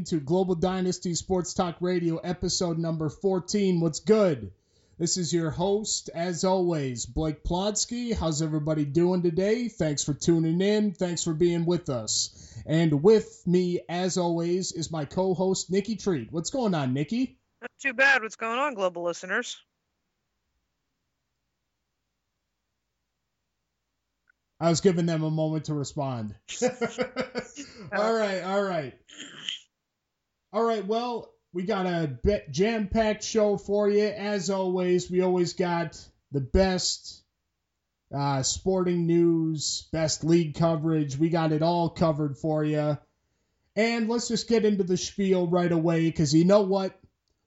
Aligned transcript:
Into 0.00 0.18
Global 0.18 0.54
Dynasty 0.54 1.14
Sports 1.14 1.52
Talk 1.52 1.76
Radio, 1.80 2.16
episode 2.16 2.78
number 2.78 3.10
14. 3.10 3.80
What's 3.80 4.00
good? 4.00 4.50
This 4.96 5.18
is 5.18 5.30
your 5.30 5.50
host, 5.50 6.08
as 6.14 6.42
always, 6.42 7.04
Blake 7.04 7.44
Plotsky. 7.44 8.16
How's 8.16 8.40
everybody 8.40 8.86
doing 8.86 9.20
today? 9.20 9.68
Thanks 9.68 10.02
for 10.02 10.14
tuning 10.14 10.62
in. 10.62 10.94
Thanks 10.94 11.22
for 11.22 11.34
being 11.34 11.66
with 11.66 11.90
us. 11.90 12.62
And 12.64 13.02
with 13.02 13.46
me, 13.46 13.80
as 13.90 14.16
always, 14.16 14.72
is 14.72 14.90
my 14.90 15.04
co 15.04 15.34
host, 15.34 15.70
Nikki 15.70 15.96
Treat. 15.96 16.32
What's 16.32 16.48
going 16.48 16.74
on, 16.74 16.94
Nikki? 16.94 17.38
Not 17.60 17.70
too 17.78 17.92
bad. 17.92 18.22
What's 18.22 18.36
going 18.36 18.58
on, 18.58 18.72
global 18.72 19.02
listeners? 19.04 19.58
I 24.60 24.68
was 24.68 24.82
giving 24.82 25.06
them 25.06 25.22
a 25.22 25.30
moment 25.30 25.66
to 25.66 25.74
respond. 25.74 26.34
all 27.92 28.14
right, 28.14 28.42
all 28.42 28.62
right. 28.62 28.94
All 30.52 30.64
right, 30.64 30.84
well, 30.84 31.32
we 31.52 31.64
got 31.64 31.86
a 31.86 32.18
jam 32.50 32.88
packed 32.88 33.24
show 33.24 33.56
for 33.56 33.88
you. 33.88 34.04
As 34.04 34.50
always, 34.50 35.10
we 35.10 35.20
always 35.20 35.54
got 35.54 36.02
the 36.32 36.40
best 36.40 37.22
uh, 38.14 38.42
sporting 38.42 39.06
news, 39.06 39.88
best 39.92 40.24
league 40.24 40.54
coverage. 40.54 41.16
We 41.16 41.28
got 41.28 41.52
it 41.52 41.62
all 41.62 41.88
covered 41.88 42.36
for 42.36 42.64
you. 42.64 42.98
And 43.76 44.08
let's 44.08 44.28
just 44.28 44.48
get 44.48 44.64
into 44.64 44.84
the 44.84 44.96
spiel 44.96 45.46
right 45.46 45.70
away 45.70 46.06
because 46.06 46.34
you 46.34 46.44
know 46.44 46.62
what? 46.62 46.98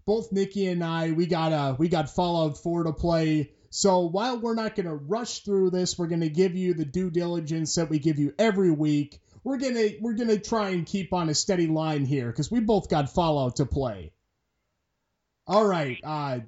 Both 0.06 0.32
Nikki 0.32 0.68
and 0.68 0.84
I, 0.84 1.12
we 1.12 1.28
got 1.28 1.52
uh, 1.54 1.76
we 1.78 1.90
got 1.90 2.10
Fallout 2.10 2.58
4 2.58 2.84
to 2.84 2.94
play 2.94 3.52
so 3.76 4.02
while 4.02 4.38
we're 4.38 4.54
not 4.54 4.76
going 4.76 4.86
to 4.86 4.94
rush 4.94 5.40
through 5.40 5.72
this, 5.72 5.98
we're 5.98 6.06
going 6.06 6.22
to 6.22 6.30
give 6.30 6.56
you 6.56 6.76
the 6.76 6.86
due 6.86 7.10
diligence 7.10 7.74
that 7.74 7.90
we 7.90 7.98
give 7.98 8.20
you 8.20 8.32
every 8.38 8.70
week. 8.70 9.20
We're 9.44 9.58
going 9.58 9.76
to 9.76 9.98
we're 10.02 10.14
to 10.16 10.40
try 10.40 10.70
and 10.70 10.86
keep 10.86 11.14
on 11.14 11.30
a 11.30 11.36
steady 11.36 11.68
line 11.68 12.06
here 12.06 12.32
cuz 12.32 12.50
we 12.50 12.60
both 12.60 12.90
got 12.90 13.14
Fallout 13.14 13.58
to 13.58 13.66
play. 13.66 14.14
All 15.48 15.66
right. 15.66 16.00
Uh 16.04 16.40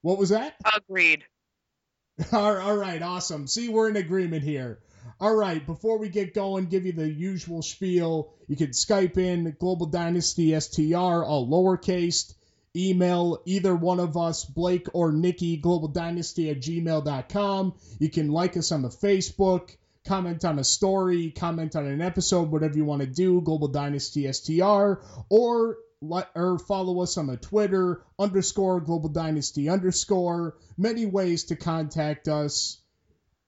what 0.00 0.18
was 0.18 0.30
that? 0.30 0.56
Agreed. 0.76 1.24
all 2.32 2.76
right, 2.76 3.00
awesome. 3.00 3.46
See, 3.46 3.68
we're 3.68 3.88
in 3.88 3.96
agreement 3.96 4.42
here. 4.42 4.80
All 5.20 5.34
right, 5.34 5.64
before 5.64 5.98
we 5.98 6.08
get 6.08 6.34
going, 6.34 6.66
give 6.66 6.84
you 6.84 6.92
the 6.92 7.08
usual 7.08 7.62
spiel. 7.62 8.34
You 8.48 8.56
can 8.56 8.70
Skype 8.70 9.16
in 9.16 9.56
Global 9.58 9.86
Dynasty 9.86 10.58
STR, 10.58 11.22
all 11.24 11.48
lowercase 11.48 12.34
email 12.74 13.42
either 13.44 13.74
one 13.74 14.00
of 14.00 14.16
us, 14.16 14.44
Blake 14.44 14.86
or 14.94 15.12
Nikki, 15.12 15.60
globaldynasty 15.60 16.50
at 16.50 16.60
gmail.com. 16.60 17.74
You 17.98 18.08
can 18.08 18.30
like 18.30 18.56
us 18.56 18.72
on 18.72 18.82
the 18.82 18.88
Facebook, 18.88 19.76
comment 20.06 20.44
on 20.44 20.58
a 20.58 20.64
story, 20.64 21.30
comment 21.30 21.76
on 21.76 21.86
an 21.86 22.00
episode, 22.00 22.50
whatever 22.50 22.76
you 22.76 22.84
want 22.84 23.02
to 23.02 23.06
do, 23.06 23.40
Global 23.40 23.68
Dynasty 23.68 24.30
STR, 24.32 25.00
or 25.28 25.76
or 26.34 26.58
follow 26.58 27.00
us 27.02 27.16
on 27.16 27.28
the 27.28 27.36
Twitter 27.36 28.02
underscore 28.18 28.80
Global 28.80 29.08
Dynasty 29.08 29.68
underscore. 29.68 30.56
Many 30.76 31.06
ways 31.06 31.44
to 31.44 31.56
contact 31.56 32.26
us. 32.26 32.78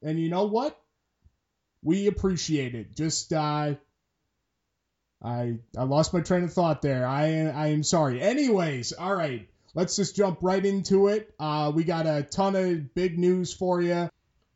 And 0.02 0.20
you 0.20 0.28
know 0.28 0.44
what? 0.44 0.80
We 1.82 2.06
appreciate 2.06 2.74
it. 2.74 2.94
Just 2.94 3.32
uh, 3.32 3.74
I 5.22 5.58
I 5.76 5.82
lost 5.82 6.14
my 6.14 6.20
train 6.20 6.44
of 6.44 6.52
thought 6.52 6.82
there. 6.82 7.06
I 7.06 7.46
I 7.46 7.68
am 7.68 7.82
sorry. 7.82 8.20
Anyways, 8.20 8.92
all 8.92 9.14
right. 9.14 9.48
Let's 9.74 9.96
just 9.96 10.14
jump 10.14 10.38
right 10.40 10.64
into 10.64 11.08
it. 11.08 11.34
Uh, 11.40 11.72
we 11.74 11.82
got 11.82 12.06
a 12.06 12.22
ton 12.22 12.54
of 12.54 12.94
big 12.94 13.18
news 13.18 13.52
for 13.52 13.82
you. 13.82 14.08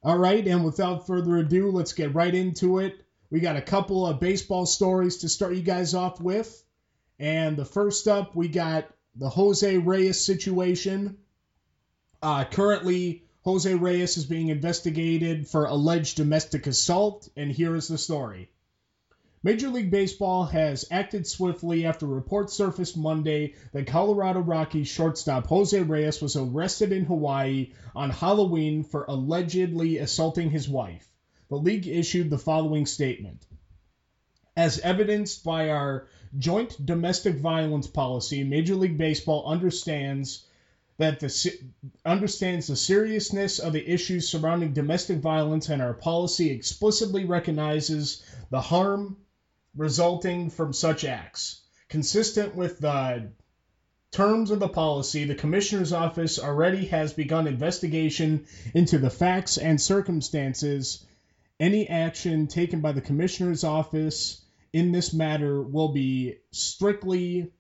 All 0.09 0.17
right, 0.17 0.47
and 0.47 0.65
without 0.65 1.07
further 1.07 1.37
ado, 1.37 1.71
let's 1.71 1.93
get 1.93 2.15
right 2.15 2.35
into 2.35 2.79
it. 2.79 3.05
We 3.29 3.41
got 3.41 3.57
a 3.57 3.61
couple 3.61 4.07
of 4.07 4.21
baseball 4.21 4.65
stories 4.65 5.19
to 5.19 5.29
start 5.29 5.55
you 5.55 5.61
guys 5.61 5.93
off 5.93 6.19
with. 6.19 6.65
And 7.19 7.59
the 7.59 7.67
first 7.67 8.09
up, 8.09 8.35
we 8.35 8.49
got 8.49 8.89
the 9.17 9.29
Jose 9.29 9.77
Reyes 9.77 10.19
situation. 10.19 11.19
Uh, 12.23 12.47
currently, 12.47 13.25
Jose 13.43 13.75
Reyes 13.75 14.17
is 14.17 14.25
being 14.25 14.49
investigated 14.49 15.47
for 15.47 15.67
alleged 15.67 16.17
domestic 16.17 16.67
assault, 16.67 17.29
and 17.37 17.53
here 17.53 17.77
is 17.77 17.89
the 17.89 17.99
story. 17.99 18.51
Major 19.45 19.69
League 19.69 19.93
Baseball 19.93 20.47
has 20.47 20.85
acted 20.91 21.25
swiftly 21.25 21.87
after 21.87 22.07
reports 22.07 22.55
surfaced 22.55 22.97
Monday 22.97 23.55
that 23.73 23.87
Colorado 23.87 24.41
Rockies 24.41 24.89
shortstop 24.89 25.47
Jose 25.47 25.81
Reyes 25.81 26.21
was 26.21 26.35
arrested 26.35 26.93
in 26.93 27.05
Hawaii 27.05 27.71
on 27.95 28.11
Halloween 28.11 28.83
for 28.83 29.05
allegedly 29.07 29.99
assaulting 29.99 30.51
his 30.51 30.69
wife. 30.69 31.09
The 31.51 31.57
league 31.57 31.87
issued 31.87 32.31
the 32.31 32.39
following 32.39 32.85
statement. 32.85 33.47
As 34.57 34.81
evidenced 34.81 35.45
by 35.45 35.71
our 35.71 36.09
joint 36.37 36.85
domestic 36.85 37.37
violence 37.37 37.87
policy, 37.87 38.43
Major 38.43 38.75
League 38.75 38.99
Baseball 38.99 39.47
understands 39.47 40.45
that 40.97 41.21
the 41.21 41.53
understands 42.05 42.67
the 42.67 42.75
seriousness 42.75 43.61
of 43.61 43.73
the 43.73 43.89
issues 43.89 44.29
surrounding 44.29 44.73
domestic 44.73 45.19
violence 45.19 45.69
and 45.69 45.81
our 45.81 45.95
policy 45.95 46.51
explicitly 46.51 47.25
recognizes 47.25 48.21
the 48.51 48.61
harm 48.61 49.17
resulting 49.77 50.51
from 50.51 50.73
such 50.73 51.05
acts. 51.05 51.61
Consistent 51.89 52.55
with 52.55 52.79
the 52.79 53.33
terms 54.11 54.51
of 54.51 54.61
the 54.61 54.69
policy, 54.69 55.25
the 55.25 55.35
Commissioner's 55.35 55.93
Office 55.93 56.39
already 56.39 56.87
has 56.87 57.13
begun 57.13 57.47
investigation 57.47 58.47
into 58.75 58.99
the 58.99 59.11
facts 59.11 59.59
and 59.59 59.81
circumstances. 59.81 61.05
Any 61.61 61.89
action 61.89 62.47
taken 62.47 62.81
by 62.81 62.93
the 62.93 63.01
Commissioner's 63.01 63.65
Office 63.65 64.45
in 64.73 64.93
this 64.93 65.13
matter 65.13 65.63
will 65.63 65.93
be 65.93 66.37
strictly 66.51 67.53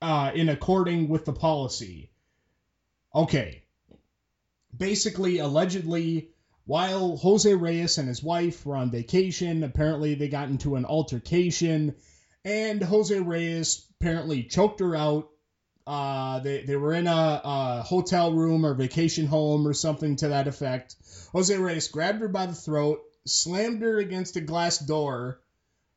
uh, 0.00 0.32
in 0.34 0.48
according 0.48 1.08
with 1.08 1.24
the 1.24 1.32
policy. 1.32 2.10
Okay. 3.14 3.64
Basically, 4.76 5.38
allegedly, 5.38 6.30
while 6.68 7.16
Jose 7.16 7.54
Reyes 7.54 7.96
and 7.96 8.06
his 8.06 8.22
wife 8.22 8.66
were 8.66 8.76
on 8.76 8.90
vacation, 8.90 9.64
apparently 9.64 10.14
they 10.14 10.28
got 10.28 10.50
into 10.50 10.76
an 10.76 10.84
altercation, 10.84 11.94
and 12.44 12.82
Jose 12.82 13.18
Reyes 13.18 13.86
apparently 13.98 14.42
choked 14.42 14.80
her 14.80 14.94
out. 14.94 15.30
Uh, 15.86 16.40
they, 16.40 16.64
they 16.64 16.76
were 16.76 16.92
in 16.92 17.06
a, 17.06 17.40
a 17.42 17.82
hotel 17.86 18.34
room 18.34 18.66
or 18.66 18.74
vacation 18.74 19.26
home 19.26 19.66
or 19.66 19.72
something 19.72 20.16
to 20.16 20.28
that 20.28 20.46
effect. 20.46 20.96
Jose 21.32 21.56
Reyes 21.56 21.88
grabbed 21.88 22.20
her 22.20 22.28
by 22.28 22.44
the 22.44 22.54
throat, 22.54 23.00
slammed 23.24 23.80
her 23.80 23.96
against 23.96 24.36
a 24.36 24.42
glass 24.42 24.76
door, 24.76 25.40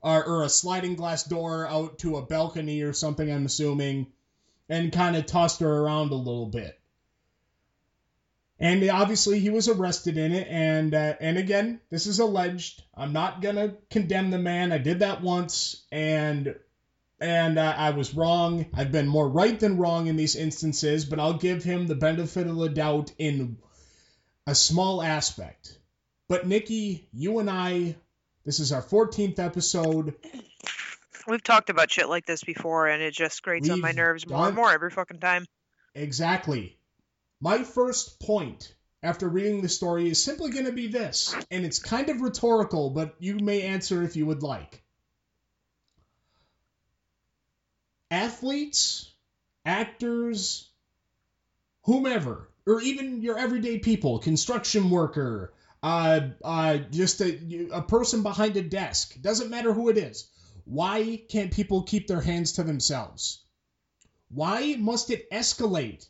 or, 0.01 0.23
or 0.25 0.44
a 0.44 0.50
sliding 0.50 0.95
glass 0.95 1.25
door 1.25 1.68
out 1.68 2.00
to 2.00 2.15
a 2.15 2.25
balcony 2.25 2.81
or 2.83 2.94
something, 2.94 3.29
I'm 3.29 3.45
assuming, 3.45 4.07
and 4.69 4.94
kind 4.94 5.18
of 5.18 5.25
tossed 5.25 5.59
her 5.59 5.79
around 5.79 6.12
a 6.12 6.15
little 6.15 6.47
bit 6.47 6.81
and 8.61 8.87
obviously 8.91 9.39
he 9.39 9.49
was 9.49 9.67
arrested 9.67 10.17
in 10.17 10.31
it. 10.31 10.47
And 10.47 10.93
uh, 10.93 11.15
and 11.19 11.37
again 11.37 11.81
this 11.89 12.05
is 12.05 12.19
alleged. 12.19 12.83
I'm 12.95 13.11
not 13.11 13.41
gonna 13.41 13.75
condemn 13.89 14.29
the 14.29 14.37
man. 14.37 14.71
I 14.71 14.77
did 14.77 14.99
that 14.99 15.21
once. 15.21 15.83
And 15.91 16.55
and 17.19 17.57
uh, 17.57 17.73
i 17.75 17.89
was 17.89 18.13
wrong. 18.13 18.67
I've 18.73 18.91
been 18.91 19.07
more 19.07 19.27
right 19.27 19.59
than 19.59 19.77
wrong 19.77 20.07
in 20.07 20.15
these 20.15 20.35
instances 20.35 21.05
but 21.05 21.19
i'll 21.19 21.33
give 21.33 21.63
him 21.63 21.87
the 21.87 21.95
benefit 21.95 22.47
of 22.47 22.55
the 22.55 22.69
doubt 22.69 23.11
in 23.17 23.57
a 24.45 24.55
small 24.55 25.01
aspect. 25.01 25.79
But 26.29 26.47
nikki 26.47 27.09
you 27.11 27.39
and 27.39 27.49
i 27.49 27.95
this 28.43 28.59
is 28.59 28.71
our 28.71 28.81
14th 28.81 29.37
episode. 29.37 30.15
We've 31.27 31.43
talked 31.43 31.69
about 31.69 31.91
shit 31.91 32.09
like 32.09 32.25
this 32.25 32.43
before 32.43 32.87
and 32.87 33.01
it 33.01 33.13
just 33.13 33.41
grates 33.41 33.63
we've 33.63 33.73
on 33.73 33.81
my 33.81 33.91
nerves 33.91 34.27
more 34.27 34.47
and 34.47 34.55
more 34.55 34.71
every 34.71 34.91
fucking 34.91 35.19
time. 35.19 35.45
Exactly 35.93 36.77
my 37.41 37.63
first 37.63 38.19
point 38.19 38.73
after 39.03 39.27
reading 39.27 39.61
the 39.61 39.69
story 39.69 40.09
is 40.09 40.23
simply 40.23 40.51
going 40.51 40.67
to 40.67 40.71
be 40.71 40.88
this, 40.88 41.35
and 41.49 41.65
it's 41.65 41.79
kind 41.79 42.09
of 42.09 42.21
rhetorical, 42.21 42.91
but 42.91 43.15
you 43.19 43.35
may 43.39 43.63
answer 43.63 44.03
if 44.03 44.15
you 44.15 44.27
would 44.27 44.43
like. 44.43 44.83
Athletes, 48.11 49.11
actors, 49.65 50.69
whomever, 51.83 52.47
or 52.67 52.79
even 52.81 53.23
your 53.23 53.39
everyday 53.39 53.79
people, 53.79 54.19
construction 54.19 54.91
worker, 54.91 55.51
uh, 55.81 56.19
uh, 56.44 56.77
just 56.91 57.21
a, 57.21 57.69
a 57.71 57.81
person 57.81 58.21
behind 58.21 58.55
a 58.55 58.61
desk, 58.61 59.19
doesn't 59.19 59.49
matter 59.49 59.73
who 59.73 59.89
it 59.89 59.97
is. 59.97 60.29
Why 60.65 61.23
can't 61.27 61.51
people 61.51 61.83
keep 61.83 62.07
their 62.07 62.21
hands 62.21 62.53
to 62.53 62.63
themselves? 62.63 63.44
Why 64.29 64.75
must 64.77 65.09
it 65.09 65.29
escalate 65.31 66.07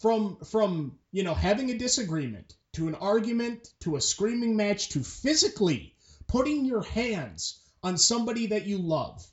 from 0.00 0.38
from 0.44 0.98
you 1.10 1.22
know 1.22 1.34
having 1.34 1.70
a 1.70 1.78
disagreement 1.78 2.54
to 2.72 2.88
an 2.88 2.94
argument 2.94 3.68
to 3.80 3.96
a 3.96 4.00
screaming 4.00 4.56
match 4.56 4.90
to 4.90 5.00
physically 5.00 5.94
putting 6.26 6.64
your 6.64 6.82
hands 6.82 7.60
on 7.82 7.98
somebody 7.98 8.46
that 8.48 8.66
you 8.66 8.78
love. 8.78 9.26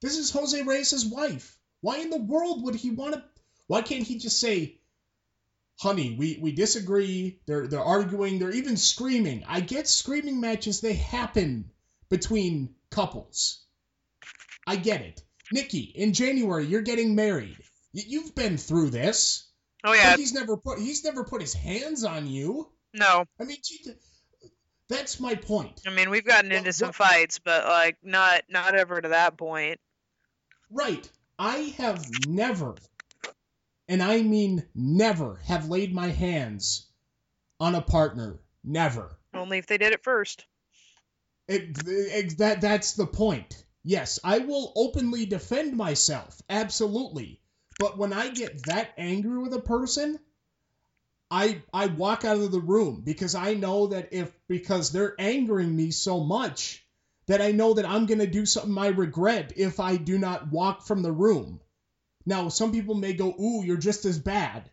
This 0.00 0.18
is 0.18 0.30
Jose 0.30 0.62
Reyes' 0.62 1.06
wife. 1.06 1.58
Why 1.80 1.98
in 1.98 2.10
the 2.10 2.18
world 2.18 2.64
would 2.64 2.74
he 2.74 2.90
want 2.90 3.14
to? 3.14 3.24
Why 3.66 3.82
can't 3.82 4.06
he 4.06 4.18
just 4.18 4.40
say, 4.40 4.78
honey, 5.78 6.16
we, 6.18 6.38
we 6.40 6.52
disagree. 6.52 7.40
They're 7.46 7.66
they're 7.66 7.80
arguing. 7.80 8.38
They're 8.38 8.50
even 8.50 8.76
screaming. 8.76 9.44
I 9.46 9.60
get 9.60 9.88
screaming 9.88 10.40
matches. 10.40 10.80
They 10.80 10.94
happen 10.94 11.70
between 12.08 12.74
couples. 12.90 13.60
I 14.66 14.76
get 14.76 15.00
it. 15.00 15.22
Nikki, 15.52 15.80
in 15.80 16.12
January, 16.12 16.66
you're 16.66 16.82
getting 16.82 17.14
married. 17.14 17.56
Y- 17.94 18.04
you've 18.06 18.34
been 18.34 18.56
through 18.56 18.90
this. 18.90 19.48
Oh 19.84 19.92
yeah. 19.92 20.12
But 20.12 20.20
he's 20.20 20.32
never 20.32 20.56
put 20.56 20.78
he's 20.78 21.04
never 21.04 21.24
put 21.24 21.40
his 21.40 21.54
hands 21.54 22.04
on 22.04 22.26
you. 22.26 22.70
No. 22.92 23.24
I 23.40 23.44
mean, 23.44 23.58
that's 24.88 25.20
my 25.20 25.34
point. 25.34 25.80
I 25.86 25.90
mean, 25.90 26.10
we've 26.10 26.24
gotten 26.24 26.52
into 26.52 26.72
some 26.72 26.92
fights, 26.92 27.38
but 27.38 27.64
like 27.64 27.96
not 28.02 28.42
not 28.48 28.74
ever 28.74 29.00
to 29.00 29.08
that 29.10 29.36
point. 29.36 29.80
Right. 30.70 31.08
I 31.38 31.74
have 31.78 32.04
never, 32.26 32.74
and 33.88 34.02
I 34.02 34.20
mean 34.20 34.66
never, 34.74 35.40
have 35.46 35.70
laid 35.70 35.94
my 35.94 36.08
hands 36.08 36.86
on 37.58 37.74
a 37.74 37.80
partner. 37.80 38.40
Never. 38.62 39.16
Only 39.32 39.58
if 39.58 39.66
they 39.66 39.78
did 39.78 39.92
it 39.92 40.04
first. 40.04 40.44
It, 41.48 41.78
it, 41.86 42.38
that 42.38 42.60
that's 42.60 42.92
the 42.92 43.06
point. 43.06 43.64
Yes, 43.82 44.20
I 44.22 44.38
will 44.38 44.72
openly 44.76 45.24
defend 45.24 45.76
myself. 45.76 46.40
Absolutely. 46.50 47.39
But 47.80 47.96
when 47.96 48.12
I 48.12 48.28
get 48.28 48.66
that 48.66 48.92
angry 48.98 49.38
with 49.38 49.54
a 49.54 49.58
person, 49.58 50.18
I 51.30 51.62
I 51.72 51.86
walk 51.86 52.26
out 52.26 52.36
of 52.36 52.52
the 52.52 52.60
room 52.60 53.00
because 53.00 53.34
I 53.34 53.54
know 53.54 53.86
that 53.86 54.12
if 54.12 54.30
because 54.48 54.92
they're 54.92 55.18
angering 55.18 55.74
me 55.74 55.90
so 55.90 56.20
much 56.22 56.84
that 57.24 57.40
I 57.40 57.52
know 57.52 57.72
that 57.72 57.86
I'm 57.86 58.04
going 58.04 58.18
to 58.18 58.26
do 58.26 58.44
something 58.44 58.76
I 58.76 58.88
regret 58.88 59.54
if 59.56 59.80
I 59.80 59.96
do 59.96 60.18
not 60.18 60.52
walk 60.52 60.82
from 60.82 61.00
the 61.00 61.10
room. 61.10 61.58
Now, 62.26 62.50
some 62.50 62.70
people 62.70 62.96
may 62.96 63.14
go, 63.14 63.34
"Ooh, 63.40 63.64
you're 63.64 63.78
just 63.78 64.04
as 64.04 64.18
bad." 64.18 64.68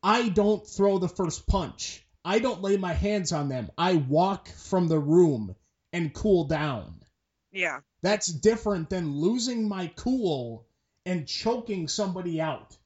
I 0.00 0.28
don't 0.28 0.64
throw 0.64 0.98
the 0.98 1.08
first 1.08 1.48
punch. 1.48 2.06
I 2.24 2.38
don't 2.38 2.62
lay 2.62 2.76
my 2.76 2.92
hands 2.92 3.32
on 3.32 3.48
them. 3.48 3.68
I 3.76 3.96
walk 3.96 4.46
from 4.46 4.86
the 4.86 5.00
room 5.00 5.56
and 5.92 6.14
cool 6.14 6.44
down. 6.44 7.02
Yeah. 7.50 7.80
That's 8.02 8.28
different 8.28 8.90
than 8.90 9.16
losing 9.16 9.68
my 9.68 9.88
cool 9.96 10.65
and 11.06 11.26
choking 11.26 11.88
somebody 11.88 12.40
out. 12.40 12.76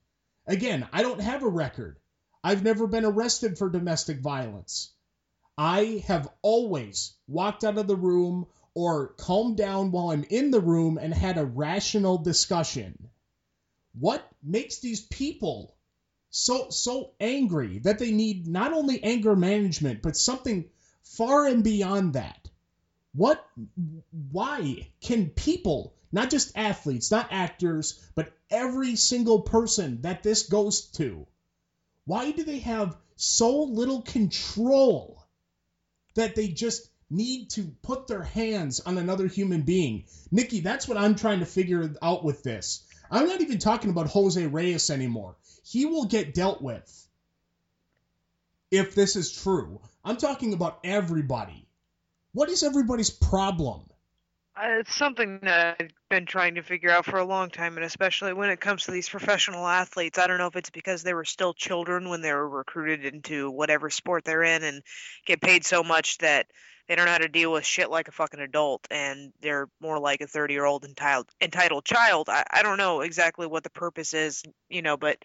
Again, 0.47 0.87
I 0.93 1.03
don't 1.03 1.21
have 1.21 1.43
a 1.43 1.49
record. 1.49 1.99
I've 2.45 2.63
never 2.63 2.87
been 2.87 3.05
arrested 3.05 3.59
for 3.59 3.69
domestic 3.69 4.21
violence. 4.21 4.93
I 5.59 6.05
have 6.07 6.33
always 6.43 7.15
walked 7.27 7.65
out 7.65 7.79
of 7.79 7.87
the 7.87 7.97
room 7.97 8.47
or 8.75 9.09
calmed 9.09 9.57
down 9.57 9.91
while 9.91 10.11
I'm 10.11 10.25
in 10.25 10.51
the 10.51 10.61
room 10.61 10.99
and 10.99 11.13
had 11.13 11.39
a 11.39 11.45
rational 11.45 12.19
discussion. 12.19 13.11
What 13.99 14.27
makes 14.43 14.79
these 14.79 15.01
people 15.01 15.75
so 16.31 16.71
so 16.71 17.11
angry 17.19 17.81
that 17.81 17.99
they 17.99 18.13
need 18.13 18.47
not 18.47 18.73
only 18.73 19.03
anger 19.03 19.35
management 19.35 20.01
but 20.01 20.17
something 20.17 20.71
far 21.03 21.47
and 21.47 21.65
beyond 21.65 22.15
that? 22.15 22.49
What 23.13 23.45
why 24.31 24.89
can 25.01 25.31
people, 25.31 25.95
not 26.13 26.31
just 26.31 26.57
athletes, 26.57 27.11
not 27.11 27.29
actors, 27.31 28.01
but 28.15 28.33
every 28.51 28.97
single 28.97 29.43
person 29.43 30.03
that 30.03 30.23
this 30.23 30.49
goes 30.49 30.83
to 30.93 31.27
why 32.05 32.33
do 32.33 32.45
they 32.45 32.59
have 32.59 32.97
so 33.17 33.63
little 33.63 34.03
control 34.03 35.25
that 36.15 36.35
they 36.35 36.49
just 36.49 36.89
need 37.09 37.51
to 37.51 37.63
put 37.83 38.07
their 38.07 38.23
hands 38.23 38.81
on 38.81 38.99
another 38.99 39.27
human 39.27 39.63
being? 39.63 40.05
Nikki, 40.31 40.61
that's 40.61 40.89
what 40.89 40.99
I'm 40.99 41.15
trying 41.15 41.41
to 41.41 41.47
figure 41.47 41.95
out 42.03 42.25
with 42.25 42.43
this. 42.43 42.85
I'm 43.11 43.27
not 43.27 43.41
even 43.41 43.59
talking 43.59 43.91
about 43.91 44.09
Jose 44.09 44.45
Reyes 44.47 44.91
anymore. 44.91 45.37
He 45.65 45.87
will 45.87 46.07
get 46.07 46.35
dealt 46.35 46.63
with 46.63 47.09
if 48.71 48.95
this 48.95 49.17
is 49.17 49.31
true. 49.31 49.81
I'm 50.05 50.17
talking 50.17 50.53
about 50.53 50.81
everybody. 50.85 51.69
What 52.33 52.49
is 52.49 52.63
everybody's 52.63 53.11
problem? 53.11 53.90
It's 54.59 54.95
something 54.95 55.41
that 55.43 55.77
I've 55.81 55.91
been 56.11 56.27
trying 56.27 56.57
to 56.57 56.63
figure 56.63 56.91
out 56.91 57.07
for 57.07 57.19
a 57.19 57.25
long 57.25 57.51
time, 57.51 57.77
and 57.77 57.85
especially 57.85 58.33
when 58.33 58.51
it 58.51 58.61
comes 58.61 58.85
to 58.85 58.91
these 58.91 59.09
professional 59.09 59.67
athletes. 59.67 60.19
I 60.19 60.27
don't 60.27 60.39
know 60.39 60.49
if 60.49 60.57
it's 60.57 60.71
because 60.71 61.03
they 61.03 61.15
were 61.15 61.25
still 61.25 61.55
children 61.55 62.09
when 62.09 62.21
they 62.21 62.33
were 62.33 62.49
recruited 62.49 63.05
into 63.05 63.51
whatever 63.51 63.91
sport 63.91 64.25
they're 64.25 64.43
in 64.43 64.63
and 64.63 64.83
get 65.25 65.41
paid 65.41 65.65
so 65.65 65.83
much 65.83 66.19
that 66.19 66.47
they 66.89 66.97
don't 66.97 67.07
know 67.07 67.13
how 67.13 67.19
to 67.19 67.29
deal 67.29 67.53
with 67.53 67.65
shit 67.65 67.91
like 67.91 68.09
a 68.09 68.13
fucking 68.13 68.41
adult 68.41 68.87
and 68.91 69.33
they're 69.41 69.69
more 69.81 69.99
like 69.99 70.21
a 70.21 70.27
30 70.27 70.53
year 70.53 70.65
old 70.65 70.85
entitled, 70.85 71.31
entitled 71.41 71.85
child. 71.85 72.29
I, 72.29 72.45
I 72.51 72.63
don't 72.63 72.79
know 72.79 73.01
exactly 73.01 73.47
what 73.47 73.63
the 73.63 73.71
purpose 73.71 74.13
is, 74.13 74.43
you 74.69 74.83
know, 74.83 74.97
but 74.97 75.19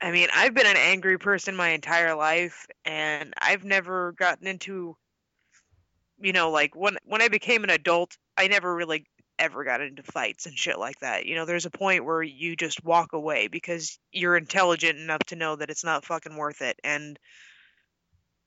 I 0.00 0.10
mean, 0.10 0.28
I've 0.34 0.52
been 0.52 0.66
an 0.66 0.76
angry 0.76 1.18
person 1.18 1.56
my 1.56 1.70
entire 1.70 2.14
life, 2.14 2.66
and 2.84 3.32
I've 3.38 3.64
never 3.64 4.12
gotten 4.12 4.46
into 4.46 4.98
you 6.20 6.32
know, 6.32 6.50
like 6.50 6.74
when 6.74 6.96
when 7.04 7.22
I 7.22 7.28
became 7.28 7.64
an 7.64 7.70
adult, 7.70 8.16
I 8.36 8.48
never 8.48 8.74
really 8.74 9.06
ever 9.38 9.64
got 9.64 9.80
into 9.80 10.02
fights 10.02 10.46
and 10.46 10.56
shit 10.56 10.78
like 10.78 10.98
that. 11.00 11.26
You 11.26 11.34
know, 11.34 11.44
there's 11.44 11.66
a 11.66 11.70
point 11.70 12.04
where 12.04 12.22
you 12.22 12.56
just 12.56 12.84
walk 12.84 13.12
away 13.12 13.48
because 13.48 13.98
you're 14.12 14.36
intelligent 14.36 14.98
enough 14.98 15.24
to 15.26 15.36
know 15.36 15.56
that 15.56 15.70
it's 15.70 15.84
not 15.84 16.04
fucking 16.04 16.36
worth 16.36 16.62
it. 16.62 16.78
And 16.84 17.18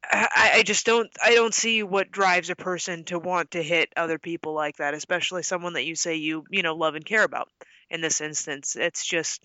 I, 0.10 0.52
I 0.56 0.64
just 0.64 0.86
don't 0.86 1.10
I 1.24 1.36
don't 1.36 1.54
see 1.54 1.84
what 1.84 2.12
drives 2.12 2.50
a 2.50 2.56
person 2.56 3.04
to 3.06 3.20
want 3.20 3.52
to 3.52 3.64
hit 3.64 3.92
other 3.98 4.20
people 4.20 4.54
like 4.54 4.78
that, 4.78 4.94
especially 4.94 5.44
someone 5.44 5.74
that 5.74 5.86
you 5.86 5.96
say 5.96 6.16
you, 6.16 6.46
you 6.50 6.64
know, 6.64 6.76
love 6.76 6.96
and 6.96 7.06
care 7.06 7.24
about. 7.24 7.50
In 7.90 8.02
this 8.02 8.22
instance, 8.22 8.76
it's 8.76 9.06
just 9.06 9.44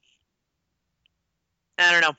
I 1.79 1.93
don't 1.93 2.03
know. 2.03 2.15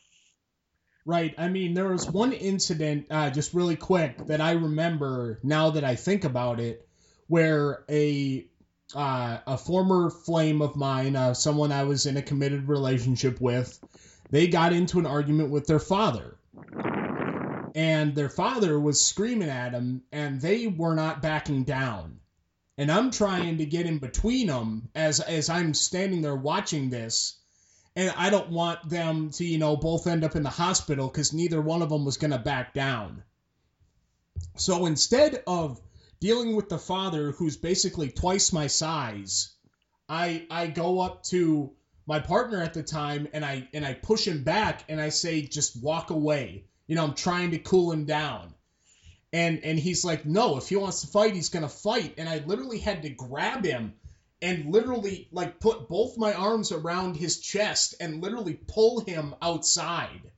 Right. 1.06 1.36
I 1.38 1.50
mean, 1.50 1.74
there 1.74 1.90
was 1.90 2.10
one 2.10 2.32
incident, 2.32 3.08
uh, 3.10 3.30
just 3.30 3.54
really 3.54 3.76
quick, 3.76 4.26
that 4.28 4.40
I 4.40 4.52
remember 4.54 5.40
now 5.44 5.72
that 5.72 5.84
I 5.84 5.96
think 5.96 6.24
about 6.24 6.62
it, 6.62 6.88
where 7.28 7.84
a 7.90 8.48
uh, 8.96 9.40
a 9.48 9.58
former 9.58 10.10
flame 10.10 10.62
of 10.62 10.76
mine, 10.76 11.16
uh, 11.16 11.34
someone 11.34 11.72
I 11.72 11.84
was 11.84 12.06
in 12.06 12.16
a 12.16 12.22
committed 12.22 12.68
relationship 12.68 13.42
with, 13.42 13.80
they 14.30 14.48
got 14.48 14.72
into 14.72 15.00
an 15.00 15.06
argument 15.06 15.50
with 15.50 15.66
their 15.66 15.80
father, 15.80 16.38
and 17.76 18.16
their 18.16 18.30
father 18.30 18.80
was 18.80 19.04
screaming 19.04 19.50
at 19.50 19.74
him, 19.74 20.04
and 20.12 20.40
they 20.40 20.68
were 20.68 20.96
not 20.96 21.22
backing 21.22 21.64
down. 21.64 22.20
And 22.78 22.92
I'm 22.92 23.12
trying 23.12 23.58
to 23.58 23.66
get 23.66 23.86
in 23.86 24.00
between 24.00 24.48
them 24.48 24.90
as 24.96 25.20
as 25.20 25.50
I'm 25.50 25.74
standing 25.74 26.22
there 26.22 26.36
watching 26.36 26.90
this 26.90 27.40
and 27.96 28.14
I 28.18 28.30
don't 28.30 28.50
want 28.50 28.90
them 28.90 29.30
to, 29.32 29.46
you 29.46 29.60
know, 29.60 29.76
both 29.76 30.08
end 30.08 30.24
up 30.24 30.36
in 30.36 30.44
the 30.44 30.50
hospital 30.50 31.08
because 31.08 31.34
neither 31.34 31.62
one 31.62 31.82
of 31.82 31.90
them 31.90 32.06
was 32.06 32.18
going 32.18 32.32
to 32.32 32.40
back 32.40 32.74
down. 32.74 33.24
So 34.58 34.86
instead 34.86 35.44
of 35.46 35.80
dealing 36.20 36.56
with 36.56 36.70
the 36.70 36.80
father, 36.80 37.32
who's 37.32 37.58
basically 37.58 38.10
twice 38.10 38.52
my 38.52 38.68
size, 38.68 39.54
I 40.10 40.46
I 40.50 40.68
go 40.68 41.02
up 41.02 41.24
to 41.26 41.72
my 42.06 42.20
partner 42.20 42.62
at 42.62 42.74
the 42.74 42.84
time 42.84 43.28
and 43.32 43.46
I 43.46 43.68
and 43.74 43.86
I 43.86 43.94
push 43.94 44.28
him 44.28 44.44
back 44.44 44.84
and 44.90 45.00
I 45.00 45.10
say 45.10 45.42
just 45.44 45.82
walk 45.82 46.10
away. 46.10 46.66
You 46.88 46.96
know, 46.96 47.04
I'm 47.04 47.14
trying 47.14 47.52
to 47.52 47.60
cool 47.60 47.92
him 47.92 48.06
down. 48.06 48.54
And 49.32 49.64
and 49.64 49.80
he's 49.80 50.04
like, 50.04 50.26
"No, 50.26 50.58
if 50.58 50.70
he 50.70 50.76
wants 50.76 51.02
to 51.02 51.08
fight, 51.08 51.34
he's 51.34 51.50
going 51.50 51.64
to 51.64 51.70
fight." 51.70 52.16
And 52.18 52.28
I 52.28 52.44
literally 52.46 52.80
had 52.80 53.04
to 53.04 53.10
grab 53.10 53.66
him 53.66 53.94
and 54.44 54.74
literally 54.74 55.30
like 55.32 55.62
put 55.62 55.88
both 55.88 56.18
my 56.18 56.34
arms 56.34 56.74
around 56.74 57.16
his 57.16 57.40
chest 57.40 57.96
and 58.02 58.22
literally 58.22 58.60
pull 58.68 59.00
him 59.00 59.34
outside. 59.42 60.32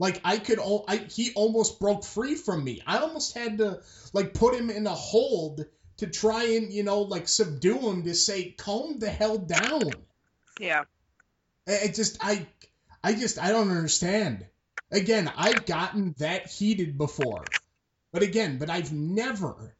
Like 0.00 0.20
I 0.24 0.38
could, 0.38 0.58
I 0.88 0.96
he 0.96 1.32
almost 1.34 1.78
broke 1.78 2.04
free 2.04 2.34
from 2.34 2.64
me. 2.64 2.82
I 2.84 2.98
almost 2.98 3.38
had 3.38 3.58
to 3.58 3.80
like 4.12 4.34
put 4.34 4.56
him 4.56 4.70
in 4.70 4.88
a 4.88 4.94
hold 4.94 5.64
to 5.98 6.08
try 6.08 6.42
and 6.56 6.72
you 6.72 6.82
know 6.82 7.02
like 7.02 7.28
subdue 7.28 7.78
him 7.78 8.02
to 8.02 8.14
say 8.14 8.50
calm 8.50 8.98
the 8.98 9.08
hell 9.08 9.38
down. 9.38 9.92
Yeah. 10.58 10.82
It 11.68 11.94
just 11.94 12.18
I 12.20 12.48
I 13.04 13.14
just 13.14 13.38
I 13.38 13.50
don't 13.50 13.70
understand. 13.70 14.44
Again, 14.90 15.30
I've 15.36 15.64
gotten 15.64 16.16
that 16.18 16.48
heated 16.48 16.98
before. 16.98 17.44
But 18.10 18.24
again, 18.24 18.58
but 18.58 18.68
I've 18.68 18.92
never 18.92 19.76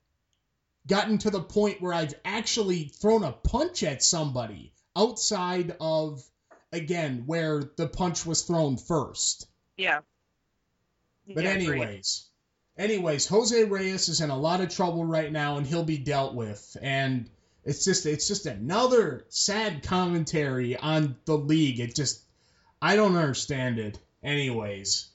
gotten 0.87 1.19
to 1.19 1.31
the 1.31 1.41
point 1.41 1.81
where 1.81 1.95
I've 1.95 2.15
actually 2.25 2.85
thrown 2.85 3.25
a 3.25 3.33
punch 3.33 3.83
at 3.83 4.03
somebody 4.03 4.73
outside 4.97 5.77
of 5.81 6.23
again 6.73 7.25
where 7.27 7.63
the 7.77 7.89
punch 7.89 8.27
was 8.27 8.43
thrown 8.43 8.77
first. 8.77 9.47
Yeah. 9.77 10.01
But 11.27 11.45
yeah, 11.45 11.51
anyways, 11.51 12.27
anyways, 12.77 13.27
Jose 13.29 13.65
Reyes 13.65 14.09
is 14.09 14.21
in 14.21 14.31
a 14.31 14.39
lot 14.39 14.61
of 14.61 14.69
trouble 14.69 15.05
right 15.05 15.33
now 15.33 15.57
and 15.57 15.67
he'll 15.67 15.85
be 15.85 15.99
dealt 15.99 16.35
with 16.35 16.77
and 16.83 17.31
it's 17.65 17.85
just 17.85 18.05
it's 18.05 18.29
just 18.29 18.45
another 18.45 19.25
sad 19.31 19.83
commentary 19.83 20.77
on 20.77 21.17
the 21.25 21.39
league. 21.39 21.81
It 21.81 21.95
just 21.95 22.23
I 22.83 22.97
don't 22.97 23.17
understand 23.17 23.79
it. 23.79 23.99
Anyways. 24.23 25.09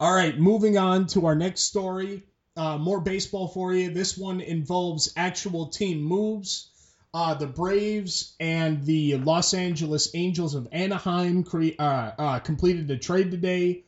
All 0.00 0.12
right, 0.12 0.38
moving 0.38 0.76
on 0.76 1.06
to 1.08 1.26
our 1.26 1.34
next 1.34 1.62
story 1.62 2.24
uh, 2.56 2.78
more 2.78 3.00
baseball 3.00 3.48
for 3.48 3.74
you. 3.74 3.90
This 3.90 4.16
one 4.16 4.40
involves 4.40 5.12
actual 5.16 5.68
team 5.68 6.02
moves. 6.02 6.68
uh, 7.12 7.34
the 7.34 7.46
Braves 7.46 8.34
and 8.40 8.84
the 8.84 9.16
Los 9.18 9.54
Angeles 9.54 10.10
Angels 10.14 10.54
of 10.56 10.68
Anaheim 10.72 11.44
cre- 11.44 11.76
uh, 11.78 12.10
uh, 12.18 12.38
completed 12.40 12.90
a 12.90 12.98
trade 12.98 13.30
today. 13.30 13.84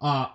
Uh, 0.00 0.26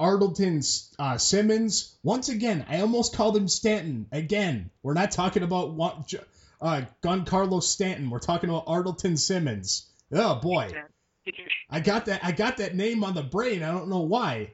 uh, 0.99 1.17
Simmons, 1.17 1.95
once 2.03 2.27
again, 2.27 2.65
I 2.67 2.81
almost 2.81 3.15
called 3.15 3.37
him 3.37 3.47
Stanton. 3.47 4.07
Again, 4.11 4.69
we're 4.81 4.93
not 4.93 5.11
talking 5.11 5.43
about 5.43 5.71
what, 5.71 6.13
uh, 6.61 6.81
Giancarlo 7.01 7.63
Stanton. 7.63 8.09
We're 8.09 8.19
talking 8.19 8.49
about 8.49 8.65
Andrelton 8.65 9.17
Simmons. 9.17 9.87
Oh 10.11 10.35
boy, 10.35 10.69
I 11.69 11.79
got 11.79 12.05
that. 12.07 12.25
I 12.25 12.33
got 12.33 12.57
that 12.57 12.75
name 12.75 13.05
on 13.05 13.13
the 13.15 13.23
brain. 13.23 13.63
I 13.63 13.71
don't 13.71 13.87
know 13.89 14.01
why. 14.01 14.51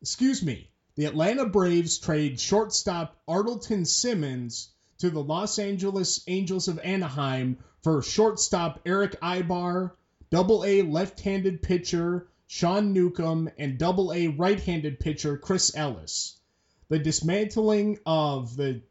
Excuse 0.00 0.42
me. 0.42 0.71
The 0.94 1.06
Atlanta 1.06 1.46
Braves 1.46 1.98
trade 1.98 2.38
shortstop 2.38 3.16
Andrelton 3.26 3.86
Simmons 3.86 4.68
to 4.98 5.08
the 5.08 5.22
Los 5.22 5.58
Angeles 5.58 6.22
Angels 6.26 6.68
of 6.68 6.78
Anaheim 6.80 7.56
for 7.80 8.02
shortstop 8.02 8.78
Erick 8.84 9.18
Aybar, 9.22 9.92
double 10.28 10.66
A 10.66 10.82
left 10.82 11.20
handed 11.20 11.62
pitcher 11.62 12.28
Sean 12.46 12.92
Newcomb, 12.92 13.48
and 13.56 13.78
double 13.78 14.12
A 14.12 14.26
right 14.26 14.60
handed 14.60 15.00
pitcher 15.00 15.38
Chris 15.38 15.74
Ellis. 15.74 16.38
The 16.90 16.98
dismantling 16.98 17.98
of 18.04 18.54
the 18.54 18.82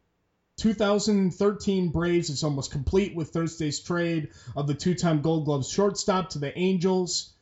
2013 0.56 1.90
Braves 1.90 2.30
is 2.30 2.42
almost 2.42 2.72
complete 2.72 3.14
with 3.14 3.30
Thursday's 3.30 3.78
trade 3.78 4.30
of 4.56 4.66
the 4.66 4.74
two 4.74 4.96
time 4.96 5.22
Gold 5.22 5.44
Gloves 5.44 5.68
shortstop 5.68 6.30
to 6.30 6.40
the 6.40 6.58
Angels. 6.58 7.32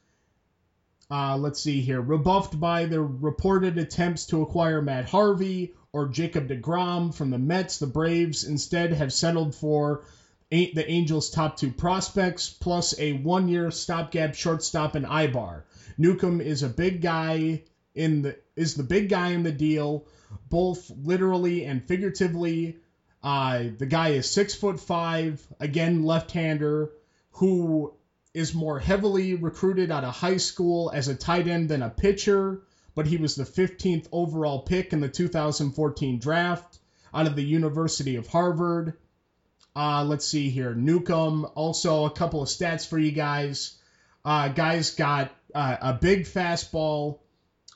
Uh, 1.11 1.37
let's 1.37 1.61
see 1.61 1.81
here. 1.81 2.01
Rebuffed 2.01 2.61
by 2.61 2.87
the 2.87 3.01
reported 3.01 3.79
attempts 3.79 4.27
to 4.27 4.43
acquire 4.43 4.81
Matt 4.81 5.07
Harvey, 5.07 5.75
or 5.93 6.09
Jacob 6.09 6.49
DeGrom 6.49 7.13
from 7.13 7.31
the 7.31 7.39
Mets, 7.39 7.79
the 7.79 7.87
Braves 7.87 8.45
instead 8.45 8.93
have 8.93 9.13
settled 9.13 9.55
for 9.55 10.05
the 10.51 10.85
Angels' 10.89 11.31
top 11.31 11.57
two 11.57 11.71
prospects 11.71 12.49
plus 12.49 12.99
a 12.99 13.13
one 13.13 13.49
year 13.49 13.71
stopgap 13.71 14.35
shortstop 14.35 14.97
in 14.97 15.05
Aybar. 15.05 15.65
Newcomb 15.99 16.41
is 16.41 16.63
a 16.63 16.69
big 16.69 17.03
guy 17.03 17.63
in 17.95 18.23
the 18.23 18.37
is 18.57 18.75
the 18.75 18.83
big 18.83 19.09
guy 19.09 19.31
in 19.31 19.43
the 19.43 19.53
deal, 19.53 20.07
both 20.49 20.91
literally 21.03 21.65
and 21.65 21.85
figuratively. 21.85 22.77
Uh, 23.23 23.65
the 23.79 23.87
guy 23.87 24.11
is 24.11 24.31
six 24.31 24.55
foot 24.55 24.81
five, 24.81 25.45
again 25.59 26.05
left 26.05 26.31
hander, 26.31 26.91
who 27.33 27.93
is 28.33 28.55
more 28.55 28.79
heavily 28.79 29.35
recruited 29.35 29.91
out 29.91 30.05
of 30.05 30.15
high 30.15 30.37
school 30.37 30.91
as 30.95 31.09
a 31.09 31.15
tight 31.15 31.49
end 31.49 31.69
than 31.69 31.83
a 31.83 31.91
pitcher 31.91 32.63
but 32.95 33.07
he 33.07 33.17
was 33.17 33.35
the 33.35 33.45
15th 33.45 34.09
overall 34.13 34.61
pick 34.61 34.93
in 34.93 35.01
the 35.01 35.09
2014 35.09 36.19
draft 36.19 36.79
out 37.15 37.27
of 37.27 37.37
the 37.37 37.43
University 37.43 38.17
of 38.17 38.27
Harvard. 38.27 38.95
Uh, 39.75 40.05
let's 40.05 40.27
see 40.27 40.51
here. 40.51 40.75
Newcomb, 40.75 41.47
also 41.55 42.05
a 42.05 42.11
couple 42.11 42.43
of 42.43 42.49
stats 42.49 42.87
for 42.87 42.99
you 42.99 43.13
guys. 43.13 43.77
Uh, 44.25 44.49
guys 44.49 44.95
got 44.95 45.31
uh, 45.55 45.77
a 45.81 45.93
big 45.95 46.25
fastball, 46.25 47.21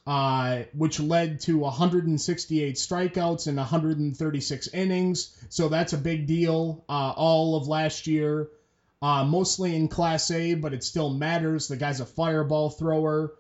uh, 0.07 0.63
which 0.75 1.01
led 1.01 1.41
to 1.41 1.59
168 1.59 2.75
strikeouts 2.75 3.47
in 3.49 3.57
136 3.57 4.69
innings. 4.69 5.35
So 5.49 5.69
that's 5.69 5.93
a 5.93 5.99
big 5.99 6.27
deal. 6.27 6.85
Uh, 6.89 7.13
all 7.17 7.57
of 7.57 7.69
last 7.69 8.07
year, 8.07 8.49
uh, 9.03 9.25
mostly 9.25 9.75
in 9.77 9.89
Class 9.89 10.31
A, 10.31 10.55
but 10.55 10.73
it 10.73 10.85
still 10.85 11.11
matters. 11.11 11.69
The 11.69 11.77
guy's 11.77 12.01
a 12.01 12.07
fireball 12.07 12.71
thrower 12.71 13.33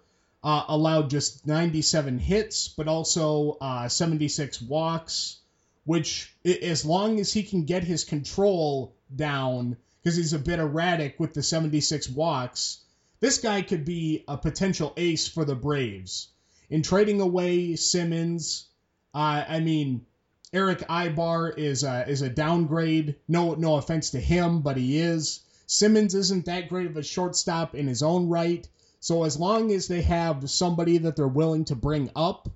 uh, 0.44 0.64
allowed 0.68 1.08
just 1.08 1.46
97 1.46 2.18
hits, 2.18 2.68
but 2.68 2.86
also 2.86 3.56
uh, 3.62 3.88
76 3.88 4.60
walks, 4.60 5.38
which, 5.84 6.34
as 6.44 6.84
long 6.84 7.18
as 7.18 7.32
he 7.32 7.42
can 7.42 7.64
get 7.64 7.82
his 7.82 8.04
control 8.04 8.94
down, 9.14 9.78
because 10.02 10.16
he's 10.16 10.34
a 10.34 10.38
bit 10.38 10.58
erratic 10.58 11.18
with 11.18 11.32
the 11.32 11.42
76 11.42 12.10
walks, 12.10 12.80
this 13.20 13.38
guy 13.38 13.62
could 13.62 13.86
be 13.86 14.22
a 14.28 14.36
potential 14.36 14.92
ace 14.98 15.26
for 15.26 15.46
the 15.46 15.54
Braves. 15.54 16.28
In 16.68 16.82
trading 16.82 17.22
away 17.22 17.76
Simmons, 17.76 18.66
uh, 19.14 19.44
I 19.48 19.60
mean, 19.60 20.04
Erick 20.52 20.80
Aybar 20.88 21.56
is 21.56 21.84
a, 21.84 22.06
is 22.06 22.20
a 22.20 22.28
downgrade. 22.28 23.16
No, 23.26 23.54
no 23.54 23.76
offense 23.76 24.10
to 24.10 24.20
him, 24.20 24.60
but 24.60 24.76
he 24.76 24.98
is. 24.98 25.40
Simmons 25.66 26.14
isn't 26.14 26.46
that 26.46 26.68
great 26.68 26.86
of 26.86 26.96
a 26.96 27.02
shortstop 27.02 27.74
in 27.74 27.86
his 27.86 28.02
own 28.02 28.28
right. 28.28 28.66
So 29.00 29.24
as 29.24 29.38
long 29.38 29.70
as 29.70 29.88
they 29.88 30.02
have 30.02 30.48
somebody 30.48 30.98
that 30.98 31.16
they're 31.16 31.28
willing 31.28 31.66
to 31.66 31.74
bring 31.74 32.10
up 32.16 32.48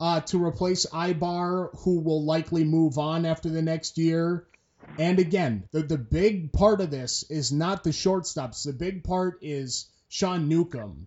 uh, 0.00 0.20
to 0.20 0.42
replace 0.42 0.86
Aybar, 0.86 1.70
who 1.80 2.00
will 2.00 2.24
likely 2.24 2.64
move 2.64 2.98
on 2.98 3.26
after 3.26 3.50
the 3.50 3.62
next 3.62 3.98
year. 3.98 4.46
And 4.98 5.18
again, 5.18 5.68
the, 5.72 5.82
the 5.82 5.98
big 5.98 6.52
part 6.52 6.80
of 6.80 6.90
this 6.90 7.24
is 7.24 7.52
not 7.52 7.84
the 7.84 7.90
shortstops. 7.90 8.64
The 8.64 8.72
big 8.72 9.04
part 9.04 9.38
is 9.42 9.90
Sean 10.08 10.48
Newcomb. 10.48 11.06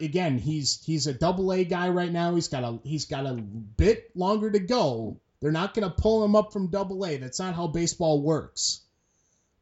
Again, 0.00 0.38
he's 0.38 0.82
he's 0.84 1.06
a 1.06 1.12
double 1.12 1.52
A 1.52 1.64
guy 1.64 1.90
right 1.90 2.12
now. 2.12 2.34
He's 2.34 2.48
got 2.48 2.64
a 2.64 2.78
he's 2.82 3.04
got 3.04 3.26
a 3.26 3.34
bit 3.34 4.10
longer 4.14 4.50
to 4.50 4.58
go. 4.58 5.20
They're 5.40 5.52
not 5.52 5.74
going 5.74 5.86
to 5.86 5.94
pull 5.94 6.24
him 6.24 6.34
up 6.34 6.52
from 6.52 6.68
double 6.68 7.04
A. 7.04 7.18
That's 7.18 7.38
not 7.38 7.54
how 7.54 7.66
baseball 7.66 8.22
works. 8.22 8.80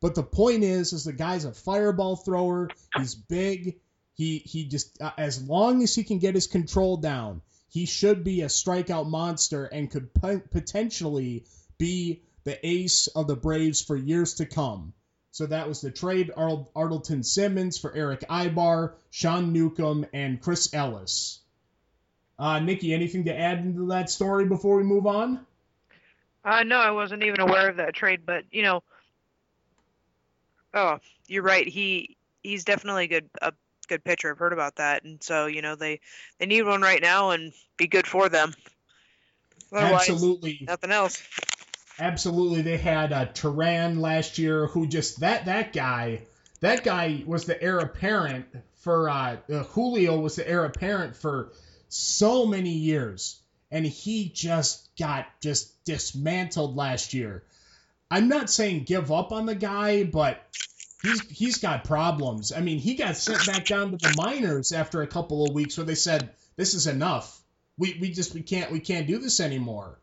But 0.04 0.14
the 0.14 0.22
point 0.22 0.64
is, 0.64 0.92
is 0.92 1.04
the 1.04 1.14
guy's 1.14 1.46
a 1.46 1.52
fireball 1.52 2.16
thrower. 2.16 2.68
He's 2.94 3.14
big. 3.14 3.80
He 4.12 4.36
he 4.36 4.66
just 4.66 5.00
uh, 5.00 5.12
as 5.16 5.42
long 5.42 5.82
as 5.82 5.94
he 5.94 6.04
can 6.04 6.18
get 6.18 6.34
his 6.34 6.46
control 6.46 6.98
down, 6.98 7.40
he 7.70 7.86
should 7.86 8.22
be 8.22 8.42
a 8.42 8.48
strikeout 8.48 9.08
monster 9.08 9.64
and 9.64 9.90
could 9.90 10.12
potentially 10.12 11.46
be 11.78 12.20
the 12.44 12.58
ace 12.66 13.06
of 13.06 13.28
the 13.28 13.34
Braves 13.34 13.80
for 13.80 13.96
years 13.96 14.34
to 14.34 14.44
come. 14.44 14.92
So 15.30 15.46
that 15.46 15.68
was 15.68 15.80
the 15.80 15.90
trade 15.90 16.30
Andrelton 16.36 17.24
Simmons 17.24 17.78
for 17.78 17.96
Erick 17.96 18.26
Aybar, 18.28 18.92
Sean 19.08 19.54
Newcomb, 19.54 20.04
and 20.12 20.38
Chris 20.38 20.74
Ellis. 20.74 21.40
Uh, 22.38 22.58
Nikki, 22.60 22.92
anything 22.92 23.24
to 23.24 23.34
add 23.34 23.60
into 23.60 23.86
that 23.86 24.10
story 24.10 24.44
before 24.44 24.76
we 24.76 24.82
move 24.82 25.06
on? 25.06 25.46
Uh, 26.44 26.62
no, 26.62 26.76
I 26.76 26.90
wasn't 26.90 27.22
even 27.22 27.40
aware 27.40 27.70
of 27.70 27.76
that 27.78 27.94
trade, 27.94 28.26
but 28.26 28.44
you 28.50 28.60
know, 28.60 28.82
oh, 30.74 30.98
you're 31.26 31.42
right. 31.42 31.66
He 31.66 32.16
he's 32.42 32.64
definitely 32.64 33.04
a 33.04 33.08
good 33.08 33.30
a 33.40 33.52
good 33.88 34.04
pitcher. 34.04 34.30
I've 34.30 34.38
heard 34.38 34.52
about 34.52 34.76
that, 34.76 35.04
and 35.04 35.22
so 35.22 35.46
you 35.46 35.62
know 35.62 35.76
they 35.76 36.00
they 36.38 36.46
need 36.46 36.62
one 36.62 36.82
right 36.82 37.00
now 37.00 37.30
and 37.30 37.52
be 37.76 37.86
good 37.86 38.06
for 38.06 38.28
them. 38.28 38.54
Otherwise, 39.72 40.10
Absolutely, 40.10 40.64
nothing 40.66 40.90
else. 40.90 41.22
Absolutely, 41.98 42.62
they 42.62 42.76
had 42.76 43.12
uh, 43.12 43.26
Teheran 43.26 44.00
last 44.00 44.38
year, 44.38 44.66
who 44.66 44.86
just 44.86 45.20
that 45.20 45.46
that 45.46 45.72
guy 45.72 46.22
that 46.60 46.84
guy 46.84 47.22
was 47.26 47.44
the 47.44 47.60
heir 47.62 47.78
apparent 47.78 48.46
for 48.80 49.08
uh, 49.08 49.36
uh, 49.52 49.62
Julio 49.64 50.18
was 50.18 50.36
the 50.36 50.48
heir 50.48 50.64
apparent 50.64 51.16
for 51.16 51.52
so 51.88 52.46
many 52.46 52.70
years, 52.70 53.40
and 53.70 53.86
he 53.86 54.28
just 54.28 54.88
got 54.98 55.26
just 55.40 55.84
dismantled 55.84 56.76
last 56.76 57.14
year. 57.14 57.44
I'm 58.10 58.28
not 58.28 58.50
saying 58.50 58.84
give 58.84 59.10
up 59.10 59.32
on 59.32 59.46
the 59.46 59.54
guy, 59.54 60.04
but 60.04 60.42
he's 61.02 61.28
he's 61.28 61.56
got 61.58 61.84
problems. 61.84 62.52
I 62.52 62.60
mean, 62.60 62.78
he 62.78 62.94
got 62.94 63.16
sent 63.16 63.46
back 63.46 63.66
down 63.66 63.90
to 63.90 63.96
the 63.96 64.14
minors 64.16 64.72
after 64.72 65.02
a 65.02 65.06
couple 65.06 65.44
of 65.44 65.54
weeks 65.54 65.76
where 65.76 65.86
they 65.86 65.94
said 65.94 66.30
this 66.56 66.74
is 66.74 66.86
enough. 66.86 67.40
We 67.78 67.96
we 68.00 68.10
just 68.10 68.34
we 68.34 68.42
can't 68.42 68.70
we 68.70 68.80
can't 68.80 69.06
do 69.06 69.18
this 69.18 69.40
anymore. 69.40 69.98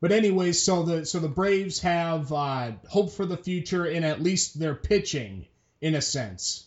But 0.00 0.12
anyways, 0.12 0.62
so 0.62 0.82
the 0.82 1.04
so 1.04 1.18
the 1.18 1.28
Braves 1.28 1.80
have 1.80 2.32
uh, 2.32 2.72
hope 2.88 3.12
for 3.12 3.26
the 3.26 3.36
future 3.36 3.84
in 3.84 4.02
at 4.02 4.22
least 4.22 4.58
their 4.58 4.74
pitching, 4.74 5.46
in 5.80 5.94
a 5.94 6.00
sense. 6.00 6.66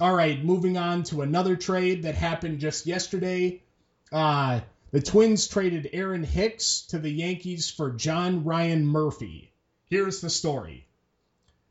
All 0.00 0.14
right, 0.14 0.42
moving 0.42 0.78
on 0.78 1.02
to 1.04 1.20
another 1.20 1.56
trade 1.56 2.04
that 2.04 2.14
happened 2.14 2.60
just 2.60 2.86
yesterday. 2.86 3.62
Uh, 4.10 4.60
the 4.92 5.00
Twins 5.00 5.48
traded 5.48 5.88
Aaron 5.94 6.22
Hicks 6.22 6.82
to 6.88 6.98
the 6.98 7.08
Yankees 7.08 7.70
for 7.70 7.92
John 7.92 8.44
Ryan 8.44 8.86
Murphy. 8.86 9.50
Here's 9.88 10.20
the 10.20 10.28
story. 10.28 10.86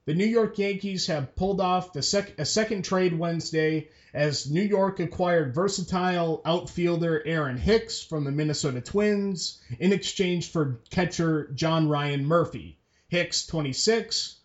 The 0.06 0.16
New 0.16 0.26
York 0.26 0.58
Yankees 0.58 1.06
have 1.06 1.36
pulled 1.36 1.62
off 1.62 1.94
the 1.94 2.02
sec- 2.02 2.40
a 2.40 2.46
second 2.46 2.84
trade 2.84 3.14
Wednesday 3.14 3.90
as 4.12 4.50
New 4.50 4.64
York 4.64 5.00
acquired 5.00 5.54
versatile 5.54 6.42
outfielder 6.44 7.22
Aaron 7.24 7.58
Hicks 7.58 8.02
from 8.02 8.24
the 8.24 8.32
Minnesota 8.32 8.82
Twins 8.82 9.62
in 9.80 9.94
exchange 9.94 10.50
for 10.50 10.80
catcher 10.90 11.48
John 11.54 11.88
Ryan 11.88 12.26
Murphy. 12.26 12.80
Hicks, 13.08 13.46
26, 13.46 14.40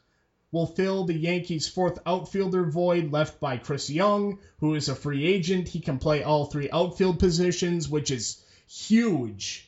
will 0.52 0.66
fill 0.66 1.04
the 1.04 1.14
Yankees' 1.14 1.66
fourth 1.66 1.98
outfielder 2.04 2.64
void 2.64 3.10
left 3.10 3.40
by 3.40 3.56
Chris 3.56 3.88
Young, 3.88 4.36
who 4.58 4.74
is 4.74 4.90
a 4.90 4.94
free 4.94 5.24
agent. 5.24 5.68
He 5.68 5.80
can 5.80 5.98
play 5.98 6.22
all 6.22 6.44
three 6.44 6.68
outfield 6.70 7.18
positions, 7.18 7.88
which 7.88 8.10
is 8.10 8.36
huge 8.66 9.66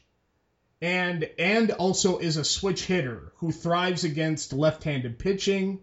and 0.81 1.29
and 1.39 1.73
also 1.73 2.19
is 2.19 2.37
a 2.37 2.45
switch 2.45 2.85
hitter 2.85 3.33
who 3.37 3.51
thrives 3.51 4.05
against 4.05 4.53
left-handed 4.53 5.19
pitching, 5.19 5.81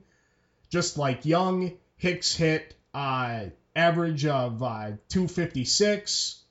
just 0.70 0.98
like 0.98 1.26
Young. 1.26 1.74
Hicks 1.98 2.36
hit 2.36 2.76
uh, 2.94 3.46
average 3.76 4.26
of 4.26 4.62
uh, 4.62 4.92
256 5.10 6.44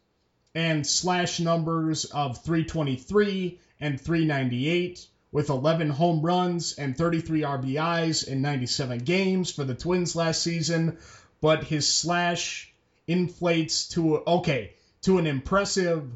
and 0.55 0.87
slash 0.87 1.41
numbers 1.41 2.05
of 2.07 2.43
323 2.45 3.59
and 3.81 4.01
398, 4.01 5.07
with 5.33 5.51
11 5.51 5.91
home 5.91 6.23
runs 6.23 6.75
and 6.75 6.97
33 6.97 7.43
RBIs 7.43 8.29
in 8.29 8.41
97 8.41 9.01
games 9.01 9.51
for 9.51 9.65
the 9.65 9.75
Twins 9.75 10.15
last 10.15 10.43
season, 10.43 10.99
but 11.41 11.65
his 11.65 11.89
slash 11.89 12.73
inflates 13.07 13.89
to 13.89 14.19
okay, 14.19 14.75
to 15.03 15.19
an 15.19 15.27
impressive 15.27 16.11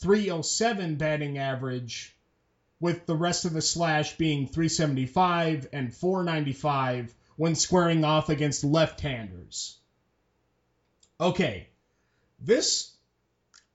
307 0.00 0.96
batting 0.96 1.38
average 1.38 2.16
with 2.80 3.06
the 3.06 3.16
rest 3.16 3.44
of 3.44 3.52
the 3.52 3.62
slash 3.62 4.16
being 4.16 4.46
375 4.46 5.68
and 5.72 5.94
495 5.94 7.14
when 7.36 7.54
squaring 7.54 8.04
off 8.04 8.28
against 8.28 8.64
left-handers. 8.64 9.78
Okay. 11.20 11.68
This 12.38 12.94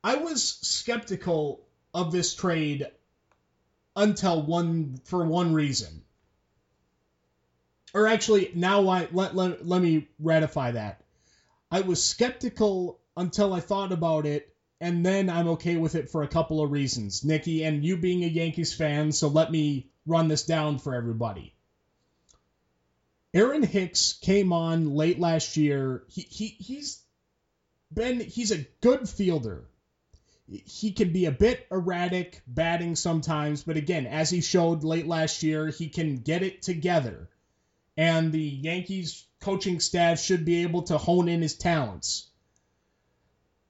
I 0.03 0.15
was 0.15 0.44
skeptical 0.44 1.65
of 1.94 2.12
this 2.12 2.36
trade 2.36 2.88
until 3.96 4.41
one 4.44 5.00
for 5.05 5.25
one 5.25 5.53
reason. 5.53 6.03
Or 7.94 8.08
actually, 8.08 8.51
now 8.53 8.88
I 8.88 9.08
let, 9.12 9.36
let, 9.36 9.65
let 9.65 9.82
me 9.82 10.08
ratify 10.20 10.72
that. 10.72 11.01
I 11.72 11.82
was 11.82 12.03
skeptical 12.03 13.00
until 13.17 13.53
I 13.53 13.62
thought 13.62 13.91
about 13.91 14.25
it, 14.25 14.55
and 14.82 15.05
then 15.05 15.29
I'm 15.29 15.48
okay 15.50 15.77
with 15.77 15.96
it 15.96 16.10
for 16.10 16.24
a 16.24 16.27
couple 16.27 16.62
of 16.62 16.72
reasons. 16.72 17.24
Nikki, 17.24 17.63
and 17.63 17.84
you 17.84 17.98
being 17.98 18.24
a 18.24 18.27
Yankees 18.27 18.74
fan, 18.74 19.12
so 19.12 19.27
let 19.27 19.51
me 19.51 19.89
run 20.05 20.27
this 20.27 20.46
down 20.46 20.79
for 20.79 20.94
everybody. 20.94 21.53
Aaron 23.34 23.63
Hicks 23.63 24.13
came 24.13 24.53
on 24.53 24.96
late 24.96 25.20
last 25.20 25.58
year. 25.58 26.03
He, 26.08 26.22
he 26.22 26.48
he's 26.48 27.01
been 27.94 28.20
he's 28.20 28.51
a 28.51 28.65
good 28.82 29.08
fielder 29.10 29.67
he 30.48 30.91
can 30.91 31.12
be 31.12 31.25
a 31.25 31.32
bit 31.32 31.65
erratic 31.72 32.41
batting 32.46 32.96
sometimes, 32.96 33.63
but 33.63 33.77
again, 33.77 34.05
as 34.05 34.29
he 34.29 34.41
showed 34.41 34.84
late 34.84 35.08
last 35.08 35.41
year, 35.41 35.67
he 35.67 35.89
can 35.89 36.17
get 36.17 36.44
it 36.44 36.62
together. 36.62 37.29
And 37.98 38.32
the 38.32 38.44
Yankees 38.44 39.25
coaching 39.39 39.79
staff 39.79 40.20
should 40.20 40.46
be 40.46 40.62
able 40.62 40.84
to 40.84 40.98
hone 40.98 41.29
in 41.29 41.41
his 41.41 41.55
talents. 41.55 42.27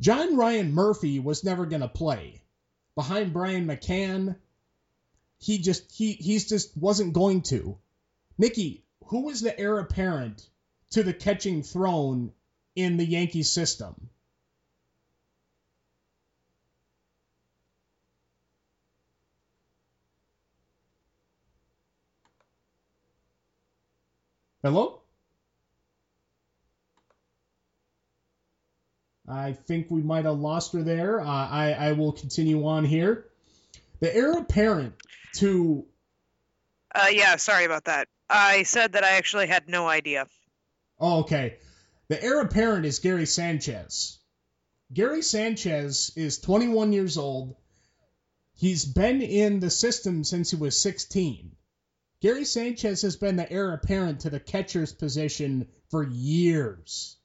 John 0.02 0.36
Ryan 0.36 0.74
Murphy 0.74 1.20
was 1.20 1.44
never 1.44 1.66
going 1.66 1.82
to 1.82 1.88
play. 1.88 2.42
Behind 2.96 3.34
Brian 3.34 3.66
McCann, 3.66 4.36
he 5.38 5.58
just 5.58 5.92
he 5.92 6.14
he's 6.14 6.48
just 6.48 6.76
wasn't 6.78 7.14
going 7.14 7.42
to. 7.44 7.78
Nikki, 8.38 8.84
who 9.06 9.22
was 9.22 9.42
the 9.42 9.58
heir 9.58 9.80
apparent 9.80 10.50
to 10.92 11.04
the 11.04 11.14
catching 11.14 11.64
throne 11.64 12.34
in 12.76 12.98
the 12.98 13.06
Yankee 13.06 13.44
system? 13.44 14.10
Hello? 24.62 25.05
I 29.28 29.54
think 29.54 29.88
we 29.90 30.02
might 30.02 30.26
have 30.26 30.40
lost 30.40 30.74
her 30.74 30.84
there. 30.84 31.20
Uh, 31.20 31.26
I, 31.26 31.74
I 31.74 31.92
will 31.94 32.12
continue 32.12 32.66
on 32.68 32.86
here. 32.86 33.26
The 34.00 34.16
heir 34.16 34.34
apparent 34.34 34.94
to. 35.38 35.86
Uh, 36.94 37.08
yeah, 37.12 37.36
sorry 37.38 37.66
about 37.66 37.86
that. 37.86 38.08
I 38.30 38.64
said 38.64 38.94
that 38.94 39.04
I 39.04 39.12
actually 39.12 39.48
had 39.48 39.68
no 39.68 39.88
idea. 39.88 40.28
Oh, 41.00 41.22
okay. 41.22 41.58
The 42.08 42.24
heir 42.24 42.42
apparent 42.42 42.86
is 42.86 43.00
Gary 43.00 43.26
Sanchez. 43.26 44.20
Gary 44.94 45.22
Sanchez 45.22 46.12
is 46.16 46.40
21 46.40 46.94
years 46.94 47.18
old. 47.18 47.56
He's 48.54 48.86
been 48.86 49.22
in 49.22 49.60
the 49.60 49.70
system 49.70 50.24
since 50.24 50.52
he 50.52 50.56
was 50.56 50.80
16. 50.80 51.52
Gary 52.22 52.46
Sanchez 52.46 53.02
has 53.02 53.16
been 53.16 53.36
the 53.36 53.52
heir 53.52 53.74
apparent 53.74 54.22
to 54.22 54.30
the 54.30 54.40
catcher's 54.40 54.94
position 54.94 55.68
for 55.90 56.04
years. 56.04 57.18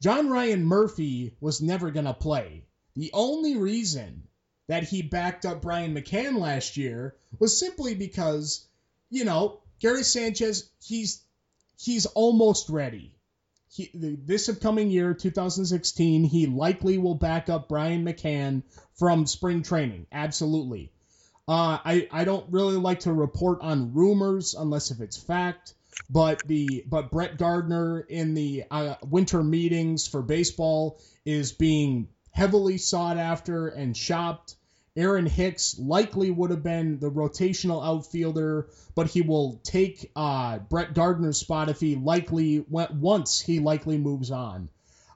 John 0.00 0.30
Ryan 0.30 0.64
Murphy 0.64 1.36
was 1.40 1.60
never 1.60 1.90
going 1.90 2.06
to 2.06 2.14
play. 2.14 2.64
The 2.96 3.10
only 3.12 3.56
reason 3.56 4.22
that 4.66 4.84
he 4.84 5.02
backed 5.02 5.44
up 5.44 5.62
Brian 5.62 5.94
McCann 5.94 6.38
last 6.38 6.76
year 6.76 7.16
was 7.38 7.58
simply 7.58 7.94
because, 7.94 8.66
you 9.10 9.24
know, 9.24 9.60
Gary 9.78 10.02
Sanchez, 10.02 10.70
he's 10.82 11.22
he's 11.78 12.06
almost 12.06 12.68
ready. 12.70 13.14
He, 13.72 13.90
this 13.94 14.48
upcoming 14.48 14.90
year, 14.90 15.14
2016, 15.14 16.24
he 16.24 16.46
likely 16.46 16.98
will 16.98 17.14
back 17.14 17.48
up 17.48 17.68
Brian 17.68 18.04
McCann 18.04 18.62
from 18.94 19.26
spring 19.26 19.62
training. 19.62 20.06
Absolutely. 20.10 20.92
Uh, 21.46 21.78
I 21.84 22.08
I 22.10 22.24
don't 22.24 22.50
really 22.50 22.76
like 22.76 23.00
to 23.00 23.12
report 23.12 23.60
on 23.60 23.92
rumors 23.92 24.54
unless 24.54 24.90
if 24.90 25.00
it's 25.00 25.16
fact. 25.16 25.74
But 26.08 26.46
the 26.46 26.84
but 26.88 27.10
Brett 27.10 27.38
Gardner 27.38 28.00
in 28.00 28.34
the 28.34 28.64
uh, 28.70 28.96
winter 29.08 29.42
meetings 29.42 30.06
for 30.06 30.22
baseball 30.22 31.00
is 31.24 31.52
being 31.52 32.08
heavily 32.30 32.78
sought 32.78 33.16
after 33.16 33.68
and 33.68 33.96
shopped. 33.96 34.56
Aaron 34.96 35.26
Hicks 35.26 35.78
likely 35.78 36.30
would 36.30 36.50
have 36.50 36.64
been 36.64 36.98
the 36.98 37.10
rotational 37.10 37.84
outfielder, 37.84 38.68
but 38.96 39.06
he 39.06 39.22
will 39.22 39.60
take 39.62 40.10
uh, 40.16 40.58
Brett 40.58 40.94
Gardner's 40.94 41.38
spot 41.38 41.68
if 41.68 41.78
he 41.80 41.94
likely 41.94 42.64
went 42.68 42.92
once 42.92 43.40
he 43.40 43.60
likely 43.60 43.98
moves 43.98 44.32
on. 44.32 44.68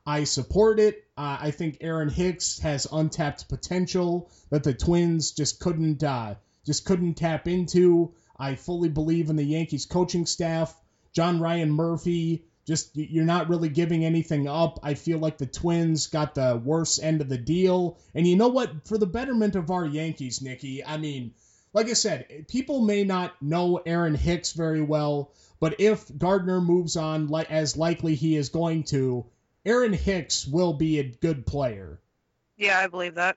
I 0.07 0.25
support 0.25 0.79
it. 0.79 1.05
Uh, 1.17 1.39
I 1.41 1.51
think 1.51 1.79
Aaron 1.81 2.09
Hicks 2.09 2.59
has 2.61 2.87
untapped 2.91 3.49
potential 3.49 4.31
that 4.51 4.63
the 4.63 4.75
Twins 4.75 5.33
just 5.33 5.61
couldn't 5.61 6.05
uh, 6.05 6.37
just 6.65 6.85
couldn't 6.85 7.15
tap 7.15 7.49
into. 7.49 8.13
I 8.37 8.55
fully 8.55 8.89
believe 8.89 9.31
in 9.31 9.37
the 9.37 9.45
Yankees 9.45 9.87
coaching 9.87 10.27
staff. 10.27 10.75
John 11.13 11.41
Ryan 11.41 11.71
Murphy, 11.71 12.45
just 12.67 12.97
you're 12.97 13.25
not 13.25 13.49
really 13.49 13.69
giving 13.69 14.05
anything 14.05 14.49
up. 14.49 14.81
I 14.83 14.95
feel 14.95 15.19
like 15.19 15.39
the 15.39 15.47
Twins 15.47 16.09
got 16.09 16.35
the 16.35 16.61
worst 16.63 17.03
end 17.03 17.21
of 17.21 17.29
the 17.29 17.39
deal. 17.39 17.99
And 18.15 18.27
you 18.27 18.37
know 18.37 18.49
what? 18.49 18.87
For 18.89 18.99
the 18.99 19.07
betterment 19.07 19.55
of 19.55 19.71
our 19.71 19.87
Yankees, 19.87 20.43
Nikki, 20.43 20.85
I 20.85 20.97
mean, 20.97 21.35
like 21.73 21.89
I 21.89 21.93
said, 21.93 22.47
people 22.49 22.81
may 22.81 23.05
not 23.05 23.41
know 23.43 23.81
Aaron 23.85 24.15
Hicks 24.15 24.53
very 24.53 24.83
well, 24.83 25.33
but 25.61 25.81
if 25.81 26.11
Gardner 26.17 26.61
moves 26.61 26.97
on 26.97 27.33
as 27.49 27.77
likely 27.77 28.15
he 28.15 28.37
is 28.37 28.49
going 28.49 28.85
to, 28.85 29.27
Aaron 29.65 29.93
Hicks 29.93 30.47
will 30.47 30.73
be 30.73 30.99
a 30.99 31.05
good 31.05 31.47
player. 31.47 32.01
Yeah, 32.57 32.79
I 32.79 32.87
believe 32.87 33.15
that. 33.17 33.37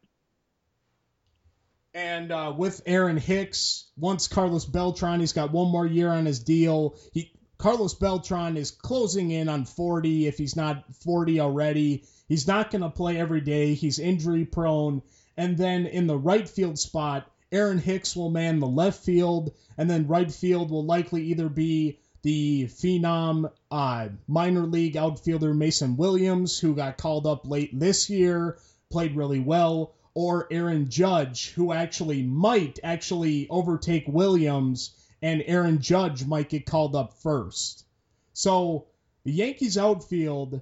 And 1.98 2.32
uh, 2.32 2.54
with 2.56 2.84
Aaron 2.86 3.18
Hicks, 3.18 3.88
once 3.98 4.28
Carlos 4.28 4.66
Beltran, 4.66 5.20
he's 5.20 5.34
got 5.34 5.52
one 5.52 5.72
more 5.72 5.88
year 5.88 6.12
on 6.12 6.28
his 6.28 6.38
deal. 6.38 6.96
He 7.12 7.32
Carlos 7.58 7.96
Beltran 7.96 8.56
is 8.56 8.70
closing 8.70 9.32
in 9.32 9.50
on 9.50 9.66
40 9.66 10.28
if 10.28 10.38
he's 10.38 10.56
not 10.56 10.84
40 11.04 11.40
already. 11.40 12.04
He's 12.28 12.46
not 12.46 12.70
going 12.70 12.84
to 12.84 12.92
play 12.92 13.18
every 13.18 13.42
day. 13.42 13.74
He's 13.74 13.98
injury 13.98 14.46
prone. 14.46 15.02
And 15.38 15.58
then 15.58 15.88
in 15.88 16.06
the 16.06 16.20
right 16.20 16.48
field 16.48 16.78
spot, 16.78 17.32
Aaron 17.52 17.80
Hicks 17.80 18.16
will 18.16 18.30
man 18.30 18.60
the 18.60 18.68
left 18.68 19.04
field, 19.04 19.54
and 19.76 19.90
then 19.90 20.08
right 20.08 20.32
field 20.32 20.70
will 20.70 20.86
likely 20.86 21.24
either 21.24 21.50
be 21.50 21.98
the 22.22 22.68
phenom 22.68 23.52
uh, 23.72 24.10
minor 24.28 24.68
league 24.68 24.98
outfielder 24.98 25.56
Mason 25.56 25.98
Williams, 25.98 26.60
who 26.60 26.76
got 26.76 27.00
called 27.00 27.26
up 27.26 27.48
late 27.48 27.72
this 27.80 28.08
year, 28.08 28.60
played 28.92 29.16
really 29.16 29.40
well, 29.40 29.96
or 30.18 30.48
Aaron 30.50 30.90
Judge, 30.90 31.52
who 31.52 31.72
actually 31.72 32.24
might 32.24 32.80
actually 32.84 33.48
overtake 33.52 34.06
Williams, 34.08 34.90
and 35.22 35.44
Aaron 35.46 35.80
Judge 35.80 36.26
might 36.26 36.50
get 36.50 36.66
called 36.66 36.96
up 36.96 37.22
first. 37.22 37.86
So 38.34 38.88
the 39.26 39.32
Yankees 39.32 39.78
outfield 39.78 40.62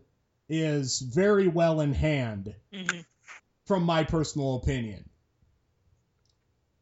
is 0.50 1.00
very 1.00 1.48
well 1.48 1.80
in 1.80 1.94
hand, 1.94 2.54
mm-hmm. 2.74 3.00
from 3.66 3.84
my 3.84 4.04
personal 4.04 4.58
opinion. 4.58 5.10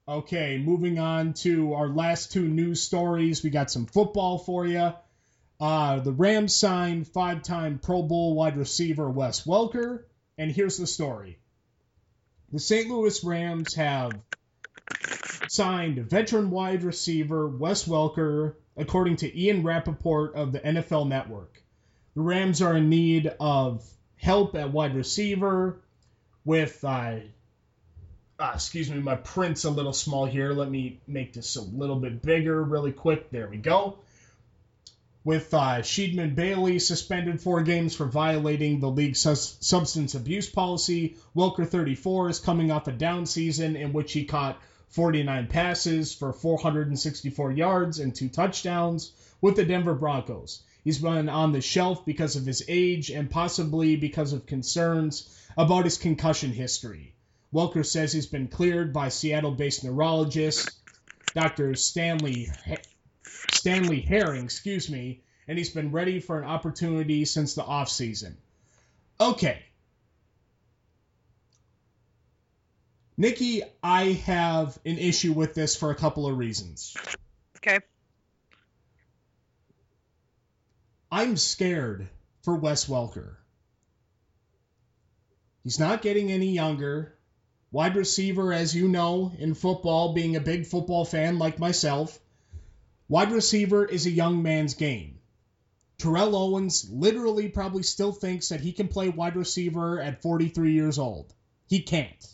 Okay, 0.07 0.57
moving 0.57 0.97
on 0.97 1.35
to 1.45 1.75
our 1.75 1.89
last 1.89 2.31
two 2.31 2.47
news 2.47 2.81
stories. 2.81 3.43
We 3.43 3.51
got 3.51 3.69
some 3.69 3.85
football 3.85 4.39
for 4.39 4.65
you. 4.65 4.93
Uh, 5.59 5.99
the 5.99 6.11
Rams 6.11 6.55
signed 6.55 7.07
five 7.07 7.43
time 7.43 7.77
Pro 7.77 8.01
Bowl 8.01 8.33
wide 8.33 8.57
receiver 8.57 9.07
Wes 9.11 9.45
Welker. 9.45 10.05
And 10.39 10.51
here's 10.51 10.77
the 10.77 10.87
story 10.87 11.37
the 12.53 12.59
St. 12.59 12.87
Louis 12.87 13.23
Rams 13.23 13.73
have 13.73 14.13
signed 15.47 15.97
veteran 15.97 16.51
wide 16.51 16.83
receiver 16.83 17.47
Wes 17.47 17.87
Welker, 17.87 18.53
according 18.77 19.15
to 19.17 19.39
Ian 19.39 19.63
Rapoport 19.63 20.35
of 20.35 20.51
the 20.51 20.59
NFL 20.59 21.07
Network. 21.07 21.61
The 22.13 22.21
Rams 22.21 22.61
are 22.61 22.77
in 22.77 22.89
need 22.89 23.33
of 23.39 23.83
help 24.17 24.53
at 24.53 24.71
wide 24.71 24.95
receiver 24.95 25.81
with 26.45 26.83
uh, 26.83 27.15
uh, 28.39 28.51
excuse 28.53 28.89
me, 28.89 28.99
my 28.99 29.15
print's 29.15 29.63
a 29.63 29.71
little 29.71 29.93
small 29.93 30.25
here. 30.25 30.53
Let 30.53 30.69
me 30.69 30.99
make 31.07 31.33
this 31.33 31.55
a 31.55 31.61
little 31.61 31.95
bit 31.95 32.21
bigger 32.21 32.61
really 32.61 32.91
quick. 32.91 33.31
There 33.31 33.47
we 33.47 33.57
go. 33.57 33.97
With 35.25 35.53
uh, 35.53 35.81
Stedman 35.83 36.35
Bailey 36.35 36.79
suspended 36.79 37.39
four 37.39 37.63
games 37.63 37.95
for 37.95 38.05
violating 38.05 38.79
the 38.79 38.91
league's 38.91 39.21
sus- 39.21 39.55
substance 39.61 40.15
abuse 40.15 40.49
policy, 40.49 41.15
Welker 41.33 41.65
34 41.65 42.29
is 42.29 42.39
coming 42.39 42.71
off 42.71 42.89
a 42.89 42.91
down 42.91 43.25
season 43.25 43.77
in 43.77 43.93
which 43.93 44.11
he 44.11 44.25
caught 44.25 44.61
49 44.89 45.47
passes 45.47 46.13
for 46.13 46.33
464 46.33 47.53
yards 47.53 47.99
and 47.99 48.13
two 48.13 48.27
touchdowns 48.27 49.13
with 49.39 49.55
the 49.55 49.63
Denver 49.63 49.95
Broncos. 49.95 50.61
He's 50.83 50.99
been 50.99 51.29
on 51.29 51.53
the 51.53 51.61
shelf 51.61 52.05
because 52.05 52.35
of 52.35 52.45
his 52.45 52.63
age 52.67 53.09
and 53.09 53.29
possibly 53.29 53.95
because 53.95 54.33
of 54.33 54.45
concerns 54.45 55.29
about 55.55 55.85
his 55.85 55.97
concussion 55.97 56.51
history. 56.51 57.13
Welker 57.53 57.85
says 57.85 58.11
he's 58.11 58.25
been 58.25 58.49
cleared 58.49 58.91
by 58.91 59.07
Seattle-based 59.07 59.85
neurologist 59.85 60.69
Dr. 61.33 61.73
Stanley 61.73 62.51
Stanley 63.63 64.01
Herring, 64.01 64.43
excuse 64.43 64.89
me, 64.89 65.21
and 65.47 65.57
he's 65.57 65.69
been 65.69 65.93
ready 65.93 66.19
for 66.19 66.37
an 66.37 66.43
opportunity 66.43 67.23
since 67.23 67.53
the 67.53 67.63
offseason. 67.63 68.33
Okay. 69.21 69.63
Nikki, 73.15 73.61
I 73.81 74.19
have 74.25 74.77
an 74.85 74.97
issue 74.97 75.31
with 75.31 75.53
this 75.53 75.77
for 75.77 75.91
a 75.91 75.95
couple 75.95 76.27
of 76.27 76.37
reasons. 76.37 76.93
Okay. 77.55 77.79
I'm 81.09 81.37
scared 81.37 82.09
for 82.41 82.57
Wes 82.57 82.87
Welker. 82.87 83.37
He's 85.63 85.79
not 85.79 86.01
getting 86.01 86.33
any 86.33 86.51
younger. 86.51 87.15
Wide 87.71 87.95
receiver, 87.95 88.51
as 88.51 88.75
you 88.75 88.89
know, 88.89 89.31
in 89.39 89.53
football, 89.53 90.11
being 90.11 90.35
a 90.35 90.41
big 90.41 90.65
football 90.65 91.05
fan 91.05 91.39
like 91.39 91.59
myself, 91.59 92.19
wide 93.07 93.31
receiver 93.31 93.85
is 93.85 94.05
a 94.05 94.11
young 94.11 94.41
man's 94.41 94.75
game. 94.75 95.19
Terrell 95.97 96.35
Owens 96.35 96.89
literally 96.89 97.49
probably 97.49 97.83
still 97.83 98.11
thinks 98.11 98.49
that 98.49 98.61
he 98.61 98.73
can 98.73 98.87
play 98.87 99.09
wide 99.09 99.35
receiver 99.35 100.01
at 100.01 100.21
43 100.21 100.73
years 100.73 100.99
old. 100.99 101.33
He 101.67 101.81
can't. 101.81 102.25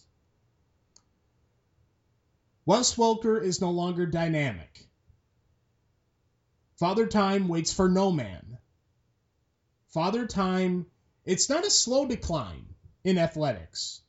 Wes 2.66 2.96
Welker 2.96 3.42
is 3.42 3.62
no 3.62 3.72
longer 3.72 4.06
dynamic. 4.06 4.88
Father 6.78 7.08
Time 7.08 7.48
waits 7.48 7.74
for 7.74 7.90
no 7.90 8.12
man. 8.12 8.58
Father 9.90 10.26
Time, 10.28 10.86
it's 11.26 11.50
not 11.50 11.66
a 11.66 11.70
slow 11.70 12.08
decline 12.08 12.66
in 13.04 13.18
athletics. 13.18 14.02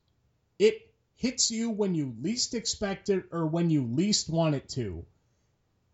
It 0.59 0.95
hits 1.17 1.51
you 1.51 1.71
when 1.71 1.95
you 1.95 2.15
least 2.21 2.55
expect 2.55 3.09
it 3.09 3.25
or 3.33 3.47
when 3.47 3.71
you 3.71 3.85
least 3.85 4.29
want 4.29 4.55
it 4.55 4.69
to. 4.71 5.05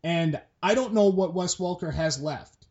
And 0.06 0.40
I 0.62 0.76
don't 0.76 0.94
know 0.94 1.08
what 1.08 1.34
Wes 1.34 1.56
Welker 1.56 1.92
has 1.92 2.22
left. 2.22 2.64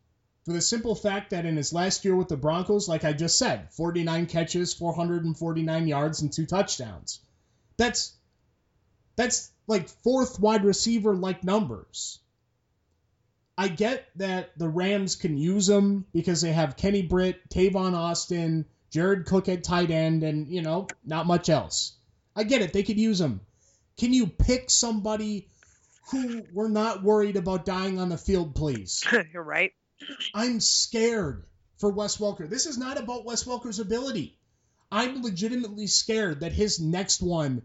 For 0.46 0.54
the 0.54 0.62
simple 0.62 0.94
fact 0.94 1.30
that 1.30 1.44
in 1.44 1.58
his 1.58 1.70
last 1.70 2.02
year 2.02 2.16
with 2.16 2.28
the 2.28 2.36
Broncos, 2.38 2.88
like 2.88 3.04
I 3.04 3.12
just 3.12 3.38
said, 3.38 3.74
49 3.74 4.24
catches, 4.24 4.72
449 4.72 5.86
yards, 5.86 6.22
and 6.22 6.32
two 6.32 6.46
touchdowns. 6.46 7.20
That's 7.76 8.14
that's 9.16 9.52
like 9.66 9.90
fourth 10.02 10.40
wide 10.40 10.64
receiver 10.64 11.14
like 11.14 11.44
numbers. 11.44 12.20
I 13.58 13.68
get 13.68 14.06
that 14.16 14.58
the 14.58 14.70
Rams 14.70 15.16
can 15.16 15.36
use 15.36 15.68
him 15.68 16.06
because 16.14 16.40
they 16.40 16.54
have 16.54 16.78
Kenny 16.78 17.02
Britt, 17.02 17.50
Tavon 17.50 17.92
Austin, 17.92 18.64
Jared 18.90 19.26
Cook 19.26 19.50
at 19.50 19.62
tight 19.62 19.90
end, 19.90 20.22
and, 20.22 20.48
you 20.48 20.62
know, 20.62 20.86
not 21.04 21.26
much 21.26 21.50
else. 21.50 21.92
I 22.34 22.44
get 22.44 22.62
it. 22.62 22.72
They 22.72 22.82
could 22.82 22.98
use 22.98 23.20
him. 23.20 23.42
Can 23.98 24.14
you 24.14 24.26
pick 24.26 24.70
somebody 24.70 25.48
who 26.10 26.44
we're 26.52 26.68
not 26.68 27.02
worried 27.02 27.36
about 27.36 27.64
dying 27.64 27.98
on 27.98 28.08
the 28.08 28.18
field, 28.18 28.54
please? 28.54 29.04
You're 29.32 29.42
right. 29.42 29.72
I'm 30.34 30.60
scared 30.60 31.44
for 31.78 31.90
Wes 31.90 32.18
Welker. 32.18 32.48
This 32.48 32.66
is 32.66 32.78
not 32.78 32.98
about 32.98 33.24
Wes 33.24 33.44
Welker's 33.44 33.78
ability. 33.80 34.38
I'm 34.90 35.22
legitimately 35.22 35.88
scared 35.88 36.40
that 36.40 36.52
his 36.52 36.80
next 36.80 37.22
one 37.22 37.62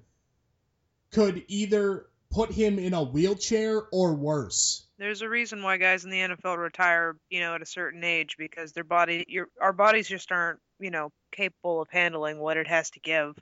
could 1.12 1.44
either 1.48 2.08
put 2.32 2.52
him 2.52 2.80
in 2.80 2.94
a 2.94 3.04
wheelchair 3.04 3.84
or 3.92 4.14
worse. 4.14 4.86
There's 4.98 5.22
a 5.22 5.30
reason 5.30 5.62
why 5.62 5.78
guys 5.78 6.04
in 6.04 6.10
the 6.10 6.20
NFL 6.20 6.58
retire, 6.58 7.18
you 7.30 7.42
know, 7.42 7.54
at 7.54 7.62
a 7.62 7.66
certain 7.66 8.04
age 8.04 8.38
because 8.38 8.72
their 8.72 8.84
body, 8.84 9.26
your 9.28 9.48
our 9.60 9.74
bodies 9.74 10.08
just 10.08 10.32
aren't, 10.32 10.60
you 10.80 10.90
know, 10.90 11.12
capable 11.32 11.82
of 11.82 11.90
handling 11.90 12.40
what 12.40 12.58
it 12.58 12.68
has 12.68 12.90
to 12.92 13.00
give. 13.00 13.38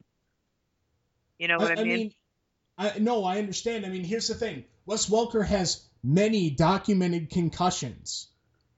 You 1.38 1.48
know 1.48 1.58
what 1.58 1.78
I, 1.78 1.82
I 1.82 1.84
mean? 1.84 1.94
I 1.94 1.98
mean 1.98 2.14
I, 2.80 2.98
no, 2.98 3.26
I 3.26 3.40
understand. 3.40 3.86
I 3.86 3.90
mean, 3.90 4.06
here's 4.06 4.30
the 4.30 4.36
thing: 4.36 4.64
Wes 4.86 5.10
Welker 5.10 5.46
has 5.46 5.84
many 6.04 6.50
documented 6.50 7.30
concussions, 7.30 8.28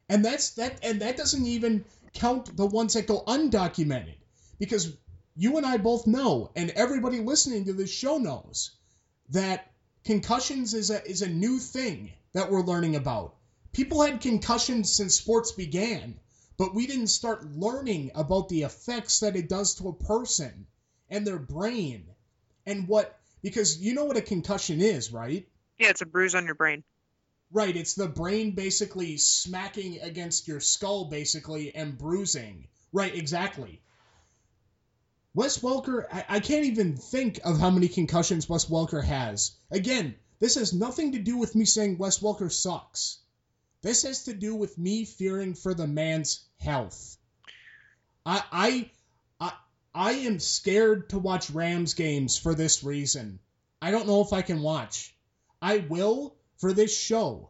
and 0.10 0.26
that's 0.26 0.52
that, 0.52 0.84
and 0.84 1.02
that 1.02 1.18
doesn't 1.18 1.46
even 1.46 1.86
count 2.14 2.56
the 2.56 2.66
ones 2.66 2.94
that 2.94 3.08
go 3.08 3.24
undocumented, 3.26 4.16
because 4.60 4.94
you 5.36 5.58
and 5.58 5.66
I 5.66 5.78
both 5.78 6.08
know, 6.08 6.52
and 6.56 6.72
everybody 6.72 7.20
listening 7.20 7.66
to 7.66 7.74
this 7.74 7.92
show 7.92 8.18
knows, 8.18 8.72
that 9.30 9.72
concussions 10.04 10.74
is 10.74 10.90
a 10.90 11.06
is 11.08 11.22
a 11.22 11.30
new 11.30 11.60
thing 11.60 12.12
that 12.34 12.52
we're 12.52 12.64
learning 12.64 12.96
about. 12.96 13.36
People 13.72 14.02
had 14.02 14.22
concussions 14.22 14.92
since 14.92 15.16
sports 15.16 15.54
began, 15.54 16.20
but 16.58 16.76
we 16.76 16.88
didn't 16.88 17.08
start 17.08 17.56
learning 17.56 18.12
about 18.16 18.50
the 18.50 18.64
effects 18.64 19.22
that 19.22 19.36
it 19.36 19.48
does 19.48 19.76
to 19.76 19.88
a 19.88 19.94
person 19.94 20.68
and 21.10 21.26
their 21.26 21.40
brain 21.40 22.06
and 22.66 22.88
what 22.88 23.18
because 23.42 23.78
you 23.78 23.94
know 23.94 24.06
what 24.06 24.18
a 24.18 24.22
concussion 24.22 24.82
is, 24.82 25.12
right? 25.12 25.48
Yeah, 25.82 25.90
it's 25.90 26.02
a 26.02 26.06
bruise 26.06 26.36
on 26.36 26.46
your 26.46 26.54
brain. 26.54 26.84
Right, 27.52 27.76
it's 27.76 27.96
the 27.96 28.08
brain 28.08 28.52
basically 28.52 29.18
smacking 29.18 30.00
against 30.00 30.48
your 30.48 30.60
skull 30.60 31.06
basically 31.06 31.74
and 31.74 31.98
bruising. 31.98 32.68
Right, 32.94 33.16
exactly. 33.16 33.82
Wes 35.34 35.58
Welker, 35.58 36.06
I, 36.14 36.26
I 36.30 36.40
can't 36.40 36.66
even 36.66 36.98
think 36.98 37.40
of 37.44 37.60
how 37.60 37.72
many 37.72 37.88
concussions 37.88 38.48
Wes 38.48 38.66
Welker 38.66 39.04
has. 39.04 39.54
Again, 39.72 40.14
this 40.38 40.54
has 40.54 40.72
nothing 40.72 41.14
to 41.14 41.20
do 41.20 41.38
with 41.38 41.56
me 41.56 41.66
saying 41.66 41.98
Wes 41.98 42.20
Welker 42.20 42.52
sucks. 42.52 43.18
This 43.82 44.04
has 44.04 44.26
to 44.26 44.36
do 44.36 44.54
with 44.54 44.78
me 44.78 45.06
fearing 45.06 45.56
for 45.56 45.74
the 45.74 45.88
man's 45.88 46.46
health. 46.60 47.18
I 48.24 48.44
I 48.52 48.92
I, 49.40 49.54
I 49.96 50.12
am 50.12 50.38
scared 50.40 51.10
to 51.10 51.18
watch 51.18 51.50
Rams 51.50 51.96
games 51.96 52.38
for 52.38 52.54
this 52.54 52.84
reason. 52.84 53.40
I 53.82 53.90
don't 53.90 54.06
know 54.06 54.22
if 54.22 54.32
I 54.32 54.44
can 54.44 54.62
watch. 54.62 55.16
I 55.62 55.78
will 55.78 56.36
for 56.58 56.74
this 56.74 56.98
show 56.98 57.50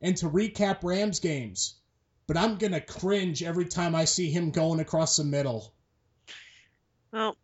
and 0.00 0.16
to 0.18 0.30
recap 0.30 0.82
Rams 0.82 1.20
games, 1.20 1.74
but 2.26 2.36
I'm 2.36 2.56
going 2.56 2.72
to 2.72 2.80
cringe 2.80 3.42
every 3.42 3.66
time 3.66 3.94
I 3.94 4.04
see 4.04 4.30
him 4.30 4.50
going 4.50 4.80
across 4.80 5.16
the 5.16 5.24
middle. 5.24 5.72
Well, 7.12 7.36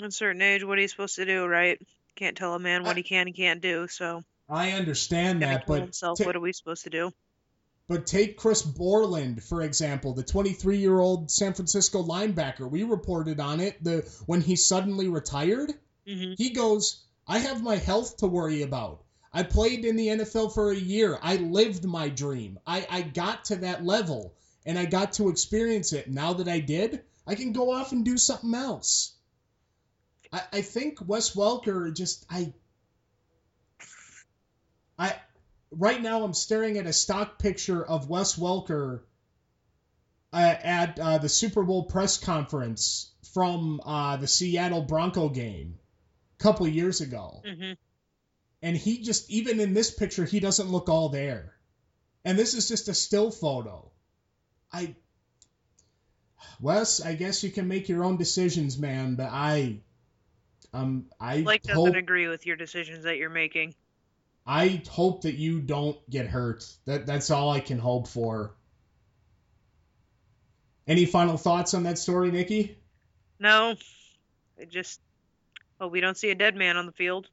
at 0.00 0.08
a 0.08 0.10
certain 0.10 0.42
age, 0.42 0.64
what 0.64 0.78
are 0.78 0.80
you 0.80 0.88
supposed 0.88 1.16
to 1.16 1.24
do, 1.24 1.46
right? 1.46 1.80
Can't 2.16 2.36
tell 2.36 2.54
a 2.54 2.58
man 2.58 2.82
what 2.82 2.96
he 2.96 3.02
can 3.02 3.26
and 3.26 3.36
can't 3.36 3.60
do. 3.60 3.86
So 3.86 4.24
I 4.48 4.72
understand 4.72 5.42
that, 5.42 5.66
but 5.66 5.82
himself, 5.82 6.18
what 6.20 6.34
are 6.34 6.40
we 6.40 6.52
supposed 6.52 6.84
to 6.84 6.90
do? 6.90 7.12
But 7.86 8.06
take 8.06 8.36
Chris 8.36 8.62
Borland 8.62 9.42
for 9.42 9.62
example, 9.62 10.14
the 10.14 10.24
23-year-old 10.24 11.30
San 11.30 11.54
Francisco 11.54 12.02
linebacker. 12.02 12.68
We 12.68 12.82
reported 12.82 13.40
on 13.40 13.60
it. 13.60 13.82
The 13.82 14.10
when 14.26 14.40
he 14.40 14.56
suddenly 14.56 15.08
retired, 15.08 15.72
mm-hmm. 16.06 16.32
he 16.36 16.50
goes, 16.50 17.04
"I 17.26 17.38
have 17.38 17.62
my 17.62 17.76
health 17.76 18.18
to 18.18 18.26
worry 18.26 18.62
about. 18.62 19.04
I 19.38 19.44
played 19.44 19.84
in 19.84 19.94
the 19.94 20.08
NFL 20.08 20.52
for 20.52 20.72
a 20.72 20.76
year. 20.76 21.16
I 21.22 21.36
lived 21.36 21.84
my 21.84 22.08
dream. 22.08 22.58
I, 22.66 22.84
I 22.90 23.02
got 23.02 23.44
to 23.46 23.56
that 23.56 23.84
level 23.84 24.34
and 24.66 24.76
I 24.76 24.84
got 24.84 25.12
to 25.12 25.28
experience 25.28 25.92
it. 25.92 26.10
Now 26.10 26.32
that 26.32 26.48
I 26.48 26.58
did, 26.58 27.04
I 27.24 27.36
can 27.36 27.52
go 27.52 27.70
off 27.70 27.92
and 27.92 28.04
do 28.04 28.18
something 28.18 28.52
else." 28.52 29.14
I, 30.32 30.42
I 30.54 30.62
think 30.62 30.98
Wes 31.06 31.36
Welker 31.36 31.94
just 31.94 32.26
I 32.28 32.52
I 34.98 35.14
right 35.70 36.02
now 36.02 36.24
I'm 36.24 36.34
staring 36.34 36.76
at 36.76 36.86
a 36.86 36.92
stock 36.92 37.38
picture 37.38 37.84
of 37.84 38.08
Wes 38.08 38.34
Welker 38.36 39.02
uh, 40.32 40.36
at 40.36 40.98
uh, 40.98 41.18
the 41.18 41.28
Super 41.28 41.62
Bowl 41.62 41.84
press 41.84 42.18
conference 42.18 43.12
from 43.34 43.80
uh, 43.84 44.16
the 44.16 44.26
Seattle 44.26 44.82
Bronco 44.82 45.28
game 45.28 45.78
a 46.40 46.42
couple 46.42 46.66
years 46.66 47.00
ago. 47.00 47.40
Mm-hmm. 47.46 47.74
And 48.62 48.76
he 48.76 48.98
just, 49.02 49.30
even 49.30 49.60
in 49.60 49.74
this 49.74 49.90
picture, 49.90 50.24
he 50.24 50.40
doesn't 50.40 50.68
look 50.68 50.88
all 50.88 51.08
there. 51.10 51.54
And 52.24 52.38
this 52.38 52.54
is 52.54 52.68
just 52.68 52.88
a 52.88 52.94
still 52.94 53.30
photo. 53.30 53.90
I, 54.72 54.96
Wes, 56.60 57.00
I 57.00 57.14
guess 57.14 57.44
you 57.44 57.50
can 57.50 57.68
make 57.68 57.88
your 57.88 58.04
own 58.04 58.16
decisions, 58.16 58.78
man, 58.78 59.14
but 59.14 59.28
I, 59.30 59.80
um, 60.74 61.06
I 61.20 61.42
Blake 61.42 61.62
doesn't 61.62 61.96
agree 61.96 62.28
with 62.28 62.46
your 62.46 62.56
decisions 62.56 63.04
that 63.04 63.16
you're 63.16 63.30
making. 63.30 63.74
I 64.46 64.82
hope 64.88 65.22
that 65.22 65.34
you 65.34 65.60
don't 65.60 65.98
get 66.08 66.26
hurt. 66.26 66.64
That 66.86 67.06
that's 67.06 67.30
all 67.30 67.50
I 67.50 67.60
can 67.60 67.78
hope 67.78 68.08
for. 68.08 68.54
Any 70.86 71.04
final 71.04 71.36
thoughts 71.36 71.74
on 71.74 71.82
that 71.82 71.98
story, 71.98 72.30
Nikki? 72.30 72.78
No. 73.38 73.76
I 74.58 74.64
just 74.64 75.00
hope 75.78 75.92
we 75.92 76.00
don't 76.00 76.16
see 76.16 76.30
a 76.30 76.34
dead 76.34 76.56
man 76.56 76.78
on 76.78 76.86
the 76.86 76.92
field. 76.92 77.28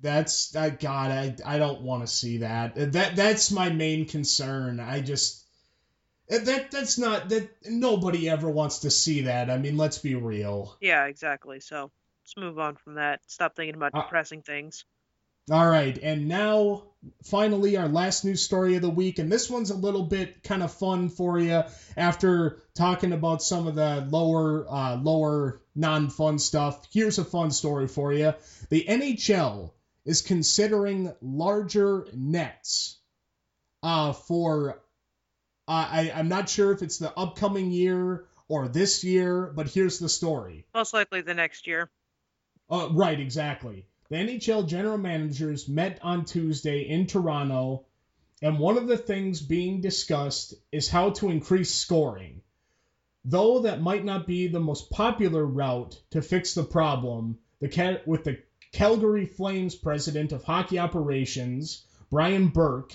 That's 0.00 0.54
uh, 0.54 0.68
God. 0.68 1.10
I 1.10 1.36
I 1.44 1.58
don't 1.58 1.82
want 1.82 2.02
to 2.02 2.06
see 2.06 2.38
that. 2.38 2.92
That 2.92 3.16
that's 3.16 3.50
my 3.50 3.70
main 3.70 4.06
concern. 4.06 4.80
I 4.80 5.00
just 5.00 5.44
that 6.28 6.70
that's 6.70 6.98
not 6.98 7.28
that 7.30 7.48
nobody 7.66 8.28
ever 8.28 8.48
wants 8.48 8.80
to 8.80 8.90
see 8.90 9.22
that. 9.22 9.50
I 9.50 9.58
mean, 9.58 9.76
let's 9.76 9.98
be 9.98 10.14
real. 10.14 10.76
Yeah, 10.80 11.06
exactly. 11.06 11.60
So 11.60 11.90
let's 12.22 12.36
move 12.36 12.58
on 12.58 12.76
from 12.76 12.94
that. 12.94 13.20
Stop 13.26 13.56
thinking 13.56 13.74
about 13.74 13.94
uh, 13.94 14.02
depressing 14.02 14.42
things. 14.42 14.84
All 15.50 15.68
right, 15.68 15.98
and 16.02 16.26
now 16.26 16.84
finally 17.24 17.76
our 17.76 17.88
last 17.88 18.24
news 18.24 18.42
story 18.42 18.76
of 18.76 18.82
the 18.82 18.88
week, 18.88 19.18
and 19.18 19.30
this 19.30 19.50
one's 19.50 19.70
a 19.70 19.76
little 19.76 20.04
bit 20.04 20.42
kind 20.42 20.62
of 20.62 20.72
fun 20.72 21.10
for 21.10 21.38
you 21.38 21.64
after 21.98 22.62
talking 22.74 23.12
about 23.12 23.42
some 23.42 23.66
of 23.66 23.74
the 23.74 24.06
lower 24.08 24.66
uh, 24.66 24.96
lower 24.96 25.60
non-fun 25.74 26.38
stuff. 26.38 26.86
Here's 26.90 27.18
a 27.18 27.24
fun 27.26 27.50
story 27.50 27.88
for 27.88 28.10
you: 28.14 28.32
the 28.70 28.86
NHL 28.88 29.72
is 30.04 30.22
considering 30.22 31.12
larger 31.20 32.06
nets 32.12 32.98
uh, 33.82 34.12
for. 34.12 34.80
Uh, 35.66 35.88
I 35.90 36.12
I'm 36.14 36.28
not 36.28 36.48
sure 36.48 36.72
if 36.72 36.82
it's 36.82 36.98
the 36.98 37.16
upcoming 37.16 37.70
year 37.70 38.26
or 38.48 38.68
this 38.68 39.02
year, 39.04 39.50
but 39.54 39.68
here's 39.68 39.98
the 39.98 40.08
story. 40.08 40.66
Most 40.74 40.92
likely 40.92 41.22
the 41.22 41.34
next 41.34 41.66
year. 41.66 41.90
Uh, 42.68 42.88
right, 42.92 43.18
exactly. 43.18 43.86
The 44.10 44.16
NHL 44.16 44.68
general 44.68 44.98
managers 44.98 45.68
met 45.68 45.98
on 46.02 46.24
Tuesday 46.24 46.82
in 46.82 47.06
Toronto, 47.06 47.86
and 48.42 48.58
one 48.58 48.76
of 48.76 48.86
the 48.86 48.98
things 48.98 49.40
being 49.40 49.80
discussed 49.80 50.54
is 50.70 50.88
how 50.88 51.10
to 51.10 51.30
increase 51.30 51.72
scoring. 51.72 52.42
Though 53.24 53.60
that 53.60 53.80
might 53.80 54.04
not 54.04 54.26
be 54.26 54.48
the 54.48 54.60
most 54.60 54.90
popular 54.90 55.44
route 55.44 55.98
to 56.10 56.20
fix 56.20 56.52
the 56.52 56.64
problem, 56.64 57.38
the 57.60 58.02
with 58.04 58.24
the 58.24 58.42
Calgary 58.74 59.24
Flames 59.24 59.76
president 59.76 60.32
of 60.32 60.42
hockey 60.42 60.80
operations, 60.80 61.84
Brian 62.10 62.48
Burke, 62.48 62.92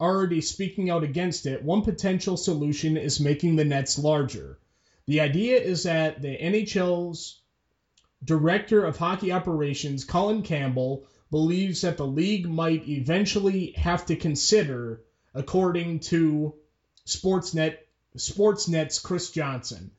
already 0.00 0.40
speaking 0.40 0.90
out 0.90 1.04
against 1.04 1.46
it, 1.46 1.62
one 1.62 1.82
potential 1.82 2.36
solution 2.36 2.96
is 2.96 3.20
making 3.20 3.54
the 3.54 3.64
nets 3.64 3.96
larger. 3.96 4.58
The 5.06 5.20
idea 5.20 5.60
is 5.60 5.84
that 5.84 6.20
the 6.20 6.36
NHL's 6.36 7.40
director 8.24 8.84
of 8.84 8.96
hockey 8.96 9.30
operations, 9.30 10.02
Colin 10.02 10.42
Campbell, 10.42 11.06
believes 11.30 11.82
that 11.82 11.96
the 11.96 12.08
league 12.08 12.48
might 12.48 12.88
eventually 12.88 13.72
have 13.76 14.06
to 14.06 14.16
consider, 14.16 15.00
according 15.32 16.00
to 16.00 16.56
Sportsnet 17.06 17.76
Sportsnet's 18.16 18.98
Chris 18.98 19.30
Johnston. 19.30 19.92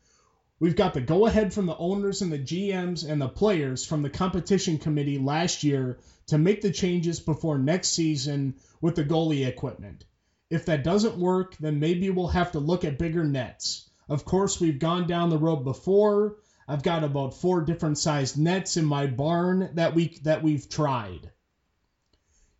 We've 0.61 0.75
got 0.75 0.93
the 0.93 1.01
go 1.01 1.25
ahead 1.25 1.51
from 1.51 1.65
the 1.65 1.75
owners 1.75 2.21
and 2.21 2.31
the 2.31 2.37
GMs 2.37 3.03
and 3.09 3.19
the 3.19 3.27
players 3.27 3.83
from 3.83 4.03
the 4.03 4.11
competition 4.11 4.77
committee 4.77 5.17
last 5.17 5.63
year 5.63 5.97
to 6.27 6.37
make 6.37 6.61
the 6.61 6.69
changes 6.69 7.19
before 7.19 7.57
next 7.57 7.89
season 7.89 8.53
with 8.79 8.93
the 8.93 9.03
goalie 9.03 9.47
equipment. 9.47 10.05
If 10.51 10.67
that 10.67 10.83
doesn't 10.83 11.17
work, 11.17 11.57
then 11.57 11.79
maybe 11.79 12.11
we'll 12.11 12.27
have 12.27 12.51
to 12.51 12.59
look 12.59 12.85
at 12.85 12.99
bigger 12.99 13.23
nets. 13.23 13.89
Of 14.07 14.23
course, 14.23 14.61
we've 14.61 14.77
gone 14.77 15.07
down 15.07 15.31
the 15.31 15.39
road 15.39 15.63
before 15.63 16.37
I've 16.67 16.83
got 16.83 17.03
about 17.03 17.33
four 17.33 17.61
different 17.61 17.97
sized 17.97 18.37
nets 18.37 18.77
in 18.77 18.85
my 18.85 19.07
barn 19.07 19.71
that 19.73 19.95
we 19.95 20.19
that 20.21 20.43
we've 20.43 20.69
tried. 20.69 21.31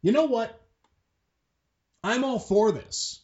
You 0.01 0.11
know 0.11 0.25
what? 0.25 0.59
I'm 2.03 2.23
all 2.23 2.39
for 2.39 2.71
this. 2.71 3.21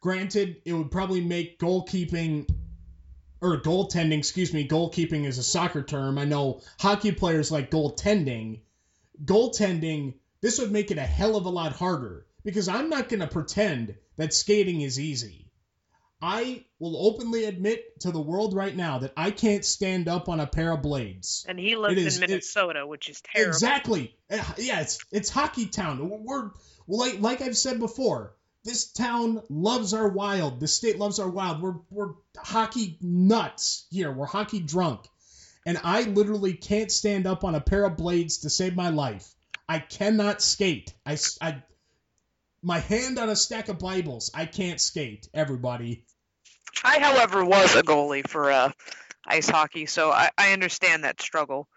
Granted, 0.00 0.56
it 0.64 0.72
would 0.72 0.90
probably 0.90 1.20
make 1.20 1.60
goalkeeping 1.60 2.48
or 3.40 3.60
goaltending, 3.60 4.18
excuse 4.18 4.52
me, 4.52 4.66
goalkeeping 4.66 5.24
is 5.26 5.38
a 5.38 5.42
soccer 5.42 5.82
term. 5.82 6.18
I 6.18 6.24
know 6.24 6.62
hockey 6.78 7.12
players 7.12 7.50
like 7.50 7.70
goaltending. 7.70 8.60
Goaltending, 9.24 10.14
this 10.40 10.58
would 10.58 10.72
make 10.72 10.90
it 10.90 10.98
a 10.98 11.02
hell 11.02 11.36
of 11.36 11.46
a 11.46 11.50
lot 11.50 11.72
harder 11.72 12.26
because 12.44 12.68
I'm 12.68 12.88
not 12.88 13.08
going 13.08 13.20
to 13.20 13.26
pretend 13.26 13.94
that 14.16 14.32
skating 14.32 14.80
is 14.80 14.98
easy. 14.98 15.46
I 16.20 16.64
will 16.78 16.96
openly 17.06 17.44
admit 17.44 18.00
to 18.00 18.10
the 18.10 18.20
world 18.20 18.54
right 18.54 18.74
now 18.74 18.98
that 19.00 19.12
I 19.16 19.30
can't 19.30 19.64
stand 19.64 20.08
up 20.08 20.28
on 20.28 20.40
a 20.40 20.46
pair 20.46 20.72
of 20.72 20.82
blades. 20.82 21.44
And 21.46 21.58
he 21.58 21.76
lives 21.76 22.00
is, 22.00 22.16
in 22.16 22.22
Minnesota, 22.22 22.80
it, 22.80 22.88
which 22.88 23.10
is 23.10 23.20
terrible. 23.20 23.50
Exactly. 23.50 24.16
Eh, 24.30 24.42
yeah, 24.56 24.80
it's 24.80 24.98
it's 25.12 25.28
hockey 25.28 25.66
town. 25.66 26.24
We're 26.24 26.50
like 26.88 27.20
like 27.20 27.42
I've 27.42 27.56
said 27.56 27.78
before. 27.78 28.34
This 28.66 28.84
town 28.84 29.40
loves 29.48 29.94
our 29.94 30.08
wild. 30.08 30.58
The 30.58 30.66
state 30.66 30.98
loves 30.98 31.20
our 31.20 31.28
wild. 31.28 31.62
We're 31.62 31.76
we're 31.88 32.14
hockey 32.36 32.98
nuts 33.00 33.86
here. 33.92 34.10
We're 34.10 34.26
hockey 34.26 34.58
drunk. 34.58 35.06
And 35.64 35.78
I 35.84 36.02
literally 36.02 36.54
can't 36.54 36.90
stand 36.90 37.28
up 37.28 37.44
on 37.44 37.54
a 37.54 37.60
pair 37.60 37.84
of 37.84 37.96
blades 37.96 38.38
to 38.38 38.50
save 38.50 38.74
my 38.74 38.88
life. 38.88 39.32
I 39.68 39.78
cannot 39.78 40.42
skate. 40.42 40.92
I, 41.06 41.16
I 41.40 41.62
my 42.60 42.80
hand 42.80 43.20
on 43.20 43.28
a 43.28 43.36
stack 43.36 43.68
of 43.68 43.78
Bibles. 43.78 44.32
I 44.34 44.46
can't 44.46 44.80
skate, 44.80 45.28
everybody. 45.32 46.04
I, 46.82 46.98
however, 46.98 47.44
was 47.44 47.76
a 47.76 47.84
goalie 47.84 48.26
for 48.26 48.50
uh, 48.50 48.72
ice 49.24 49.48
hockey, 49.48 49.86
so 49.86 50.10
I, 50.10 50.30
I 50.36 50.52
understand 50.52 51.04
that 51.04 51.22
struggle. 51.22 51.68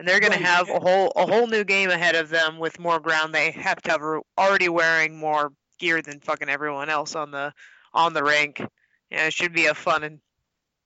And 0.00 0.08
they're 0.08 0.18
going 0.18 0.32
right. 0.32 0.40
to 0.40 0.46
have 0.46 0.68
a 0.68 0.80
whole 0.80 1.12
a 1.14 1.26
whole 1.26 1.46
new 1.46 1.62
game 1.62 1.90
ahead 1.90 2.16
of 2.16 2.28
them 2.28 2.58
with 2.58 2.80
more 2.80 2.98
ground. 2.98 3.32
They 3.32 3.52
have 3.52 3.80
to 3.82 3.90
have 3.92 4.02
already 4.36 4.68
wearing 4.68 5.16
more 5.16 5.52
gear 5.78 6.02
than 6.02 6.20
fucking 6.20 6.48
everyone 6.48 6.88
else 6.88 7.14
on 7.14 7.30
the 7.30 7.52
on 7.92 8.12
the 8.12 8.24
rink. 8.24 8.60
Yeah, 9.10 9.26
it 9.26 9.32
should 9.32 9.52
be 9.52 9.66
a 9.66 9.74
fun 9.74 10.02
and 10.04 10.20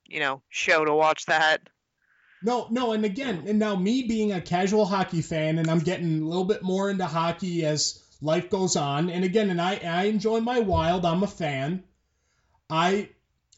you 0.06 0.20
know 0.20 0.42
show 0.48 0.84
to 0.84 0.94
watch 0.94 1.26
that. 1.26 1.68
No, 2.42 2.68
no, 2.70 2.92
and 2.92 3.04
again, 3.04 3.44
and 3.48 3.58
now 3.58 3.74
me 3.74 4.04
being 4.04 4.32
a 4.32 4.40
casual 4.40 4.86
hockey 4.86 5.22
fan, 5.22 5.58
and 5.58 5.68
I'm 5.68 5.80
getting 5.80 6.22
a 6.22 6.24
little 6.24 6.44
bit 6.44 6.62
more 6.62 6.88
into 6.88 7.04
hockey 7.04 7.66
as 7.66 8.00
life 8.20 8.48
goes 8.48 8.76
on. 8.76 9.10
And 9.10 9.24
again, 9.24 9.50
and 9.50 9.60
I, 9.60 9.80
I 9.84 10.04
enjoy 10.04 10.40
my 10.40 10.60
wild. 10.60 11.04
I'm 11.04 11.22
a 11.22 11.26
fan. 11.26 11.82
I 12.70 13.10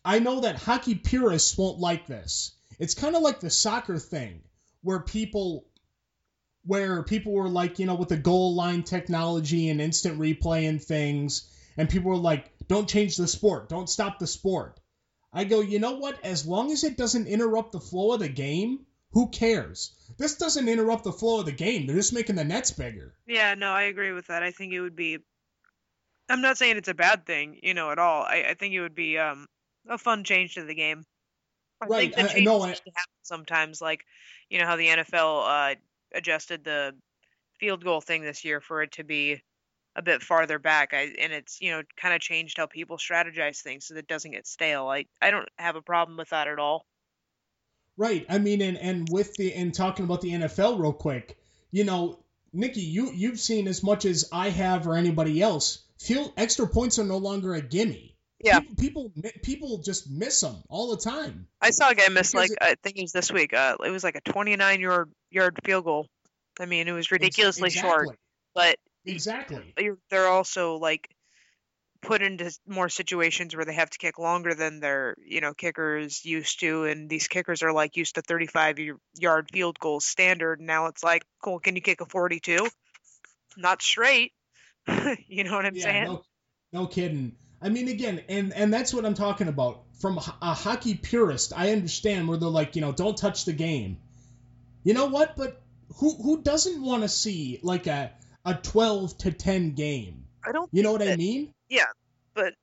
I 0.05 0.19
know 0.19 0.40
that 0.40 0.57
hockey 0.57 0.95
purists 0.95 1.59
won't 1.59 1.79
like 1.79 2.07
this. 2.07 2.53
It's 2.79 2.95
kind 2.95 3.14
of 3.14 3.23
like 3.23 3.40
the 3.40 3.51
soccer 3.51 3.99
thing 3.99 4.40
where 4.83 5.01
people 5.01 5.66
where 6.64 7.03
people 7.03 7.33
were 7.33 7.49
like, 7.49 7.79
you 7.79 7.87
know, 7.87 7.94
with 7.94 8.09
the 8.09 8.16
goal 8.16 8.55
line 8.55 8.83
technology 8.83 9.68
and 9.68 9.81
instant 9.81 10.18
replay 10.18 10.68
and 10.68 10.83
things, 10.83 11.51
and 11.77 11.88
people 11.88 12.11
were 12.11 12.16
like, 12.16 12.51
don't 12.68 12.88
change 12.88 13.16
the 13.16 13.27
sport, 13.27 13.68
don't 13.68 13.88
stop 13.88 14.18
the 14.18 14.27
sport. 14.27 14.79
I 15.33 15.44
go, 15.44 15.61
you 15.61 15.79
know 15.79 15.92
what? 15.92 16.25
As 16.25 16.46
long 16.46 16.73
as 16.73 16.85
it 16.85 16.96
doesn't 16.96 17.29
interrupt 17.29 17.73
the 17.73 17.81
flow 17.81 18.12
of 18.12 18.20
the 18.20 18.29
game, 18.29 18.81
who 19.12 19.29
cares? 19.29 19.92
This 20.18 20.37
doesn't 20.37 20.68
interrupt 20.68 21.05
the 21.05 21.12
flow 21.12 21.40
of 21.40 21.46
the 21.46 21.53
game. 21.53 21.87
They're 21.87 21.96
just 21.96 22.12
making 22.12 22.37
the 22.37 22.44
nets 22.44 22.70
bigger. 22.70 23.14
Yeah, 23.27 23.55
no, 23.55 23.70
I 23.70 23.83
agree 23.83 24.12
with 24.12 24.27
that. 24.27 24.42
I 24.42 24.51
think 24.51 24.73
it 24.73 24.81
would 24.81 24.96
be. 24.96 25.18
I'm 26.29 26.42
not 26.42 26.59
saying 26.59 26.77
it's 26.77 26.88
a 26.88 26.94
bad 26.94 27.27
thing, 27.27 27.59
you 27.62 27.75
know, 27.75 27.90
at 27.90 27.99
all. 27.99 28.23
I, 28.23 28.46
I 28.51 28.55
think 28.55 28.75
it 28.75 28.81
would 28.81 28.94
be 28.94 29.18
um, 29.18 29.46
a 29.88 29.99
fun 29.99 30.23
change 30.23 30.55
to 30.55 30.64
the 30.64 30.75
game. 30.75 31.05
I 31.81 31.87
right. 31.87 32.14
think 32.14 32.29
the 32.29 32.35
changes 32.35 32.44
no, 32.44 32.62
I... 32.62 32.77
sometimes, 33.23 33.81
like 33.81 34.05
you 34.49 34.59
know 34.59 34.66
how 34.66 34.77
the 34.77 34.88
NFL 34.88 35.73
uh, 35.73 35.75
adjusted 36.14 36.64
the 36.64 36.94
field 37.59 37.85
goal 37.85 38.01
thing 38.01 38.23
this 38.23 38.44
year 38.44 38.61
for 38.61 38.83
it 38.83 38.92
to 38.92 39.05
be 39.05 39.42
a 39.96 40.03
bit 40.03 40.23
farther 40.23 40.59
back. 40.59 40.94
I 40.94 41.12
and 41.18 41.33
it's 41.33 41.61
you 41.61 41.70
know 41.70 41.83
kind 41.96 42.14
of 42.14 42.20
changed 42.20 42.57
how 42.57 42.66
people 42.66 42.96
strategize 42.96 43.61
things 43.61 43.87
so 43.87 43.94
that 43.94 44.01
it 44.01 44.09
doesn't 44.09 44.31
get 44.31 44.46
stale. 44.46 44.88
I 44.88 45.07
I 45.20 45.31
don't 45.31 45.49
have 45.59 45.77
a 45.77 45.83
problem 45.83 46.16
with 46.16 46.31
that 46.31 46.49
at 46.49 46.59
all. 46.59 46.87
Right. 47.96 48.25
I 48.29 48.38
mean, 48.38 48.62
and 48.62 48.79
and 48.79 49.09
with 49.11 49.35
the 49.35 49.53
and 49.53 49.75
talking 49.75 50.05
about 50.05 50.20
the 50.20 50.33
NFL 50.33 50.81
real 50.81 50.92
quick, 50.92 51.37
you 51.70 51.85
know, 51.85 52.20
Nikki, 52.53 52.81
you 52.81 53.12
you've 53.12 53.40
seen 53.40 53.68
as 53.68 53.83
much 53.83 54.05
as 54.05 54.29
I 54.33 54.49
have 54.49 54.87
or 54.87 54.96
anybody 54.96 55.42
else. 55.42 55.83
Feel 55.99 56.33
extra 56.37 56.66
points 56.66 56.99
are 56.99 57.05
no 57.05 57.18
longer 57.18 57.55
a 57.55 57.61
gimme. 57.61 58.16
Yeah. 58.42 58.61
People, 58.61 59.11
people 59.11 59.12
people 59.42 59.79
just 59.79 60.11
miss 60.11 60.40
them 60.40 60.57
all 60.68 60.90
the 60.90 61.03
time. 61.03 61.46
I 61.61 61.70
saw 61.70 61.90
a 61.90 61.94
guy 61.94 62.09
miss 62.09 62.35
like 62.35 62.50
it, 62.50 62.59
I 62.61 62.74
think 62.83 62.96
it 62.96 63.03
was 63.03 63.12
this 63.12 63.31
week. 63.31 63.53
Uh, 63.53 63.76
it 63.85 63.90
was 63.90 64.03
like 64.03 64.16
a 64.16 64.20
29 64.22 64.81
yard 64.81 65.11
yard 65.31 65.59
field 65.64 65.85
goal. 65.85 66.07
I 66.59 66.66
mean, 66.66 66.88
it 66.88 66.92
was 66.92 67.11
ridiculously 67.11 67.68
exactly. 67.68 67.90
short, 67.90 68.18
but 68.55 68.79
exactly. 69.05 69.74
They're 70.11 70.29
also 70.29 70.76
like 70.76 71.09
put 72.03 72.22
into 72.22 72.50
more 72.66 72.88
situations 72.88 73.55
where 73.55 73.64
they 73.64 73.74
have 73.74 73.90
to 73.90 73.98
kick 73.98 74.18
longer 74.18 74.55
than 74.55 74.81
their 74.81 75.14
you 75.24 75.40
know 75.40 75.53
kickers 75.53 76.24
used 76.24 76.61
to 76.61 76.85
and 76.85 77.11
these 77.11 77.29
kickers 77.29 77.62
are 77.62 77.72
like 77.72 77.96
used 77.96 78.14
to 78.14 78.22
35 78.22 78.79
yard 79.18 79.50
field 79.53 79.79
goals 79.79 80.07
standard 80.07 80.61
now 80.61 80.87
it's 80.87 81.05
like 81.05 81.24
cool 81.42 81.59
can 81.59 81.76
you 81.76 81.83
kick 81.83 82.00
a 82.00 82.07
42 82.07 82.66
not 83.59 83.83
straight 83.83 84.33
you 85.29 85.44
know 85.44 85.55
what 85.55 85.66
i'm 85.66 85.74
yeah, 85.74 85.83
saying 85.83 86.05
no, 86.05 86.22
no 86.72 86.87
kidding 86.87 87.33
i 87.61 87.68
mean 87.68 87.88
again 87.88 88.23
and 88.29 88.53
and 88.53 88.73
that's 88.73 88.92
what 88.92 89.05
i'm 89.05 89.14
talking 89.14 89.49
about 89.49 89.83
from 90.01 90.18
a 90.18 90.55
hockey 90.55 90.94
purist 90.94 91.53
i 91.57 91.70
understand 91.73 92.29
where 92.29 92.38
they're 92.38 92.49
like 92.49 92.75
you 92.77 92.81
know 92.81 92.92
don't 92.92 93.16
touch 93.16 93.44
the 93.44 93.53
game 93.53 93.99
you 94.85 94.94
know 94.94 95.07
what 95.07 95.37
but 95.37 95.61
who 95.96 96.14
who 96.14 96.42
doesn't 96.42 96.83
want 96.83 97.03
to 97.03 97.09
see 97.09 97.61
like 97.62 97.87
a 97.87 98.11
a 98.44 98.55
12 98.55 99.18
to 99.18 99.33
10 99.33 99.73
game 99.73 100.25
I 100.46 100.53
don't. 100.53 100.68
You 100.73 100.83
know 100.83 100.92
what 100.92 101.01
that, 101.01 101.12
I 101.12 101.16
mean? 101.16 101.53
Yeah, 101.68 101.87
but 102.35 102.55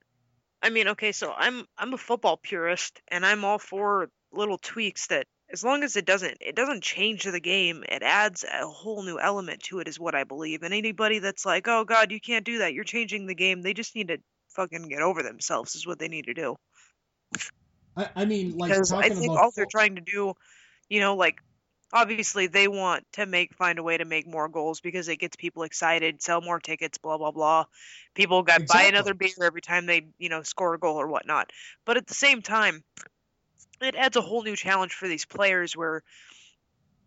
I 0.61 0.69
mean, 0.69 0.89
okay, 0.89 1.11
so 1.11 1.33
I'm 1.35 1.65
I'm 1.77 1.93
a 1.93 1.97
football 1.97 2.37
purist, 2.37 3.01
and 3.07 3.25
I'm 3.25 3.45
all 3.45 3.59
for 3.59 4.09
little 4.31 4.57
tweaks 4.57 5.07
that, 5.07 5.27
as 5.49 5.63
long 5.63 5.83
as 5.83 5.95
it 5.95 6.05
doesn't 6.05 6.37
it 6.41 6.55
doesn't 6.55 6.83
change 6.83 7.23
the 7.23 7.39
game, 7.39 7.83
it 7.87 8.03
adds 8.03 8.43
a 8.43 8.67
whole 8.67 9.03
new 9.03 9.19
element 9.19 9.63
to 9.63 9.79
it, 9.79 9.87
is 9.87 9.99
what 9.99 10.15
I 10.15 10.23
believe. 10.23 10.63
And 10.63 10.73
anybody 10.73 11.19
that's 11.19 11.45
like, 11.45 11.67
oh 11.67 11.83
God, 11.85 12.11
you 12.11 12.19
can't 12.19 12.45
do 12.45 12.59
that, 12.59 12.73
you're 12.73 12.83
changing 12.83 13.27
the 13.27 13.35
game, 13.35 13.61
they 13.61 13.73
just 13.73 13.95
need 13.95 14.09
to 14.09 14.17
fucking 14.57 14.89
get 14.89 15.01
over 15.01 15.23
themselves, 15.23 15.75
is 15.75 15.87
what 15.87 15.99
they 15.99 16.09
need 16.09 16.25
to 16.25 16.33
do. 16.33 16.57
I, 17.95 18.09
I 18.15 18.25
mean, 18.25 18.57
like 18.57 18.71
because 18.71 18.91
I 18.91 19.09
think 19.09 19.29
all 19.29 19.51
they're 19.55 19.65
trying 19.71 19.95
to 19.95 20.01
do, 20.01 20.33
you 20.89 20.99
know, 20.99 21.15
like 21.15 21.39
obviously 21.93 22.47
they 22.47 22.67
want 22.67 23.05
to 23.13 23.25
make 23.25 23.53
find 23.53 23.79
a 23.79 23.83
way 23.83 23.97
to 23.97 24.05
make 24.05 24.27
more 24.27 24.49
goals 24.49 24.81
because 24.81 25.07
it 25.07 25.17
gets 25.17 25.35
people 25.35 25.63
excited, 25.63 26.21
sell 26.21 26.41
more 26.41 26.59
tickets, 26.59 26.97
blah 26.97 27.17
blah 27.17 27.31
blah. 27.31 27.65
People 28.13 28.43
got 28.43 28.61
exactly. 28.61 28.83
buy 28.83 28.89
another 28.89 29.13
beer 29.13 29.29
every 29.41 29.61
time 29.61 29.85
they 29.85 30.07
you 30.17 30.29
know 30.29 30.43
score 30.43 30.73
a 30.73 30.79
goal 30.79 30.97
or 30.97 31.07
whatnot. 31.07 31.51
But 31.85 31.97
at 31.97 32.07
the 32.07 32.13
same 32.13 32.41
time, 32.41 32.83
it 33.81 33.95
adds 33.95 34.17
a 34.17 34.21
whole 34.21 34.43
new 34.43 34.55
challenge 34.55 34.93
for 34.93 35.07
these 35.07 35.25
players 35.25 35.75
where 35.75 36.03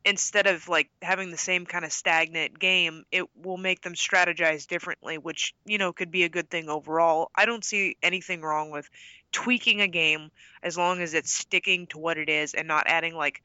instead 0.05 0.47
of 0.47 0.69
like 0.69 0.91
having 1.03 1.31
the 1.31 1.37
same 1.37 1.67
kind 1.67 1.85
of 1.85 1.93
stagnant 1.93 2.59
game, 2.59 3.05
it 3.13 3.25
will 3.37 3.57
make 3.57 3.83
them 3.83 3.95
strategize 3.95 4.67
differently, 4.67 5.19
which 5.19 5.55
you 5.65 5.79
know 5.79 5.93
could 5.93 6.11
be 6.11 6.25
a 6.25 6.29
good 6.29 6.51
thing 6.51 6.69
overall. 6.69 7.31
I 7.35 7.47
don't 7.47 7.65
see 7.65 7.97
anything 8.03 8.43
wrong 8.43 8.71
with 8.71 8.89
tweaking 9.33 9.81
a 9.81 9.89
game 9.89 10.31
as 10.63 10.77
long 10.77 11.01
as 11.01 11.15
it's 11.15 11.33
sticking 11.33 11.87
to 11.89 11.99
what 11.99 12.19
it 12.19 12.29
is 12.29 12.55
and 12.55 12.67
not 12.67 12.85
adding 12.87 13.15
like 13.15 13.43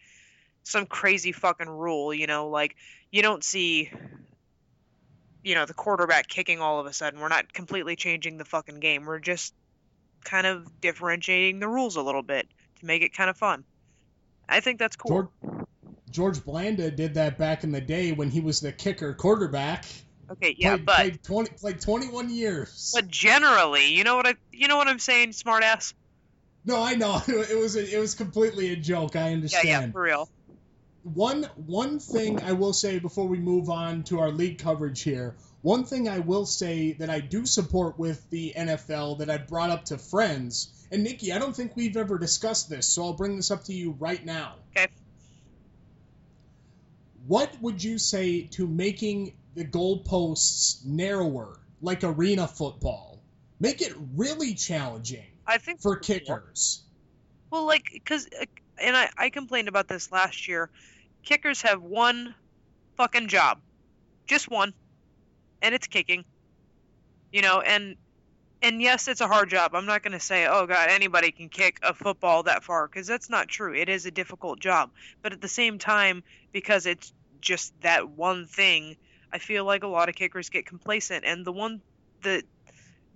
some 0.64 0.86
crazy 0.86 1.32
fucking 1.32 1.70
rule, 1.70 2.14
you 2.14 2.28
know, 2.28 2.50
like 2.50 2.76
you 3.12 3.22
don't 3.22 3.44
see 3.44 3.92
you 5.46 5.54
know, 5.54 5.66
the 5.66 5.76
quarterback 5.76 6.28
kicking 6.28 6.60
all 6.60 6.80
of 6.80 6.88
a 6.88 6.92
sudden. 6.92 7.20
We're 7.20 7.28
not 7.28 7.54
completely 7.54 7.96
changing 7.96 8.38
the 8.38 8.46
fucking 8.46 8.80
game. 8.80 9.06
We're 9.06 9.20
just 9.20 9.54
kind 10.24 10.48
of 10.48 10.82
differentiating 10.82 11.60
the 11.60 11.68
rules 11.68 11.96
a 11.98 12.02
little 12.02 12.24
bit 12.24 12.48
to 12.80 12.86
make 12.86 13.04
it 13.04 13.14
kind 13.14 13.30
of 13.30 13.38
fun. 13.38 13.64
I 14.50 14.60
think 14.60 14.80
that's 14.80 14.96
cool. 14.96 15.30
George, 15.44 15.65
George 16.16 16.44
Blanda 16.44 16.90
did 16.90 17.16
that 17.16 17.38
back 17.38 17.64
in 17.64 17.72
the 17.72 17.82
day 17.82 18.12
when 18.12 18.30
he 18.30 18.40
was 18.40 18.62
the 18.62 18.72
kicker 18.72 19.14
quarterback. 19.14 19.86
Okay, 20.32 20.56
yeah, 20.58 20.78
played, 20.78 20.86
but 20.86 20.96
played 20.96 21.24
twenty 21.24 21.52
played 21.52 21.82
twenty 21.82 22.08
one 22.08 22.30
years. 22.30 22.92
But 22.96 23.08
generally, 23.08 23.94
you 23.94 24.04
know 24.04 24.16
what 24.16 24.26
I 24.26 24.36
you 24.52 24.68
know 24.68 24.78
what 24.78 24.88
I'm 24.88 25.00
saying, 25.00 25.32
smartass. 25.32 25.94
No, 26.66 26.82
I 26.82 26.96
know 26.96 27.22
it 27.28 27.58
was 27.58 27.76
a, 27.76 27.96
it 27.96 28.00
was 28.00 28.16
completely 28.16 28.72
a 28.72 28.76
joke. 28.76 29.16
I 29.16 29.34
understand. 29.34 29.68
Yeah, 29.68 29.82
yeah, 29.82 29.92
for 29.92 30.02
real 30.02 30.30
one 31.14 31.44
one 31.68 32.00
thing 32.00 32.42
I 32.42 32.54
will 32.54 32.74
say 32.74 32.98
before 32.98 33.28
we 33.28 33.38
move 33.38 33.70
on 33.70 34.04
to 34.06 34.20
our 34.20 34.32
league 34.32 34.58
coverage 34.58 35.04
here. 35.04 35.36
One 35.62 35.84
thing 35.84 36.10
I 36.10 36.20
will 36.20 36.46
say 36.46 36.94
that 36.94 37.10
I 37.10 37.20
do 37.20 37.46
support 37.46 37.98
with 38.00 38.28
the 38.30 38.54
NFL 38.58 39.20
that 39.20 39.30
I 39.30 39.38
brought 39.38 39.70
up 39.70 39.86
to 39.86 39.98
friends, 39.98 40.70
and 40.92 41.04
Nikki, 41.04 41.32
I 41.32 41.40
don't 41.40 41.56
think 41.56 41.76
we've 41.76 41.98
ever 41.98 42.18
discussed 42.18 42.70
this, 42.70 42.88
so 42.88 43.04
I'll 43.04 43.14
bring 43.14 43.36
this 43.36 43.52
up 43.52 43.66
to 43.66 43.74
you 43.74 43.96
right 44.00 44.24
now. 44.24 44.56
Okay. 44.76 44.88
What 47.28 47.60
would 47.62 47.84
you 47.84 47.98
say 47.98 48.44
to 48.52 48.68
making 48.68 49.36
the 49.56 49.66
goalposts 49.66 50.86
narrower, 50.86 51.60
like 51.82 52.04
arena 52.04 52.48
football? 52.48 53.22
Make 53.60 53.82
it 53.82 53.94
really 54.16 54.54
challenging. 54.54 55.26
I 55.48 55.58
think 55.58 55.82
for 55.82 55.96
kickers. 55.96 56.84
Well, 57.50 57.66
like, 57.66 57.86
because, 57.92 58.28
uh, 58.40 58.46
and 58.78 58.96
I, 58.96 59.10
I 59.18 59.30
complained 59.30 59.68
about 59.68 59.88
this 59.88 60.12
last 60.12 60.48
year 60.48 60.70
kickers 61.24 61.64
have 61.64 61.82
one 61.82 62.36
fucking 62.96 63.28
job, 63.28 63.60
just 64.28 64.50
one, 64.50 64.74
and 65.62 65.76
it's 65.76 65.88
kicking. 65.88 66.24
You 67.32 67.42
know, 67.42 67.60
and 67.60 67.98
and 68.62 68.82
yes, 68.82 69.08
it's 69.08 69.22
a 69.22 69.28
hard 69.28 69.50
job. 69.50 69.76
I'm 69.76 69.86
not 69.86 70.04
going 70.04 70.14
to 70.14 70.20
say, 70.20 70.48
oh 70.48 70.66
god, 70.66 70.90
anybody 70.90 71.32
can 71.32 71.50
kick 71.50 71.80
a 71.84 71.94
football 71.94 72.44
that 72.44 72.64
far 72.64 72.88
because 72.88 73.08
that's 73.08 73.30
not 73.30 73.48
true. 73.48 73.74
It 73.74 73.90
is 73.90 74.06
a 74.06 74.12
difficult 74.12 74.60
job, 74.60 74.92
but 75.22 75.34
at 75.34 75.42
the 75.42 75.48
same 75.48 75.78
time, 75.78 76.24
because 76.52 76.86
it's 76.86 77.14
just 77.42 77.74
that 77.82 78.10
one 78.10 78.48
thing, 78.48 78.98
I 79.32 79.38
feel 79.38 79.66
like 79.66 79.84
a 79.84 79.88
lot 79.88 80.10
of 80.10 80.16
kickers 80.16 80.50
get 80.50 80.66
complacent. 80.66 81.26
And 81.26 81.46
the 81.46 81.52
one 81.52 81.82
the 82.24 82.44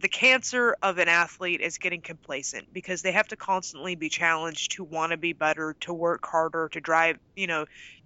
the 0.02 0.08
cancer 0.08 0.78
of 0.82 0.98
an 0.98 1.10
athlete 1.10 1.62
is 1.62 1.78
getting 1.78 2.02
complacent 2.02 2.72
because 2.72 3.02
they 3.02 3.12
have 3.12 3.28
to 3.30 3.36
constantly 3.36 3.96
be 3.96 4.08
challenged 4.08 4.72
to 4.74 4.84
want 4.84 5.12
to 5.12 5.18
be 5.18 5.34
better, 5.34 5.76
to 5.82 5.94
work 5.94 6.26
harder, 6.26 6.70
to 6.70 6.80
drive, 6.80 7.18
you 7.36 7.48
know, 7.48 7.66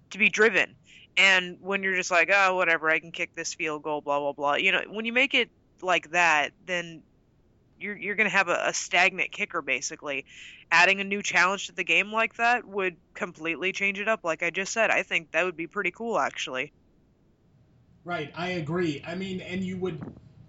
to 0.10 0.18
be 0.18 0.30
driven. 0.30 0.76
And 1.16 1.58
when 1.62 1.84
you're 1.84 1.96
just 1.96 2.10
like, 2.10 2.32
oh, 2.34 2.56
whatever, 2.56 2.90
I 2.90 3.00
can 3.00 3.12
kick 3.12 3.36
this 3.36 3.54
field 3.54 3.84
goal, 3.84 4.02
blah 4.02 4.20
blah 4.20 4.34
blah. 4.34 4.56
You 4.56 4.72
know, 4.72 4.82
when 4.90 5.06
you 5.06 5.14
make 5.14 5.34
it 5.34 5.50
like 5.82 6.12
that, 6.12 6.52
then 6.66 7.04
you're 7.78 7.98
you're 7.98 8.16
gonna 8.16 8.30
have 8.30 8.50
a, 8.50 8.68
a 8.68 8.74
stagnant 8.74 9.32
kicker 9.32 9.62
basically. 9.62 10.26
Adding 10.72 11.02
a 11.02 11.04
new 11.04 11.22
challenge 11.22 11.68
to 11.68 11.74
the 11.74 11.84
game 11.84 12.12
like 12.12 12.36
that 12.36 12.66
would 12.66 12.96
completely 13.14 13.72
change 13.72 14.00
it 14.00 14.08
up. 14.08 14.22
Like 14.24 14.44
I 14.44 14.50
just 14.50 14.74
said, 14.74 14.90
I 14.90 15.04
think 15.04 15.32
that 15.32 15.46
would 15.46 15.58
be 15.58 15.68
pretty 15.68 15.92
cool 15.92 16.18
actually. 16.18 16.72
Right, 18.06 18.32
I 18.36 18.50
agree. 18.50 19.02
I 19.06 19.16
mean, 19.16 19.40
and 19.42 19.64
you 19.64 19.78
would 19.78 20.02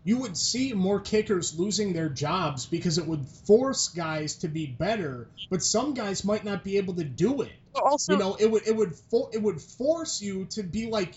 you 0.04 0.18
would 0.18 0.36
see 0.36 0.72
more 0.72 1.00
kickers 1.00 1.58
losing 1.58 1.92
their 1.92 2.08
jobs 2.08 2.66
because 2.66 2.98
it 2.98 3.06
would 3.06 3.26
force 3.46 3.88
guys 3.88 4.36
to 4.36 4.48
be 4.48 4.66
better, 4.66 5.28
but 5.50 5.62
some 5.62 5.94
guys 5.94 6.24
might 6.24 6.44
not 6.44 6.64
be 6.64 6.76
able 6.76 6.94
to 6.94 7.04
do 7.04 7.42
it 7.42 7.52
also, 7.80 8.12
you 8.12 8.18
know, 8.18 8.36
it 8.38 8.50
would 8.50 8.66
it 8.66 8.76
would 8.76 8.94
for, 8.94 9.30
it 9.32 9.42
would 9.42 9.60
force 9.60 10.22
you 10.22 10.46
to 10.46 10.62
be 10.62 10.86
like, 10.86 11.14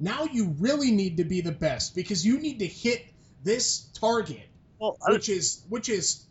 now 0.00 0.24
you 0.24 0.54
really 0.58 0.90
need 0.90 1.18
to 1.18 1.24
be 1.24 1.40
the 1.40 1.52
best 1.52 1.94
because 1.94 2.24
you 2.24 2.38
need 2.38 2.60
to 2.60 2.66
hit 2.66 3.04
this 3.42 3.88
target, 3.94 4.47
well, 4.78 4.96
which 5.08 5.28
is 5.28 5.64
which 5.68 5.88
is 5.88 6.26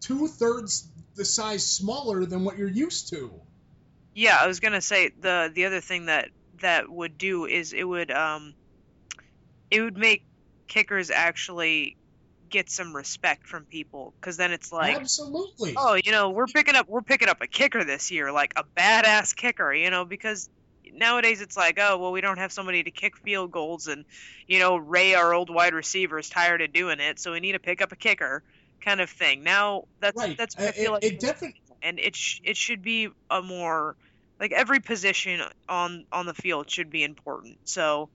two 0.00 0.26
thirds 0.28 0.88
the 1.14 1.24
size 1.24 1.64
smaller 1.64 2.24
than 2.24 2.44
what 2.44 2.58
you're 2.58 2.68
used 2.68 3.10
to. 3.10 3.32
Yeah, 4.14 4.36
I 4.40 4.46
was 4.46 4.60
gonna 4.60 4.80
say 4.80 5.10
the 5.20 5.50
the 5.52 5.66
other 5.66 5.80
thing 5.80 6.06
that 6.06 6.28
that 6.60 6.88
would 6.88 7.18
do 7.18 7.46
is 7.46 7.72
it 7.72 7.84
would 7.84 8.10
um 8.10 8.54
it 9.70 9.80
would 9.80 9.96
make 9.96 10.24
kickers 10.68 11.10
actually 11.10 11.96
get 12.48 12.70
some 12.70 12.94
respect 12.94 13.46
from 13.46 13.64
people 13.64 14.14
because 14.20 14.36
then 14.36 14.52
it's 14.52 14.70
like 14.72 14.96
absolutely 14.96 15.74
oh 15.76 15.94
you 15.94 16.12
know 16.12 16.30
we're 16.30 16.46
picking 16.46 16.76
up 16.76 16.88
we're 16.88 17.02
picking 17.02 17.28
up 17.28 17.40
a 17.40 17.48
kicker 17.48 17.82
this 17.82 18.12
year 18.12 18.30
like 18.30 18.52
a 18.56 18.62
badass 18.76 19.34
kicker 19.34 19.74
you 19.74 19.90
know 19.90 20.04
because 20.04 20.48
nowadays 20.94 21.40
it's 21.40 21.56
like 21.56 21.78
oh 21.80 21.98
well 21.98 22.12
we 22.12 22.20
don't 22.20 22.38
have 22.38 22.52
somebody 22.52 22.82
to 22.82 22.90
kick 22.90 23.16
field 23.16 23.50
goals 23.50 23.86
and 23.86 24.04
you 24.46 24.58
know 24.58 24.76
ray 24.76 25.14
our 25.14 25.34
old 25.34 25.50
wide 25.50 25.74
receiver 25.74 26.18
is 26.18 26.28
tired 26.28 26.62
of 26.62 26.72
doing 26.72 27.00
it 27.00 27.18
so 27.18 27.32
we 27.32 27.40
need 27.40 27.52
to 27.52 27.58
pick 27.58 27.82
up 27.82 27.92
a 27.92 27.96
kicker 27.96 28.42
kind 28.80 29.00
of 29.00 29.10
thing 29.10 29.42
now 29.42 29.84
that's 30.00 30.16
right. 30.16 30.36
that's 30.36 30.56
I 30.58 30.70
feel 30.72 30.90
it, 30.90 30.92
like 30.92 31.04
it 31.04 31.20
definitely 31.20 31.60
and 31.82 31.98
it 31.98 32.16
sh- 32.16 32.40
it 32.44 32.56
should 32.56 32.82
be 32.82 33.08
a 33.30 33.42
more 33.42 33.96
like 34.40 34.52
every 34.52 34.80
position 34.80 35.40
on 35.68 36.06
on 36.12 36.26
the 36.26 36.34
field 36.34 36.70
should 36.70 36.90
be 36.90 37.02
important 37.04 37.58
so 37.64 38.08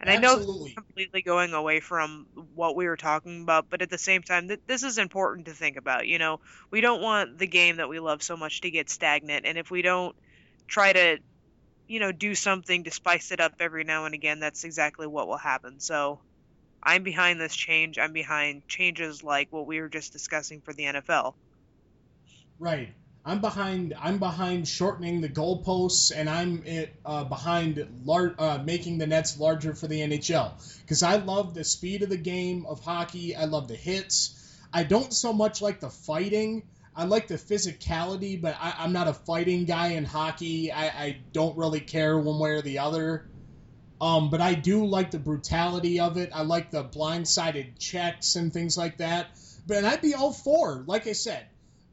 and 0.00 0.10
Absolutely. 0.10 0.54
I 0.54 0.68
know 0.68 0.74
completely 0.74 1.22
going 1.22 1.54
away 1.54 1.80
from 1.80 2.26
what 2.54 2.76
we 2.76 2.86
were 2.86 2.96
talking 2.96 3.42
about, 3.42 3.68
but 3.68 3.82
at 3.82 3.90
the 3.90 3.98
same 3.98 4.22
time, 4.22 4.46
th- 4.46 4.60
this 4.66 4.84
is 4.84 4.96
important 4.96 5.46
to 5.46 5.52
think 5.52 5.76
about. 5.76 6.06
You 6.06 6.18
know, 6.18 6.40
we 6.70 6.80
don't 6.80 7.02
want 7.02 7.38
the 7.38 7.48
game 7.48 7.76
that 7.76 7.88
we 7.88 7.98
love 7.98 8.22
so 8.22 8.36
much 8.36 8.60
to 8.60 8.70
get 8.70 8.90
stagnant, 8.90 9.44
and 9.44 9.58
if 9.58 9.70
we 9.70 9.82
don't 9.82 10.14
try 10.68 10.92
to, 10.92 11.18
you 11.88 11.98
know, 11.98 12.12
do 12.12 12.34
something 12.34 12.84
to 12.84 12.90
spice 12.92 13.32
it 13.32 13.40
up 13.40 13.54
every 13.58 13.82
now 13.82 14.04
and 14.04 14.14
again, 14.14 14.38
that's 14.38 14.62
exactly 14.64 15.06
what 15.06 15.26
will 15.26 15.38
happen. 15.38 15.80
So, 15.80 16.20
I'm 16.82 17.02
behind 17.02 17.40
this 17.40 17.56
change. 17.56 17.98
I'm 17.98 18.12
behind 18.12 18.66
changes 18.68 19.24
like 19.24 19.48
what 19.50 19.66
we 19.66 19.80
were 19.80 19.88
just 19.88 20.12
discussing 20.12 20.60
for 20.60 20.72
the 20.72 20.84
NFL. 20.84 21.34
Right. 22.58 22.94
I'm 23.24 23.40
behind. 23.40 23.94
I'm 24.00 24.18
behind 24.18 24.66
shortening 24.66 25.20
the 25.20 25.28
goalposts, 25.28 26.12
and 26.16 26.30
I'm 26.30 26.64
uh, 27.04 27.24
behind 27.24 27.86
lar- 28.04 28.34
uh, 28.38 28.58
making 28.64 28.98
the 28.98 29.06
nets 29.06 29.38
larger 29.38 29.74
for 29.74 29.86
the 29.86 30.00
NHL 30.00 30.52
because 30.80 31.02
I 31.02 31.16
love 31.16 31.52
the 31.52 31.64
speed 31.64 32.02
of 32.02 32.08
the 32.08 32.16
game 32.16 32.64
of 32.64 32.80
hockey. 32.80 33.36
I 33.36 33.44
love 33.44 33.68
the 33.68 33.76
hits. 33.76 34.34
I 34.72 34.84
don't 34.84 35.12
so 35.12 35.32
much 35.32 35.60
like 35.60 35.80
the 35.80 35.90
fighting. 35.90 36.62
I 36.98 37.04
like 37.04 37.28
the 37.28 37.36
physicality, 37.36 38.40
but 38.40 38.56
I, 38.60 38.84
am 38.84 38.92
not 38.92 39.06
a 39.06 39.14
fighting 39.14 39.66
guy 39.66 39.90
in 39.90 40.04
hockey. 40.04 40.72
I, 40.72 40.86
I, 40.86 41.18
don't 41.32 41.56
really 41.56 41.78
care 41.78 42.18
one 42.18 42.40
way 42.40 42.50
or 42.50 42.60
the 42.60 42.80
other. 42.80 43.28
Um, 44.00 44.30
but 44.30 44.40
I 44.40 44.54
do 44.54 44.84
like 44.84 45.12
the 45.12 45.20
brutality 45.20 46.00
of 46.00 46.16
it. 46.16 46.30
I 46.34 46.42
like 46.42 46.72
the 46.72 46.82
blindsided 46.82 47.78
checks 47.78 48.34
and 48.34 48.52
things 48.52 48.76
like 48.76 48.96
that. 48.96 49.28
But 49.64 49.84
I'd 49.84 50.00
be 50.00 50.14
all 50.14 50.32
for, 50.32 50.82
like 50.88 51.06
I 51.06 51.12
said, 51.12 51.46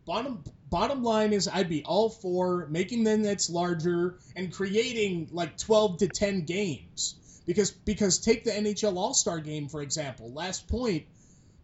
bottom 0.07 0.43
bottom 0.71 1.03
line 1.03 1.33
is 1.33 1.47
I'd 1.47 1.69
be 1.69 1.83
all 1.83 2.09
for 2.09 2.65
making 2.71 3.03
the 3.03 3.15
nets 3.15 3.47
larger 3.47 4.17
and 4.35 4.51
creating 4.51 5.29
like 5.31 5.55
12 5.57 5.99
to 5.99 6.07
10 6.07 6.45
games. 6.45 7.15
Because 7.45 7.69
because 7.69 8.17
take 8.17 8.43
the 8.43 8.51
NHL 8.51 8.97
All-Star 8.97 9.39
game 9.39 9.69
for 9.69 9.83
example. 9.83 10.33
Last 10.33 10.67
point, 10.67 11.05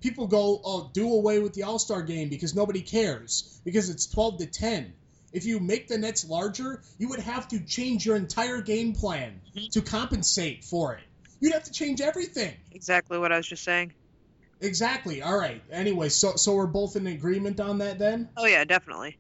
people 0.02 0.28
go, 0.28 0.62
"Oh, 0.64 0.90
do 0.94 1.14
away 1.14 1.40
with 1.40 1.54
the 1.54 1.64
All-Star 1.64 2.02
game 2.02 2.30
because 2.30 2.54
nobody 2.54 2.82
cares 2.82 3.62
because 3.64 3.90
it's 3.90 4.08
12 4.08 4.40
to 4.40 4.46
10." 4.48 4.94
If 5.32 5.46
you 5.46 5.60
make 5.60 5.88
the 5.88 5.98
nets 5.98 6.26
larger, 6.26 6.82
you 6.98 7.08
would 7.10 7.22
have 7.22 7.48
to 7.50 7.60
change 7.60 8.06
your 8.06 8.18
entire 8.18 8.62
game 8.62 8.94
plan 8.94 9.40
mm-hmm. 9.56 9.70
to 9.72 9.82
compensate 9.82 10.66
for 10.66 10.96
it. 10.96 11.04
You'd 11.40 11.54
have 11.54 11.64
to 11.64 11.72
change 11.72 12.02
everything. 12.02 12.54
Exactly 12.72 13.18
what 13.18 13.32
I 13.32 13.38
was 13.38 13.48
just 13.48 13.64
saying. 13.64 13.94
Exactly. 14.60 15.22
All 15.22 15.38
right. 15.38 15.62
Anyway, 15.72 16.10
so 16.10 16.36
so 16.36 16.54
we're 16.54 16.68
both 16.68 16.96
in 16.96 17.08
agreement 17.08 17.60
on 17.60 17.80
that 17.80 17.98
then? 17.98 18.30
Oh 18.38 18.46
yeah, 18.46 18.64
definitely. 18.64 19.18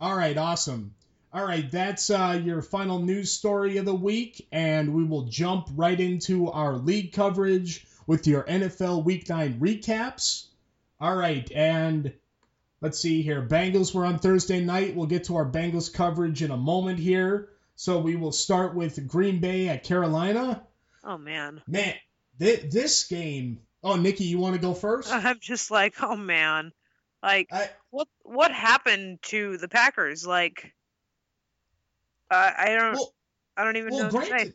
All 0.00 0.16
right, 0.16 0.36
awesome. 0.36 0.94
All 1.32 1.44
right, 1.46 1.70
that's 1.70 2.10
uh, 2.10 2.38
your 2.44 2.60
final 2.60 2.98
news 2.98 3.30
story 3.30 3.78
of 3.78 3.86
the 3.86 3.94
week, 3.94 4.46
and 4.52 4.92
we 4.92 5.04
will 5.04 5.22
jump 5.22 5.68
right 5.74 5.98
into 5.98 6.50
our 6.50 6.74
league 6.74 7.12
coverage 7.12 7.86
with 8.06 8.26
your 8.26 8.42
NFL 8.44 9.04
Week 9.04 9.28
9 9.28 9.60
recaps. 9.60 10.46
All 11.00 11.16
right, 11.16 11.50
and 11.52 12.12
let's 12.80 12.98
see 12.98 13.22
here. 13.22 13.46
Bengals 13.46 13.94
were 13.94 14.04
on 14.04 14.18
Thursday 14.18 14.60
night. 14.60 14.94
We'll 14.94 15.06
get 15.06 15.24
to 15.24 15.36
our 15.36 15.46
Bengals 15.46 15.92
coverage 15.92 16.42
in 16.42 16.50
a 16.50 16.56
moment 16.56 16.98
here. 16.98 17.48
So 17.76 17.98
we 17.98 18.16
will 18.16 18.32
start 18.32 18.74
with 18.74 19.08
Green 19.08 19.40
Bay 19.40 19.68
at 19.68 19.84
Carolina. 19.84 20.62
Oh 21.02 21.18
man. 21.18 21.62
Man, 21.66 21.94
th- 22.38 22.70
this 22.70 23.04
game. 23.08 23.60
Oh, 23.82 23.96
Nikki, 23.96 24.24
you 24.24 24.38
want 24.38 24.54
to 24.54 24.60
go 24.60 24.74
first? 24.74 25.12
I'm 25.12 25.40
just 25.40 25.70
like, 25.70 25.94
oh 26.02 26.16
man, 26.16 26.72
like 27.22 27.48
I, 27.52 27.70
what 27.90 28.08
what 28.22 28.52
happened 28.52 29.20
to 29.22 29.56
the 29.56 29.68
Packers? 29.68 30.26
Like, 30.26 30.72
uh, 32.30 32.50
I 32.56 32.74
don't, 32.74 32.94
well, 32.94 33.14
I 33.56 33.64
don't 33.64 33.76
even 33.76 33.92
well, 33.92 34.04
know. 34.04 34.10
What 34.10 34.20
to 34.20 34.26
say. 34.26 34.30
granted. 34.30 34.54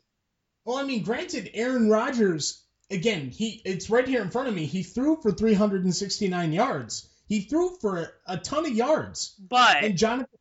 Well, 0.65 0.77
I 0.77 0.83
mean, 0.83 1.03
granted, 1.03 1.51
Aaron 1.53 1.89
Rodgers. 1.89 2.63
Again, 2.89 3.29
he 3.29 3.61
it's 3.65 3.89
right 3.89 4.07
here 4.07 4.21
in 4.21 4.29
front 4.29 4.47
of 4.47 4.53
me. 4.53 4.65
He 4.65 4.83
threw 4.83 5.17
for 5.21 5.31
369 5.31 6.53
yards. 6.53 7.09
He 7.27 7.41
threw 7.41 7.75
for 7.81 8.13
a 8.25 8.37
ton 8.37 8.65
of 8.65 8.71
yards. 8.71 9.35
But 9.37 9.83
And 9.83 9.97
Jonathan, 9.97 10.39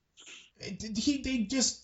he 0.61 1.23
they 1.23 1.39
just, 1.39 1.83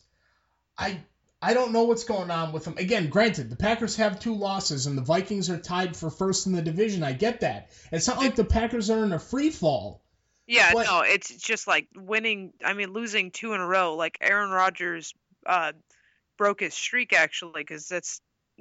I 0.78 1.00
I 1.40 1.54
don't 1.54 1.72
know 1.72 1.82
what's 1.84 2.04
going 2.04 2.30
on 2.30 2.52
with 2.52 2.64
him. 2.64 2.74
Again, 2.78 3.08
granted, 3.08 3.50
the 3.50 3.56
Packers 3.56 3.96
have 3.96 4.20
two 4.20 4.36
losses 4.36 4.86
and 4.86 4.96
the 4.96 5.02
Vikings 5.02 5.50
are 5.50 5.58
tied 5.58 5.96
for 5.96 6.08
first 6.08 6.46
in 6.46 6.52
the 6.52 6.62
division. 6.62 7.02
I 7.02 7.12
get 7.12 7.40
that. 7.40 7.70
It's 7.90 8.06
not 8.06 8.18
like 8.18 8.36
the 8.36 8.44
Packers 8.44 8.90
are 8.90 9.04
in 9.04 9.12
a 9.12 9.18
free 9.18 9.50
fall. 9.50 10.00
yeah, 10.46 10.72
but- 10.72 10.86
no, 10.86 11.00
it's 11.00 11.34
just 11.34 11.66
like 11.66 11.88
winning. 11.96 12.52
I 12.64 12.74
mean, 12.74 12.92
losing 12.92 13.32
two 13.32 13.54
in 13.54 13.60
a 13.60 13.66
row. 13.66 13.96
Like 13.96 14.18
Aaron 14.20 14.50
Rodgers 14.50 15.12
uh, 15.44 15.72
broke 16.38 16.60
his 16.60 16.74
streak 16.74 17.12
actually, 17.12 17.62
because 17.62 17.88
that's 17.88 18.20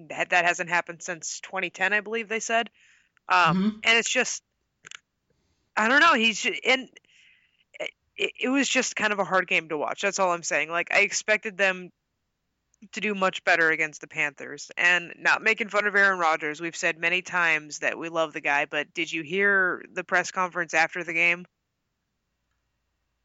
that 0.10 0.30
that 0.32 0.46
hasn't 0.46 0.70
happened 0.70 1.02
since 1.02 1.40
2010, 1.42 1.94
I 1.94 2.02
believe 2.02 2.28
they 2.30 2.40
said. 2.40 2.70
Um, 3.30 3.58
Mhm. 3.58 3.80
and 3.84 3.98
it's 3.98 4.10
just 4.10 4.44
I 5.76 5.88
don't 5.88 6.02
know. 6.02 6.14
He's 6.14 6.46
and 6.66 6.90
it, 8.18 8.32
it 8.40 8.50
was 8.50 8.68
just 8.68 8.96
kind 8.96 9.14
of 9.14 9.20
a 9.20 9.24
hard 9.24 9.48
game 9.48 9.70
to 9.70 9.78
watch. 9.78 10.02
That's 10.02 10.20
all 10.20 10.32
I'm 10.32 10.44
saying. 10.44 10.70
Like 10.70 10.94
I 10.94 11.00
expected 11.00 11.58
them 11.58 11.92
to 12.94 13.00
do 13.02 13.14
much 13.14 13.44
better 13.44 13.70
against 13.70 14.02
the 14.02 14.08
Panthers, 14.08 14.72
and 14.76 15.14
not 15.18 15.44
making 15.44 15.70
fun 15.70 15.86
of 15.86 15.96
Aaron 15.96 16.20
Rodgers. 16.20 16.60
We've 16.60 16.76
said 16.76 16.98
many 16.98 17.22
times 17.22 17.80
that 17.80 17.98
we 17.98 18.10
love 18.10 18.34
the 18.34 18.42
guy, 18.42 18.66
but 18.66 18.94
did 18.94 19.12
you 19.12 19.22
hear 19.22 19.84
the 19.94 20.04
press 20.04 20.32
conference 20.32 20.74
after 20.74 21.04
the 21.04 21.14
game? 21.14 21.46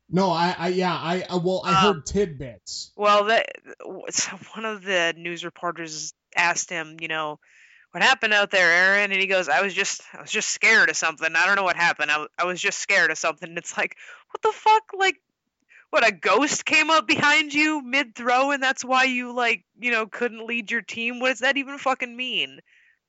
No, 0.08 0.30
I, 0.30 0.54
I 0.56 0.68
yeah, 0.68 0.94
I, 0.94 1.24
I 1.28 1.36
well, 1.36 1.62
I 1.64 1.74
heard 1.74 1.96
um, 1.96 2.02
tidbits. 2.06 2.92
Well, 2.96 3.24
that 3.24 3.46
one 4.54 4.64
of 4.64 4.82
the 4.82 5.14
news 5.16 5.44
reporters 5.44 6.14
asked 6.36 6.70
him, 6.70 6.96
you 7.00 7.08
know, 7.08 7.40
what 7.90 8.02
happened 8.02 8.34
out 8.34 8.50
there, 8.50 8.70
Aaron? 8.70 9.10
And 9.10 9.20
he 9.20 9.26
goes, 9.26 9.48
I 9.48 9.62
was 9.62 9.74
just, 9.74 10.02
I 10.12 10.20
was 10.20 10.30
just 10.30 10.50
scared 10.50 10.90
of 10.90 10.96
something. 10.96 11.34
I 11.34 11.46
don't 11.46 11.56
know 11.56 11.64
what 11.64 11.76
happened. 11.76 12.10
I, 12.10 12.26
I 12.38 12.44
was 12.44 12.60
just 12.60 12.78
scared 12.78 13.10
of 13.10 13.18
something. 13.18 13.48
And 13.48 13.58
it's 13.58 13.76
like, 13.76 13.96
what 14.30 14.42
the 14.42 14.52
fuck? 14.52 14.90
Like, 14.96 15.16
what? 15.90 16.06
A 16.06 16.12
ghost 16.12 16.64
came 16.64 16.90
up 16.90 17.06
behind 17.06 17.54
you 17.54 17.82
mid 17.82 18.14
throw, 18.14 18.50
and 18.50 18.62
that's 18.62 18.84
why 18.84 19.04
you 19.04 19.32
like, 19.32 19.64
you 19.80 19.90
know, 19.90 20.06
couldn't 20.06 20.46
lead 20.46 20.70
your 20.70 20.82
team. 20.82 21.20
What 21.20 21.30
does 21.30 21.38
that 21.38 21.56
even 21.56 21.78
fucking 21.78 22.14
mean? 22.14 22.60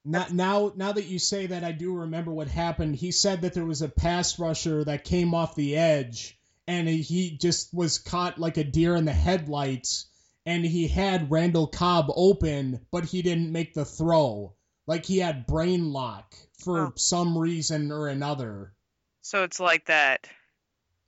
Now, 0.06 0.28
now, 0.32 0.72
now 0.74 0.94
that 0.94 1.06
you 1.06 1.20
say 1.20 1.48
that, 1.48 1.66
I 1.66 1.74
do 1.74 1.94
remember 1.94 2.32
what 2.32 2.48
happened. 2.48 2.96
He 2.96 3.12
said 3.12 3.42
that 3.42 3.54
there 3.54 3.66
was 3.66 3.82
a 3.82 3.90
pass 3.90 4.40
rusher 4.40 4.86
that 4.86 5.04
came 5.04 5.34
off 5.34 5.54
the 5.54 5.76
edge, 5.76 6.40
and 6.68 6.88
he 6.88 7.38
just 7.38 7.74
was 7.74 7.98
caught 8.00 8.38
like 8.40 8.58
a 8.58 8.64
deer 8.64 8.96
in 8.96 9.06
the 9.06 9.14
headlights. 9.14 10.06
And 10.46 10.64
he 10.64 10.88
had 10.88 11.30
Randall 11.30 11.68
Cobb 11.68 12.06
open, 12.16 12.86
but 12.92 13.04
he 13.04 13.22
didn't 13.22 13.52
make 13.52 13.74
the 13.74 13.84
throw. 13.84 14.54
Like 14.86 15.06
he 15.06 15.18
had 15.18 15.46
brain 15.46 15.92
lock 15.92 16.36
for 16.60 16.88
Oh. 16.88 16.94
some 16.96 17.38
reason 17.38 17.92
or 17.92 18.08
another. 18.08 18.74
So 19.22 19.44
it's 19.44 19.60
like 19.60 19.86
that 19.88 20.28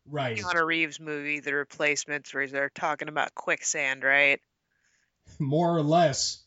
Right. 0.06 0.38
Keanu 0.38 0.66
Reeves 0.66 1.00
movie, 1.00 1.40
The 1.40 1.54
Replacements, 1.54 2.34
where 2.34 2.48
they're 2.48 2.70
talking 2.70 3.08
about 3.10 3.36
quicksand, 3.36 4.04
right? 4.04 4.42
more 5.38 5.76
or 5.78 5.84
less. 5.84 6.44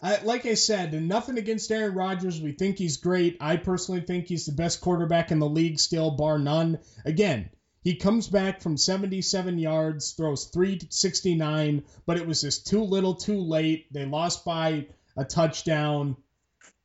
I, 0.00 0.18
like 0.22 0.46
I 0.46 0.54
said, 0.54 0.92
nothing 0.94 1.38
against 1.38 1.70
Aaron 1.72 1.94
Rodgers. 1.94 2.40
We 2.40 2.52
think 2.52 2.78
he's 2.78 2.96
great. 2.98 3.36
I 3.40 3.56
personally 3.56 4.00
think 4.00 4.26
he's 4.28 4.46
the 4.46 4.52
best 4.52 4.80
quarterback 4.80 5.32
in 5.32 5.38
the 5.40 5.48
league, 5.48 5.78
still, 5.80 6.12
bar 6.12 6.38
none. 6.38 6.78
Again, 7.04 7.50
he 7.82 7.96
comes 7.96 8.28
back 8.28 8.60
from 8.60 8.76
77 8.76 9.58
yards, 9.58 10.12
throws 10.12 10.44
369, 10.46 11.82
but 12.06 12.16
it 12.16 12.26
was 12.26 12.40
just 12.40 12.66
too 12.66 12.82
little, 12.84 13.14
too 13.14 13.40
late. 13.40 13.92
They 13.92 14.04
lost 14.04 14.44
by 14.44 14.86
a 15.16 15.24
touchdown. 15.24 16.16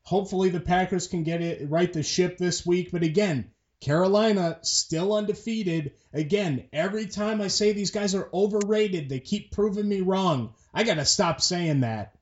Hopefully, 0.01 0.49
the 0.49 0.59
Packers 0.59 1.07
can 1.07 1.23
get 1.23 1.41
it 1.41 1.69
right 1.69 1.91
the 1.91 2.01
ship 2.01 2.37
this 2.37 2.65
week. 2.65 2.91
But 2.91 3.03
again, 3.03 3.51
Carolina 3.79 4.57
still 4.63 5.13
undefeated. 5.13 5.93
Again, 6.13 6.67
every 6.73 7.05
time 7.05 7.41
I 7.41 7.49
say 7.49 7.73
these 7.73 7.91
guys 7.91 8.15
are 8.15 8.29
overrated, 8.33 9.07
they 9.07 9.19
keep 9.19 9.51
proving 9.51 9.87
me 9.87 10.01
wrong. 10.01 10.55
I 10.73 10.83
gotta 10.83 11.05
stop 11.05 11.41
saying 11.41 11.81
that. 11.81 12.15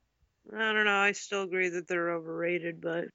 I 0.53 0.73
don't 0.73 0.85
know. 0.85 0.97
I 0.97 1.13
still 1.13 1.43
agree 1.43 1.69
that 1.69 1.87
they're 1.87 2.11
overrated, 2.13 2.81
but 2.81 3.05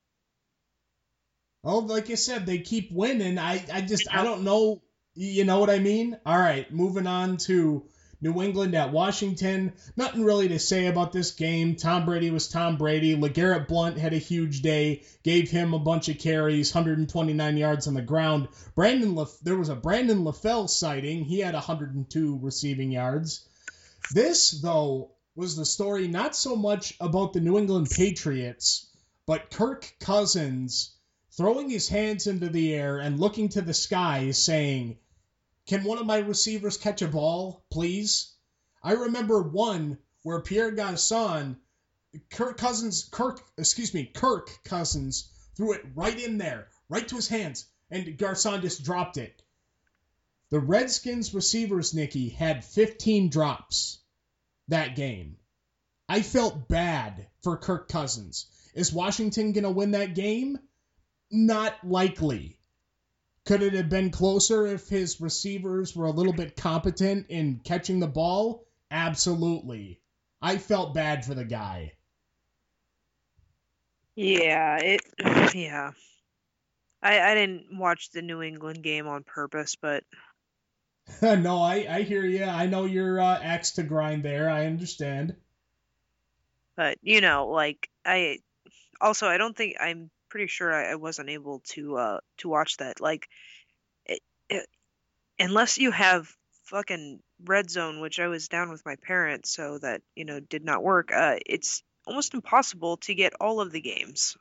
Oh, 1.62 1.80
like 1.80 2.08
I 2.08 2.14
said, 2.14 2.46
they 2.46 2.58
keep 2.58 2.90
winning. 2.90 3.38
I, 3.38 3.62
I 3.70 3.82
just 3.82 4.08
I 4.10 4.24
don't 4.24 4.44
know. 4.44 4.80
You 5.22 5.44
know 5.44 5.58
what 5.58 5.68
I 5.68 5.78
mean? 5.80 6.16
All 6.24 6.38
right, 6.38 6.72
moving 6.72 7.06
on 7.06 7.36
to 7.36 7.84
New 8.22 8.40
England 8.40 8.74
at 8.74 8.90
Washington. 8.90 9.74
Nothing 9.94 10.24
really 10.24 10.48
to 10.48 10.58
say 10.58 10.86
about 10.86 11.12
this 11.12 11.32
game. 11.32 11.76
Tom 11.76 12.06
Brady 12.06 12.30
was 12.30 12.48
Tom 12.48 12.78
Brady. 12.78 13.14
LeGarrette 13.14 13.68
Blount 13.68 13.98
had 13.98 14.14
a 14.14 14.18
huge 14.18 14.62
day. 14.62 15.02
Gave 15.22 15.50
him 15.50 15.74
a 15.74 15.78
bunch 15.78 16.08
of 16.08 16.16
carries, 16.16 16.74
129 16.74 17.58
yards 17.58 17.86
on 17.86 17.92
the 17.92 18.00
ground. 18.00 18.48
Brandon, 18.74 19.14
Le- 19.14 19.28
there 19.42 19.58
was 19.58 19.68
a 19.68 19.74
Brandon 19.74 20.24
LaFell 20.24 20.70
sighting. 20.70 21.22
He 21.22 21.40
had 21.40 21.52
102 21.52 22.38
receiving 22.40 22.90
yards. 22.90 23.46
This 24.14 24.52
though 24.52 25.10
was 25.36 25.54
the 25.54 25.66
story 25.66 26.08
not 26.08 26.34
so 26.34 26.56
much 26.56 26.94
about 26.98 27.34
the 27.34 27.42
New 27.42 27.58
England 27.58 27.90
Patriots, 27.90 28.86
but 29.26 29.50
Kirk 29.50 29.96
Cousins 30.00 30.96
throwing 31.32 31.68
his 31.68 31.90
hands 31.90 32.26
into 32.26 32.48
the 32.48 32.72
air 32.72 32.98
and 32.98 33.20
looking 33.20 33.50
to 33.50 33.60
the 33.60 33.74
sky 33.74 34.30
saying, 34.30 34.96
Can 35.70 35.84
one 35.84 35.98
of 35.98 36.06
my 36.06 36.18
receivers 36.18 36.76
catch 36.76 37.00
a 37.00 37.06
ball, 37.06 37.64
please? 37.70 38.34
I 38.82 38.94
remember 38.94 39.40
one 39.40 39.98
where 40.24 40.40
Pierre 40.40 40.72
Garcon, 40.72 41.60
Kirk 42.28 42.58
Cousins, 42.58 43.04
Kirk, 43.04 43.40
excuse 43.56 43.94
me, 43.94 44.04
Kirk 44.04 44.50
Cousins 44.64 45.30
threw 45.56 45.74
it 45.74 45.86
right 45.94 46.18
in 46.18 46.38
there, 46.38 46.66
right 46.88 47.06
to 47.06 47.14
his 47.14 47.28
hands, 47.28 47.66
and 47.88 48.18
Garcon 48.18 48.62
just 48.62 48.82
dropped 48.82 49.16
it. 49.16 49.44
The 50.48 50.58
Redskins 50.58 51.32
receivers, 51.34 51.94
Nikki, 51.94 52.30
had 52.30 52.64
15 52.64 53.30
drops 53.30 54.00
that 54.66 54.96
game. 54.96 55.36
I 56.08 56.22
felt 56.22 56.66
bad 56.66 57.28
for 57.44 57.56
Kirk 57.56 57.88
Cousins. 57.88 58.46
Is 58.74 58.92
Washington 58.92 59.52
going 59.52 59.62
to 59.62 59.70
win 59.70 59.92
that 59.92 60.16
game? 60.16 60.58
Not 61.30 61.86
likely. 61.86 62.58
Could 63.50 63.64
it 63.64 63.72
have 63.72 63.88
been 63.88 64.12
closer 64.12 64.64
if 64.64 64.88
his 64.88 65.20
receivers 65.20 65.96
were 65.96 66.06
a 66.06 66.12
little 66.12 66.32
bit 66.32 66.54
competent 66.54 67.26
in 67.30 67.60
catching 67.64 67.98
the 67.98 68.06
ball? 68.06 68.64
Absolutely. 68.92 70.00
I 70.40 70.56
felt 70.56 70.94
bad 70.94 71.24
for 71.24 71.34
the 71.34 71.44
guy. 71.44 71.94
yeah, 74.14 74.76
it 74.76 75.00
yeah. 75.56 75.90
I 77.02 77.20
I 77.20 77.34
didn't 77.34 77.76
watch 77.76 78.12
the 78.12 78.22
New 78.22 78.40
England 78.40 78.84
game 78.84 79.08
on 79.08 79.24
purpose, 79.24 79.74
but 79.74 80.04
no, 81.20 81.60
I, 81.60 81.86
I 81.90 82.02
hear 82.02 82.24
you. 82.24 82.44
I 82.44 82.66
know 82.66 82.84
your 82.84 83.20
uh, 83.20 83.36
axe 83.42 83.72
to 83.72 83.82
grind 83.82 84.22
there. 84.22 84.48
I 84.48 84.66
understand. 84.66 85.34
but 86.76 86.98
you 87.02 87.20
know, 87.20 87.48
like 87.48 87.90
I 88.04 88.38
also 89.00 89.26
I 89.26 89.38
don't 89.38 89.56
think 89.56 89.74
I'm 89.80 90.08
pretty 90.30 90.46
sure 90.46 90.72
I, 90.72 90.92
I 90.92 90.94
wasn't 90.94 91.28
able 91.28 91.60
to 91.70 91.96
uh 91.96 92.20
to 92.38 92.48
watch 92.48 92.76
that. 92.78 93.00
Like 93.00 93.28
it, 94.06 94.20
it, 94.48 94.66
unless 95.38 95.78
you 95.78 95.90
have 95.90 96.32
fucking 96.64 97.20
red 97.44 97.70
zone, 97.70 98.00
which 98.00 98.20
I 98.20 98.28
was 98.28 98.48
down 98.48 98.70
with 98.70 98.86
my 98.86 98.96
parents, 98.96 99.50
so 99.50 99.78
that 99.78 100.02
you 100.14 100.24
know 100.24 100.40
did 100.40 100.64
not 100.64 100.82
work. 100.82 101.12
Uh, 101.12 101.36
it's 101.44 101.82
almost 102.06 102.34
impossible 102.34 102.96
to 102.98 103.14
get 103.14 103.34
all 103.40 103.60
of 103.60 103.72
the 103.72 103.80
games. 103.80 104.36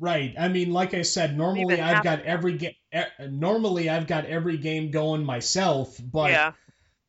Right. 0.00 0.34
I 0.38 0.48
mean, 0.48 0.72
like 0.72 0.94
I 0.94 1.02
said, 1.02 1.36
normally 1.36 1.80
I've 1.80 2.04
got 2.04 2.22
every 2.22 2.56
game. 2.56 2.74
Normally 3.30 3.88
I've 3.88 4.06
got 4.06 4.26
every 4.26 4.56
game 4.56 4.92
going 4.92 5.24
myself, 5.24 5.98
but 6.00 6.30
yeah, 6.30 6.52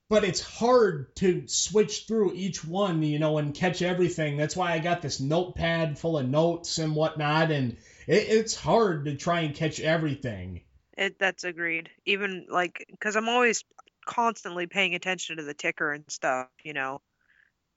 but 0.10 0.24
it's 0.24 0.42
hard 0.42 1.16
to 1.18 1.44
switch 1.48 2.06
through 2.08 2.34
each 2.34 2.66
one, 2.66 3.04
you 3.04 3.20
know, 3.20 3.38
and 3.38 3.54
catch 3.54 3.82
everything. 3.84 4.38
That's 4.38 4.56
why 4.56 4.72
I 4.74 4.80
got 4.80 5.02
this 5.04 5.20
notepad 5.20 6.00
full 6.00 6.18
of 6.18 6.28
notes 6.28 6.80
and 6.80 6.96
whatnot, 6.96 7.52
and 7.52 7.78
it, 8.08 8.28
it's 8.28 8.56
hard 8.56 9.06
to 9.06 9.16
try 9.16 9.42
and 9.42 9.54
catch 9.56 9.80
everything. 9.80 10.62
it 10.98 11.20
that's 11.20 11.44
agreed. 11.44 11.90
Even 12.06 12.48
like 12.50 12.86
because 12.90 13.16
I'm 13.16 13.30
always 13.30 13.64
constantly 14.06 14.66
paying 14.66 14.96
attention 14.96 15.38
to 15.38 15.44
the 15.44 15.54
ticker 15.54 15.92
and 15.94 16.04
stuff, 16.10 16.48
you 16.64 16.74
know. 16.74 17.02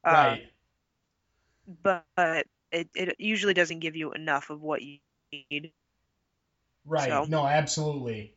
Uh, 0.04 0.10
right. 0.10 0.46
but 1.82 2.46
it, 2.72 2.88
it 2.94 3.16
usually 3.18 3.54
doesn't 3.54 3.80
give 3.80 3.94
you 3.94 4.12
enough 4.12 4.48
of 4.50 4.62
what 4.62 4.80
you 4.82 4.98
need. 5.32 5.72
Right. 6.86 7.08
so- 7.08 7.26
No, 7.28 7.46
absolutely. 7.46 8.34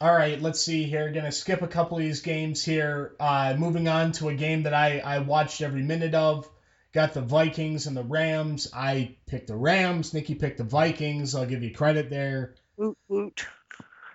All 0.00 0.14
right, 0.14 0.40
let's 0.40 0.60
see 0.60 0.84
here. 0.84 1.10
Gonna 1.10 1.32
skip 1.32 1.60
a 1.60 1.66
couple 1.66 1.96
of 1.96 2.04
these 2.04 2.20
games 2.20 2.64
here. 2.64 3.16
Uh, 3.18 3.56
moving 3.58 3.88
on 3.88 4.12
to 4.12 4.28
a 4.28 4.34
game 4.34 4.62
that 4.62 4.74
I, 4.74 5.00
I 5.00 5.18
watched 5.18 5.60
every 5.60 5.82
minute 5.82 6.14
of. 6.14 6.48
Got 6.92 7.14
the 7.14 7.20
Vikings 7.20 7.88
and 7.88 7.96
the 7.96 8.04
Rams. 8.04 8.70
I 8.72 9.16
picked 9.26 9.48
the 9.48 9.56
Rams. 9.56 10.14
Nikki 10.14 10.36
picked 10.36 10.58
the 10.58 10.64
Vikings. 10.64 11.34
I'll 11.34 11.46
give 11.46 11.64
you 11.64 11.74
credit 11.74 12.10
there. 12.10 12.54
Woot 12.76 12.96
woot. 13.08 13.46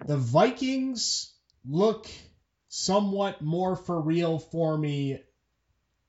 The 0.05 0.17
Vikings 0.17 1.33
look 1.67 2.07
somewhat 2.69 3.41
more 3.41 3.75
for 3.75 3.99
real 3.99 4.39
for 4.39 4.77
me 4.77 5.19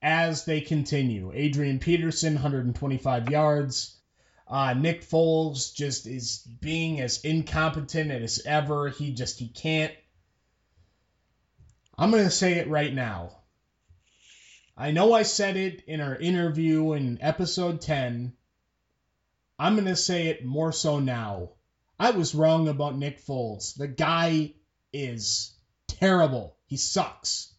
as 0.00 0.44
they 0.44 0.60
continue. 0.60 1.32
Adrian 1.34 1.80
Peterson, 1.80 2.34
125 2.34 3.28
yards. 3.28 3.98
Uh, 4.46 4.74
Nick 4.74 5.02
Foles 5.02 5.74
just 5.74 6.06
is 6.06 6.38
being 6.60 7.00
as 7.00 7.24
incompetent 7.24 8.10
as 8.10 8.42
ever. 8.44 8.90
He 8.90 9.12
just 9.12 9.38
he 9.38 9.48
can't. 9.48 9.92
I'm 11.96 12.10
gonna 12.10 12.30
say 12.30 12.54
it 12.54 12.68
right 12.68 12.92
now. 12.92 13.30
I 14.76 14.90
know 14.90 15.12
I 15.12 15.22
said 15.22 15.56
it 15.56 15.84
in 15.86 16.00
our 16.00 16.16
interview 16.16 16.92
in 16.92 17.18
episode 17.22 17.80
10. 17.80 18.34
I'm 19.58 19.76
gonna 19.76 19.96
say 19.96 20.26
it 20.26 20.44
more 20.44 20.72
so 20.72 20.98
now. 20.98 21.50
I 21.98 22.10
was 22.10 22.34
wrong 22.34 22.68
about 22.68 22.98
Nick 22.98 23.24
Foles. 23.24 23.76
The 23.76 23.86
guy 23.88 24.54
is 24.92 25.54
terrible. 25.86 26.56
He 26.66 26.76
sucks. 26.76 27.52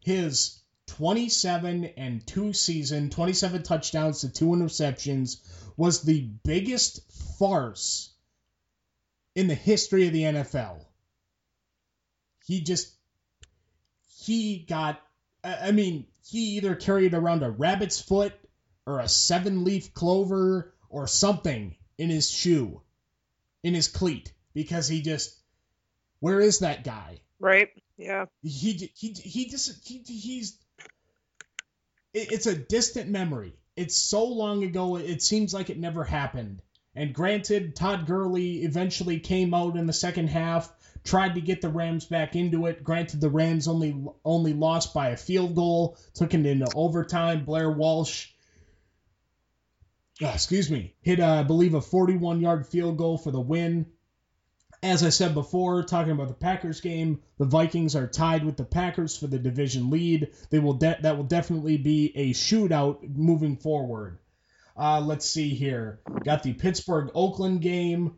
His 0.00 0.60
27 0.86 1.84
and 1.96 2.26
2 2.26 2.52
season, 2.52 3.10
27 3.10 3.62
touchdowns 3.62 4.20
to 4.20 4.32
2 4.32 4.46
interceptions 4.46 5.38
was 5.76 6.02
the 6.02 6.22
biggest 6.44 7.00
farce 7.38 8.10
in 9.34 9.46
the 9.46 9.54
history 9.54 10.06
of 10.06 10.12
the 10.12 10.22
NFL. 10.22 10.84
He 12.46 12.62
just 12.62 12.92
he 14.24 14.58
got 14.58 15.00
I 15.44 15.70
mean, 15.70 16.06
he 16.28 16.56
either 16.56 16.74
carried 16.74 17.14
around 17.14 17.42
a 17.42 17.50
rabbit's 17.50 18.00
foot 18.00 18.32
or 18.84 18.98
a 19.00 19.08
seven-leaf 19.08 19.94
clover 19.94 20.74
or 20.88 21.06
something 21.06 21.76
in 21.98 22.10
his 22.10 22.28
shoe, 22.30 22.82
in 23.62 23.74
his 23.74 23.88
cleat 23.88 24.32
because 24.54 24.88
he 24.88 25.02
just 25.02 25.36
where 26.20 26.40
is 26.40 26.60
that 26.60 26.82
guy? 26.82 27.20
Right? 27.38 27.70
Yeah. 27.96 28.26
He 28.42 28.90
he 28.94 29.12
he 29.12 29.48
just 29.48 29.86
he, 29.86 29.98
he's 29.98 30.58
it's 32.14 32.46
a 32.46 32.54
distant 32.54 33.10
memory. 33.10 33.54
It's 33.76 33.96
so 33.96 34.24
long 34.24 34.64
ago, 34.64 34.96
it 34.96 35.22
seems 35.22 35.52
like 35.52 35.70
it 35.70 35.78
never 35.78 36.02
happened. 36.02 36.62
And 36.94 37.14
granted, 37.14 37.76
Todd 37.76 38.06
Gurley 38.06 38.62
eventually 38.64 39.20
came 39.20 39.52
out 39.52 39.76
in 39.76 39.86
the 39.86 39.92
second 39.92 40.28
half, 40.28 40.72
tried 41.04 41.34
to 41.34 41.42
get 41.42 41.60
the 41.60 41.68
Rams 41.68 42.06
back 42.06 42.34
into 42.34 42.66
it. 42.66 42.82
Granted, 42.82 43.20
the 43.20 43.28
Rams 43.28 43.68
only 43.68 44.02
only 44.24 44.54
lost 44.54 44.94
by 44.94 45.10
a 45.10 45.16
field 45.16 45.54
goal, 45.54 45.98
took 46.14 46.32
it 46.32 46.46
into 46.46 46.66
overtime. 46.74 47.44
Blair 47.44 47.70
Walsh, 47.70 48.28
uh, 50.22 50.28
excuse 50.28 50.70
me, 50.70 50.94
hit 51.02 51.20
uh, 51.20 51.40
I 51.40 51.42
believe 51.42 51.74
a 51.74 51.82
41 51.82 52.40
yard 52.40 52.66
field 52.66 52.96
goal 52.96 53.18
for 53.18 53.30
the 53.30 53.40
win 53.40 53.86
as 54.82 55.02
I 55.02 55.08
said 55.08 55.34
before, 55.34 55.82
talking 55.82 56.12
about 56.12 56.28
the 56.28 56.34
Packers 56.34 56.80
game, 56.80 57.22
the 57.38 57.44
Vikings 57.44 57.96
are 57.96 58.06
tied 58.06 58.44
with 58.44 58.56
the 58.56 58.64
Packers 58.64 59.16
for 59.16 59.26
the 59.26 59.38
division 59.38 59.90
lead. 59.90 60.32
They 60.50 60.58
will 60.58 60.74
de- 60.74 60.98
that 61.00 61.16
will 61.16 61.24
definitely 61.24 61.76
be 61.76 62.12
a 62.14 62.32
shootout 62.32 63.16
moving 63.16 63.56
forward. 63.56 64.18
Uh, 64.76 65.00
let's 65.00 65.28
see 65.28 65.50
here. 65.50 66.00
Got 66.24 66.42
the 66.42 66.52
Pittsburgh 66.52 67.10
Oakland 67.14 67.62
game. 67.62 68.16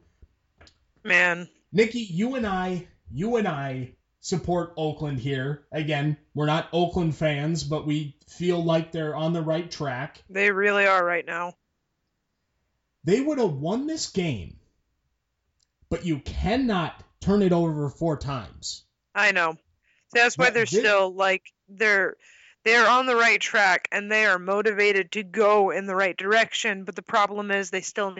Man, 1.04 1.48
Nikki, 1.72 2.00
you 2.00 2.34
and 2.34 2.46
I, 2.46 2.88
you 3.11 3.36
and 3.36 3.46
I 3.46 3.92
support 4.20 4.74
Oakland 4.76 5.20
here. 5.20 5.64
Again, 5.70 6.16
we're 6.34 6.46
not 6.46 6.68
Oakland 6.72 7.14
fans, 7.14 7.62
but 7.62 7.86
we 7.86 8.16
feel 8.26 8.62
like 8.62 8.90
they're 8.90 9.14
on 9.14 9.32
the 9.32 9.42
right 9.42 9.70
track. 9.70 10.22
They 10.28 10.50
really 10.50 10.86
are 10.86 11.04
right 11.04 11.24
now. 11.24 11.54
They 13.04 13.20
would 13.20 13.38
have 13.38 13.54
won 13.54 13.86
this 13.86 14.11
game 14.11 14.57
but 15.91 16.05
you 16.05 16.20
cannot 16.20 17.03
turn 17.20 17.43
it 17.43 17.53
over 17.53 17.89
four 17.89 18.16
times. 18.16 18.84
I 19.14 19.32
know. 19.32 19.57
That's 20.12 20.39
why 20.39 20.47
but 20.47 20.55
they're 20.55 20.64
this, 20.64 20.78
still 20.78 21.12
like 21.14 21.43
they're 21.68 22.16
they're 22.64 22.89
on 22.89 23.07
the 23.07 23.16
right 23.16 23.41
track 23.41 23.89
and 23.93 24.11
they 24.11 24.26
are 24.26 24.39
motivated 24.39 25.12
to 25.12 25.22
go 25.22 25.70
in 25.70 25.86
the 25.86 25.97
right 25.97 26.16
direction. 26.16 26.84
But 26.84 26.97
the 26.97 27.03
problem 27.03 27.51
is 27.51 27.70
they 27.70 27.80
still 27.80 28.16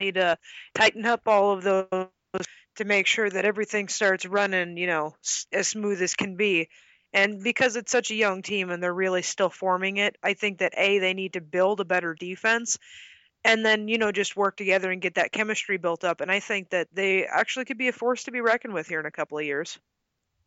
need 0.00 0.14
to 0.14 0.38
tighten 0.74 1.04
up 1.06 1.22
all 1.26 1.52
of 1.52 1.62
those 1.62 2.46
to 2.76 2.84
make 2.84 3.06
sure 3.06 3.28
that 3.28 3.44
everything 3.44 3.88
starts 3.88 4.24
running, 4.24 4.76
you 4.76 4.86
know, 4.86 5.14
as 5.52 5.68
smooth 5.68 6.00
as 6.02 6.14
can 6.14 6.36
be. 6.36 6.68
And 7.12 7.42
because 7.42 7.76
it's 7.76 7.90
such 7.90 8.10
a 8.10 8.14
young 8.14 8.42
team 8.42 8.70
and 8.70 8.82
they're 8.82 8.94
really 8.94 9.22
still 9.22 9.50
forming 9.50 9.96
it, 9.96 10.16
I 10.22 10.34
think 10.34 10.58
that 10.58 10.74
A, 10.76 11.00
they 11.00 11.12
need 11.12 11.32
to 11.32 11.40
build 11.40 11.80
a 11.80 11.84
better 11.84 12.14
defense 12.14 12.78
and 13.44 13.64
then 13.64 13.88
you 13.88 13.98
know 13.98 14.12
just 14.12 14.36
work 14.36 14.56
together 14.56 14.90
and 14.90 15.00
get 15.00 15.14
that 15.14 15.32
chemistry 15.32 15.76
built 15.76 16.04
up 16.04 16.20
and 16.20 16.30
i 16.30 16.40
think 16.40 16.70
that 16.70 16.88
they 16.92 17.24
actually 17.24 17.64
could 17.64 17.78
be 17.78 17.88
a 17.88 17.92
force 17.92 18.24
to 18.24 18.30
be 18.30 18.40
reckoned 18.40 18.74
with 18.74 18.86
here 18.86 19.00
in 19.00 19.06
a 19.06 19.10
couple 19.10 19.38
of 19.38 19.44
years. 19.44 19.78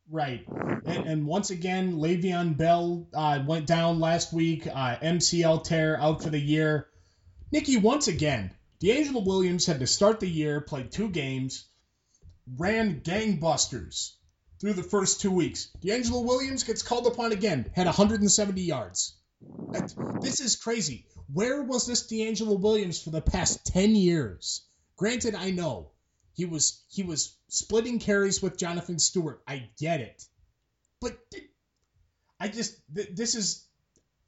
Right. 0.10 0.46
And, 0.86 1.08
and 1.08 1.26
once 1.26 1.50
again 1.50 1.94
Le'Veon 1.94 2.58
Bell 2.58 3.08
uh, 3.14 3.42
went 3.46 3.68
down 3.68 4.02
last 4.02 4.34
week 4.34 4.68
uh, 4.68 4.98
mcl 4.98 5.64
tear 5.64 5.98
out 6.00 6.22
for 6.22 6.30
the 6.30 6.40
year. 6.40 6.88
Nikki 7.52 7.78
once 7.78 8.08
again 8.08 8.52
DeAngelo 8.82 9.26
Williams 9.26 9.66
had 9.66 9.80
to 9.80 9.88
start 9.88 10.20
the 10.20 10.28
year 10.28 10.60
played 10.60 10.92
two 10.92 11.10
games 11.10 11.66
ran 12.58 13.00
gangbusters 13.00 14.12
through 14.60 14.74
the 14.74 14.84
first 14.84 15.22
two 15.22 15.32
weeks. 15.32 15.70
DeAngelo 15.82 16.26
Williams 16.26 16.66
gets 16.66 16.84
called 16.84 17.08
upon 17.08 17.32
again 17.32 17.72
had 17.74 17.86
170 17.86 18.62
yards 18.62 19.16
this 20.22 20.40
is 20.40 20.56
crazy 20.56 21.06
where 21.32 21.64
was 21.64 21.88
this 21.88 22.08
DeAngelo 22.08 22.60
Williams 22.60 23.02
for 23.02 23.10
the 23.10 23.22
past 23.22 23.66
10 23.66 23.96
years? 23.96 24.62
Granted, 24.98 25.36
I 25.36 25.52
know 25.52 25.90
he 26.34 26.46
was 26.46 26.84
he 26.90 27.04
was 27.04 27.36
splitting 27.48 28.00
carries 28.00 28.42
with 28.42 28.58
Jonathan 28.58 29.00
Stewart. 29.00 29.42
I 29.48 29.70
get 29.80 30.02
it. 30.02 30.24
But 31.00 31.18
I 32.40 32.48
just 32.48 32.78
this 32.90 33.36
is 33.36 33.66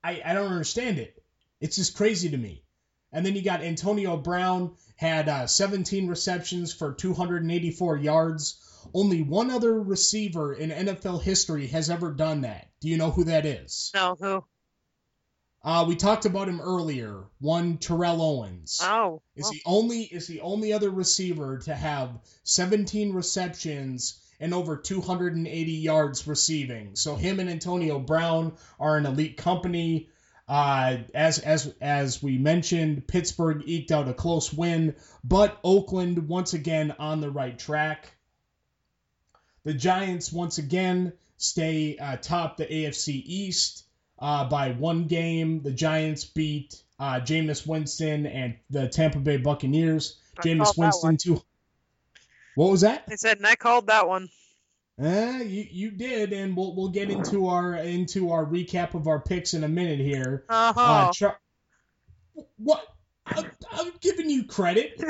I 0.03 0.21
I 0.25 0.33
don't 0.33 0.51
understand 0.51 0.97
it. 0.97 1.23
It's 1.61 1.75
just 1.75 1.95
crazy 1.95 2.29
to 2.29 2.37
me. 2.37 2.63
And 3.11 3.25
then 3.25 3.35
you 3.35 3.41
got 3.41 3.61
Antonio 3.61 4.17
Brown 4.17 4.75
had 4.97 5.29
uh, 5.29 5.47
17 5.47 6.07
receptions 6.07 6.73
for 6.73 6.93
284 6.93 7.97
yards. 7.97 8.61
Only 8.93 9.21
one 9.21 9.51
other 9.51 9.81
receiver 9.81 10.53
in 10.53 10.69
NFL 10.69 11.21
history 11.21 11.67
has 11.67 11.89
ever 11.89 12.11
done 12.11 12.41
that. 12.41 12.69
Do 12.81 12.89
you 12.89 12.97
know 12.97 13.11
who 13.11 13.25
that 13.25 13.45
is? 13.45 13.91
No, 13.95 14.15
who? 14.19 14.43
Uh, 15.65 15.83
we 15.87 15.95
talked 15.95 16.25
about 16.25 16.47
him 16.47 16.61
earlier. 16.61 17.23
One 17.39 17.79
Terrell 17.79 18.21
Owens. 18.21 18.79
Oh, 18.83 19.23
is 19.35 19.49
the 19.49 19.63
only 19.65 20.03
is 20.03 20.27
the 20.27 20.41
only 20.41 20.73
other 20.73 20.91
receiver 20.91 21.57
to 21.65 21.73
have 21.73 22.19
17 22.43 23.13
receptions 23.13 24.21
and 24.39 24.53
over 24.53 24.77
280 24.77 25.71
yards 25.71 26.27
receiving. 26.27 26.95
So 26.95 27.15
him 27.15 27.39
and 27.39 27.49
Antonio 27.49 27.97
Brown 27.97 28.53
are 28.79 28.97
an 28.97 29.07
elite 29.07 29.37
company. 29.37 30.09
Uh, 30.47 30.97
as 31.15 31.39
as 31.39 31.73
as 31.81 32.21
we 32.21 32.37
mentioned, 32.37 33.07
Pittsburgh 33.07 33.63
eked 33.65 33.91
out 33.91 34.07
a 34.07 34.13
close 34.13 34.53
win, 34.53 34.95
but 35.23 35.57
Oakland 35.63 36.27
once 36.27 36.53
again 36.53 36.93
on 36.99 37.21
the 37.21 37.31
right 37.31 37.57
track. 37.57 38.15
The 39.63 39.73
Giants 39.73 40.31
once 40.31 40.59
again 40.59 41.13
stay 41.37 41.97
uh, 41.97 42.17
top 42.17 42.57
the 42.57 42.67
AFC 42.67 43.23
East 43.25 43.84
uh, 44.19 44.47
by 44.49 44.71
one 44.71 45.05
game. 45.05 45.61
The 45.61 45.71
Giants 45.71 46.25
beat 46.25 46.81
uh, 46.99 47.19
Jameis 47.19 47.65
Winston 47.65 48.25
and 48.25 48.55
the 48.69 48.87
Tampa 48.87 49.19
Bay 49.19 49.37
Buccaneers. 49.37 50.17
Jameis 50.41 50.77
Winston 50.77 51.17
too. 51.17 51.41
What 52.55 52.71
was 52.71 52.81
that? 52.81 53.03
I 53.09 53.15
said, 53.15 53.37
and 53.37 53.47
I 53.47 53.55
called 53.55 53.87
that 53.87 54.07
one. 54.07 54.29
Uh, 55.01 55.39
you 55.43 55.67
you 55.69 55.91
did, 55.91 56.31
and 56.31 56.55
we'll 56.55 56.73
we'll 56.73 56.89
get 56.89 57.09
into 57.09 57.47
our 57.47 57.75
into 57.75 58.31
our 58.31 58.45
recap 58.45 58.93
of 58.93 59.07
our 59.07 59.19
picks 59.19 59.53
in 59.53 59.65
a 59.65 59.67
minute 59.67 59.99
here. 59.99 60.45
Uh-huh. 60.47 60.81
Uh, 60.81 61.11
Char- 61.11 61.39
what? 62.57 62.87
I'm, 63.25 63.51
I'm 63.71 63.91
giving 63.99 64.29
you 64.29 64.45
credit. 64.45 65.01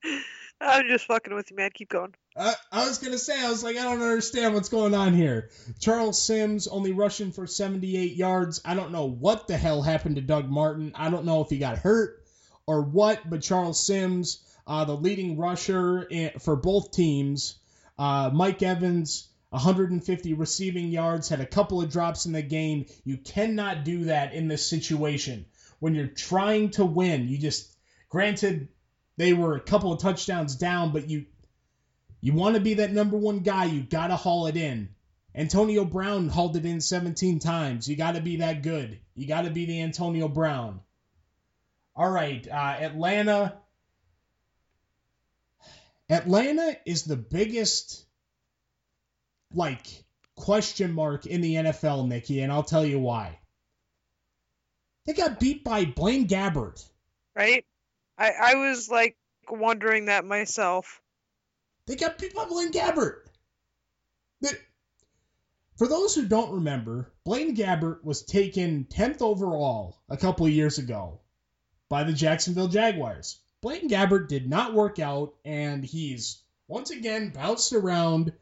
I'm 0.60 0.88
just 0.88 1.06
fucking 1.06 1.34
with 1.34 1.50
you, 1.50 1.56
man. 1.56 1.70
Keep 1.72 1.90
going. 1.90 2.14
Uh, 2.38 2.54
I 2.70 2.86
was 2.86 2.98
gonna 2.98 3.18
say, 3.18 3.36
I 3.36 3.50
was 3.50 3.64
like, 3.64 3.76
I 3.76 3.82
don't 3.82 4.00
understand 4.00 4.54
what's 4.54 4.68
going 4.68 4.94
on 4.94 5.12
here. 5.12 5.50
Charles 5.80 6.22
Sims 6.22 6.68
only 6.68 6.92
rushing 6.92 7.32
for 7.32 7.48
78 7.48 8.14
yards. 8.14 8.60
I 8.64 8.74
don't 8.74 8.92
know 8.92 9.06
what 9.06 9.48
the 9.48 9.56
hell 9.56 9.82
happened 9.82 10.16
to 10.16 10.22
Doug 10.22 10.48
Martin. 10.48 10.92
I 10.94 11.10
don't 11.10 11.24
know 11.24 11.40
if 11.40 11.50
he 11.50 11.58
got 11.58 11.78
hurt 11.78 12.22
or 12.64 12.82
what, 12.82 13.28
but 13.28 13.42
Charles 13.42 13.84
Sims, 13.84 14.44
uh, 14.68 14.84
the 14.84 14.96
leading 14.96 15.36
rusher 15.36 16.08
for 16.38 16.54
both 16.54 16.92
teams. 16.92 17.58
Uh, 17.98 18.30
Mike 18.32 18.62
Evans, 18.62 19.28
150 19.50 20.34
receiving 20.34 20.90
yards, 20.90 21.28
had 21.28 21.40
a 21.40 21.46
couple 21.46 21.82
of 21.82 21.90
drops 21.90 22.26
in 22.26 22.32
the 22.32 22.42
game. 22.42 22.86
You 23.04 23.16
cannot 23.16 23.84
do 23.84 24.04
that 24.04 24.32
in 24.32 24.46
this 24.46 24.70
situation 24.70 25.46
when 25.80 25.96
you're 25.96 26.06
trying 26.06 26.70
to 26.70 26.84
win. 26.84 27.26
You 27.26 27.36
just, 27.36 27.74
granted, 28.08 28.68
they 29.16 29.32
were 29.32 29.56
a 29.56 29.60
couple 29.60 29.92
of 29.92 30.00
touchdowns 30.00 30.54
down, 30.54 30.92
but 30.92 31.10
you 31.10 31.26
You 32.20 32.32
want 32.32 32.56
to 32.56 32.60
be 32.60 32.74
that 32.74 32.92
number 32.92 33.16
one 33.16 33.40
guy, 33.40 33.66
you 33.66 33.82
got 33.82 34.08
to 34.08 34.16
haul 34.16 34.46
it 34.46 34.56
in. 34.56 34.88
Antonio 35.34 35.84
Brown 35.84 36.28
hauled 36.28 36.56
it 36.56 36.64
in 36.64 36.80
17 36.80 37.38
times. 37.38 37.88
You 37.88 37.96
got 37.96 38.14
to 38.14 38.20
be 38.20 38.36
that 38.36 38.62
good. 38.62 38.98
You 39.14 39.28
got 39.28 39.42
to 39.42 39.50
be 39.50 39.66
the 39.66 39.82
Antonio 39.82 40.28
Brown. 40.28 40.80
All 41.94 42.10
right, 42.10 42.46
uh, 42.48 42.76
Atlanta. 42.80 43.58
Atlanta 46.10 46.76
is 46.86 47.04
the 47.04 47.16
biggest, 47.16 48.04
like, 49.54 49.86
question 50.34 50.92
mark 50.92 51.26
in 51.26 51.40
the 51.40 51.54
NFL, 51.54 52.08
Nikki, 52.08 52.40
and 52.40 52.50
I'll 52.50 52.62
tell 52.62 52.84
you 52.84 52.98
why. 52.98 53.38
They 55.06 55.12
got 55.12 55.40
beat 55.40 55.64
by 55.64 55.84
Blaine 55.84 56.26
Gabbert. 56.28 56.84
Right? 57.34 57.64
I, 58.18 58.30
I 58.30 58.54
was 58.56 58.88
like 58.88 59.16
wondering 59.48 60.06
that 60.06 60.24
myself. 60.24 61.00
They 61.88 61.96
got 61.96 62.18
beat 62.18 62.34
by 62.34 62.44
Blaine 62.44 62.70
Gabbert. 62.70 63.22
For 65.78 65.86
those 65.86 66.14
who 66.14 66.26
don't 66.26 66.54
remember, 66.54 67.12
Blaine 67.24 67.54
Gabbert 67.54 68.04
was 68.04 68.22
taken 68.22 68.84
10th 68.90 69.22
overall 69.22 69.96
a 70.08 70.16
couple 70.16 70.44
of 70.44 70.52
years 70.52 70.78
ago 70.78 71.20
by 71.88 72.02
the 72.02 72.12
Jacksonville 72.12 72.68
Jaguars. 72.68 73.38
Blaine 73.62 73.88
Gabbert 73.88 74.28
did 74.28 74.50
not 74.50 74.74
work 74.74 74.98
out, 74.98 75.34
and 75.44 75.84
he's 75.84 76.42
once 76.66 76.90
again 76.90 77.30
bounced 77.30 77.72
around, 77.72 78.32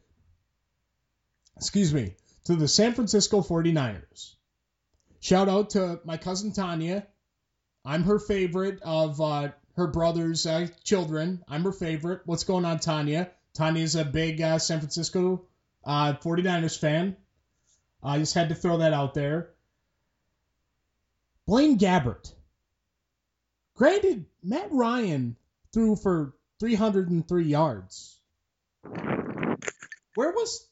excuse 1.55 1.93
me, 1.93 2.15
to 2.45 2.55
the 2.55 2.67
San 2.67 2.95
Francisco 2.95 3.41
49ers. 3.41 4.33
Shout 5.21 5.47
out 5.47 5.69
to 5.71 6.01
my 6.03 6.17
cousin 6.17 6.51
Tanya. 6.51 7.07
I'm 7.85 8.03
her 8.03 8.19
favorite 8.19 8.81
of 8.81 9.21
uh, 9.21 9.51
her 9.75 9.87
brother's 9.87 10.45
uh, 10.45 10.67
children. 10.83 11.43
I'm 11.47 11.63
her 11.63 11.71
favorite. 11.71 12.23
What's 12.25 12.43
going 12.43 12.65
on, 12.65 12.79
Tanya? 12.79 13.31
Tanya's 13.57 13.95
a 13.95 14.05
big 14.05 14.41
uh, 14.41 14.59
San 14.59 14.79
Francisco 14.79 15.45
49ers 15.85 16.77
uh, 16.77 16.79
fan. 16.79 17.17
I 18.03 18.19
just 18.19 18.35
had 18.35 18.49
to 18.49 18.55
throw 18.55 18.77
that 18.77 18.93
out 18.93 19.13
there. 19.13 19.49
Blaine 21.47 21.79
Gabbert. 21.79 22.33
Granted, 23.75 24.25
Matt 24.43 24.71
Ryan 24.71 25.35
threw 25.73 25.95
for 25.95 26.33
303 26.59 27.45
yards. 27.45 28.19
Where 28.83 30.31
was. 30.31 30.67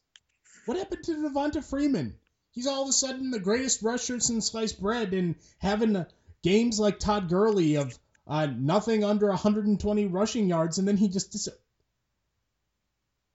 What 0.65 0.77
happened 0.77 1.03
to 1.05 1.13
Devonta 1.13 1.63
Freeman? 1.63 2.15
He's 2.51 2.67
all 2.67 2.83
of 2.83 2.89
a 2.89 2.93
sudden 2.93 3.31
the 3.31 3.39
greatest 3.39 3.83
rusher 3.83 4.19
since 4.19 4.51
sliced 4.51 4.81
bread 4.81 5.13
and 5.13 5.35
having 5.59 5.95
uh, 5.95 6.05
games 6.41 6.79
like 6.79 6.99
Todd 6.99 7.29
Gurley 7.29 7.75
of 7.75 7.97
uh, 8.27 8.47
nothing 8.47 9.03
under 9.03 9.27
120 9.27 10.07
rushing 10.07 10.49
yards, 10.49 10.77
and 10.77 10.87
then 10.87 10.97
he 10.97 11.07
just. 11.07 11.31
Dis- 11.31 11.49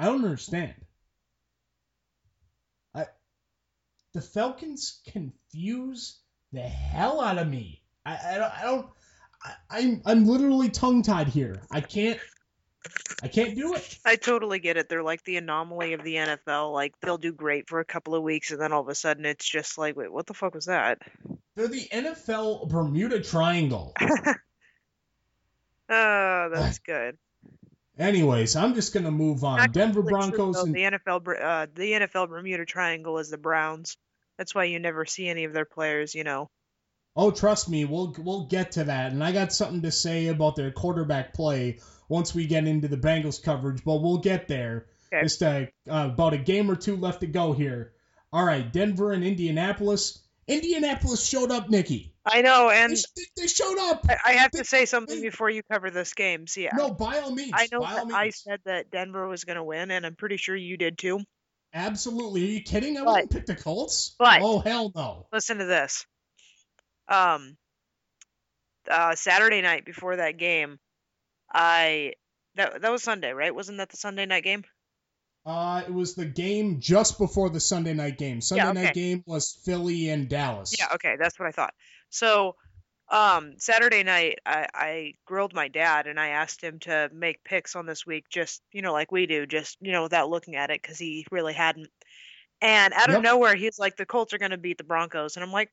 I 0.01 0.07
don't 0.07 0.25
understand. 0.25 0.73
I 2.95 3.05
the 4.15 4.23
Falcons 4.23 5.03
confuse 5.07 6.21
the 6.53 6.63
hell 6.63 7.21
out 7.21 7.37
of 7.37 7.47
me. 7.47 7.83
I, 8.07 8.17
I 8.17 8.39
don't. 8.39 8.59
I 8.59 8.63
don't 8.63 8.87
I, 9.45 9.53
I'm 9.69 10.03
I'm 10.07 10.27
literally 10.27 10.71
tongue 10.71 11.03
tied 11.03 11.29
here. 11.29 11.61
I 11.71 11.83
can't. 11.83 12.19
I 13.23 13.29
can't 13.29 13.55
do 13.55 13.75
it. 13.75 13.99
I 14.07 14.17
totally 14.17 14.59
get 14.59 14.79
it. 14.79 14.89
They're 14.89 15.03
like 15.03 15.23
the 15.25 15.37
anomaly 15.37 15.93
of 15.93 16.03
the 16.03 16.15
NFL. 16.15 16.73
Like 16.73 16.95
they'll 17.03 17.19
do 17.19 17.35
great 17.35 17.69
for 17.69 17.81
a 17.81 17.85
couple 17.85 18.15
of 18.15 18.23
weeks, 18.23 18.53
and 18.53 18.59
then 18.59 18.73
all 18.73 18.81
of 18.81 18.89
a 18.89 18.95
sudden 18.95 19.27
it's 19.27 19.47
just 19.47 19.77
like, 19.77 19.97
wait, 19.97 20.11
what 20.11 20.27
the 20.27 20.33
fuck 20.33 20.55
was 20.55 20.65
that? 20.65 21.03
They're 21.57 21.69
the 21.69 21.89
NFL 21.93 22.71
Bermuda 22.71 23.21
Triangle. 23.21 23.93
oh, 25.91 26.49
that's 26.51 26.79
good. 26.79 27.19
Anyways, 28.01 28.57
I'm 28.57 28.75
just 28.75 28.95
gonna 28.95 29.11
move 29.11 29.45
on. 29.45 29.59
Not 29.59 29.73
Denver 29.73 30.03
Broncos 30.03 30.57
true, 30.57 30.65
and 30.65 30.75
the 30.75 30.99
NFL 30.99 31.29
uh, 31.41 31.67
the 31.75 31.93
NFL 31.93 32.31
Bermuda 32.31 32.65
Triangle 32.65 33.19
is 33.19 33.29
the 33.29 33.37
Browns. 33.37 33.99
That's 34.39 34.55
why 34.55 34.65
you 34.65 34.79
never 34.79 35.05
see 35.05 35.29
any 35.29 35.45
of 35.45 35.53
their 35.53 35.67
players. 35.67 36.15
You 36.15 36.25
know. 36.25 36.49
Oh, 37.15 37.31
trust 37.31 37.69
me, 37.69 37.85
we'll 37.85 38.17
we'll 38.19 38.47
get 38.47 38.73
to 38.73 38.85
that, 38.85 39.13
and 39.13 39.23
I 39.23 39.33
got 39.33 39.53
something 39.53 39.83
to 39.83 39.91
say 39.91 40.29
about 40.29 40.57
their 40.57 40.71
quarterback 40.71 41.35
play 41.35 41.81
once 42.09 42.35
we 42.35 42.47
get 42.47 42.67
into 42.67 42.89
the 42.89 42.97
Bengals 42.97 43.43
coverage, 43.43 43.85
but 43.85 44.01
we'll 44.01 44.19
get 44.19 44.49
there. 44.49 44.87
Okay. 45.13 45.23
Just 45.23 45.43
uh, 45.43 45.67
uh, 45.89 46.09
about 46.13 46.33
a 46.33 46.39
game 46.39 46.71
or 46.71 46.77
two 46.77 46.97
left 46.97 47.21
to 47.21 47.27
go 47.27 47.53
here. 47.53 47.93
All 48.33 48.45
right, 48.45 48.73
Denver 48.73 49.13
and 49.13 49.25
Indianapolis. 49.25 50.23
Indianapolis 50.51 51.25
showed 51.25 51.51
up, 51.51 51.71
Nikki. 51.71 52.13
I 52.27 52.43
know, 52.43 52.71
and 52.71 52.95
they, 52.95 53.23
they 53.37 53.47
showed 53.47 53.79
up. 53.79 54.05
I, 54.09 54.17
I 54.25 54.33
have 54.33 54.53
they, 54.53 54.59
to 54.59 54.65
say 54.65 54.85
something 54.85 55.21
they, 55.21 55.29
before 55.29 55.49
you 55.49 55.63
cover 55.71 55.91
this 55.91 56.13
game. 56.15 56.47
See, 56.47 56.69
no, 56.77 56.91
by 56.91 57.19
all 57.21 57.31
means. 57.31 57.53
I 57.55 57.69
know 57.73 57.83
I 57.83 58.31
said 58.31 58.61
that 58.65 58.91
Denver 58.91 59.27
was 59.29 59.45
going 59.45 59.57
to 59.57 59.65
win, 59.65 59.91
and 59.91 60.05
I'm 60.05 60.17
pretty 60.17 60.37
sure 60.37 60.55
you 60.55 60.77
did 60.77 60.99
too. 60.99 61.21
Absolutely. 61.73 62.43
Are 62.43 62.53
you 62.53 62.63
kidding? 62.63 62.99
I 62.99 63.03
wouldn't 63.03 63.31
pick 63.31 63.47
the 63.47 63.55
Colts. 63.55 64.17
But 64.19 64.41
oh 64.43 64.59
hell 64.59 64.91
no. 64.95 65.27
Listen 65.33 65.59
to 65.59 65.65
this. 65.65 66.05
Um, 67.09 67.57
uh, 68.91 69.15
Saturday 69.15 69.63
night 69.63 69.85
before 69.85 70.17
that 70.17 70.37
game, 70.37 70.79
I 71.53 72.15
that 72.57 72.83
that 72.83 72.91
was 72.91 73.03
Sunday, 73.03 73.33
right? 73.33 73.55
Wasn't 73.55 73.79
that 73.79 73.91
the 73.91 73.97
Sunday 73.97 74.27
night 74.27 74.45
game? 74.45 74.65
Uh, 75.47 75.83
it 75.87 75.93
was 75.93 76.15
the 76.15 76.27
game 76.27 76.81
just 76.81 77.19
before 77.19 77.49
the 77.49 77.61
Sunday 77.61 77.95
night 77.95 78.19
game. 78.19 78.41
Sunday 78.41 78.65
yeah, 78.65 78.71
okay. 78.71 78.83
night 78.83 78.95
game 78.95 79.25
was 79.27 79.53
Philly 79.65 80.11
and 80.11 80.29
Dallas. 80.29 80.75
Yeah, 80.79 80.89
okay, 80.95 81.17
that's 81.19 81.39
what 81.39 81.49
I 81.49 81.53
thought. 81.53 81.73
So, 82.11 82.57
um, 83.09 83.55
Saturday 83.59 84.03
night, 84.03 84.41
I, 84.45 84.67
I 84.75 85.15
grilled 85.25 85.55
my 85.55 85.69
dad 85.69 86.07
and 86.07 86.21
I 86.21 86.29
asked 86.29 86.63
him 86.63 86.79
to 86.81 87.11
make 87.13 87.43
picks 87.43 87.75
on 87.75 87.87
this 87.87 88.07
week, 88.07 88.29
just 88.29 88.63
you 88.73 88.83
know, 88.83 88.93
like 88.93 89.11
we 89.11 89.27
do, 89.27 89.47
just 89.47 89.79
you 89.81 89.93
know, 89.93 90.03
without 90.03 90.29
looking 90.29 90.57
at 90.57 90.71
it, 90.71 90.83
because 90.83 90.99
he 90.99 91.27
really 91.31 91.55
hadn't. 91.55 91.89
And 92.61 92.93
out 92.93 93.09
of 93.09 93.15
yep. 93.15 93.23
nowhere, 93.23 93.55
he's 93.55 93.79
like, 93.79 93.97
"The 93.97 94.05
Colts 94.05 94.35
are 94.35 94.39
going 94.39 94.51
to 94.51 94.59
beat 94.59 94.77
the 94.77 94.85
Broncos," 94.85 95.37
and 95.37 95.43
I'm 95.43 95.53
like, 95.53 95.71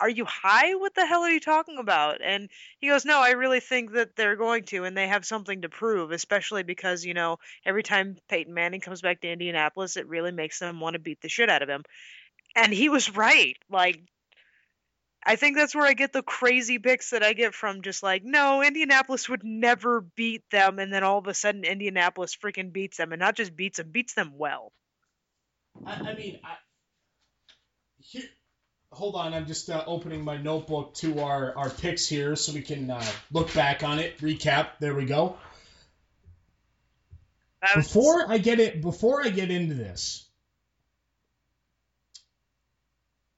are 0.00 0.08
you 0.08 0.24
high? 0.24 0.74
What 0.74 0.94
the 0.94 1.06
hell 1.06 1.22
are 1.22 1.30
you 1.30 1.40
talking 1.40 1.78
about? 1.78 2.20
And 2.22 2.48
he 2.78 2.88
goes, 2.88 3.04
no, 3.04 3.20
I 3.20 3.30
really 3.30 3.60
think 3.60 3.92
that 3.92 4.16
they're 4.16 4.36
going 4.36 4.64
to, 4.64 4.84
and 4.84 4.96
they 4.96 5.08
have 5.08 5.24
something 5.24 5.62
to 5.62 5.68
prove, 5.68 6.10
especially 6.10 6.62
because, 6.62 7.04
you 7.04 7.14
know, 7.14 7.38
every 7.64 7.82
time 7.82 8.16
Peyton 8.28 8.54
Manning 8.54 8.80
comes 8.80 9.02
back 9.02 9.20
to 9.20 9.30
Indianapolis, 9.30 9.96
it 9.96 10.08
really 10.08 10.32
makes 10.32 10.58
them 10.58 10.80
want 10.80 10.94
to 10.94 11.00
beat 11.00 11.20
the 11.20 11.28
shit 11.28 11.50
out 11.50 11.62
of 11.62 11.68
him. 11.68 11.84
And 12.56 12.72
he 12.72 12.88
was 12.88 13.14
right. 13.14 13.56
Like, 13.70 14.02
I 15.24 15.36
think 15.36 15.56
that's 15.56 15.74
where 15.74 15.86
I 15.86 15.92
get 15.92 16.12
the 16.12 16.22
crazy 16.22 16.78
picks 16.78 17.10
that 17.10 17.22
I 17.22 17.32
get 17.32 17.54
from 17.54 17.82
just 17.82 18.02
like, 18.02 18.24
no, 18.24 18.62
Indianapolis 18.62 19.28
would 19.28 19.44
never 19.44 20.00
beat 20.00 20.42
them. 20.50 20.78
And 20.78 20.92
then 20.92 21.04
all 21.04 21.18
of 21.18 21.28
a 21.28 21.34
sudden, 21.34 21.64
Indianapolis 21.64 22.36
freaking 22.36 22.72
beats 22.72 22.96
them, 22.96 23.12
and 23.12 23.20
not 23.20 23.36
just 23.36 23.54
beats 23.54 23.76
them, 23.76 23.90
beats 23.90 24.14
them 24.14 24.32
well. 24.36 24.72
I, 25.86 25.92
I 25.92 26.14
mean, 26.14 26.40
I, 26.42 26.56
here, 28.00 28.24
hold 28.92 29.16
on, 29.16 29.34
I'm 29.34 29.46
just 29.46 29.70
uh, 29.70 29.82
opening 29.86 30.22
my 30.22 30.36
notebook 30.36 30.94
to 30.94 31.20
our, 31.20 31.56
our 31.56 31.70
picks 31.70 32.06
here 32.06 32.36
so 32.36 32.52
we 32.52 32.62
can 32.62 32.90
uh, 32.90 33.04
look 33.32 33.52
back 33.54 33.82
on 33.82 33.98
it, 33.98 34.18
recap. 34.18 34.68
There 34.80 34.94
we 34.94 35.06
go. 35.06 35.36
Before 37.74 38.30
I 38.30 38.38
get 38.38 38.58
it, 38.60 38.82
before 38.82 39.24
I 39.24 39.28
get 39.28 39.50
into 39.50 39.74
this, 39.74 40.28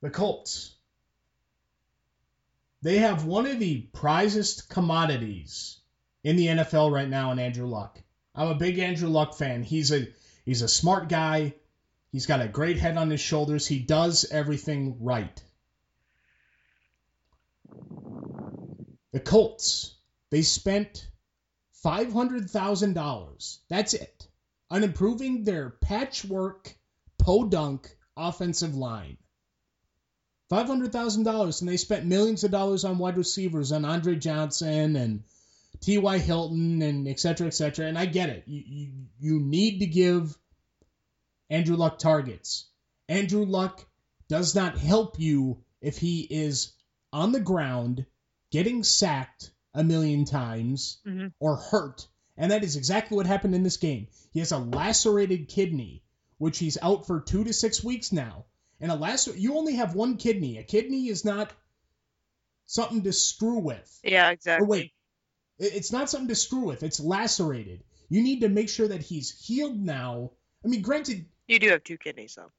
the 0.00 0.10
Colts. 0.10 0.74
They 2.82 2.98
have 2.98 3.24
one 3.24 3.46
of 3.46 3.58
the 3.58 3.88
prizest 3.94 4.68
commodities 4.68 5.78
in 6.22 6.36
the 6.36 6.48
NFL 6.48 6.92
right 6.92 7.08
now 7.08 7.32
in 7.32 7.38
Andrew 7.38 7.66
Luck. 7.66 7.98
I'm 8.34 8.48
a 8.48 8.54
big 8.54 8.78
Andrew 8.78 9.08
Luck 9.08 9.34
fan. 9.34 9.62
He's 9.62 9.92
a 9.92 10.06
he's 10.44 10.62
a 10.62 10.68
smart 10.68 11.08
guy. 11.08 11.54
He's 12.14 12.26
got 12.26 12.40
a 12.40 12.46
great 12.46 12.76
head 12.78 12.96
on 12.96 13.10
his 13.10 13.20
shoulders. 13.20 13.66
He 13.66 13.80
does 13.80 14.24
everything 14.30 14.98
right. 15.00 15.42
The 19.10 19.18
Colts, 19.18 19.96
they 20.30 20.42
spent 20.42 21.08
$500,000. 21.84 23.58
That's 23.68 23.94
it. 23.94 24.28
On 24.70 24.84
improving 24.84 25.42
their 25.42 25.70
patchwork 25.70 26.76
podunk 27.18 27.92
offensive 28.16 28.76
line. 28.76 29.16
$500,000 30.52 31.60
and 31.60 31.68
they 31.68 31.76
spent 31.76 32.06
millions 32.06 32.44
of 32.44 32.52
dollars 32.52 32.84
on 32.84 32.98
wide 32.98 33.16
receivers 33.16 33.72
on 33.72 33.84
Andre 33.84 34.14
Johnson 34.14 34.94
and 34.94 35.24
T.Y. 35.80 36.18
Hilton 36.18 36.80
and 36.80 37.08
et 37.08 37.18
cetera, 37.18 37.48
et 37.48 37.54
cetera. 37.54 37.86
And 37.86 37.98
I 37.98 38.06
get 38.06 38.28
it. 38.28 38.44
You, 38.46 38.62
you, 38.64 38.92
you 39.18 39.40
need 39.40 39.80
to 39.80 39.86
give 39.86 40.38
Andrew 41.54 41.76
Luck 41.76 41.98
targets. 41.98 42.68
Andrew 43.08 43.44
Luck 43.44 43.86
does 44.28 44.56
not 44.56 44.76
help 44.76 45.20
you 45.20 45.62
if 45.80 45.98
he 45.98 46.22
is 46.22 46.72
on 47.12 47.30
the 47.30 47.38
ground 47.40 48.06
getting 48.50 48.82
sacked 48.82 49.52
a 49.72 49.84
million 49.84 50.24
times 50.24 50.98
mm-hmm. 51.06 51.28
or 51.38 51.56
hurt. 51.56 52.08
And 52.36 52.50
that 52.50 52.64
is 52.64 52.74
exactly 52.74 53.16
what 53.16 53.26
happened 53.26 53.54
in 53.54 53.62
this 53.62 53.76
game. 53.76 54.08
He 54.32 54.40
has 54.40 54.50
a 54.50 54.58
lacerated 54.58 55.48
kidney, 55.48 56.02
which 56.38 56.58
he's 56.58 56.76
out 56.82 57.06
for 57.06 57.20
two 57.20 57.44
to 57.44 57.52
six 57.52 57.84
weeks 57.84 58.10
now. 58.10 58.46
And 58.80 58.90
a 58.90 58.96
lacer- 58.96 59.38
you 59.38 59.56
only 59.56 59.74
have 59.74 59.94
one 59.94 60.16
kidney. 60.16 60.58
A 60.58 60.64
kidney 60.64 61.06
is 61.08 61.24
not 61.24 61.52
something 62.66 63.02
to 63.02 63.12
screw 63.12 63.60
with. 63.60 64.00
Yeah, 64.02 64.30
exactly. 64.30 64.64
Or 64.64 64.68
wait, 64.68 64.92
it's 65.60 65.92
not 65.92 66.10
something 66.10 66.28
to 66.28 66.34
screw 66.34 66.64
with. 66.64 66.82
It's 66.82 66.98
lacerated. 66.98 67.84
You 68.08 68.22
need 68.24 68.40
to 68.40 68.48
make 68.48 68.68
sure 68.68 68.88
that 68.88 69.02
he's 69.02 69.30
healed 69.30 69.80
now. 69.80 70.32
I 70.64 70.68
mean, 70.68 70.82
granted, 70.82 71.26
You 71.46 71.58
do 71.58 71.68
have 71.70 71.84
two 71.84 71.98
kidneys 71.98 72.34
though. 72.34 72.50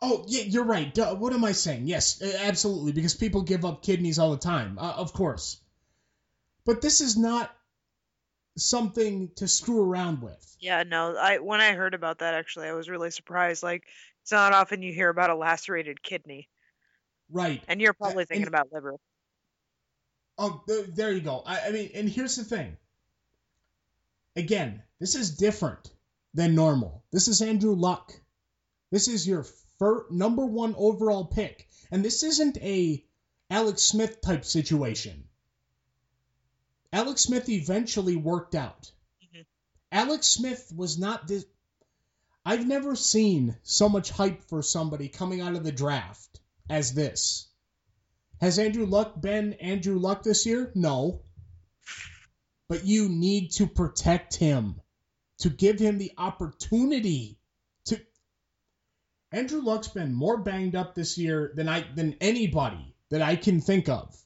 Oh, 0.00 0.24
yeah, 0.28 0.42
you're 0.42 0.64
right. 0.64 0.92
Duh, 0.94 1.14
what 1.16 1.32
am 1.32 1.44
I 1.44 1.52
saying? 1.52 1.86
Yes, 1.88 2.22
uh, 2.22 2.32
absolutely, 2.42 2.92
because 2.92 3.14
people 3.16 3.42
give 3.42 3.64
up 3.64 3.82
kidneys 3.82 4.20
all 4.20 4.30
the 4.30 4.36
time, 4.36 4.78
uh, 4.78 4.92
of 4.96 5.12
course. 5.12 5.60
But 6.64 6.80
this 6.82 7.00
is 7.00 7.16
not 7.16 7.52
something 8.56 9.30
to 9.36 9.48
screw 9.48 9.82
around 9.82 10.22
with. 10.22 10.56
Yeah, 10.60 10.82
no. 10.84 11.16
I 11.16 11.38
when 11.38 11.60
I 11.60 11.72
heard 11.72 11.94
about 11.94 12.18
that 12.18 12.34
actually, 12.34 12.68
I 12.68 12.72
was 12.74 12.88
really 12.88 13.10
surprised. 13.10 13.62
Like 13.62 13.84
it's 14.22 14.32
not 14.32 14.52
often 14.52 14.82
you 14.82 14.92
hear 14.92 15.08
about 15.08 15.30
a 15.30 15.34
lacerated 15.36 16.02
kidney, 16.02 16.48
Right. 17.30 17.62
and 17.68 17.80
you're 17.80 17.92
probably 17.92 18.22
and- 18.22 18.28
thinking 18.28 18.48
about 18.48 18.72
liver. 18.72 18.94
Oh, 20.40 20.62
there 20.68 21.10
you 21.12 21.20
go. 21.20 21.42
I, 21.44 21.60
I 21.66 21.70
mean, 21.72 21.90
and 21.94 22.08
here's 22.08 22.36
the 22.36 22.44
thing. 22.44 22.76
Again, 24.36 24.82
this 25.00 25.16
is 25.16 25.36
different 25.36 25.90
than 26.34 26.54
normal. 26.54 27.04
This 27.10 27.28
is 27.28 27.42
Andrew 27.42 27.74
Luck. 27.74 28.12
This 28.90 29.08
is 29.08 29.26
your 29.26 29.44
fir- 29.78 30.06
number 30.10 30.46
one 30.46 30.74
overall 30.76 31.24
pick, 31.26 31.68
and 31.90 32.04
this 32.04 32.22
isn't 32.22 32.58
a 32.58 33.04
Alex 33.50 33.82
Smith 33.82 34.20
type 34.20 34.44
situation. 34.44 35.28
Alex 36.92 37.22
Smith 37.22 37.48
eventually 37.48 38.16
worked 38.16 38.54
out. 38.54 38.90
Mhm. 39.22 39.46
Alex 39.92 40.26
Smith 40.26 40.72
was 40.74 40.98
not 40.98 41.26
this. 41.28 41.44
I've 42.44 42.66
never 42.66 42.96
seen 42.96 43.56
so 43.62 43.88
much 43.88 44.10
hype 44.10 44.42
for 44.48 44.62
somebody 44.62 45.08
coming 45.08 45.40
out 45.40 45.54
of 45.54 45.64
the 45.64 45.72
draft 45.72 46.40
as 46.70 46.94
this. 46.94 47.46
Has 48.40 48.58
Andrew 48.58 48.86
Luck 48.86 49.20
been 49.20 49.54
Andrew 49.54 49.98
Luck 49.98 50.22
this 50.22 50.46
year? 50.46 50.72
No. 50.74 51.22
But 52.68 52.84
you 52.86 53.08
need 53.08 53.52
to 53.52 53.66
protect 53.66 54.36
him, 54.36 54.80
to 55.38 55.50
give 55.50 55.78
him 55.78 55.98
the 55.98 56.12
opportunity 56.18 57.38
to. 57.86 58.00
Andrew 59.32 59.60
Luck's 59.60 59.88
been 59.88 60.12
more 60.12 60.38
banged 60.38 60.74
up 60.74 60.94
this 60.94 61.18
year 61.18 61.52
than 61.54 61.68
I 61.68 61.84
than 61.94 62.16
anybody 62.20 62.94
that 63.10 63.22
I 63.22 63.36
can 63.36 63.60
think 63.60 63.88
of 63.88 64.16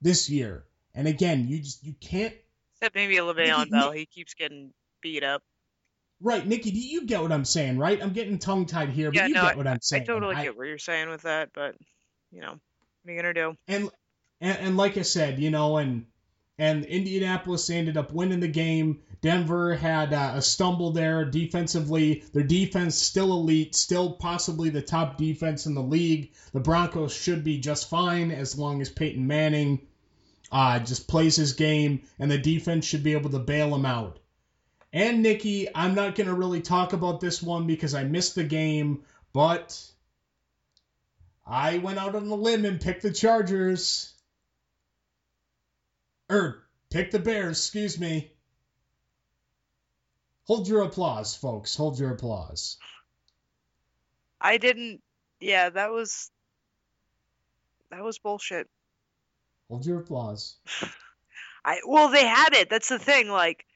this 0.00 0.28
year. 0.30 0.64
And 0.94 1.06
again, 1.06 1.46
you 1.48 1.58
just 1.58 1.84
you 1.84 1.94
can't. 2.00 2.34
Except 2.74 2.94
maybe 2.94 3.16
Le'Veon 3.16 3.70
Bell. 3.70 3.92
He 3.92 4.06
keeps 4.06 4.34
getting 4.34 4.72
beat 5.00 5.22
up. 5.22 5.42
Right, 6.20 6.46
Nikki, 6.46 6.70
do 6.70 6.78
you 6.80 7.04
get 7.04 7.20
what 7.20 7.30
I'm 7.30 7.44
saying? 7.44 7.78
Right, 7.78 8.02
I'm 8.02 8.12
getting 8.12 8.38
tongue 8.38 8.64
tied 8.64 8.88
here, 8.88 9.10
but 9.10 9.16
Yeah, 9.16 9.26
you 9.26 9.34
no, 9.34 9.42
get 9.42 9.56
what 9.58 9.66
I'm 9.66 9.80
saying. 9.82 10.04
I 10.04 10.06
totally 10.06 10.34
get 10.36 10.56
what 10.56 10.66
you're 10.66 10.78
saying 10.78 11.10
with 11.10 11.22
that, 11.22 11.50
but 11.52 11.74
you 12.32 12.40
know, 12.40 12.52
what 12.52 13.10
are 13.10 13.12
you 13.12 13.20
gonna 13.20 13.34
do? 13.34 13.54
and, 13.68 13.90
and 14.40 14.58
and 14.58 14.76
like 14.78 14.96
I 14.96 15.02
said, 15.02 15.38
you 15.38 15.50
know, 15.50 15.76
and 15.76 16.06
and 16.58 16.84
Indianapolis 16.84 17.68
ended 17.68 17.96
up 17.96 18.12
winning 18.12 18.40
the 18.40 18.48
game. 18.48 19.00
Denver 19.20 19.74
had 19.74 20.12
uh, 20.12 20.32
a 20.36 20.42
stumble 20.42 20.90
there 20.90 21.24
defensively. 21.24 22.24
Their 22.32 22.44
defense 22.44 22.96
still 22.96 23.32
elite, 23.32 23.74
still 23.74 24.12
possibly 24.12 24.70
the 24.70 24.82
top 24.82 25.16
defense 25.16 25.66
in 25.66 25.74
the 25.74 25.82
league. 25.82 26.32
The 26.52 26.60
Broncos 26.60 27.14
should 27.14 27.44
be 27.44 27.58
just 27.58 27.90
fine 27.90 28.30
as 28.30 28.58
long 28.58 28.80
as 28.80 28.88
Peyton 28.88 29.26
Manning 29.26 29.86
uh, 30.52 30.78
just 30.78 31.08
plays 31.08 31.36
his 31.36 31.54
game, 31.54 32.02
and 32.18 32.30
the 32.30 32.38
defense 32.38 32.84
should 32.84 33.02
be 33.02 33.12
able 33.12 33.30
to 33.30 33.38
bail 33.38 33.74
him 33.74 33.84
out. 33.84 34.18
And 34.92 35.22
Nikki, 35.22 35.68
I'm 35.74 35.94
not 35.94 36.14
going 36.14 36.28
to 36.28 36.34
really 36.34 36.60
talk 36.62 36.92
about 36.92 37.20
this 37.20 37.42
one 37.42 37.66
because 37.66 37.94
I 37.94 38.04
missed 38.04 38.34
the 38.34 38.44
game, 38.44 39.02
but 39.32 39.78
I 41.46 41.78
went 41.78 41.98
out 41.98 42.14
on 42.14 42.28
a 42.28 42.34
limb 42.34 42.64
and 42.64 42.80
picked 42.80 43.02
the 43.02 43.12
Chargers. 43.12 44.14
Er, 46.30 46.62
pick 46.90 47.10
the 47.10 47.18
Bears, 47.18 47.58
excuse 47.58 47.98
me. 47.98 48.32
Hold 50.44 50.68
your 50.68 50.82
applause, 50.82 51.34
folks. 51.34 51.76
Hold 51.76 51.98
your 51.98 52.12
applause. 52.12 52.78
I 54.40 54.58
didn't. 54.58 55.02
Yeah, 55.40 55.70
that 55.70 55.90
was 55.90 56.30
that 57.90 58.02
was 58.02 58.18
bullshit. 58.18 58.68
Hold 59.68 59.84
your 59.84 60.00
applause. 60.00 60.56
I 61.64 61.80
well, 61.86 62.10
they 62.10 62.24
had 62.26 62.54
it. 62.54 62.70
That's 62.70 62.88
the 62.88 62.98
thing. 62.98 63.28
Like 63.28 63.66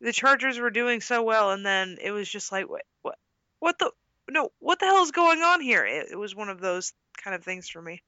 the 0.00 0.12
Chargers 0.12 0.58
were 0.58 0.70
doing 0.70 1.00
so 1.00 1.22
well, 1.22 1.52
and 1.52 1.64
then 1.64 1.98
it 2.00 2.10
was 2.10 2.28
just 2.28 2.52
like, 2.52 2.68
what, 2.68 2.82
what, 3.02 3.18
what 3.58 3.78
the, 3.78 3.90
no, 4.28 4.50
what 4.58 4.78
the 4.78 4.86
hell 4.86 5.02
is 5.02 5.10
going 5.10 5.40
on 5.40 5.60
here? 5.60 5.84
It, 5.84 6.08
it 6.12 6.18
was 6.18 6.34
one 6.34 6.48
of 6.48 6.60
those 6.60 6.92
kind 7.22 7.34
of 7.34 7.44
things 7.44 7.68
for 7.68 7.80
me. 7.80 8.02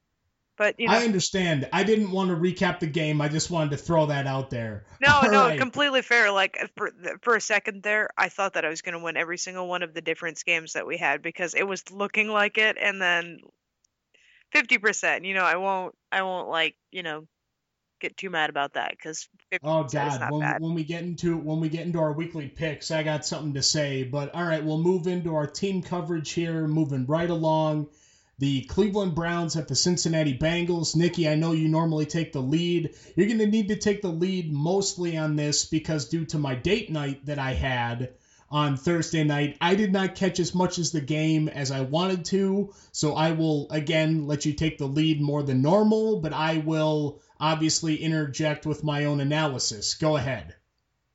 But 0.59 0.77
you 0.77 0.87
know, 0.87 0.93
I 0.93 1.05
understand. 1.05 1.69
I 1.71 1.83
didn't 1.83 2.11
want 2.11 2.31
to 2.31 2.35
recap 2.35 2.81
the 2.81 2.87
game. 2.87 3.21
I 3.21 3.29
just 3.29 3.49
wanted 3.49 3.71
to 3.71 3.77
throw 3.77 4.07
that 4.07 4.27
out 4.27 4.49
there. 4.49 4.83
no, 4.99 5.13
All 5.13 5.31
no, 5.31 5.47
right. 5.47 5.57
completely 5.57 6.01
fair. 6.01 6.31
Like 6.31 6.59
for 6.75 6.91
for 7.21 7.37
a 7.37 7.41
second 7.41 7.81
there, 7.81 8.09
I 8.17 8.27
thought 8.27 8.53
that 8.53 8.65
I 8.65 8.69
was 8.69 8.81
going 8.81 8.91
to 8.91 8.99
win 8.99 9.15
every 9.15 9.37
single 9.37 9.69
one 9.69 9.83
of 9.83 9.93
the 9.93 10.01
difference 10.01 10.43
games 10.43 10.73
that 10.73 10.85
we 10.85 10.97
had 10.97 11.21
because 11.21 11.53
it 11.53 11.65
was 11.65 11.89
looking 11.91 12.27
like 12.27 12.57
it, 12.57 12.75
and 12.77 13.01
then 13.01 13.39
fifty 14.51 14.77
percent. 14.77 15.23
You 15.23 15.33
know, 15.33 15.45
I 15.45 15.55
won't, 15.55 15.95
I 16.11 16.23
won't 16.23 16.49
like, 16.49 16.75
you 16.91 17.03
know, 17.03 17.25
get 18.01 18.17
too 18.17 18.29
mad 18.29 18.49
about 18.49 18.73
that 18.73 18.91
because 18.91 19.29
oh 19.63 19.85
God! 19.85 20.29
When, 20.29 20.41
when 20.59 20.73
we 20.73 20.83
get 20.83 21.03
into 21.03 21.37
when 21.37 21.61
we 21.61 21.69
get 21.69 21.85
into 21.85 21.99
our 21.99 22.11
weekly 22.11 22.49
picks, 22.49 22.91
I 22.91 23.03
got 23.03 23.25
something 23.25 23.53
to 23.53 23.63
say. 23.63 24.03
But 24.03 24.35
all 24.35 24.43
right, 24.43 24.65
we'll 24.65 24.83
move 24.83 25.07
into 25.07 25.35
our 25.35 25.47
team 25.47 25.81
coverage 25.83 26.31
here. 26.31 26.67
Moving 26.67 27.05
right 27.05 27.29
along, 27.29 27.87
the 28.39 28.61
Cleveland 28.63 29.15
Browns 29.15 29.57
at 29.57 29.67
the 29.67 29.75
Cincinnati 29.75 30.37
Bengals. 30.37 30.95
Nikki, 30.95 31.27
I 31.27 31.35
know 31.35 31.51
you 31.51 31.67
normally 31.67 32.05
take 32.05 32.31
the 32.31 32.41
lead. 32.41 32.95
You're 33.15 33.27
going 33.27 33.39
to 33.39 33.45
need 33.45 33.67
to 33.67 33.75
take 33.75 34.01
the 34.01 34.07
lead 34.07 34.51
mostly 34.51 35.17
on 35.17 35.35
this 35.35 35.65
because 35.65 36.07
due 36.07 36.25
to 36.25 36.39
my 36.39 36.55
date 36.55 36.89
night 36.89 37.25
that 37.25 37.37
I 37.37 37.53
had 37.53 38.13
on 38.49 38.77
Thursday 38.77 39.25
night, 39.25 39.57
I 39.59 39.75
did 39.75 39.91
not 39.91 40.15
catch 40.15 40.39
as 40.39 40.55
much 40.55 40.79
as 40.79 40.91
the 40.91 41.01
game 41.01 41.49
as 41.49 41.69
I 41.69 41.81
wanted 41.81 42.25
to. 42.25 42.73
So 42.93 43.13
I 43.13 43.31
will 43.31 43.67
again 43.71 44.25
let 44.25 44.45
you 44.45 44.53
take 44.53 44.77
the 44.77 44.87
lead 44.87 45.21
more 45.21 45.43
than 45.43 45.61
normal, 45.61 46.21
but 46.21 46.31
I 46.31 46.59
will 46.59 47.19
obviously 47.41 47.97
interject 47.97 48.65
with 48.65 48.85
my 48.85 49.05
own 49.05 49.19
analysis. 49.19 49.95
Go 49.95 50.15
ahead. 50.15 50.55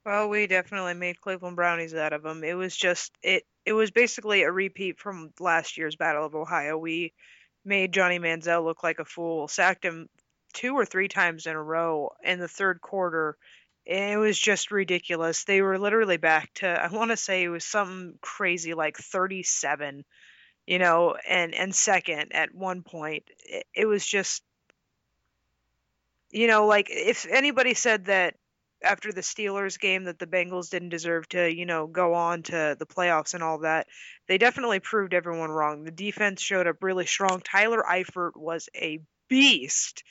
Well, 0.05 0.29
we 0.29 0.47
definitely 0.47 0.93
made 0.93 1.23
Cleveland 1.23 1.57
Brownies 1.57 1.95
out 1.95 2.13
of 2.13 2.23
them. 2.23 2.45
It 2.45 2.55
was 2.55 2.77
just 2.77 3.13
it 3.23 3.45
it 3.67 3.73
was 3.73 3.91
basically 3.91 4.43
a 4.43 4.53
repeat 4.53 4.99
from 4.99 5.33
last 5.41 5.79
year's 5.79 5.97
Battle 5.97 6.27
of 6.27 6.35
Ohio. 6.35 6.77
We 6.77 7.13
made 7.65 7.93
Johnny 7.93 8.19
Manziel 8.19 8.65
look 8.65 8.83
like 8.83 8.99
a 8.99 9.05
fool, 9.05 9.49
sacked 9.49 9.85
him 9.85 10.09
two 10.53 10.75
or 10.75 10.85
three 10.85 11.09
times 11.09 11.47
in 11.47 11.57
a 11.57 11.63
row 11.63 12.11
in 12.23 12.39
the 12.39 12.49
third 12.49 12.81
quarter. 12.81 13.37
It 13.87 14.19
was 14.19 14.39
just 14.39 14.71
ridiculous. 14.71 15.45
They 15.45 15.63
were 15.63 15.79
literally 15.79 16.17
back 16.17 16.53
to 16.55 16.67
I 16.67 16.89
want 16.89 17.11
to 17.11 17.17
say 17.17 17.43
it 17.43 17.49
was 17.49 17.65
something 17.65 18.19
crazy 18.21 18.75
like 18.75 18.97
37, 18.97 20.05
you 20.67 20.79
know, 20.79 21.17
and 21.29 21.55
and 21.55 21.75
second 21.75 22.33
at 22.33 22.55
one 22.55 22.83
point. 22.83 23.25
It, 23.45 23.67
it 23.75 23.87
was 23.87 24.07
just 24.07 24.43
you 26.31 26.49
know, 26.49 26.67
like 26.67 26.89
if 26.91 27.27
anybody 27.31 27.75
said 27.75 28.07
that 28.07 28.35
after 28.85 29.13
the 29.13 29.21
Steelers 29.21 29.79
game 29.79 30.05
that 30.05 30.19
the 30.19 30.27
Bengals 30.27 30.71
didn't 30.71 30.91
deserve 30.91 31.29
to, 31.31 31.53
you 31.53 31.67
know, 31.67 31.87
go 31.87 32.15
on 32.15 32.43
to 32.45 32.77
the 32.79 32.87
playoffs 32.87 33.35
and 33.35 33.43
all 33.43 33.59
that. 33.59 33.87
They 34.29 34.39
definitely 34.39 34.81
proved 34.81 35.15
everyone 35.15 35.51
wrong. 35.51 35.85
The 35.85 35.91
defense 35.91 36.43
showed 36.43 36.67
up 36.67 36.83
really 36.83 37.07
strong. 37.07 37.41
Tyler 37.41 37.83
Eifert 37.83 38.37
was 38.37 38.69
a 38.77 39.01
beast 39.29 40.05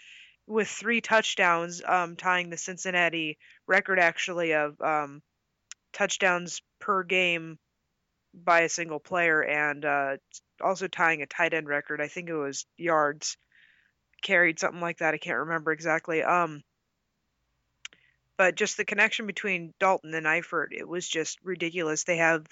with 0.47 0.67
three 0.67 1.01
touchdowns, 1.01 1.81
um, 1.85 2.15
tying 2.15 2.49
the 2.49 2.57
Cincinnati 2.57 3.37
record 3.67 3.99
actually 3.99 4.53
of 4.53 4.79
um, 4.81 5.21
touchdowns 5.93 6.61
per 6.79 7.03
game 7.03 7.57
by 8.33 8.61
a 8.61 8.69
single 8.69 8.99
player, 8.99 9.41
and 9.41 9.85
uh, 9.85 10.17
also 10.61 10.87
tying 10.87 11.21
a 11.21 11.27
tight 11.27 11.53
end 11.53 11.67
record. 11.67 12.01
I 12.01 12.07
think 12.07 12.29
it 12.29 12.35
was 12.35 12.65
yards 12.77 13.37
carried, 14.21 14.59
something 14.59 14.81
like 14.81 14.97
that. 14.97 15.13
I 15.13 15.17
can't 15.17 15.39
remember 15.39 15.71
exactly. 15.71 16.23
Um, 16.23 16.63
but 18.37 18.55
just 18.55 18.77
the 18.77 18.85
connection 18.85 19.27
between 19.27 19.73
Dalton 19.79 20.13
and 20.13 20.25
Eifert, 20.25 20.67
it 20.71 20.87
was 20.87 21.07
just 21.07 21.39
ridiculous. 21.43 22.03
They 22.03 22.17
have, 22.17 22.45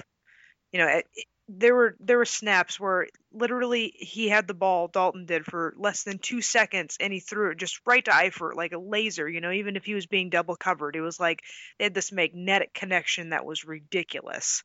you 0.71 0.79
know, 0.79 0.87
it, 0.87 1.07
there 1.47 1.75
were 1.75 1.95
there 1.99 2.17
were 2.17 2.25
snaps 2.25 2.79
where 2.79 3.07
literally 3.33 3.93
he 3.97 4.29
had 4.29 4.47
the 4.47 4.53
ball, 4.53 4.87
Dalton 4.87 5.25
did 5.25 5.45
for 5.45 5.73
less 5.77 6.03
than 6.03 6.17
two 6.17 6.41
seconds, 6.41 6.97
and 6.99 7.11
he 7.11 7.19
threw 7.19 7.51
it 7.51 7.57
just 7.57 7.81
right 7.85 8.03
to 8.05 8.11
Eifert 8.11 8.55
like 8.55 8.71
a 8.73 8.77
laser. 8.79 9.27
You 9.27 9.41
know, 9.41 9.51
even 9.51 9.75
if 9.75 9.85
he 9.85 9.93
was 9.93 10.05
being 10.05 10.29
double 10.29 10.55
covered, 10.55 10.95
it 10.95 11.01
was 11.01 11.19
like 11.19 11.41
they 11.77 11.85
had 11.85 11.93
this 11.93 12.11
magnetic 12.11 12.73
connection 12.73 13.29
that 13.29 13.45
was 13.45 13.65
ridiculous. 13.65 14.63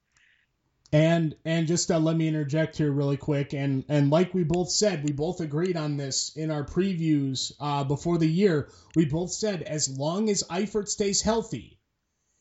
And 0.96 1.36
and 1.44 1.66
just 1.66 1.90
uh, 1.90 1.98
let 1.98 2.16
me 2.16 2.26
interject 2.26 2.78
here 2.78 2.90
really 2.90 3.18
quick. 3.18 3.52
And 3.52 3.84
and 3.88 4.08
like 4.10 4.32
we 4.32 4.44
both 4.44 4.70
said, 4.70 5.04
we 5.04 5.12
both 5.12 5.40
agreed 5.40 5.76
on 5.76 5.98
this 5.98 6.34
in 6.36 6.50
our 6.50 6.64
previews 6.64 7.52
uh, 7.60 7.84
before 7.84 8.16
the 8.16 8.26
year. 8.26 8.70
We 8.94 9.04
both 9.04 9.30
said 9.32 9.60
as 9.62 9.90
long 9.90 10.30
as 10.30 10.42
Eifert 10.44 10.88
stays 10.88 11.20
healthy, 11.20 11.78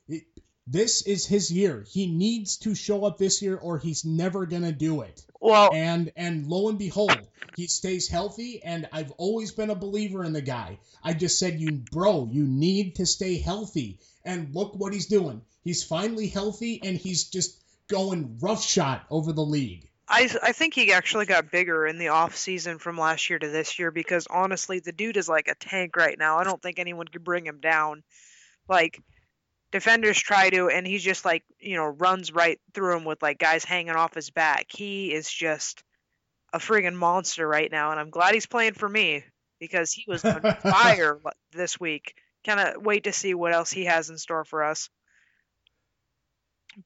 it, 0.07 0.23
This 0.67 1.01
is 1.01 1.25
his 1.25 1.51
year. 1.51 1.85
He 1.85 2.07
needs 2.07 2.57
to 2.59 2.75
show 2.75 3.03
up 3.05 3.17
this 3.17 3.41
year 3.41 3.57
or 3.57 3.77
he's 3.77 4.05
never 4.05 4.45
going 4.45 4.63
to 4.63 4.71
do 4.71 5.01
it. 5.01 5.25
Well, 5.41 5.69
and 5.73 6.11
and 6.15 6.47
lo 6.47 6.69
and 6.69 6.79
behold, 6.79 7.27
he 7.57 7.67
stays 7.67 8.07
healthy 8.07 8.63
and 8.63 8.87
I've 8.93 9.11
always 9.17 9.51
been 9.51 9.69
a 9.69 9.75
believer 9.75 10.23
in 10.23 10.33
the 10.33 10.41
guy. 10.41 10.79
I 11.03 11.13
just 11.13 11.39
said 11.39 11.59
you 11.59 11.71
bro, 11.91 12.29
you 12.31 12.45
need 12.47 12.95
to 12.95 13.05
stay 13.05 13.37
healthy. 13.37 13.99
And 14.23 14.55
look 14.55 14.75
what 14.75 14.93
he's 14.93 15.07
doing. 15.07 15.41
He's 15.63 15.83
finally 15.83 16.27
healthy 16.27 16.81
and 16.83 16.97
he's 16.97 17.25
just 17.25 17.61
going 17.87 18.37
roughshod 18.41 19.01
over 19.09 19.31
the 19.33 19.45
league. 19.45 19.89
I 20.07 20.29
I 20.43 20.51
think 20.51 20.73
he 20.73 20.93
actually 20.93 21.25
got 21.25 21.51
bigger 21.51 21.85
in 21.85 21.97
the 21.97 22.09
off 22.09 22.35
season 22.35 22.77
from 22.77 22.97
last 22.97 23.29
year 23.29 23.39
to 23.39 23.47
this 23.47 23.79
year 23.79 23.91
because 23.91 24.27
honestly, 24.29 24.79
the 24.79 24.91
dude 24.91 25.17
is 25.17 25.27
like 25.27 25.47
a 25.47 25.55
tank 25.55 25.95
right 25.95 26.17
now. 26.17 26.37
I 26.37 26.43
don't 26.43 26.61
think 26.61 26.79
anyone 26.79 27.07
could 27.07 27.23
bring 27.23 27.45
him 27.45 27.59
down. 27.59 28.03
Like 28.67 29.01
defenders 29.71 30.19
try 30.19 30.49
to, 30.51 30.69
and 30.69 30.85
he's 30.85 31.03
just 31.03 31.25
like 31.25 31.43
you 31.59 31.75
know 31.75 31.85
runs 31.85 32.31
right 32.31 32.59
through 32.73 32.97
him 32.97 33.05
with 33.05 33.21
like 33.21 33.39
guys 33.39 33.65
hanging 33.65 33.95
off 33.95 34.13
his 34.13 34.29
back. 34.29 34.67
He 34.69 35.11
is 35.11 35.29
just 35.29 35.83
a 36.53 36.59
friggin' 36.59 36.95
monster 36.95 37.47
right 37.47 37.71
now, 37.71 37.91
and 37.91 37.99
I'm 37.99 38.11
glad 38.11 38.33
he's 38.35 38.45
playing 38.45 38.73
for 38.73 38.87
me 38.87 39.23
because 39.59 39.91
he 39.91 40.05
was 40.07 40.23
on 40.23 40.41
fire 40.61 41.19
this 41.51 41.79
week. 41.79 42.13
Kind 42.45 42.59
of 42.59 42.83
wait 42.83 43.05
to 43.05 43.11
see 43.11 43.33
what 43.33 43.53
else 43.53 43.71
he 43.71 43.85
has 43.85 44.11
in 44.11 44.19
store 44.19 44.45
for 44.45 44.63
us. 44.63 44.89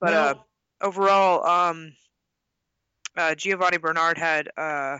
But 0.00 0.14
uh, 0.14 0.34
overall, 0.80 1.46
um, 1.46 1.92
uh, 3.16 3.34
Giovani 3.34 3.78
Bernard 3.78 4.18
had, 4.18 4.48
uh, 4.56 4.98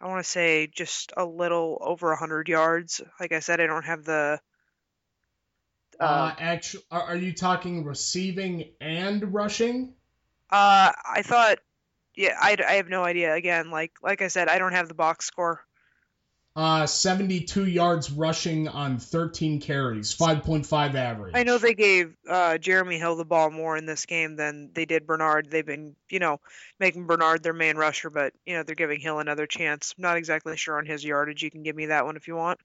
I 0.00 0.06
want 0.06 0.24
to 0.24 0.30
say, 0.30 0.66
just 0.66 1.12
a 1.16 1.24
little 1.24 1.78
over 1.80 2.08
100 2.08 2.48
yards. 2.48 3.00
Like 3.18 3.32
I 3.32 3.40
said, 3.40 3.60
I 3.60 3.66
don't 3.66 3.84
have 3.84 4.04
the 4.04 4.40
uh, 6.00 6.02
uh, 6.02 6.34
actually, 6.38 6.84
are, 6.90 7.02
are 7.02 7.16
you 7.16 7.32
talking 7.32 7.84
receiving 7.84 8.70
and 8.80 9.34
rushing? 9.34 9.92
Uh, 10.50 10.92
I 11.08 11.22
thought, 11.22 11.58
yeah, 12.16 12.36
I, 12.40 12.56
I 12.66 12.72
have 12.74 12.88
no 12.88 13.04
idea. 13.04 13.34
Again, 13.34 13.70
like 13.70 13.92
like 14.02 14.22
I 14.22 14.28
said, 14.28 14.48
I 14.48 14.58
don't 14.58 14.72
have 14.72 14.88
the 14.88 14.94
box 14.94 15.26
score. 15.26 15.60
Uh, 16.60 16.86
72 16.86 17.64
yards 17.64 18.10
rushing 18.10 18.68
on 18.68 18.98
13 18.98 19.62
carries, 19.62 20.14
5.5 20.14 20.94
average. 20.94 21.32
I 21.34 21.42
know 21.42 21.56
they 21.56 21.72
gave 21.72 22.14
uh, 22.28 22.58
Jeremy 22.58 22.98
Hill 22.98 23.16
the 23.16 23.24
ball 23.24 23.50
more 23.50 23.78
in 23.78 23.86
this 23.86 24.04
game 24.04 24.36
than 24.36 24.70
they 24.74 24.84
did 24.84 25.06
Bernard. 25.06 25.50
They've 25.50 25.64
been, 25.64 25.96
you 26.10 26.18
know, 26.18 26.38
making 26.78 27.06
Bernard 27.06 27.42
their 27.42 27.54
main 27.54 27.76
rusher, 27.76 28.10
but, 28.10 28.34
you 28.44 28.54
know, 28.54 28.62
they're 28.62 28.74
giving 28.74 29.00
Hill 29.00 29.20
another 29.20 29.46
chance. 29.46 29.94
not 29.96 30.18
exactly 30.18 30.54
sure 30.58 30.76
on 30.76 30.84
his 30.84 31.02
yardage. 31.02 31.42
You 31.42 31.50
can 31.50 31.62
give 31.62 31.74
me 31.74 31.86
that 31.86 32.04
one 32.04 32.16
if 32.16 32.28
you 32.28 32.36
want 32.36 32.60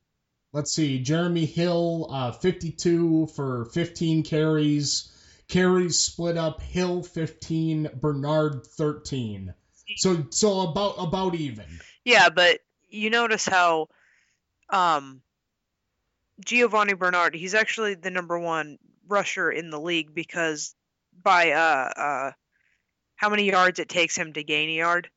let's 0.56 0.72
see, 0.72 1.00
Jeremy 1.00 1.46
Hill, 1.46 2.08
uh, 2.10 2.32
52 2.32 3.28
for 3.28 3.66
15 3.66 4.24
carries. 4.24 5.12
Carries 5.48 6.00
split 6.00 6.38
up. 6.38 6.62
Hill 6.62 7.04
15, 7.04 7.92
Bernard 8.02 8.66
13. 8.66 9.54
So 9.98 10.26
so 10.32 10.62
about 10.62 10.96
about 10.98 11.36
even. 11.36 11.68
Yeah, 12.04 12.30
but 12.30 12.62
you 12.90 13.10
notice 13.10 13.46
how 13.46 13.88
um 14.70 15.22
Giovani 16.44 16.94
Bernard, 16.94 17.36
he's 17.36 17.54
actually 17.54 17.96
the 17.96 18.12
number 18.12 18.38
one 18.38 18.78
rusher 19.08 19.52
in 19.52 19.70
the 19.70 19.80
league 19.80 20.14
because 20.14 20.76
by 21.24 21.52
uh 21.52 21.90
uh 22.00 22.32
how 23.16 23.30
many 23.30 23.50
yards 23.50 23.80
it 23.80 23.88
takes 23.88 24.18
him 24.18 24.34
to 24.34 24.44
gain 24.44 24.70
a 24.70 24.74
yard. 24.74 25.10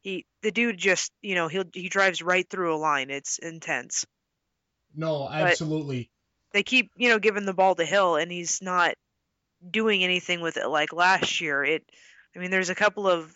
He 0.00 0.26
the 0.42 0.50
dude 0.50 0.78
just 0.78 1.12
you 1.22 1.34
know 1.34 1.48
he'll 1.48 1.64
he 1.72 1.88
drives 1.88 2.22
right 2.22 2.48
through 2.48 2.74
a 2.74 2.76
line. 2.76 3.10
It's 3.10 3.38
intense. 3.38 4.04
No, 4.94 5.28
absolutely. 5.28 6.10
But 6.50 6.58
they 6.58 6.62
keep, 6.62 6.90
you 6.96 7.08
know, 7.08 7.18
giving 7.18 7.46
the 7.46 7.54
ball 7.54 7.74
to 7.74 7.84
Hill, 7.84 8.16
and 8.16 8.30
he's 8.30 8.60
not 8.62 8.94
doing 9.68 10.04
anything 10.04 10.40
with 10.40 10.56
it 10.56 10.66
like 10.66 10.92
last 10.92 11.40
year. 11.40 11.64
It, 11.64 11.84
I 12.34 12.38
mean, 12.38 12.50
there's 12.50 12.70
a 12.70 12.74
couple 12.74 13.08
of 13.08 13.34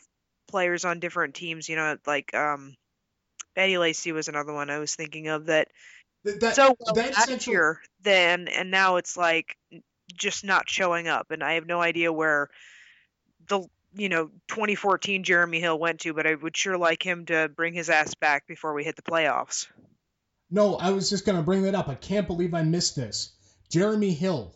players 0.49 0.85
on 0.85 1.01
different 1.01 1.35
teams, 1.35 1.69
you 1.69 1.77
know, 1.77 1.97
like 2.07 2.35
um, 2.35 2.75
Eddie 3.57 3.79
Lacy 3.79 4.13
was 4.13 4.29
another 4.29 4.53
one 4.53 4.71
I 4.71 4.79
was 4.79 4.95
thinking 4.95 5.29
of 5.29 5.47
that. 5.47 5.69
That, 6.25 6.57
so 6.57 6.77
well 6.79 6.95
last 6.95 7.29
central... 7.29 7.53
year, 7.53 7.81
then 8.03 8.49
and 8.49 8.71
now 8.71 8.97
it's 8.97 9.17
like 9.17 9.57
just 10.15 10.45
not 10.45 10.69
showing 10.69 11.09
up, 11.09 11.31
and 11.31 11.43
I 11.43 11.55
have 11.55 11.67
no 11.67 11.81
idea 11.81 12.13
where 12.13 12.51
the 13.49 13.63
you 13.95 14.09
know 14.09 14.31
2014 14.49 15.23
Jeremy 15.25 15.61
Hill 15.61 15.79
went 15.79 16.01
to, 16.01 16.15
but 16.15 16.27
I 16.27 16.35
would 16.35 16.57
sure 16.57 16.77
like 16.77 17.05
him 17.05 17.27
to 17.27 17.49
bring 17.49 17.75
his 17.75 17.91
ass 17.91 18.15
back 18.15 18.47
before 18.47 18.75
we 18.75 18.85
hit 18.85 18.97
the 18.97 19.03
playoffs. 19.03 19.67
No, 20.51 20.77
I 20.77 20.91
was 20.91 21.11
just 21.11 21.27
going 21.27 21.37
to 21.37 21.43
bring 21.43 21.63
that 21.63 21.75
up. 21.75 21.89
I 21.89 21.95
can't 21.95 22.27
believe 22.27 22.55
I 22.55 22.63
missed 22.63 22.97
this. 22.97 23.33
Jeremy 23.69 24.13
Hill. 24.13 24.55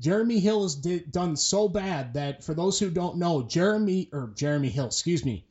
Jeremy 0.00 0.38
Hill 0.38 0.62
has 0.62 0.76
did, 0.76 1.10
done 1.10 1.34
so 1.34 1.68
bad 1.68 2.14
that 2.14 2.44
for 2.44 2.54
those 2.54 2.78
who 2.78 2.88
don't 2.88 3.18
know, 3.18 3.42
Jeremy 3.42 4.08
or 4.12 4.32
Jeremy 4.36 4.68
Hill, 4.68 4.86
excuse 4.86 5.24
me, 5.24 5.44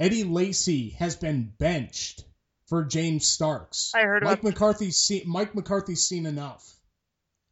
Eddie 0.00 0.24
Lacy 0.24 0.90
has 0.98 1.14
been 1.14 1.52
benched 1.58 2.24
for 2.68 2.84
James 2.84 3.26
Starks. 3.26 3.92
I 3.94 4.02
heard 4.02 4.24
Mike 4.24 4.42
McCarthy's 4.42 4.96
seen 4.96 5.24
Mike 5.26 5.54
McCarthy's 5.54 6.02
seen 6.02 6.24
enough. 6.24 6.66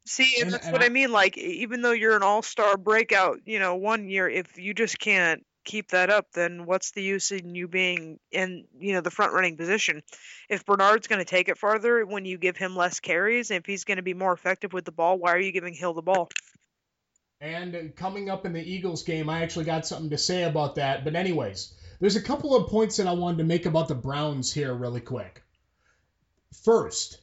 See, 0.06 0.40
and, 0.40 0.54
that's 0.54 0.64
and 0.64 0.72
what 0.72 0.82
I, 0.82 0.86
I 0.86 0.88
mean. 0.88 1.12
Like, 1.12 1.36
even 1.36 1.82
though 1.82 1.92
you're 1.92 2.16
an 2.16 2.22
all-star 2.22 2.78
breakout, 2.78 3.40
you 3.44 3.58
know, 3.58 3.76
one 3.76 4.08
year, 4.08 4.26
if 4.26 4.56
you 4.56 4.72
just 4.72 4.98
can't 4.98 5.44
keep 5.64 5.88
that 5.90 6.08
up, 6.08 6.32
then 6.32 6.64
what's 6.64 6.92
the 6.92 7.02
use 7.02 7.30
in 7.30 7.54
you 7.54 7.68
being 7.68 8.18
in 8.32 8.64
you 8.78 8.94
know 8.94 9.02
the 9.02 9.10
front 9.10 9.34
running 9.34 9.58
position? 9.58 10.02
If 10.48 10.64
Bernard's 10.64 11.08
going 11.08 11.18
to 11.18 11.26
take 11.26 11.50
it 11.50 11.58
farther 11.58 12.06
when 12.06 12.24
you 12.24 12.38
give 12.38 12.56
him 12.56 12.74
less 12.74 13.00
carries, 13.00 13.50
if 13.50 13.66
he's 13.66 13.84
going 13.84 13.98
to 13.98 14.02
be 14.02 14.14
more 14.14 14.32
effective 14.32 14.72
with 14.72 14.86
the 14.86 14.92
ball, 14.92 15.18
why 15.18 15.32
are 15.32 15.40
you 15.40 15.52
giving 15.52 15.74
Hill 15.74 15.92
the 15.92 16.00
ball? 16.00 16.30
And 17.42 17.94
coming 17.94 18.30
up 18.30 18.46
in 18.46 18.54
the 18.54 18.62
Eagles 18.62 19.02
game, 19.02 19.28
I 19.28 19.42
actually 19.42 19.66
got 19.66 19.86
something 19.86 20.10
to 20.10 20.18
say 20.18 20.44
about 20.44 20.76
that. 20.76 21.04
But 21.04 21.14
anyways, 21.14 21.72
there's 22.00 22.16
a 22.16 22.22
couple 22.22 22.56
of 22.56 22.68
points 22.68 22.96
that 22.96 23.06
I 23.06 23.12
wanted 23.12 23.38
to 23.38 23.44
make 23.44 23.66
about 23.66 23.88
the 23.88 23.94
Browns 23.94 24.52
here 24.52 24.72
really 24.72 25.00
quick. 25.00 25.42
First, 26.64 27.18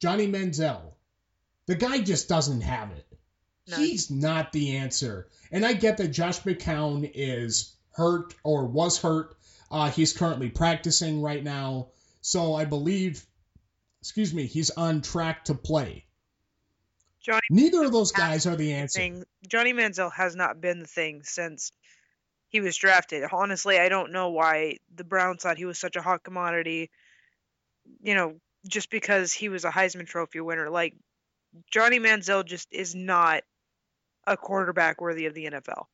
Johnny 0.00 0.26
Manziel. 0.26 0.94
The 1.66 1.74
guy 1.76 2.00
just 2.00 2.28
doesn't 2.28 2.62
have 2.62 2.90
it. 2.90 3.06
He's 3.76 4.10
not 4.10 4.52
the 4.52 4.76
answer. 4.76 5.28
And 5.50 5.64
I 5.64 5.72
get 5.72 5.98
that 5.98 6.08
Josh 6.08 6.40
McCown 6.40 7.10
is 7.14 7.74
hurt 7.92 8.34
or 8.42 8.66
was 8.66 9.00
hurt. 9.00 9.36
Uh, 9.70 9.90
he's 9.90 10.12
currently 10.12 10.50
practicing 10.50 11.22
right 11.22 11.42
now. 11.42 11.88
So 12.20 12.54
I 12.54 12.64
believe, 12.64 13.24
excuse 14.00 14.34
me, 14.34 14.46
he's 14.46 14.70
on 14.70 15.02
track 15.02 15.44
to 15.46 15.54
play. 15.54 16.04
Johnny 17.20 17.40
Neither 17.50 17.84
of 17.84 17.92
those 17.92 18.10
guys 18.10 18.46
are 18.46 18.56
the 18.56 18.72
answer. 18.72 18.98
Thing. 18.98 19.24
Johnny 19.46 19.72
Manziel 19.72 20.12
has 20.12 20.34
not 20.34 20.60
been 20.60 20.80
the 20.80 20.88
thing 20.88 21.22
since 21.22 21.70
he 22.52 22.60
was 22.60 22.76
drafted. 22.76 23.24
Honestly, 23.32 23.78
I 23.78 23.88
don't 23.88 24.12
know 24.12 24.28
why 24.28 24.76
the 24.94 25.04
Browns 25.04 25.42
thought 25.42 25.56
he 25.56 25.64
was 25.64 25.78
such 25.78 25.96
a 25.96 26.02
hot 26.02 26.22
commodity. 26.22 26.90
You 28.02 28.14
know, 28.14 28.34
just 28.68 28.90
because 28.90 29.32
he 29.32 29.48
was 29.48 29.64
a 29.64 29.70
Heisman 29.70 30.06
Trophy 30.06 30.40
winner. 30.40 30.70
Like, 30.70 30.94
Johnny 31.70 31.98
Manziel 31.98 32.44
just 32.44 32.68
is 32.70 32.94
not 32.94 33.42
a 34.26 34.36
quarterback 34.36 35.00
worthy 35.00 35.26
of 35.26 35.34
the 35.34 35.46
NFL. 35.46 35.86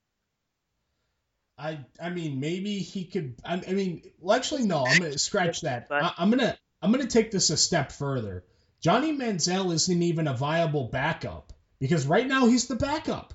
I 1.57 1.81
I 2.01 2.11
mean 2.11 2.39
maybe 2.39 2.79
he 2.79 3.05
could. 3.05 3.35
I, 3.45 3.55
I 3.55 3.73
mean, 3.73 4.03
well, 4.21 4.37
actually 4.37 4.65
no. 4.65 4.85
I'm 4.87 4.99
gonna 4.99 5.19
scratch 5.19 5.63
that. 5.63 5.89
I, 5.91 6.13
I'm 6.19 6.31
gonna 6.31 6.57
I'm 6.83 6.93
gonna 6.93 7.07
take 7.07 7.31
this 7.31 7.51
a 7.51 7.57
step 7.57 7.91
further. 7.91 8.45
Johnny 8.81 9.17
Manziel 9.17 9.73
isn't 9.73 10.03
even 10.03 10.29
a 10.29 10.37
viable 10.37 10.85
backup 10.85 11.53
because 11.81 12.07
right 12.07 12.27
now 12.27 12.47
he's 12.47 12.69
the 12.69 12.77
backup, 12.77 13.35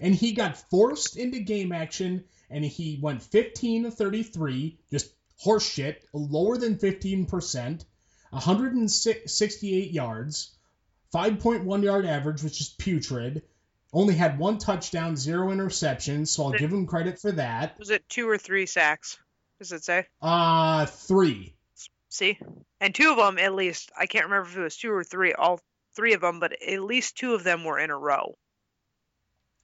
and 0.00 0.14
he 0.14 0.32
got 0.32 0.70
forced 0.70 1.16
into 1.16 1.40
game 1.40 1.72
action 1.72 2.24
and 2.50 2.64
he 2.64 2.98
went 3.00 3.22
15 3.22 3.84
to 3.84 3.90
33, 3.90 4.78
just 4.90 5.10
horseshit, 5.44 5.96
lower 6.12 6.56
than 6.56 6.78
15 6.78 7.26
percent, 7.26 7.84
168 8.30 9.90
yards, 9.90 10.56
5.1 11.14 11.82
yard 11.82 12.06
average, 12.06 12.42
which 12.42 12.60
is 12.60 12.68
putrid. 12.68 13.42
Only 13.92 14.14
had 14.14 14.38
one 14.38 14.58
touchdown, 14.58 15.16
zero 15.16 15.48
interceptions, 15.48 16.28
so 16.28 16.44
I'll 16.44 16.52
give 16.52 16.72
him 16.72 16.86
credit 16.86 17.18
for 17.18 17.32
that. 17.32 17.78
Was 17.78 17.88
it 17.88 18.06
two 18.08 18.28
or 18.28 18.36
three 18.36 18.66
sacks? 18.66 19.18
Does 19.58 19.72
it 19.72 19.82
say? 19.82 20.06
Uh, 20.20 20.84
three. 20.84 21.54
See? 22.10 22.38
And 22.80 22.94
two 22.94 23.10
of 23.10 23.16
them, 23.16 23.38
at 23.38 23.54
least, 23.54 23.90
I 23.98 24.06
can't 24.06 24.26
remember 24.26 24.48
if 24.48 24.56
it 24.56 24.60
was 24.60 24.76
two 24.76 24.92
or 24.92 25.04
three, 25.04 25.32
all 25.32 25.60
three 25.96 26.12
of 26.12 26.20
them, 26.20 26.38
but 26.38 26.52
at 26.62 26.82
least 26.82 27.16
two 27.16 27.34
of 27.34 27.44
them 27.44 27.64
were 27.64 27.78
in 27.78 27.90
a 27.90 27.96
row. 27.96 28.36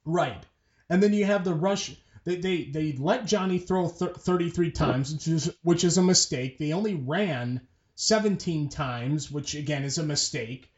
Right. 0.04 0.42
And 0.88 1.02
then 1.02 1.12
you 1.12 1.26
have 1.26 1.44
the 1.44 1.54
rush. 1.54 1.94
They, 2.24 2.36
they, 2.36 2.64
they 2.64 2.92
let 2.92 3.26
Johnny 3.26 3.58
throw 3.58 3.88
th- 3.88 4.16
33 4.16 4.70
times, 4.70 5.12
which 5.12 5.28
is, 5.28 5.54
which 5.62 5.84
is 5.84 5.98
a 5.98 6.02
mistake. 6.02 6.58
They 6.58 6.72
only 6.72 6.94
ran 6.94 7.60
17 7.96 8.70
times, 8.70 9.30
which 9.30 9.54
again 9.54 9.84
is 9.84 9.98
a 9.98 10.02
mistake 10.02 10.70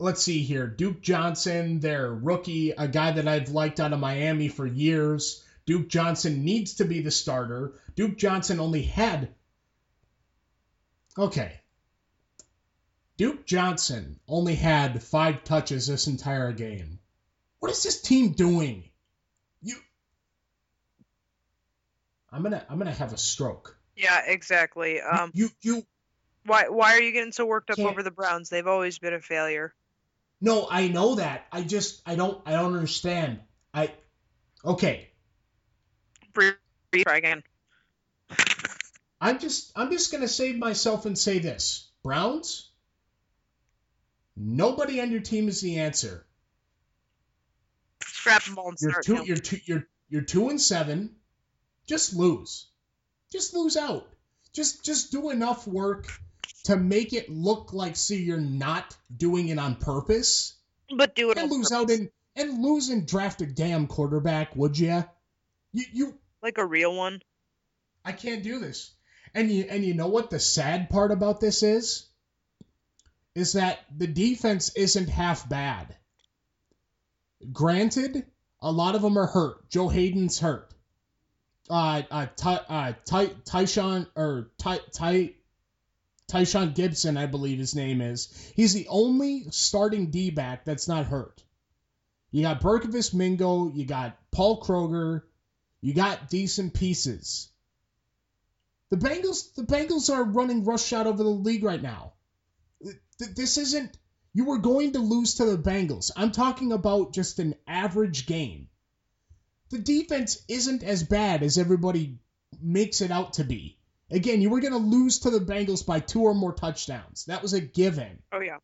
let's 0.00 0.22
see 0.22 0.42
here. 0.42 0.66
Duke 0.66 1.00
Johnson, 1.02 1.78
their 1.78 2.12
rookie, 2.12 2.70
a 2.70 2.88
guy 2.88 3.12
that 3.12 3.28
I've 3.28 3.50
liked 3.50 3.78
out 3.78 3.92
of 3.92 4.00
Miami 4.00 4.48
for 4.48 4.66
years. 4.66 5.44
Duke 5.66 5.88
Johnson 5.88 6.44
needs 6.44 6.74
to 6.74 6.84
be 6.84 7.02
the 7.02 7.10
starter. 7.10 7.74
Duke 7.94 8.16
Johnson 8.16 8.58
only 8.58 8.82
had. 8.82 9.28
Okay. 11.16 11.60
Duke 13.18 13.46
Johnson 13.46 14.18
only 14.26 14.54
had 14.54 15.02
five 15.02 15.44
touches 15.44 15.86
this 15.86 16.06
entire 16.06 16.52
game. 16.52 16.98
What 17.58 17.70
is 17.70 17.82
this 17.82 18.00
team 18.00 18.32
doing? 18.32 18.88
You 19.60 19.76
I'm 22.32 22.42
gonna 22.42 22.64
I'm 22.68 22.78
gonna 22.78 22.92
have 22.92 23.12
a 23.12 23.18
stroke. 23.18 23.76
Yeah, 23.96 24.22
exactly. 24.26 25.00
Um, 25.00 25.30
you 25.34 25.50
you 25.62 25.82
why 26.46 26.68
why 26.68 26.94
are 26.94 27.00
you 27.00 27.12
getting 27.12 27.32
so 27.32 27.44
worked 27.46 27.70
up 27.70 27.78
over 27.78 28.02
the 28.02 28.10
Browns? 28.10 28.48
They've 28.48 28.66
always 28.66 28.98
been 28.98 29.14
a 29.14 29.20
failure. 29.20 29.74
no, 30.40 30.66
I 30.70 30.88
know 30.88 31.16
that. 31.16 31.46
I 31.52 31.62
just 31.62 32.00
I 32.06 32.14
don't 32.14 32.40
I 32.46 32.52
don't 32.52 32.74
understand. 32.74 33.40
I 33.74 33.92
okay. 34.64 35.08
Breathe, 36.32 36.54
try 37.02 37.18
again. 37.18 37.42
I'm 39.20 39.38
just 39.38 39.72
I'm 39.76 39.90
just 39.90 40.10
gonna 40.12 40.28
save 40.28 40.56
myself 40.56 41.04
and 41.04 41.18
say 41.18 41.40
this. 41.40 41.90
Browns, 42.02 42.70
nobody 44.36 45.00
on 45.00 45.10
your 45.10 45.20
team 45.20 45.48
is 45.48 45.60
the 45.60 45.80
answer. 45.80 46.24
Scrap 48.02 48.44
them 48.44 48.58
all 48.58 48.68
and 48.70 48.78
You're 48.80 48.90
start. 48.92 49.04
two 49.04 49.24
you're 49.24 49.36
two 49.36 49.58
you're 49.66 49.88
you're 50.08 50.22
two 50.22 50.48
and 50.48 50.60
seven. 50.60 51.16
Just 51.86 52.14
lose. 52.14 52.66
Just 53.32 53.54
lose 53.54 53.76
out. 53.76 54.08
Just 54.52 54.84
just 54.84 55.12
do 55.12 55.30
enough 55.30 55.66
work 55.66 56.06
to 56.64 56.76
make 56.76 57.12
it 57.12 57.28
look 57.30 57.72
like 57.72 57.96
see 57.96 58.22
you're 58.22 58.38
not 58.38 58.96
doing 59.16 59.48
it 59.48 59.58
on 59.58 59.76
purpose. 59.76 60.54
but 60.96 61.14
do 61.14 61.30
it 61.30 61.38
And 61.38 61.50
lose 61.50 61.72
out 61.72 61.90
and 61.90 62.10
and 62.36 62.62
lose 62.62 62.88
and 62.88 63.06
draft 63.06 63.40
a 63.42 63.46
damn 63.46 63.86
quarterback, 63.86 64.54
would 64.56 64.78
ya? 64.78 65.04
You 65.72 65.84
you 65.92 66.18
like 66.42 66.58
a 66.58 66.66
real 66.66 66.94
one. 66.94 67.22
I 68.04 68.12
can't 68.12 68.42
do 68.42 68.58
this. 68.58 68.90
And 69.34 69.50
you 69.50 69.66
and 69.68 69.84
you 69.84 69.94
know 69.94 70.08
what 70.08 70.30
the 70.30 70.40
sad 70.40 70.90
part 70.90 71.12
about 71.12 71.40
this 71.40 71.62
is? 71.62 72.08
Is 73.34 73.52
that 73.52 73.78
the 73.96 74.08
defense 74.08 74.74
isn't 74.74 75.08
half 75.08 75.48
bad. 75.48 75.96
Granted, 77.52 78.26
a 78.60 78.72
lot 78.72 78.94
of 78.96 79.02
them 79.02 79.16
are 79.16 79.26
hurt. 79.26 79.70
Joe 79.70 79.88
Haden's 79.88 80.40
hurt. 80.40 80.72
Uh, 81.70 82.02
uh, 82.10 82.26
uh, 82.44 82.92
Ty, 83.04 83.26
Tyshawn 83.26 84.08
or 84.16 84.50
Ty, 84.58 84.80
Ty, 84.92 85.34
Tyshawn 86.28 86.74
Gipson, 86.74 87.16
I 87.16 87.26
believe 87.26 87.58
his 87.58 87.76
name 87.76 88.00
is. 88.00 88.52
He's 88.56 88.74
the 88.74 88.88
only 88.88 89.46
starting 89.50 90.10
D 90.10 90.30
back 90.30 90.64
that's 90.64 90.88
not 90.88 91.06
hurt. 91.06 91.42
You 92.32 92.42
got 92.42 92.60
Barkevious 92.60 93.14
Mingo, 93.14 93.70
you 93.72 93.84
got 93.84 94.16
Paul 94.32 94.58
Kruger, 94.58 95.26
you 95.80 95.94
got 95.94 96.28
decent 96.28 96.74
pieces. 96.74 97.48
The 98.90 98.96
Bengals, 98.96 99.54
the 99.54 99.62
Bengals 99.62 100.12
are 100.12 100.24
running 100.24 100.64
rush 100.64 100.92
roughshod 100.92 101.06
over 101.06 101.22
the 101.22 101.28
league 101.28 101.62
right 101.62 101.80
now. 101.80 102.14
This 103.18 103.58
isn't. 103.58 103.96
You 104.32 104.44
were 104.44 104.58
going 104.58 104.92
to 104.92 104.98
lose 104.98 105.34
to 105.34 105.44
the 105.44 105.58
Bengals. 105.58 106.10
I'm 106.16 106.32
talking 106.32 106.72
about 106.72 107.12
just 107.12 107.38
an 107.38 107.54
average 107.66 108.26
game. 108.26 108.69
The 109.70 109.78
defense 109.78 110.42
isn't 110.48 110.82
as 110.82 111.02
bad 111.02 111.42
as 111.42 111.58
everybody 111.58 112.18
makes 112.60 113.00
it 113.00 113.10
out 113.10 113.34
to 113.34 113.44
be. 113.44 113.78
Again, 114.10 114.40
you 114.40 114.50
were 114.50 114.60
going 114.60 114.72
to 114.72 114.78
lose 114.78 115.20
to 115.20 115.30
the 115.30 115.38
Bengals 115.38 115.86
by 115.86 116.00
two 116.00 116.22
or 116.22 116.34
more 116.34 116.52
touchdowns. 116.52 117.24
That 117.26 117.42
was 117.42 117.52
a 117.52 117.60
given. 117.60 118.22
Oh 118.32 118.40
yeah. 118.40 118.58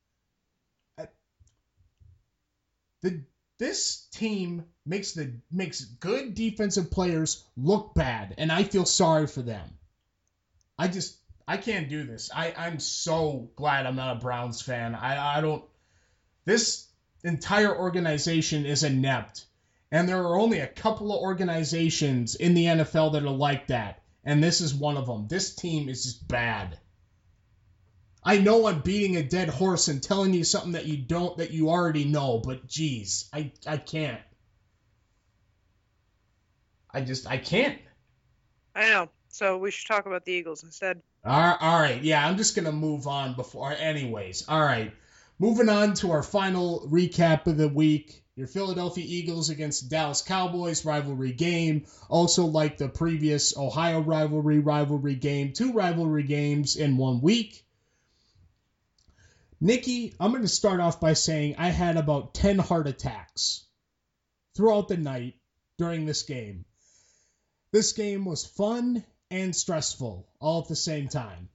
Uh, 0.98 1.06
the 3.02 3.22
this 3.58 4.06
team 4.12 4.64
makes 4.84 5.12
the 5.12 5.32
makes 5.50 5.84
good 5.84 6.34
defensive 6.34 6.90
players 6.90 7.44
look 7.56 7.94
bad, 7.94 8.34
and 8.38 8.50
I 8.50 8.64
feel 8.64 8.84
sorry 8.84 9.28
for 9.28 9.42
them. 9.42 9.78
I 10.78 10.88
just 10.88 11.16
I 11.46 11.56
can't 11.56 11.88
do 11.88 12.04
this. 12.04 12.30
I 12.34 12.52
I'm 12.56 12.80
so 12.80 13.50
glad 13.54 13.86
I'm 13.86 13.96
not 13.96 14.16
a 14.16 14.20
Browns 14.20 14.60
fan. 14.60 14.94
I 14.96 15.38
I 15.38 15.40
don't. 15.40 15.64
This 16.44 16.86
entire 17.22 17.76
organization 17.76 18.66
is 18.66 18.82
inept, 18.82 19.46
and 19.90 20.08
there 20.08 20.22
are 20.22 20.38
only 20.38 20.60
a 20.60 20.66
couple 20.66 21.12
of 21.12 21.20
organizations 21.20 22.34
in 22.34 22.54
the 22.54 22.64
NFL 22.64 23.12
that 23.12 23.22
are 23.22 23.30
like 23.30 23.68
that, 23.68 24.02
and 24.24 24.42
this 24.42 24.60
is 24.60 24.74
one 24.74 24.96
of 24.96 25.06
them. 25.06 25.28
This 25.28 25.54
team 25.54 25.88
is 25.88 26.04
just 26.04 26.26
bad. 26.26 26.78
I 28.26 28.38
know 28.38 28.66
I'm 28.66 28.80
beating 28.80 29.16
a 29.16 29.22
dead 29.22 29.48
horse 29.48 29.86
and 29.86 30.02
telling 30.02 30.34
you 30.34 30.42
something 30.42 30.72
that 30.72 30.86
you 30.86 30.96
don't 30.96 31.36
that 31.38 31.52
you 31.52 31.70
already 31.70 32.04
know, 32.04 32.38
but 32.44 32.66
geez, 32.66 33.28
I 33.32 33.52
I 33.64 33.76
can't. 33.76 34.20
I 36.90 37.02
just 37.02 37.28
I 37.28 37.38
can't. 37.38 37.78
I 38.74 38.88
know. 38.88 39.10
So 39.28 39.58
we 39.58 39.70
should 39.70 39.86
talk 39.86 40.06
about 40.06 40.24
the 40.24 40.32
Eagles 40.32 40.64
instead. 40.64 41.02
All 41.24 41.40
right, 41.40 41.56
all 41.60 41.80
right, 41.80 42.02
yeah, 42.02 42.26
I'm 42.26 42.36
just 42.36 42.56
gonna 42.56 42.72
move 42.72 43.06
on 43.06 43.34
before. 43.34 43.72
Anyways, 43.72 44.48
all 44.48 44.60
right, 44.60 44.92
moving 45.38 45.68
on 45.68 45.94
to 45.94 46.10
our 46.10 46.22
final 46.22 46.88
recap 46.90 47.46
of 47.46 47.56
the 47.56 47.68
week. 47.68 48.24
Your 48.36 48.46
Philadelphia 48.46 49.04
Eagles 49.06 49.48
against 49.48 49.88
Dallas 49.88 50.20
Cowboys 50.20 50.84
rivalry 50.84 51.32
game. 51.32 51.86
Also, 52.10 52.44
like 52.44 52.76
the 52.76 52.86
previous 52.86 53.56
Ohio 53.56 54.00
rivalry 54.00 54.58
rivalry 54.58 55.14
game, 55.14 55.54
two 55.54 55.72
rivalry 55.72 56.22
games 56.22 56.76
in 56.76 56.98
one 56.98 57.22
week. 57.22 57.64
Nikki, 59.58 60.12
I'm 60.20 60.32
going 60.32 60.42
to 60.42 60.48
start 60.48 60.80
off 60.80 61.00
by 61.00 61.14
saying 61.14 61.54
I 61.56 61.70
had 61.70 61.96
about 61.96 62.34
10 62.34 62.58
heart 62.58 62.86
attacks 62.86 63.64
throughout 64.54 64.88
the 64.88 64.98
night 64.98 65.36
during 65.78 66.04
this 66.04 66.22
game. 66.24 66.66
This 67.72 67.94
game 67.94 68.26
was 68.26 68.44
fun 68.44 69.02
and 69.30 69.56
stressful 69.56 70.28
all 70.40 70.60
at 70.60 70.68
the 70.68 70.76
same 70.76 71.08
time. 71.08 71.48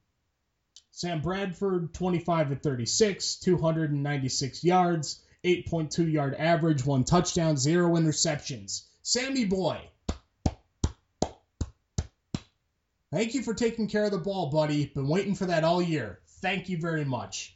Sam 0.90 1.22
Bradford, 1.22 1.94
25 1.94 2.50
to 2.50 2.56
36, 2.56 3.36
296 3.36 4.64
yards, 4.64 5.22
8.2 5.44 6.12
yard 6.12 6.36
average, 6.38 6.86
one 6.86 7.04
touchdown, 7.04 7.58
zero 7.58 7.96
interceptions. 7.96 8.84
Sammy 9.02 9.46
boy. 9.46 9.82
Thank 13.12 13.34
you 13.34 13.44
for 13.44 13.54
taking 13.54 13.88
care 13.88 14.06
of 14.06 14.12
the 14.12 14.18
ball, 14.18 14.50
buddy. 14.50 14.86
Been 14.86 15.08
waiting 15.08 15.36
for 15.36 15.46
that 15.48 15.64
all 15.64 15.82
year. 15.82 16.20
Thank 16.42 16.70
you 16.70 16.78
very 16.78 17.04
much. 17.04 17.56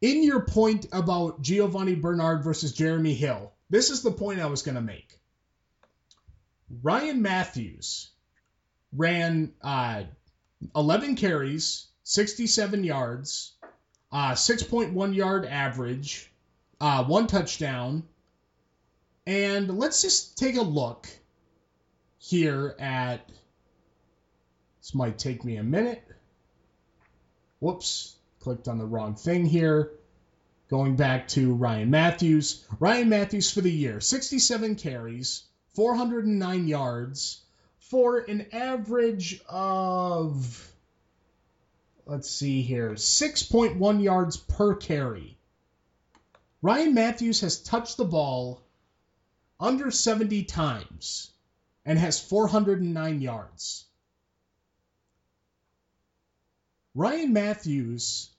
In 0.00 0.24
your 0.24 0.40
point 0.40 0.86
about 0.90 1.42
Giovani 1.42 1.94
Bernard 1.94 2.42
versus 2.42 2.72
Jeremy 2.72 3.14
Hill, 3.14 3.52
this 3.68 3.90
is 3.90 4.02
the 4.02 4.10
point 4.10 4.40
I 4.40 4.46
was 4.46 4.62
going 4.62 4.74
to 4.74 4.80
make. 4.80 5.20
Ryan 6.82 7.20
Mathews 7.22 8.10
ran 8.92 9.52
uh, 9.62 10.04
11 10.74 11.16
carries, 11.16 11.86
67 12.04 12.84
yards, 12.84 13.52
uh, 14.10 14.32
6.1 14.32 15.14
yard 15.14 15.44
average, 15.44 16.31
uh, 16.82 17.04
one 17.04 17.28
touchdown. 17.28 18.02
And 19.24 19.78
let's 19.78 20.02
just 20.02 20.36
take 20.36 20.56
a 20.56 20.62
look 20.62 21.06
here 22.18 22.74
at. 22.78 23.26
This 24.80 24.94
might 24.94 25.16
take 25.16 25.44
me 25.44 25.56
a 25.56 25.62
minute. 25.62 26.02
Whoops, 27.60 28.16
clicked 28.40 28.66
on 28.66 28.78
the 28.78 28.84
wrong 28.84 29.14
thing 29.14 29.46
here. 29.46 29.92
Going 30.68 30.96
back 30.96 31.28
to 31.28 31.54
Ryan 31.54 31.90
Mathews. 31.90 32.64
Ryan 32.80 33.08
Mathews 33.08 33.48
for 33.52 33.60
the 33.60 33.70
year 33.70 34.00
67 34.00 34.74
carries, 34.74 35.44
409 35.74 36.66
yards, 36.66 37.42
for 37.78 38.18
an 38.18 38.46
average 38.52 39.40
of 39.48 40.68
let's 42.06 42.28
see 42.28 42.62
here, 42.62 42.92
6.1 42.94 44.02
yards 44.02 44.36
per 44.36 44.74
carry. 44.74 45.38
Ryan 46.62 46.94
Mathews 46.94 47.40
has 47.40 47.60
touched 47.60 47.96
the 47.96 48.04
ball 48.04 48.62
under 49.58 49.90
70 49.90 50.44
times 50.44 51.32
and 51.84 51.98
has 51.98 52.20
409 52.20 53.20
yards. 53.20 53.84
Ryan 56.94 57.32
Mathews 57.32 58.30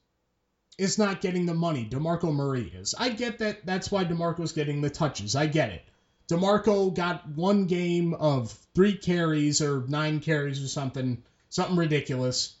is 0.78 0.96
not 0.96 1.20
getting 1.20 1.44
the 1.44 1.54
money. 1.54 1.86
DeMarco 1.86 2.32
Murray 2.32 2.72
is. 2.74 2.94
I 2.98 3.10
get 3.10 3.38
that 3.40 3.66
that's 3.66 3.90
why 3.90 4.04
DeMarco's 4.04 4.52
getting 4.52 4.80
the 4.80 4.90
touches. 4.90 5.36
I 5.36 5.46
get 5.46 5.70
it. 5.70 5.82
DeMarco 6.28 6.94
got 6.94 7.28
one 7.28 7.66
game 7.66 8.14
of 8.14 8.50
three 8.74 8.96
carries 8.96 9.60
or 9.60 9.84
nine 9.86 10.20
carries 10.20 10.64
or 10.64 10.68
something, 10.68 11.22
something 11.50 11.76
ridiculous. 11.76 12.54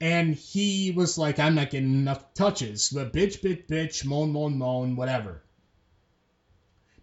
And 0.00 0.34
he 0.34 0.92
was 0.92 1.18
like, 1.18 1.38
I'm 1.40 1.54
not 1.56 1.70
getting 1.70 1.92
enough 1.92 2.32
touches. 2.34 2.90
But 2.90 3.12
bitch, 3.12 3.40
bitch, 3.40 3.66
bitch, 3.66 4.04
moan, 4.04 4.32
moan, 4.32 4.56
moan, 4.56 4.94
whatever. 4.96 5.42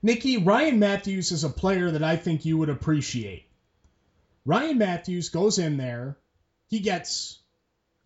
Nikki, 0.02 0.38
Ryan 0.38 0.80
Mathews 0.80 1.32
is 1.32 1.44
a 1.44 1.50
player 1.50 1.92
that 1.92 2.04
I 2.04 2.16
think 2.16 2.46
you 2.46 2.58
would 2.58 2.70
appreciate. 2.70 3.44
Ryan 4.46 4.78
Mathews 4.78 5.30
goes 5.30 5.58
in 5.58 5.78
there. 5.78 6.18
He 6.68 6.80
gets, 6.80 7.40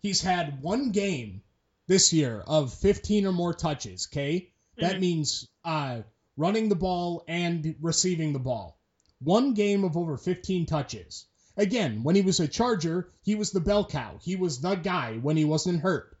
he's 0.00 0.22
had 0.22 0.62
one 0.62 0.90
game 0.90 1.42
this 1.86 2.12
year 2.12 2.40
of 2.46 2.72
15 2.72 3.26
or 3.26 3.32
more 3.32 3.52
touches, 3.52 4.08
okay? 4.10 4.50
That 4.78 4.96
Mhm. 4.96 5.00
means 5.00 5.48
uh, 5.64 6.02
running 6.36 6.68
the 6.68 6.76
ball 6.76 7.22
and 7.28 7.76
receiving 7.80 8.32
the 8.32 8.38
ball. 8.38 8.78
One 9.18 9.52
game 9.52 9.84
of 9.84 9.96
over 9.96 10.16
15 10.16 10.64
touches. 10.66 11.26
Again, 11.56 12.02
when 12.02 12.14
he 12.14 12.22
was 12.22 12.40
a 12.40 12.48
Charger, 12.48 13.08
he 13.22 13.34
was 13.34 13.50
the 13.50 13.60
bell 13.60 13.84
cow. 13.84 14.18
He 14.22 14.36
was 14.36 14.60
the 14.60 14.74
guy 14.76 15.18
when 15.18 15.36
he 15.36 15.44
wasn't 15.44 15.80
hurt. 15.80 16.16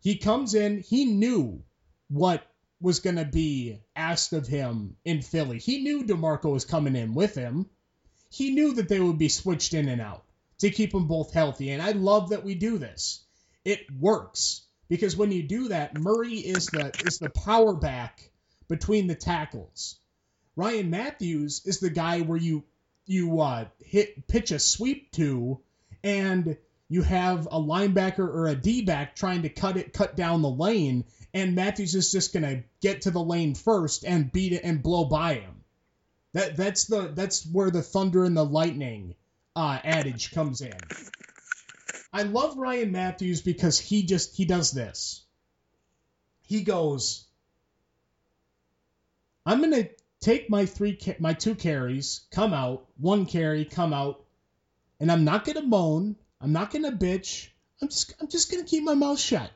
He 0.00 0.16
comes 0.16 0.54
in, 0.54 0.80
he 0.80 1.04
knew 1.04 1.62
what 2.08 2.46
was 2.80 3.00
going 3.00 3.16
to 3.16 3.24
be 3.24 3.80
asked 3.96 4.32
of 4.32 4.46
him 4.46 4.96
in 5.04 5.22
Philly. 5.22 5.58
He 5.58 5.82
knew 5.82 6.04
DeMarco 6.04 6.52
was 6.52 6.64
coming 6.64 6.96
in 6.96 7.14
with 7.14 7.34
him. 7.34 7.70
He 8.30 8.50
knew 8.50 8.74
that 8.74 8.88
they 8.88 9.00
would 9.00 9.18
be 9.18 9.28
switched 9.28 9.74
in 9.74 9.88
and 9.88 10.00
out 10.00 10.24
to 10.58 10.70
keep 10.70 10.92
them 10.92 11.06
both 11.06 11.32
healthy. 11.32 11.70
And 11.70 11.80
I 11.80 11.92
love 11.92 12.30
that 12.30 12.44
we 12.44 12.54
do 12.54 12.78
this. 12.78 13.24
It 13.64 13.80
works 13.98 14.62
because 14.88 15.16
when 15.16 15.32
you 15.32 15.42
do 15.42 15.68
that, 15.68 15.94
Murray 15.94 16.38
is 16.38 16.66
the 16.66 16.92
is 17.00 17.18
the 17.18 17.30
power 17.30 17.74
back 17.74 18.30
between 18.68 19.06
the 19.06 19.14
tackles. 19.14 19.98
Ryan 20.56 20.90
Mathews 20.90 21.62
is 21.64 21.80
the 21.80 21.90
guy 21.90 22.20
where 22.20 22.38
you 22.38 22.64
you 23.06 23.40
uh, 23.40 23.66
hit 23.80 24.26
pitch 24.26 24.50
a 24.50 24.58
sweep 24.58 25.10
to, 25.12 25.60
and 26.02 26.56
you 26.88 27.02
have 27.02 27.46
a 27.46 27.60
linebacker 27.60 28.20
or 28.20 28.46
a 28.46 28.54
D 28.54 28.82
back 28.82 29.16
trying 29.16 29.42
to 29.42 29.48
cut 29.48 29.76
it 29.76 29.92
cut 29.92 30.16
down 30.16 30.42
the 30.42 30.50
lane, 30.50 31.04
and 31.32 31.54
Mathews 31.54 31.94
is 31.94 32.12
just 32.12 32.32
gonna 32.32 32.64
get 32.80 33.02
to 33.02 33.10
the 33.10 33.22
lane 33.22 33.54
first 33.54 34.04
and 34.04 34.30
beat 34.32 34.52
it 34.52 34.64
and 34.64 34.82
blow 34.82 35.04
by 35.04 35.34
him. 35.34 35.64
That 36.32 36.56
that's 36.56 36.86
the 36.86 37.12
that's 37.14 37.46
where 37.46 37.70
the 37.70 37.82
thunder 37.82 38.24
and 38.24 38.36
the 38.36 38.44
lightning 38.44 39.14
uh, 39.56 39.78
adage 39.84 40.32
comes 40.32 40.60
in. 40.60 40.78
I 42.12 42.22
love 42.22 42.56
Ryan 42.56 42.92
Mathews 42.92 43.42
because 43.42 43.78
he 43.78 44.04
just 44.04 44.36
he 44.36 44.44
does 44.44 44.70
this. 44.70 45.24
He 46.42 46.62
goes, 46.62 47.24
I'm 49.46 49.60
gonna 49.60 49.88
take 50.24 50.48
my 50.48 50.64
three 50.64 50.98
my 51.18 51.34
two 51.34 51.54
carries, 51.54 52.22
come 52.30 52.54
out, 52.54 52.86
one 52.96 53.26
carry, 53.26 53.66
come 53.66 53.92
out, 53.92 54.24
and 54.98 55.12
I'm 55.12 55.24
not 55.24 55.44
gonna 55.44 55.60
moan. 55.62 56.16
I'm 56.40 56.52
not 56.52 56.70
gonna 56.70 56.92
bitch. 56.92 57.48
I'm 57.82 57.88
just 57.88 58.14
I'm 58.20 58.28
just 58.28 58.50
gonna 58.50 58.64
keep 58.64 58.82
my 58.84 58.94
mouth 58.94 59.20
shut 59.20 59.50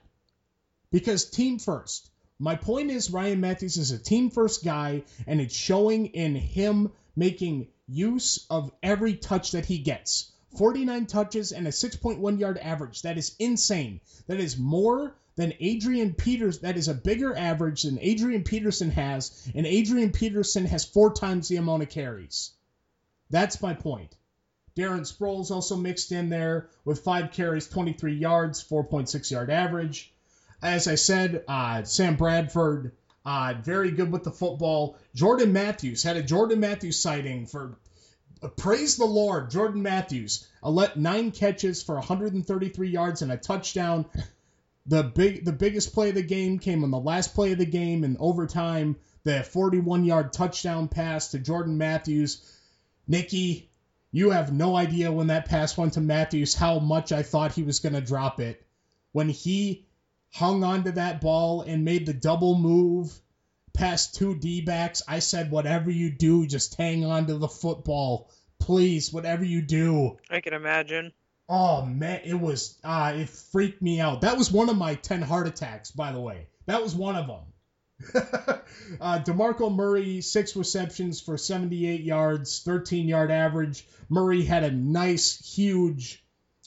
because 0.91 1.31
team 1.31 1.59
first. 1.59 2.11
My 2.39 2.55
point 2.55 2.91
is 2.91 3.11
Ryan 3.11 3.41
Mathews 3.41 3.79
is 3.79 3.93
a 3.93 3.99
team 3.99 4.29
first 4.31 4.63
guy, 4.63 5.05
and 5.27 5.41
it's 5.41 5.57
showing 5.57 6.07
in 6.07 6.35
him 6.35 6.93
making 7.17 7.69
use 7.87 8.47
of 8.51 8.71
every 8.83 9.17
touch 9.17 9.53
that 9.53 9.65
he 9.65 9.79
gets. 9.79 10.31
49 10.59 11.07
touches 11.07 11.53
and 11.53 11.67
a 11.67 11.71
6.1 11.71 12.39
yard 12.39 12.59
average. 12.59 13.03
That 13.03 13.17
is 13.17 13.35
insane. 13.39 14.01
That 14.27 14.39
is 14.39 14.59
more 14.59 15.15
than 15.39 15.55
Adrian 15.61 16.15
Peters. 16.15 16.59
That 16.59 16.77
is 16.77 16.89
a 16.89 16.95
bigger 16.95 17.35
average 17.35 17.85
than 17.85 18.01
Adrian 18.01 18.43
Peterson 18.43 18.91
has, 18.91 19.49
and 19.55 19.67
Adrian 19.67 20.11
Peterson 20.11 20.67
has 20.67 20.85
four 20.85 21.15
times 21.15 21.47
the 21.47 21.57
amount 21.57 21.85
of 21.85 21.91
carries. 21.91 22.51
That's 23.31 23.63
my 23.63 23.73
point. 23.73 24.17
Darren 24.77 25.07
Sproles 25.07 25.53
also 25.53 25.77
mixed 25.77 26.11
in 26.11 26.29
there 26.29 26.71
with 26.85 27.05
five 27.05 27.31
carries, 27.31 27.69
23 27.69 28.17
yards, 28.17 28.65
4.6 28.65 29.31
yard 29.31 29.49
average. 29.49 30.13
As 30.61 30.89
I 30.89 30.97
said, 30.97 31.45
uh, 31.47 31.85
Sam 31.85 32.17
Bradford, 32.17 32.97
uh, 33.25 33.55
very 33.63 33.93
good 33.93 34.11
with 34.11 34.25
the 34.25 34.33
football. 34.33 34.97
Jordan 35.15 35.53
Matthews 35.53 36.03
had 36.03 36.17
a 36.17 36.23
Jordan 36.23 36.59
Matthews 36.59 36.99
sighting 36.99 37.47
for 37.47 37.79
uh, 38.43 38.49
praise 38.49 38.97
the 38.97 39.05
Lord. 39.05 39.53
Jordan 39.53 39.83
Matthews, 39.83 40.49
let 40.65 40.97
nine 40.97 41.31
catches 41.31 41.81
for 41.81 41.95
133 41.95 42.89
yards 42.91 43.23
and 43.23 43.31
a 43.31 43.37
touchdown. 43.37 44.07
The 44.89 45.03
big 45.03 45.45
the 45.45 45.53
biggest 45.53 45.93
play 45.93 46.09
of 46.09 46.15
the 46.15 46.23
game 46.23 46.59
came 46.59 46.83
on 46.83 46.91
the 46.91 46.99
last 46.99 47.35
play 47.35 47.53
of 47.53 47.59
the 47.59 47.67
game 47.67 48.05
in 48.05 48.17
overtime. 48.19 48.97
The 49.23 49.43
41 49.43 50.07
yard 50.07 50.33
touchdown 50.33 50.89
pass 50.89 51.33
to 51.33 51.39
Jordan 51.39 51.77
Matthews. 51.77 52.43
Nikki, 53.07 53.71
you 54.11 54.31
have 54.31 54.51
no 54.51 54.75
idea 54.75 55.13
when 55.13 55.27
that 55.27 55.45
pass 55.45 55.77
went 55.77 55.93
to 55.95 56.01
Matthews 56.01 56.55
how 56.55 56.79
much 56.79 57.13
I 57.13 57.23
thought 57.23 57.53
he 57.53 57.63
was 57.63 57.81
going 57.81 57.95
to 57.95 58.01
drop 58.01 58.41
it. 58.41 58.65
When 59.13 59.29
he 59.29 59.87
hung 60.33 60.65
onto 60.65 60.93
that 60.93 61.21
ball 61.21 61.61
and 61.61 61.85
made 61.85 62.07
the 62.07 62.15
double 62.15 62.59
move 62.59 63.13
past 63.75 64.15
two 64.15 64.35
D 64.35 64.63
backs, 64.63 65.03
I 65.07 65.19
said, 65.19 65.51
whatever 65.51 65.91
you 65.91 66.11
do, 66.11 66.47
just 66.47 66.77
hang 66.77 67.05
on 67.05 67.27
to 67.27 67.35
the 67.35 67.49
football. 67.49 68.31
Please, 68.59 69.13
whatever 69.13 69.45
you 69.45 69.61
do. 69.61 70.17
I 70.31 70.41
can 70.41 70.55
imagine. 70.55 71.13
Oh 71.49 71.85
man, 71.85 72.21
it 72.25 72.39
was 72.39 72.79
uh 72.85 73.15
it 73.17 73.29
freaked 73.29 73.81
me 73.81 74.01
out. 74.01 74.21
That 74.21 74.37
was 74.37 74.53
one 74.53 74.69
of 74.69 74.77
my 74.77 74.95
10 74.95 75.23
heart 75.23 75.47
attacks, 75.47 75.91
by 75.91 76.13
the 76.13 76.21
way. 76.21 76.49
That 76.67 76.83
was 76.83 76.95
one 76.95 77.17
of 77.17 77.27
them. 77.27 77.45
uh, 79.01 79.19
DeMarco 79.21 79.75
Murray, 79.75 80.21
six 80.21 80.55
receptions 80.55 81.21
for 81.21 81.37
78 81.37 82.03
yards, 82.03 82.63
13 82.63 83.09
yard 83.09 83.31
average. 83.31 83.87
Murray 84.09 84.45
had 84.45 84.63
a 84.63 84.71
nice, 84.71 85.55
huge 85.55 86.23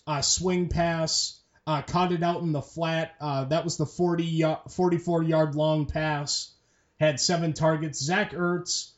uh, 0.08 0.22
swing 0.22 0.68
pass, 0.68 1.40
uh, 1.68 1.82
caught 1.84 2.12
it 2.12 2.24
out 2.24 2.42
in 2.42 2.52
the 2.52 2.62
flat. 2.62 3.14
Uh, 3.22 3.46
that 3.46 3.64
was 3.64 3.78
the 3.78 3.86
40 3.86 4.44
44 4.70 5.24
yard 5.24 5.56
long 5.56 5.86
pass. 5.86 6.54
Had 7.00 7.20
seven 7.20 7.54
targets. 7.54 8.04
Zach 8.04 8.32
Ertz, 8.32 8.92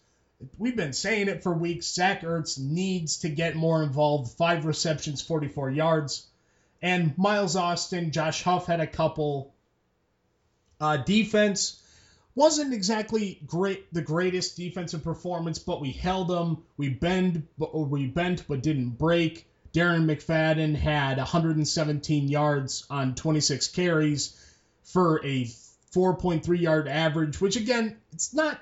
we've 0.58 0.76
been 0.76 0.94
saying 0.94 1.28
it 1.28 1.44
for 1.44 1.54
weeks. 1.54 1.94
Zach 1.94 2.22
Ertz 2.22 2.60
needs 2.60 3.20
to 3.20 3.30
get 3.30 3.56
more 3.56 3.84
involved. 3.84 4.38
Five 4.38 4.66
receptions, 4.66 5.22
44 5.22 5.72
yards. 5.72 6.28
And 6.82 7.18
Miles 7.18 7.56
Austin, 7.56 8.12
Josh 8.12 8.44
Huff 8.44 8.66
had 8.66 8.80
a 8.80 8.88
couple. 8.88 9.54
Uh, 10.80 10.98
defense 10.98 11.82
wasn't 12.36 12.74
exactly 12.74 13.40
great, 13.46 13.94
the 13.94 14.02
greatest 14.02 14.58
defensive 14.58 15.04
performance, 15.04 15.60
but 15.60 15.82
we 15.82 15.92
held 15.92 16.28
them. 16.28 16.64
We 16.78 16.90
bend, 16.90 17.48
but 17.58 17.74
we 17.74 18.08
bent, 18.08 18.48
but 18.48 18.64
didn't 18.64 18.98
break. 18.98 19.48
Darren 19.74 20.06
McFadden 20.06 20.76
had 20.76 21.18
117 21.18 22.28
yards 22.28 22.86
on 22.90 23.16
26 23.16 23.68
carries 23.70 24.38
for 24.84 25.24
a 25.26 25.46
4.3 25.94 26.60
yard 26.60 26.88
average, 26.88 27.40
which 27.40 27.56
again, 27.56 27.98
it's 28.12 28.34
not 28.34 28.60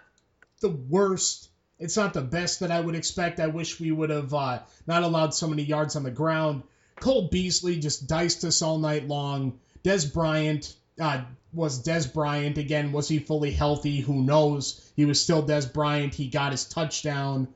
the 0.60 0.70
worst 0.70 1.50
it's 1.82 1.98
not 1.98 2.14
the 2.14 2.22
best 2.22 2.60
that 2.60 2.72
I 2.72 2.80
would 2.80 2.94
expect. 2.94 3.40
I 3.40 3.48
wish 3.48 3.80
we 3.80 3.92
would 3.92 4.12
have 4.12 4.34
uh, 4.34 4.60
not 4.86 5.02
allowed 5.02 5.34
so 5.34 5.48
many 5.48 5.64
yards 5.64 5.96
on 5.96 6.04
the 6.04 6.12
ground. 6.12 6.62
Cole 7.00 7.28
Beasley 7.30 7.80
just 7.80 8.08
diced 8.08 8.44
us 8.46 8.62
all 8.62 8.78
night 8.78 9.08
long. 9.08 9.60
Dez 9.84 10.14
Bryant 10.14 10.76
uh, 11.00 11.24
was 11.52 11.84
Dez 11.84 12.14
Bryant 12.14 12.60
again. 12.60 12.92
Was 12.92 13.08
he 13.08 13.18
fully 13.18 13.50
healthy? 13.50 14.00
Who 14.00 14.22
knows? 14.22 14.92
He 14.96 15.06
was 15.06 15.22
still 15.22 15.42
Dez 15.42 15.74
Bryant. 15.74 16.14
He 16.14 16.28
got 16.28 16.52
his 16.52 16.66
touchdown. 16.66 17.48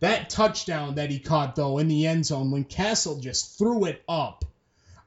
That 0.00 0.28
touchdown 0.28 0.96
that 0.96 1.12
he 1.12 1.20
caught 1.20 1.54
though 1.54 1.78
in 1.78 1.86
the 1.86 2.08
end 2.08 2.26
zone 2.26 2.50
when 2.50 2.64
Cassel 2.64 3.20
just 3.20 3.56
threw 3.56 3.84
it 3.84 4.02
up. 4.08 4.44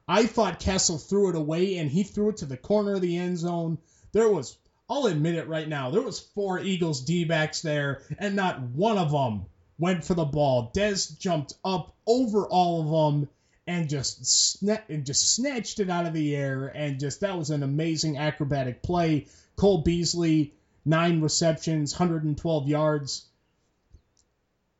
I 0.08 0.24
thought 0.24 0.60
Cassel 0.60 0.96
threw 0.96 1.28
it 1.28 1.36
away 1.36 1.76
and 1.76 1.90
he 1.90 2.04
threw 2.04 2.30
it 2.30 2.38
to 2.38 2.46
the 2.46 2.56
corner 2.56 2.94
of 2.94 3.02
the 3.02 3.18
end 3.18 3.36
zone. 3.36 3.76
There 4.12 4.30
was 4.30 4.56
I'll 4.88 5.06
admit 5.06 5.34
it 5.34 5.48
right 5.48 5.68
now. 5.68 5.90
There 5.90 6.02
was 6.02 6.20
four 6.20 6.60
Eagles 6.60 7.04
D-backs 7.04 7.60
there, 7.62 8.02
and 8.18 8.36
not 8.36 8.60
one 8.60 8.98
of 8.98 9.10
them 9.10 9.46
went 9.78 10.04
for 10.04 10.14
the 10.14 10.24
ball. 10.24 10.70
Dez 10.74 11.18
jumped 11.18 11.54
up 11.64 11.94
over 12.06 12.46
all 12.46 12.80
of 12.80 13.14
them 13.14 13.28
and 13.66 13.88
just 13.88 14.22
sna- 14.22 14.88
and 14.88 15.04
just 15.04 15.34
snatched 15.34 15.80
it 15.80 15.90
out 15.90 16.06
of 16.06 16.14
the 16.14 16.36
air, 16.36 16.68
and 16.68 17.00
just 17.00 17.20
that 17.20 17.36
was 17.36 17.50
an 17.50 17.64
amazing 17.64 18.16
acrobatic 18.16 18.82
play. 18.82 19.26
Cole 19.56 19.78
Beasley, 19.78 20.54
nine 20.84 21.20
receptions, 21.20 21.92
112 21.92 22.68
yards. 22.68 23.26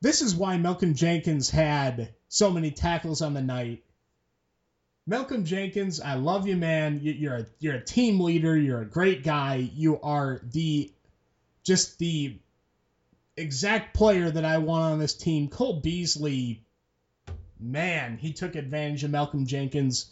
This 0.01 0.23
is 0.23 0.37
why 0.37 0.57
Malcolm 0.57 0.95
Jenkins 0.95 1.51
had 1.51 2.15
so 2.29 2.53
many 2.53 2.71
tackles 2.71 3.23
on 3.23 3.35
the 3.35 3.43
night 3.43 3.83
Malcolm 5.07 5.45
Jenkins, 5.45 6.01
I 6.01 6.15
love 6.15 6.49
you, 6.49 6.57
man. 6.57 7.01
You're 7.03 7.37
a 7.37 7.47
you're 7.61 7.75
a 7.75 7.85
team 7.85 8.21
leader. 8.21 8.57
You're 8.57 8.83
a 8.83 8.87
great 8.87 9.23
guy. 9.23 9.71
You 9.75 10.01
are 10.01 10.41
the 10.53 10.91
just 11.63 11.99
the 11.99 12.37
exact 13.37 13.95
player 13.95 14.31
that 14.31 14.45
I 14.45 14.59
want 14.59 14.93
on 14.93 14.99
this 14.99 15.15
team. 15.15 15.49
Cole 15.49 15.81
Beasley, 15.81 16.65
man, 17.61 18.17
he 18.17 18.33
took 18.33 18.57
advantage 18.57 19.05
of 19.05 19.11
Malcolm 19.13 19.47
Jenkins. 19.47 20.07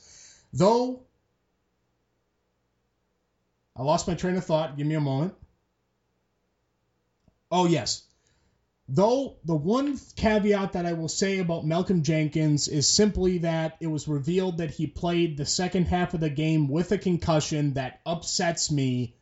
Though 0.52 1.00
I 3.76 3.82
lost 3.82 4.06
my 4.06 4.14
train 4.14 4.36
of 4.36 4.44
thought. 4.44 4.76
Give 4.76 4.86
me 4.86 4.94
a 4.94 5.00
moment. 5.00 5.34
Oh 7.50 7.66
yes, 7.66 8.02
Though 8.88 9.38
the 9.44 9.56
one 9.56 9.98
caveat 10.14 10.72
that 10.74 10.84
I 10.84 10.92
will 10.92 11.08
say 11.08 11.38
about 11.38 11.64
Malcolm 11.64 12.02
Jenkins 12.02 12.68
is 12.68 12.86
simply 12.86 13.38
that 13.38 13.78
it 13.80 13.86
was 13.86 14.06
revealed 14.06 14.58
that 14.58 14.72
he 14.72 14.86
played 14.86 15.36
the 15.36 15.46
second 15.46 15.86
half 15.86 16.12
of 16.12 16.20
the 16.20 16.28
game 16.28 16.68
with 16.68 16.92
a 16.92 16.98
concussion 16.98 17.74
that 17.74 18.00
upsets 18.04 18.70
me 18.70 19.14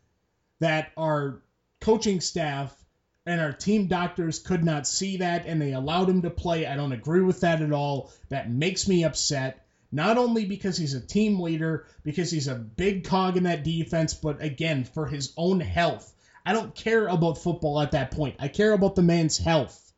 that 0.58 0.90
our 0.96 1.42
coaching 1.80 2.20
staff 2.20 2.76
and 3.24 3.40
our 3.40 3.52
team 3.52 3.86
doctors 3.86 4.40
could 4.40 4.64
not 4.64 4.84
see 4.84 5.18
that 5.18 5.46
and 5.46 5.62
they 5.62 5.72
allowed 5.72 6.08
him 6.08 6.22
to 6.22 6.30
play. 6.30 6.66
I 6.66 6.74
don't 6.74 6.92
agree 6.92 7.22
with 7.22 7.40
that 7.40 7.62
at 7.62 7.72
all. 7.72 8.10
That 8.30 8.50
makes 8.50 8.88
me 8.88 9.04
upset. 9.04 9.64
Not 9.92 10.18
only 10.18 10.44
because 10.44 10.76
he's 10.76 10.94
a 10.94 11.00
team 11.00 11.38
leader, 11.38 11.86
because 12.02 12.32
he's 12.32 12.48
a 12.48 12.56
big 12.56 13.04
cog 13.04 13.36
in 13.36 13.44
that 13.44 13.62
defense, 13.62 14.14
but 14.14 14.42
again, 14.42 14.82
for 14.82 15.06
his 15.06 15.32
own 15.36 15.60
health 15.60 16.12
I 16.44 16.52
don't 16.52 16.74
care 16.74 17.06
about 17.06 17.38
football 17.38 17.80
at 17.80 17.92
that 17.92 18.10
point. 18.10 18.36
I 18.38 18.48
care 18.48 18.72
about 18.72 18.96
the 18.96 19.02
man's 19.02 19.38
health. 19.38 19.92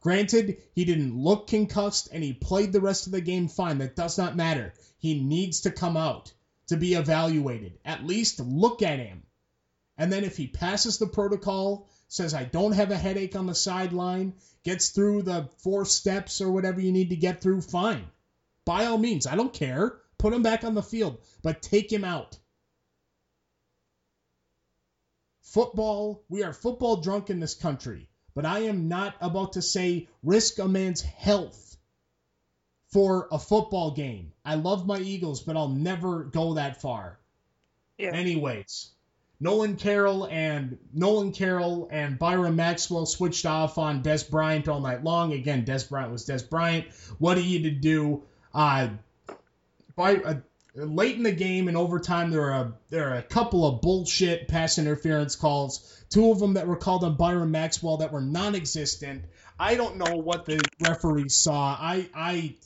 Granted, 0.00 0.58
he 0.74 0.84
didn't 0.84 1.16
look 1.16 1.46
concussed 1.46 2.08
and 2.12 2.24
he 2.24 2.32
played 2.32 2.72
the 2.72 2.80
rest 2.80 3.06
of 3.06 3.12
the 3.12 3.20
game 3.20 3.46
fine. 3.46 3.78
That 3.78 3.94
does 3.94 4.18
not 4.18 4.36
matter. 4.36 4.74
He 4.98 5.22
needs 5.22 5.60
to 5.60 5.70
come 5.70 5.96
out 5.96 6.32
to 6.66 6.76
be 6.76 6.94
evaluated. 6.94 7.78
At 7.84 8.04
least 8.04 8.40
look 8.40 8.82
at 8.82 8.98
him. 8.98 9.22
And 9.96 10.12
then 10.12 10.24
if 10.24 10.36
he 10.36 10.48
passes 10.48 10.98
the 10.98 11.06
protocol, 11.06 11.88
says, 12.08 12.34
I 12.34 12.44
don't 12.44 12.72
have 12.72 12.90
a 12.90 12.98
headache 12.98 13.36
on 13.36 13.46
the 13.46 13.54
sideline, 13.54 14.34
gets 14.64 14.88
through 14.88 15.22
the 15.22 15.48
four 15.58 15.84
steps 15.84 16.40
or 16.40 16.50
whatever 16.50 16.80
you 16.80 16.90
need 16.90 17.10
to 17.10 17.16
get 17.16 17.40
through, 17.40 17.60
fine. 17.60 18.04
By 18.64 18.86
all 18.86 18.98
means, 18.98 19.26
I 19.26 19.36
don't 19.36 19.52
care. 19.52 19.98
Put 20.18 20.32
him 20.32 20.42
back 20.42 20.64
on 20.64 20.74
the 20.74 20.82
field, 20.82 21.18
but 21.42 21.62
take 21.62 21.92
him 21.92 22.04
out. 22.04 22.38
Football, 25.52 26.24
we 26.30 26.42
are 26.44 26.54
football 26.54 26.96
drunk 26.96 27.28
in 27.28 27.38
this 27.38 27.54
country, 27.54 28.08
but 28.34 28.46
I 28.46 28.60
am 28.60 28.88
not 28.88 29.16
about 29.20 29.52
to 29.52 29.60
say 29.60 30.08
risk 30.22 30.58
a 30.58 30.66
man's 30.66 31.02
health 31.02 31.76
for 32.86 33.28
a 33.30 33.38
football 33.38 33.90
game. 33.90 34.32
I 34.46 34.54
love 34.54 34.86
my 34.86 34.98
Eagles, 34.98 35.42
but 35.42 35.54
I'll 35.54 35.68
never 35.68 36.24
go 36.24 36.54
that 36.54 36.80
far. 36.80 37.18
Yeah. 37.98 38.14
Anyways, 38.14 38.92
Nolan 39.40 39.76
Carroll 39.76 40.26
and 40.26 40.78
Nolan 40.94 41.32
Carroll 41.32 41.86
and 41.92 42.18
Byron 42.18 42.56
Maxwell 42.56 43.04
switched 43.04 43.44
off 43.44 43.76
on 43.76 44.02
Dez 44.02 44.30
Bryant 44.30 44.68
all 44.68 44.80
night 44.80 45.04
long. 45.04 45.34
Again, 45.34 45.66
Dez 45.66 45.86
Bryant 45.86 46.12
was 46.12 46.24
Dez 46.24 46.48
Bryant. 46.48 46.86
What 47.18 47.36
are 47.36 47.42
you 47.42 47.64
to 47.64 47.70
do? 47.70 48.22
Uh, 48.54 48.88
by, 49.96 50.16
uh, 50.16 50.34
late 50.74 51.16
in 51.16 51.22
the 51.22 51.32
game 51.32 51.68
in 51.68 51.76
overtime, 51.76 52.30
there 52.30 52.52
are 52.52 52.62
a, 52.62 52.72
there 52.90 53.10
are 53.10 53.16
a 53.16 53.22
couple 53.22 53.66
of 53.66 53.80
bullshit 53.80 54.48
pass 54.48 54.78
interference 54.78 55.36
calls. 55.36 56.04
Two 56.08 56.30
of 56.30 56.38
them 56.38 56.54
that 56.54 56.66
were 56.66 56.76
called 56.76 57.04
on 57.04 57.16
Byron 57.16 57.50
Maxwell 57.50 57.98
that 57.98 58.12
were 58.12 58.20
non-existent. 58.20 59.24
I 59.58 59.74
don't 59.74 59.96
know 59.96 60.16
what 60.16 60.44
the 60.44 60.60
referees 60.80 61.34
saw. 61.34 61.76
I 61.78 62.08
I 62.14 62.56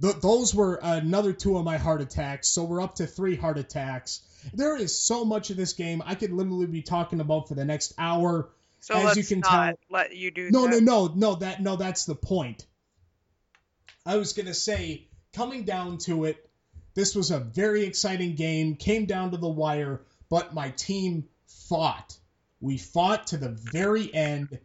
th- 0.00 0.16
those 0.16 0.54
were 0.54 0.78
another 0.82 1.32
two 1.32 1.56
of 1.56 1.64
my 1.64 1.78
heart 1.78 2.00
attacks. 2.00 2.48
So 2.48 2.64
we're 2.64 2.82
up 2.82 2.96
to 2.96 3.06
three 3.06 3.36
heart 3.36 3.58
attacks. 3.58 4.20
There 4.54 4.76
is 4.76 5.00
so 5.00 5.24
much 5.24 5.50
of 5.50 5.56
this 5.56 5.72
game 5.72 6.02
I 6.04 6.14
could 6.14 6.32
literally 6.32 6.66
be 6.66 6.82
talking 6.82 7.20
about 7.20 7.48
for 7.48 7.54
the 7.54 7.64
next 7.64 7.94
hour. 7.98 8.50
So 8.80 8.94
as 8.94 9.16
you 9.16 9.24
can 9.24 9.42
tell, 9.42 9.74
let 9.90 10.14
you 10.14 10.30
do. 10.30 10.50
No, 10.50 10.68
that. 10.68 10.82
no, 10.82 11.06
no, 11.06 11.12
no. 11.14 11.34
That 11.36 11.62
no, 11.62 11.76
that's 11.76 12.04
the 12.04 12.14
point. 12.14 12.64
I 14.06 14.16
was 14.16 14.32
gonna 14.32 14.54
say, 14.54 15.08
coming 15.32 15.64
down 15.64 15.98
to 15.98 16.24
it, 16.24 16.47
this 16.98 17.14
was 17.14 17.30
a 17.30 17.38
very 17.38 17.84
exciting 17.84 18.34
game. 18.34 18.74
Came 18.76 19.06
down 19.06 19.30
to 19.30 19.36
the 19.36 19.48
wire, 19.48 20.02
but 20.28 20.54
my 20.54 20.70
team 20.70 21.28
fought. 21.46 22.16
We 22.60 22.76
fought 22.76 23.28
to 23.28 23.36
the 23.36 23.56
very 23.72 24.12
end, 24.12 24.58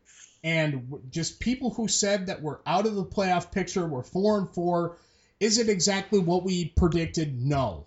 and 0.44 1.02
just 1.10 1.40
people 1.40 1.70
who 1.70 1.88
said 1.88 2.28
that 2.28 2.42
we're 2.42 2.60
out 2.66 2.88
of 2.88 2.96
the 2.96 3.06
playoff 3.06 3.52
picture, 3.52 3.86
we're 3.86 4.04
four 4.04 4.40
and 4.40 4.50
four. 4.50 4.98
Is 5.40 5.58
it 5.58 5.70
exactly 5.70 6.20
what 6.20 6.44
we 6.44 6.66
predicted? 6.66 7.42
No 7.42 7.86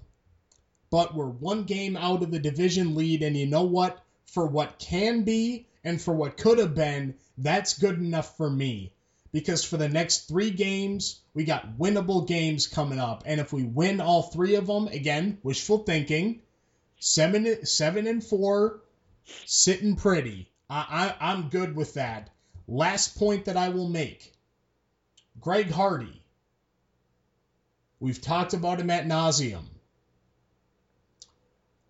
but 0.90 1.14
we're 1.14 1.26
one 1.26 1.64
game 1.64 1.96
out 1.96 2.22
of 2.22 2.30
the 2.30 2.38
division 2.38 2.94
lead. 2.94 3.22
And 3.22 3.36
you 3.36 3.46
know 3.46 3.64
what? 3.64 4.02
For 4.26 4.46
what 4.46 4.78
can 4.78 5.22
be 5.22 5.66
and 5.84 6.00
for 6.00 6.14
what 6.14 6.36
could 6.36 6.58
have 6.58 6.74
been, 6.74 7.14
that's 7.38 7.78
good 7.78 7.98
enough 7.98 8.36
for 8.36 8.50
me. 8.50 8.92
Because 9.36 9.62
for 9.62 9.76
the 9.76 9.90
next 9.90 10.28
three 10.28 10.50
games, 10.50 11.20
we 11.34 11.44
got 11.44 11.76
winnable 11.76 12.26
games 12.26 12.66
coming 12.66 12.98
up. 12.98 13.24
And 13.26 13.38
if 13.38 13.52
we 13.52 13.64
win 13.64 14.00
all 14.00 14.22
three 14.22 14.54
of 14.54 14.66
them, 14.66 14.88
again, 14.88 15.36
wishful 15.42 15.80
thinking, 15.80 16.40
seven, 17.00 17.66
seven 17.66 18.06
and 18.06 18.24
four, 18.24 18.80
sitting 19.44 19.94
pretty. 19.96 20.50
I, 20.70 21.14
I, 21.20 21.32
I'm 21.32 21.50
good 21.50 21.76
with 21.76 21.92
that. 21.94 22.30
Last 22.66 23.18
point 23.18 23.44
that 23.44 23.58
I 23.58 23.68
will 23.68 23.90
make 23.90 24.32
Greg 25.38 25.70
Hardy. 25.70 26.22
We've 28.00 28.22
talked 28.22 28.54
about 28.54 28.80
him 28.80 28.88
at 28.88 29.04
nauseum. 29.04 29.66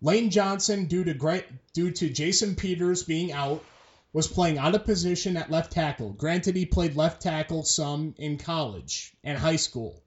Lane 0.01 0.31
Johnson, 0.31 0.87
due 0.87 1.05
to 1.05 1.43
due 1.71 1.91
to 1.91 2.09
Jason 2.09 2.55
Peters 2.55 3.03
being 3.03 3.31
out, 3.31 3.63
was 4.13 4.27
playing 4.27 4.57
out 4.57 4.75
of 4.75 4.85
position 4.85 5.37
at 5.37 5.51
left 5.51 5.71
tackle. 5.71 6.11
Granted, 6.13 6.55
he 6.55 6.65
played 6.65 6.95
left 6.95 7.21
tackle 7.21 7.63
some 7.63 8.15
in 8.17 8.37
college 8.37 9.13
and 9.23 9.37
high 9.37 9.57
school. 9.57 10.03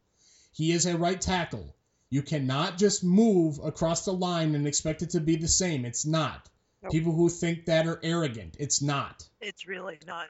He 0.52 0.72
is 0.72 0.86
a 0.86 0.97
right 0.97 1.20
tackle. 1.20 1.74
You 2.09 2.22
cannot 2.22 2.77
just 2.77 3.05
move 3.05 3.60
across 3.62 4.05
the 4.05 4.12
line 4.12 4.55
and 4.55 4.66
expect 4.66 5.02
it 5.02 5.10
to 5.10 5.20
be 5.20 5.36
the 5.36 5.48
same. 5.48 5.85
It's 5.85 6.05
not. 6.05 6.48
Nope. 6.82 6.93
People 6.93 7.12
who 7.12 7.28
think 7.28 7.66
that 7.66 7.86
are 7.86 8.01
arrogant. 8.02 8.56
It's 8.59 8.82
not. 8.82 9.28
It's 9.40 9.68
really 9.68 9.98
not. 10.06 10.28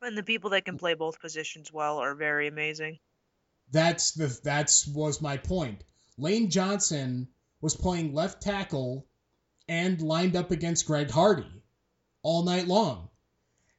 And 0.00 0.18
the 0.18 0.24
people 0.24 0.50
that 0.50 0.64
can 0.64 0.78
play 0.78 0.94
both 0.94 1.20
positions 1.20 1.72
well 1.72 1.98
are 1.98 2.14
very 2.14 2.48
amazing. 2.48 2.98
That's 3.70 4.12
the 4.12 4.36
that's 4.42 4.86
was 4.86 5.22
my 5.22 5.36
point. 5.36 5.84
Lane 6.18 6.50
Johnson 6.50 7.28
was 7.60 7.76
playing 7.76 8.12
left 8.12 8.42
tackle 8.42 9.06
and 9.68 10.02
lined 10.02 10.34
up 10.34 10.50
against 10.50 10.86
Greg 10.86 11.10
Hardy 11.10 11.61
all 12.22 12.44
night 12.44 12.66
long. 12.66 13.08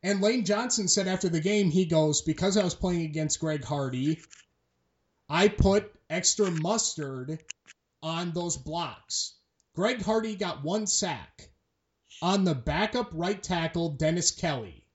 And 0.02 0.22
Lane 0.22 0.44
Johnson 0.44 0.88
said 0.88 1.07
after 1.07 1.30
the 1.30 1.40
game, 1.40 1.72
he 1.72 1.86
goes, 1.86 2.22
Because 2.22 2.57
I 2.57 2.64
was 2.64 2.76
playing 2.76 3.06
against 3.06 3.40
Greg 3.40 3.64
Hardy, 3.64 4.20
I 5.30 5.48
put 5.48 5.91
extra 6.10 6.52
mustard 6.52 7.41
on 8.02 8.32
those 8.32 8.57
blocks. 8.57 9.34
Greg 9.76 10.02
Hardy 10.02 10.36
got 10.36 10.64
one 10.64 10.88
sack 10.88 11.49
on 12.22 12.44
the 12.44 12.53
backup 12.53 13.10
right 13.14 13.41
tackle, 13.41 13.90
Dennis 13.90 14.32
Kelly. 14.32 14.86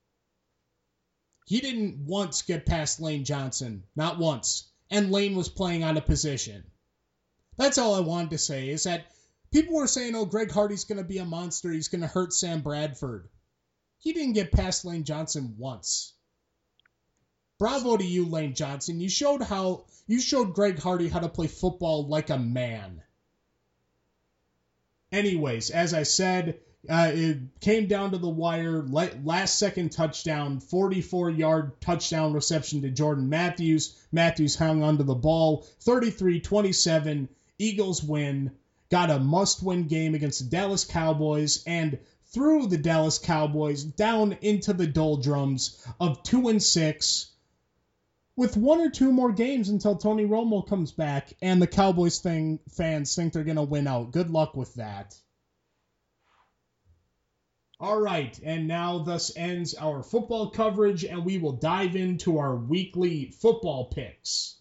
He 1.47 1.61
didn't 1.61 2.05
once 2.05 2.43
get 2.43 2.67
past 2.67 3.01
Lane 3.01 3.25
Johnson, 3.25 3.85
not 3.97 4.19
once. 4.19 4.71
And 4.91 5.11
Lane 5.11 5.35
was 5.35 5.49
playing 5.49 5.83
out 5.83 5.97
of 5.97 6.05
position. 6.05 6.65
That's 7.57 7.79
all 7.79 7.95
I 7.95 8.01
wanted 8.01 8.31
to 8.31 8.39
say 8.39 8.69
is 8.69 8.85
that 8.85 9.07
people 9.51 9.75
were 9.75 9.87
saying, 9.87 10.15
oh, 10.15 10.27
Greg 10.27 10.51
Hardy's 10.51 10.85
going 10.85 10.99
to 10.99 11.05
be 11.05 11.19
a 11.19 11.25
monster. 11.25 11.73
He's 11.73 11.89
going 11.89 12.03
to 12.03 12.07
hurt 12.07 12.33
Sam 12.33 12.61
Bradford. 12.61 13.29
He 13.99 14.13
didn't 14.13 14.35
get 14.35 14.53
past 14.53 14.85
Lane 14.85 15.05
Johnson 15.05 15.55
once. 15.59 16.13
Bravo 17.59 17.97
to 17.97 18.05
you, 18.05 18.27
Lane 18.27 18.55
Johnson. 18.55 19.01
You 19.01 19.09
showed 19.09 19.43
how 19.43 19.85
you 20.07 20.21
showed 20.21 20.55
Greg 20.55 20.79
Hardy 20.79 21.09
how 21.09 21.19
to 21.19 21.29
play 21.29 21.49
football 21.49 22.07
like 22.07 22.31
a 22.31 22.39
man. 22.39 23.03
Anyways, 25.11 25.71
as 25.71 25.93
I 25.95 26.05
said, 26.05 26.61
uh, 26.89 27.11
it 27.13 27.39
came 27.61 27.87
down 27.87 28.13
to 28.13 28.19
the 28.19 28.29
wire. 28.29 28.83
Last 28.83 29.59
second 29.59 29.91
touchdown, 29.91 30.61
44 30.61 31.31
yard 31.31 31.81
touchdown 31.81 32.33
reception 32.33 32.83
to 32.83 32.91
Jordan 32.91 33.29
Matthews. 33.29 33.97
Matthews 34.13 34.55
hung 34.55 34.83
onto 34.83 35.03
the 35.03 35.15
ball, 35.15 35.67
33 35.81 36.41
27. 36.41 37.29
Eagles 37.59 38.05
win, 38.05 38.53
got 38.91 39.11
a 39.11 39.19
must 39.19 39.63
win 39.63 39.89
game 39.89 40.15
against 40.15 40.39
the 40.39 40.51
Dallas 40.51 40.85
Cowboys, 40.85 41.65
and 41.67 41.99
threw 42.33 42.67
the 42.67 42.79
Dallas 42.79 43.19
Cowboys 43.19 43.85
down 43.85 44.33
into 44.41 44.73
the 44.73 44.87
doldrums 44.87 45.85
of 45.99 46.23
2 46.23 46.49
and 46.49 46.63
6 46.63 47.33
with 48.37 48.57
one 48.57 48.81
or 48.81 48.91
two 48.91 49.11
more 49.11 49.33
games 49.33 49.69
until 49.69 49.97
Tony 49.97 50.25
Romo 50.25 50.67
comes 50.67 50.93
back 50.93 51.33
and 51.43 51.61
the 51.61 51.67
Cowboys 51.67 52.21
thing 52.21 52.61
fans 52.71 53.15
think 53.15 53.33
they're 53.33 53.43
going 53.45 53.57
to 53.57 53.63
win 53.63 53.87
out. 53.87 54.13
Good 54.13 54.31
luck 54.31 54.57
with 54.57 54.73
that. 54.75 55.19
All 57.81 58.01
right, 58.01 58.39
and 58.43 58.67
now 58.67 58.99
thus 58.99 59.37
ends 59.37 59.75
our 59.75 60.03
football 60.03 60.51
coverage, 60.51 61.05
and 61.05 61.25
we 61.25 61.39
will 61.39 61.53
dive 61.53 61.95
into 61.95 62.39
our 62.39 62.57
weekly 62.57 63.31
football 63.31 63.85
picks. 63.85 64.57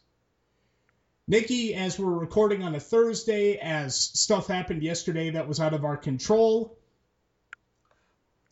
Nikki, 1.28 1.74
as 1.74 1.98
we're 1.98 2.14
recording 2.14 2.62
on 2.62 2.76
a 2.76 2.80
Thursday, 2.80 3.58
as 3.58 3.96
stuff 3.96 4.48
happened 4.48 4.84
yesterday 4.84 5.32
that 5.32 5.48
was 5.48 5.60
out 5.60 5.74
of 5.74 5.84
our 5.84 5.98
control. 5.98 6.78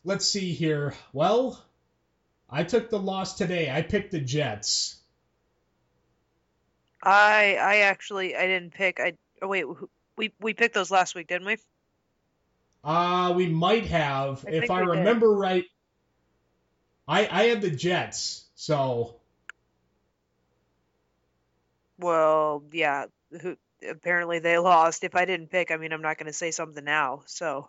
Let's 0.06 0.24
see 0.24 0.52
here. 0.52 0.94
Well, 1.12 1.60
I 2.48 2.62
took 2.62 2.90
the 2.90 2.98
loss 2.98 3.34
today. 3.34 3.68
I 3.70 3.82
picked 3.82 4.12
the 4.12 4.20
Jets. 4.20 5.00
I 7.02 7.58
I 7.60 7.76
actually 7.78 8.36
I 8.36 8.46
didn't 8.46 8.72
pick. 8.72 9.00
I 9.00 9.14
oh 9.42 9.48
wait 9.48 9.64
we 10.16 10.32
we 10.40 10.54
picked 10.54 10.74
those 10.74 10.92
last 10.92 11.16
week, 11.16 11.26
didn't 11.26 11.48
we? 11.48 11.56
Uh 12.84 13.32
we 13.36 13.48
might 13.48 13.86
have 13.86 14.44
I 14.46 14.50
if 14.52 14.70
I 14.70 14.80
remember 14.80 15.34
did. 15.34 15.40
right. 15.40 15.64
I 17.08 17.28
I 17.28 17.42
had 17.48 17.60
the 17.60 17.70
Jets, 17.70 18.44
so 18.54 19.16
well, 21.98 22.62
yeah, 22.70 23.06
who 23.40 23.56
apparently 23.88 24.38
they 24.38 24.58
lost. 24.70 25.02
If 25.02 25.16
I 25.16 25.24
didn't 25.24 25.48
pick, 25.48 25.72
I 25.72 25.78
mean, 25.78 25.92
I'm 25.92 26.02
not 26.02 26.16
going 26.16 26.26
to 26.26 26.32
say 26.32 26.52
something 26.52 26.84
now. 26.84 27.22
So, 27.26 27.68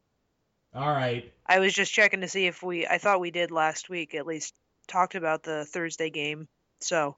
all 0.74 0.92
right. 0.92 1.32
I 1.46 1.60
was 1.60 1.74
just 1.74 1.94
checking 1.94 2.22
to 2.22 2.28
see 2.28 2.46
if 2.48 2.62
we. 2.62 2.86
I 2.86 2.98
thought 2.98 3.20
we 3.20 3.32
did 3.32 3.52
last 3.52 3.90
week 3.90 4.16
at 4.16 4.28
least 4.28 4.54
talked 4.88 5.16
about 5.16 5.44
the 5.44 5.66
Thursday 5.66 6.10
game. 6.10 6.48
So. 6.80 7.16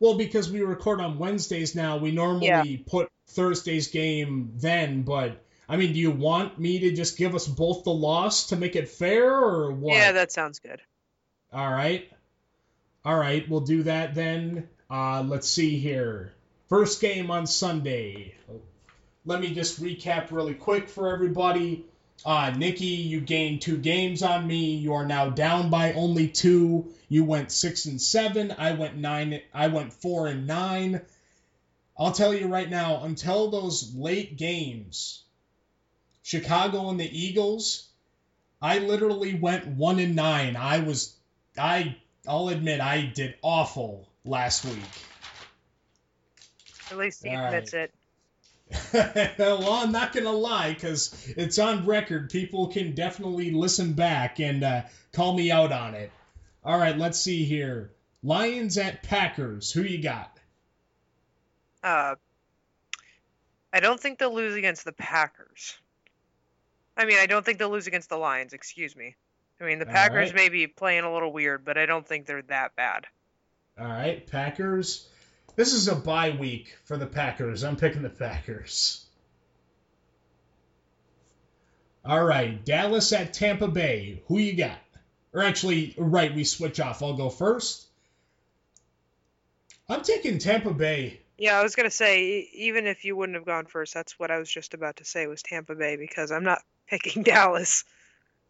Well, 0.00 0.18
because 0.18 0.50
we 0.50 0.62
record 0.62 1.00
on 1.00 1.18
Wednesdays 1.18 1.76
now, 1.76 1.96
we 1.96 2.10
normally 2.10 2.46
yeah. 2.46 2.64
put 2.88 3.08
Thursday's 3.28 3.88
game 3.88 4.52
then. 4.56 5.02
But 5.02 5.44
I 5.68 5.76
mean, 5.76 5.92
do 5.92 6.00
you 6.00 6.10
want 6.10 6.58
me 6.58 6.80
to 6.80 6.92
just 6.92 7.16
give 7.16 7.34
us 7.34 7.46
both 7.46 7.84
the 7.84 7.92
loss 7.92 8.48
to 8.48 8.56
make 8.56 8.74
it 8.74 8.88
fair, 8.88 9.32
or 9.32 9.70
what? 9.72 9.96
Yeah, 9.96 10.12
that 10.12 10.32
sounds 10.32 10.58
good. 10.58 10.80
All 11.52 11.70
right. 11.70 12.10
All 13.04 13.16
right, 13.16 13.48
we'll 13.48 13.60
do 13.60 13.82
that 13.82 14.14
then. 14.14 14.68
Uh, 14.88 15.22
let's 15.22 15.48
see 15.48 15.78
here. 15.78 16.34
First 16.68 17.00
game 17.00 17.30
on 17.30 17.46
Sunday. 17.46 18.34
Let 19.24 19.40
me 19.40 19.54
just 19.54 19.82
recap 19.82 20.30
really 20.30 20.54
quick 20.54 20.88
for 20.88 21.12
everybody. 21.12 21.84
Uh, 22.24 22.54
Nikki, 22.56 22.86
you 22.86 23.20
gained 23.20 23.62
two 23.62 23.76
games 23.76 24.22
on 24.22 24.46
me. 24.46 24.76
You 24.76 24.94
are 24.94 25.06
now 25.06 25.30
down 25.30 25.70
by 25.70 25.92
only 25.92 26.28
two. 26.28 26.92
You 27.08 27.24
went 27.24 27.50
six 27.50 27.86
and 27.86 28.00
seven. 28.00 28.54
I 28.56 28.72
went 28.72 28.96
nine. 28.96 29.40
I 29.52 29.68
went 29.68 29.92
four 29.92 30.28
and 30.28 30.46
nine. 30.46 31.00
I'll 31.98 32.12
tell 32.12 32.32
you 32.32 32.46
right 32.46 32.68
now, 32.68 33.04
until 33.04 33.50
those 33.50 33.94
late 33.94 34.36
games, 34.36 35.22
Chicago 36.22 36.90
and 36.90 36.98
the 36.98 37.18
Eagles, 37.18 37.88
I 38.60 38.78
literally 38.78 39.34
went 39.34 39.66
one 39.66 39.98
and 39.98 40.14
nine. 40.14 40.56
I 40.56 40.78
was, 40.78 41.14
I, 41.58 41.96
I'll 42.26 42.48
admit, 42.48 42.80
I 42.80 43.02
did 43.02 43.34
awful 43.42 44.08
last 44.24 44.64
week. 44.64 44.78
At 46.90 46.98
least 46.98 47.24
he 47.24 47.30
admits 47.30 47.72
right. 47.72 47.84
it. 47.84 47.94
well, 49.38 49.72
I'm 49.72 49.92
not 49.92 50.12
gonna 50.12 50.32
lie, 50.32 50.72
because 50.72 51.14
it's 51.36 51.58
on 51.58 51.86
record. 51.86 52.30
People 52.30 52.68
can 52.68 52.94
definitely 52.94 53.50
listen 53.50 53.92
back 53.92 54.40
and 54.40 54.64
uh, 54.64 54.82
call 55.12 55.34
me 55.34 55.50
out 55.50 55.72
on 55.72 55.94
it. 55.94 56.10
All 56.64 56.78
right, 56.78 56.96
let's 56.96 57.18
see 57.18 57.44
here. 57.44 57.90
Lions 58.22 58.78
at 58.78 59.02
Packers. 59.02 59.72
Who 59.72 59.82
you 59.82 60.02
got? 60.02 60.38
Uh, 61.82 62.14
I 63.72 63.80
don't 63.80 63.98
think 63.98 64.18
they'll 64.18 64.34
lose 64.34 64.54
against 64.54 64.84
the 64.84 64.92
Packers. 64.92 65.76
I 66.96 67.04
mean, 67.04 67.18
I 67.18 67.26
don't 67.26 67.44
think 67.44 67.58
they'll 67.58 67.70
lose 67.70 67.86
against 67.86 68.10
the 68.10 68.16
Lions. 68.16 68.52
Excuse 68.52 68.94
me. 68.94 69.16
I 69.60 69.64
mean, 69.64 69.78
the 69.78 69.86
Packers 69.86 70.30
right. 70.30 70.34
may 70.34 70.48
be 70.48 70.66
playing 70.66 71.04
a 71.04 71.12
little 71.12 71.32
weird, 71.32 71.64
but 71.64 71.78
I 71.78 71.86
don't 71.86 72.06
think 72.06 72.26
they're 72.26 72.42
that 72.42 72.76
bad. 72.76 73.06
All 73.78 73.86
right, 73.86 74.26
Packers. 74.26 75.08
This 75.54 75.72
is 75.74 75.88
a 75.88 75.94
bye 75.94 76.30
week 76.30 76.76
for 76.84 76.96
the 76.96 77.06
Packers. 77.06 77.62
I'm 77.62 77.76
picking 77.76 78.02
the 78.02 78.08
Packers. 78.08 79.04
All 82.04 82.24
right, 82.24 82.64
Dallas 82.64 83.12
at 83.12 83.34
Tampa 83.34 83.68
Bay. 83.68 84.22
Who 84.26 84.38
you 84.38 84.56
got? 84.56 84.78
Or 85.32 85.42
actually, 85.42 85.94
right, 85.96 86.34
we 86.34 86.44
switch 86.44 86.80
off. 86.80 87.02
I'll 87.02 87.16
go 87.16 87.30
first. 87.30 87.86
I'm 89.88 90.02
taking 90.02 90.38
Tampa 90.38 90.72
Bay. 90.72 91.20
Yeah, 91.38 91.58
I 91.58 91.62
was 91.62 91.74
gonna 91.74 91.90
say 91.90 92.48
even 92.54 92.86
if 92.86 93.04
you 93.04 93.14
wouldn't 93.14 93.36
have 93.36 93.46
gone 93.46 93.66
first, 93.66 93.94
that's 93.94 94.18
what 94.18 94.30
I 94.30 94.38
was 94.38 94.50
just 94.50 94.74
about 94.74 94.96
to 94.96 95.04
say 95.04 95.26
was 95.26 95.42
Tampa 95.42 95.74
Bay 95.74 95.96
because 95.96 96.32
I'm 96.32 96.44
not 96.44 96.62
picking 96.88 97.22
Dallas. 97.22 97.84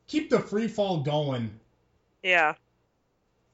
Keep 0.08 0.30
the 0.30 0.40
free 0.40 0.68
fall 0.68 1.02
going. 1.02 1.58
Yeah. 2.22 2.54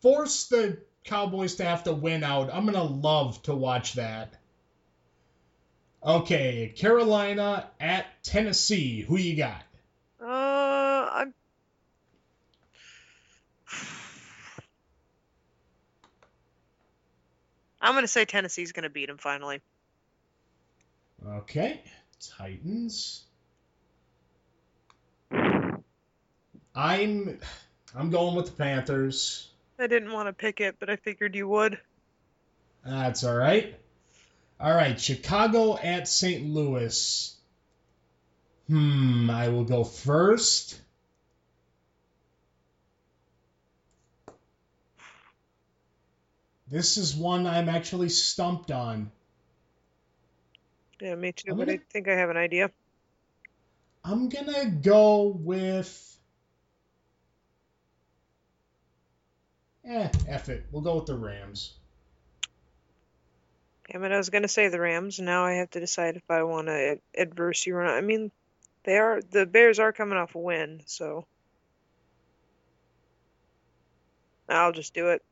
Force 0.00 0.46
the 0.48 0.78
Cowboys 1.08 1.56
to 1.56 1.64
have 1.64 1.84
to 1.84 1.92
win 1.92 2.22
out. 2.22 2.50
I'm 2.52 2.66
gonna 2.66 2.82
love 2.82 3.42
to 3.44 3.54
watch 3.54 3.94
that. 3.94 4.34
Okay, 6.04 6.72
Carolina 6.76 7.68
at 7.80 8.06
Tennessee. 8.22 9.00
Who 9.00 9.16
you 9.16 9.36
got? 9.36 9.62
Uh, 10.20 11.08
I'm. 11.12 11.34
I'm 17.80 17.94
gonna 17.94 18.06
say 18.06 18.26
Tennessee's 18.26 18.72
gonna 18.72 18.90
beat 18.90 19.06
them 19.06 19.16
finally. 19.18 19.62
Okay, 21.26 21.80
Titans. 22.20 23.24
I'm 26.74 27.40
I'm 27.94 28.10
going 28.10 28.36
with 28.36 28.46
the 28.46 28.52
Panthers. 28.52 29.48
I 29.78 29.86
didn't 29.86 30.12
want 30.12 30.28
to 30.28 30.32
pick 30.32 30.60
it, 30.60 30.76
but 30.80 30.90
I 30.90 30.96
figured 30.96 31.34
you 31.34 31.48
would. 31.48 31.78
That's 32.84 33.22
all 33.24 33.36
right. 33.36 33.78
All 34.60 34.74
right, 34.74 35.00
Chicago 35.00 35.78
at 35.78 36.08
St. 36.08 36.44
Louis. 36.44 37.34
Hmm, 38.66 39.30
I 39.30 39.48
will 39.48 39.64
go 39.64 39.84
first. 39.84 40.80
This 46.70 46.96
is 46.96 47.14
one 47.14 47.46
I'm 47.46 47.68
actually 47.68 48.08
stumped 48.08 48.70
on. 48.70 49.10
Yeah, 51.00 51.14
me 51.14 51.32
too, 51.32 51.54
but 51.54 51.68
I 51.70 51.78
think 51.90 52.08
I 52.08 52.16
have 52.16 52.30
an 52.30 52.36
idea. 52.36 52.70
I'm 54.04 54.28
going 54.28 54.52
to 54.52 54.66
go 54.66 55.26
with 55.28 56.17
Eh, 59.88 60.08
F 60.28 60.50
it. 60.50 60.66
We'll 60.70 60.82
go 60.82 60.96
with 60.96 61.06
the 61.06 61.16
Rams. 61.16 61.74
Damn 63.90 64.04
it, 64.04 64.12
I 64.12 64.18
was 64.18 64.28
gonna 64.28 64.48
say 64.48 64.68
the 64.68 64.80
Rams. 64.80 65.18
Now 65.18 65.46
I 65.46 65.54
have 65.54 65.70
to 65.70 65.80
decide 65.80 66.16
if 66.16 66.30
I 66.30 66.42
want 66.42 66.66
to 66.66 67.00
adverse 67.16 67.66
you 67.66 67.74
or 67.74 67.84
not. 67.84 67.94
I 67.94 68.02
mean, 68.02 68.30
they 68.84 68.98
are 68.98 69.22
the 69.22 69.46
Bears 69.46 69.78
are 69.78 69.92
coming 69.92 70.18
off 70.18 70.34
a 70.34 70.38
win, 70.38 70.82
so 70.84 71.26
I'll 74.46 74.72
just 74.72 74.92
do 74.92 75.08
it. 75.08 75.22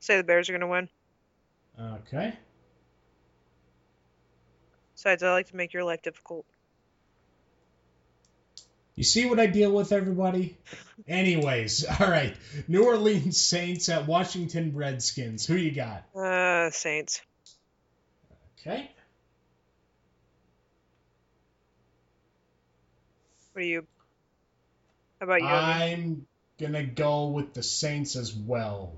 Say 0.00 0.18
the 0.18 0.24
Bears 0.24 0.50
are 0.50 0.52
gonna 0.52 0.68
win. 0.68 0.90
Okay. 1.80 2.34
Besides, 4.94 5.22
I 5.22 5.32
like 5.32 5.48
to 5.48 5.56
make 5.56 5.72
your 5.72 5.84
life 5.84 6.02
difficult. 6.02 6.44
You 8.96 9.02
see 9.02 9.26
what 9.26 9.40
I 9.40 9.46
deal 9.46 9.72
with, 9.72 9.90
everybody? 9.90 10.56
Anyways, 11.08 11.84
all 12.00 12.08
right. 12.08 12.34
New 12.68 12.84
Orleans 12.84 13.40
Saints 13.40 13.88
at 13.88 14.06
Washington 14.06 14.72
Redskins. 14.74 15.46
Who 15.46 15.56
you 15.56 15.72
got? 15.72 16.04
Uh, 16.14 16.70
Saints. 16.70 17.20
Okay. 18.60 18.90
What 23.52 23.62
are 23.62 23.66
you? 23.66 23.86
How 25.20 25.26
about 25.26 25.40
you? 25.40 25.46
I'm 25.46 26.26
gonna 26.58 26.84
go 26.84 27.28
with 27.28 27.52
the 27.52 27.62
Saints 27.62 28.16
as 28.16 28.32
well. 28.32 28.94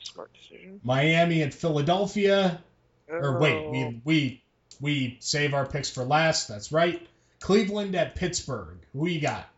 smart 0.00 0.32
decision. 0.34 0.80
Miami 0.84 1.42
at 1.42 1.54
Philadelphia. 1.54 2.62
Oh. 3.10 3.14
Or 3.14 3.38
wait, 3.38 3.70
we 3.70 3.84
oh. 3.84 3.94
we 4.04 4.42
we 4.80 5.16
save 5.20 5.54
our 5.54 5.66
picks 5.66 5.90
for 5.90 6.04
last. 6.04 6.48
That's 6.48 6.70
right. 6.70 7.06
Cleveland 7.42 7.94
at 7.96 8.14
Pittsburgh. 8.14 8.78
Who 8.92 9.08
you 9.08 9.20
got? 9.20 9.48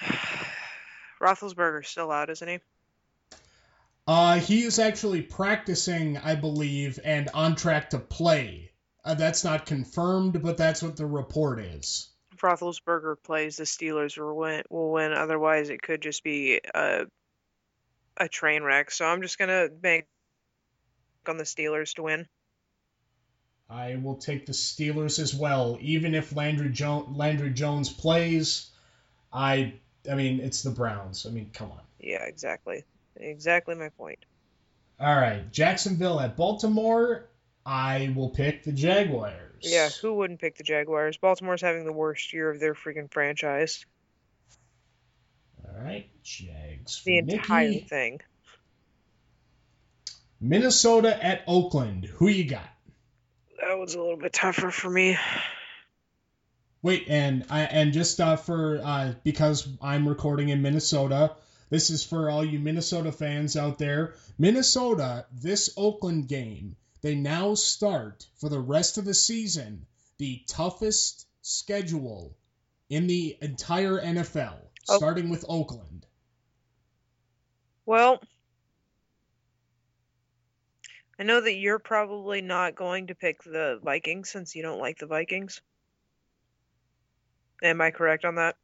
Roethlisberger's 1.20 1.88
still 1.88 2.10
out, 2.12 2.30
isn't 2.30 2.48
he? 2.48 2.60
Uh, 4.06 4.38
he 4.38 4.62
is 4.62 4.78
actually 4.78 5.22
practicing, 5.22 6.16
I 6.16 6.36
believe, 6.36 6.98
and 7.04 7.28
on 7.34 7.56
track 7.56 7.90
to 7.90 7.98
play. 7.98 8.70
Uh, 9.04 9.14
that's 9.14 9.44
not 9.44 9.66
confirmed, 9.66 10.42
but 10.42 10.56
that's 10.56 10.82
what 10.82 10.96
the 10.96 11.06
report 11.06 11.58
is. 11.60 12.08
If 12.32 12.38
Roethlisberger 12.40 13.16
plays, 13.22 13.56
the 13.56 13.64
Steelers 13.64 14.16
will 14.16 14.36
win. 14.36 14.62
Will 14.70 14.92
win. 14.92 15.12
Otherwise, 15.12 15.70
it 15.70 15.82
could 15.82 16.00
just 16.02 16.22
be 16.22 16.60
a 16.74 17.06
a 18.16 18.28
train 18.28 18.62
wreck. 18.62 18.90
So 18.90 19.06
I'm 19.06 19.22
just 19.22 19.38
gonna 19.38 19.68
bank 19.68 20.06
on 21.26 21.36
the 21.36 21.44
Steelers 21.44 21.94
to 21.94 22.02
win. 22.02 22.28
I 23.70 23.96
will 23.96 24.16
take 24.16 24.46
the 24.46 24.52
Steelers 24.52 25.20
as 25.20 25.32
well, 25.32 25.78
even 25.80 26.14
if 26.14 26.34
Landry, 26.34 26.70
jo- 26.70 27.08
Landry 27.14 27.50
Jones 27.50 27.88
plays. 27.88 28.68
I, 29.32 29.74
I 30.10 30.14
mean, 30.16 30.40
it's 30.40 30.62
the 30.62 30.70
Browns. 30.70 31.24
I 31.24 31.30
mean, 31.30 31.50
come 31.52 31.70
on. 31.70 31.80
Yeah, 32.00 32.24
exactly, 32.24 32.84
exactly 33.16 33.76
my 33.76 33.90
point. 33.90 34.18
All 34.98 35.14
right, 35.14 35.50
Jacksonville 35.52 36.18
at 36.18 36.36
Baltimore. 36.36 37.28
I 37.64 38.12
will 38.16 38.30
pick 38.30 38.64
the 38.64 38.72
Jaguars. 38.72 39.62
Yeah, 39.62 39.88
who 39.88 40.14
wouldn't 40.14 40.40
pick 40.40 40.56
the 40.56 40.64
Jaguars? 40.64 41.18
Baltimore's 41.18 41.60
having 41.60 41.84
the 41.84 41.92
worst 41.92 42.32
year 42.32 42.50
of 42.50 42.58
their 42.58 42.74
freaking 42.74 43.12
franchise. 43.12 43.84
All 45.64 45.84
right, 45.84 46.08
Jags. 46.24 47.04
the 47.04 47.18
entire 47.18 47.68
Mickey. 47.68 47.80
thing. 47.80 48.20
Minnesota 50.40 51.22
at 51.24 51.44
Oakland. 51.46 52.06
Who 52.06 52.28
you 52.28 52.48
got? 52.48 52.68
That 53.60 53.78
was 53.78 53.94
a 53.94 54.00
little 54.00 54.16
bit 54.16 54.32
tougher 54.32 54.70
for 54.70 54.90
me. 54.90 55.18
Wait, 56.82 57.06
and 57.08 57.44
I 57.50 57.62
and 57.62 57.92
just 57.92 58.20
uh, 58.20 58.36
for 58.36 58.80
uh, 58.82 59.12
because 59.22 59.68
I'm 59.82 60.08
recording 60.08 60.48
in 60.48 60.62
Minnesota, 60.62 61.36
this 61.68 61.90
is 61.90 62.02
for 62.02 62.30
all 62.30 62.44
you 62.44 62.58
Minnesota 62.58 63.12
fans 63.12 63.56
out 63.56 63.78
there. 63.78 64.14
Minnesota, 64.38 65.26
this 65.32 65.74
Oakland 65.76 66.28
game, 66.28 66.76
they 67.02 67.14
now 67.14 67.54
start 67.54 68.26
for 68.38 68.48
the 68.48 68.60
rest 68.60 68.98
of 68.98 69.04
the 69.04 69.14
season 69.14 69.86
the 70.20 70.42
toughest 70.46 71.26
schedule 71.40 72.36
in 72.90 73.06
the 73.06 73.36
entire 73.40 73.98
NFL, 73.98 74.56
oh. 74.88 74.96
starting 74.96 75.30
with 75.30 75.44
Oakland. 75.48 76.04
Well, 77.86 78.22
I 81.20 81.22
know 81.22 81.38
that 81.38 81.54
you're 81.54 81.78
probably 81.78 82.40
not 82.40 82.74
going 82.74 83.08
to 83.08 83.14
pick 83.14 83.42
the 83.42 83.78
Vikings 83.84 84.30
since 84.30 84.56
you 84.56 84.62
don't 84.62 84.80
like 84.80 84.96
the 84.96 85.06
Vikings. 85.06 85.60
Am 87.62 87.78
I 87.82 87.90
correct 87.90 88.24
on 88.24 88.36
that? 88.36 88.56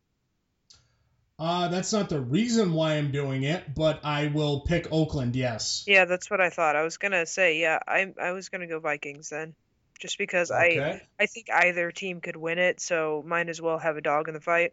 Uh, 1.38 1.68
that's 1.68 1.92
not 1.92 2.08
the 2.08 2.18
reason 2.18 2.72
why 2.72 2.94
I'm 2.94 3.12
doing 3.12 3.42
it, 3.42 3.74
but 3.74 4.02
I 4.02 4.28
will 4.28 4.60
pick 4.60 4.88
Oakland, 4.90 5.36
yes. 5.36 5.84
Yeah, 5.86 6.06
that's 6.06 6.30
what 6.30 6.40
I 6.40 6.48
thought. 6.48 6.76
I 6.76 6.82
was 6.82 6.96
gonna 6.96 7.26
say, 7.26 7.60
yeah, 7.60 7.78
I 7.86 8.14
I 8.18 8.32
was 8.32 8.48
gonna 8.48 8.66
go 8.66 8.80
Vikings 8.80 9.28
then. 9.28 9.54
just 10.00 10.16
because 10.16 10.50
Okay. 10.50 11.00
I 11.18 11.22
I 11.22 11.26
think 11.26 11.50
either 11.50 11.92
team 11.92 12.22
could 12.22 12.36
win 12.36 12.58
it, 12.58 12.80
so 12.80 13.22
might 13.26 13.50
as 13.50 13.60
well 13.60 13.78
have 13.78 13.98
a 13.98 14.00
dog 14.00 14.28
in 14.28 14.34
the 14.34 14.40
fight. 14.40 14.72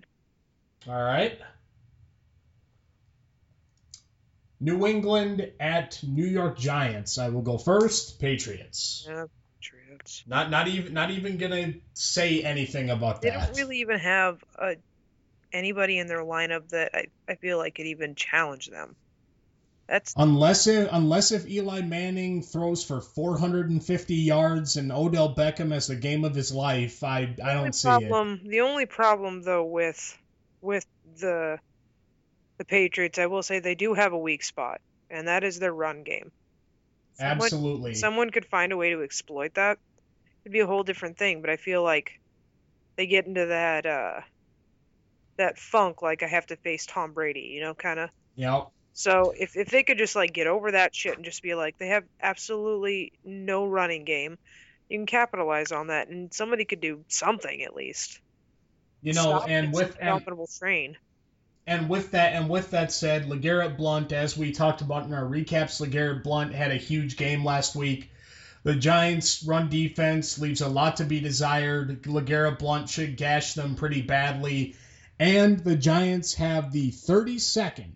All 0.88 1.02
right. 1.02 1.40
New 4.64 4.88
England 4.88 5.52
at 5.60 6.00
New 6.04 6.26
York 6.26 6.58
Giants. 6.58 7.18
I 7.18 7.30
will 7.30 7.42
go 7.42 7.58
first. 7.58 8.20
Patriots. 8.22 9.06
Yeah, 9.08 9.26
Patriots. 9.60 10.24
Not 10.26 10.50
not 10.50 10.70
even 10.70 10.94
not 10.94 11.12
even 11.12 11.38
gonna 11.38 11.74
say 11.94 12.44
anything 12.44 12.90
about 12.90 13.22
They 13.22 13.30
that. 13.30 13.40
They 13.40 13.46
don't 13.48 13.58
really 13.58 13.80
even 13.82 14.00
have 14.00 14.42
uh, 14.58 14.76
anybody 15.52 15.98
in 15.98 16.08
their 16.08 16.24
lineup 16.24 16.70
that 16.70 16.92
I, 16.94 17.08
I 17.28 17.36
feel 17.36 17.58
like 17.58 17.76
could 17.76 17.88
even 17.88 18.16
challenge 18.16 18.68
them. 18.68 18.96
That's 19.88 20.14
Unless 20.16 20.68
if 20.68 20.88
unless 20.94 21.34
if 21.34 21.46
Eli 21.46 21.82
Manning 21.82 22.42
throws 22.42 22.86
for 22.86 23.02
450 23.02 24.16
yards 24.16 24.78
and 24.78 24.94
Odell 24.94 25.36
Beckham 25.36 25.74
has 25.74 25.88
the 25.88 25.98
game 25.98 26.24
of 26.24 26.34
his 26.34 26.54
life, 26.54 27.04
I 27.04 27.36
I 27.44 27.56
don't 27.56 27.76
see 27.76 27.90
it. 27.90 28.10
problem. 28.10 28.40
The 28.46 28.62
only 28.62 28.86
problem 28.86 29.42
though 29.42 29.66
with 29.66 30.18
with 30.62 30.86
the 31.20 31.60
the 32.64 32.70
Patriots, 32.70 33.20
I 33.20 33.26
will 33.26 33.44
say 33.44 33.60
they 33.60 33.76
do 33.76 33.94
have 33.94 34.14
a 34.14 34.18
weak 34.18 34.44
spot, 34.44 34.80
and 35.10 35.28
that 35.28 35.44
is 35.44 35.60
their 35.60 35.74
run 35.74 36.04
game. 36.04 36.32
Someone, 37.16 37.46
Absolutely. 37.46 37.94
someone 37.94 38.30
could 38.30 38.46
find 38.46 38.72
a 38.72 38.78
way 38.78 38.92
to 38.92 39.04
exploit 39.04 39.54
that. 39.56 39.78
It'd 40.44 40.54
be 40.54 40.62
a 40.62 40.68
whole 40.68 40.84
different 40.84 41.18
thing, 41.18 41.42
but 41.42 41.50
I 41.50 41.58
feel 41.58 41.84
like 41.84 42.20
they 42.96 43.06
get 43.06 43.28
into 43.28 43.48
that 43.48 43.86
uh 43.86 44.22
that 45.38 45.58
funk 45.58 46.02
like 46.02 46.22
I 46.22 46.28
have 46.28 46.46
to 46.48 46.56
face 46.58 46.86
Tom 46.86 47.14
Brady, 47.14 47.52
you 47.54 47.62
know, 47.62 47.74
kind 47.74 48.00
of. 48.00 48.10
Yep. 48.36 48.68
So 48.94 49.34
if 49.38 49.56
if 49.56 49.70
they 49.70 49.84
could 49.84 49.98
just 49.98 50.16
like 50.16 50.34
get 50.34 50.48
over 50.48 50.72
that 50.72 50.96
shit 50.96 51.16
and 51.16 51.26
just 51.26 51.44
be 51.44 51.56
like 51.56 51.78
they 51.78 51.88
have 51.88 52.04
absolutely 52.22 53.14
no 53.24 53.66
running 53.66 54.06
game, 54.06 54.38
you 54.90 55.00
can 55.00 55.06
capitalize 55.06 55.72
on 55.72 55.88
that 55.88 56.08
and 56.08 56.34
somebody 56.34 56.66
could 56.66 56.82
do 56.82 57.04
something 57.08 57.64
at 57.64 57.76
least. 57.76 58.20
You 59.02 59.14
know, 59.14 59.38
Stop 59.38 59.50
and 59.50 59.74
with 59.74 59.98
indomitable 60.00 60.50
train. 60.60 60.96
And 61.66 61.90
with 61.90 62.12
that 62.12 62.34
and 62.34 62.50
with 62.50 62.72
that 62.72 62.92
said, 62.92 63.26
LeGarrette 63.26 63.78
Blount, 63.78 64.12
as 64.12 64.38
we 64.38 64.52
talked 64.52 64.82
about 64.82 65.06
in 65.06 65.14
our 65.14 65.24
recaps, 65.24 65.80
LeGarrette 65.80 66.24
Blount 66.24 66.54
had 66.54 66.72
a 66.72 66.76
huge 66.76 67.16
game 67.16 67.46
last 67.46 67.76
week. 67.76 68.12
The 68.64 68.76
Giants' 68.76 69.44
run 69.44 69.70
defense 69.70 70.40
leaves 70.40 70.62
a 70.62 70.68
lot 70.68 70.98
to 70.98 71.06
be 71.06 71.20
desired. 71.20 72.04
LeGarrette 72.04 72.60
Blount 72.60 72.90
should 72.90 73.18
gash 73.18 73.54
them 73.54 73.76
pretty 73.76 74.02
badly. 74.02 74.76
And 75.20 75.60
the 75.60 75.76
Giants 75.76 76.34
have 76.36 76.72
the 76.72 76.92
32nd, 76.92 77.96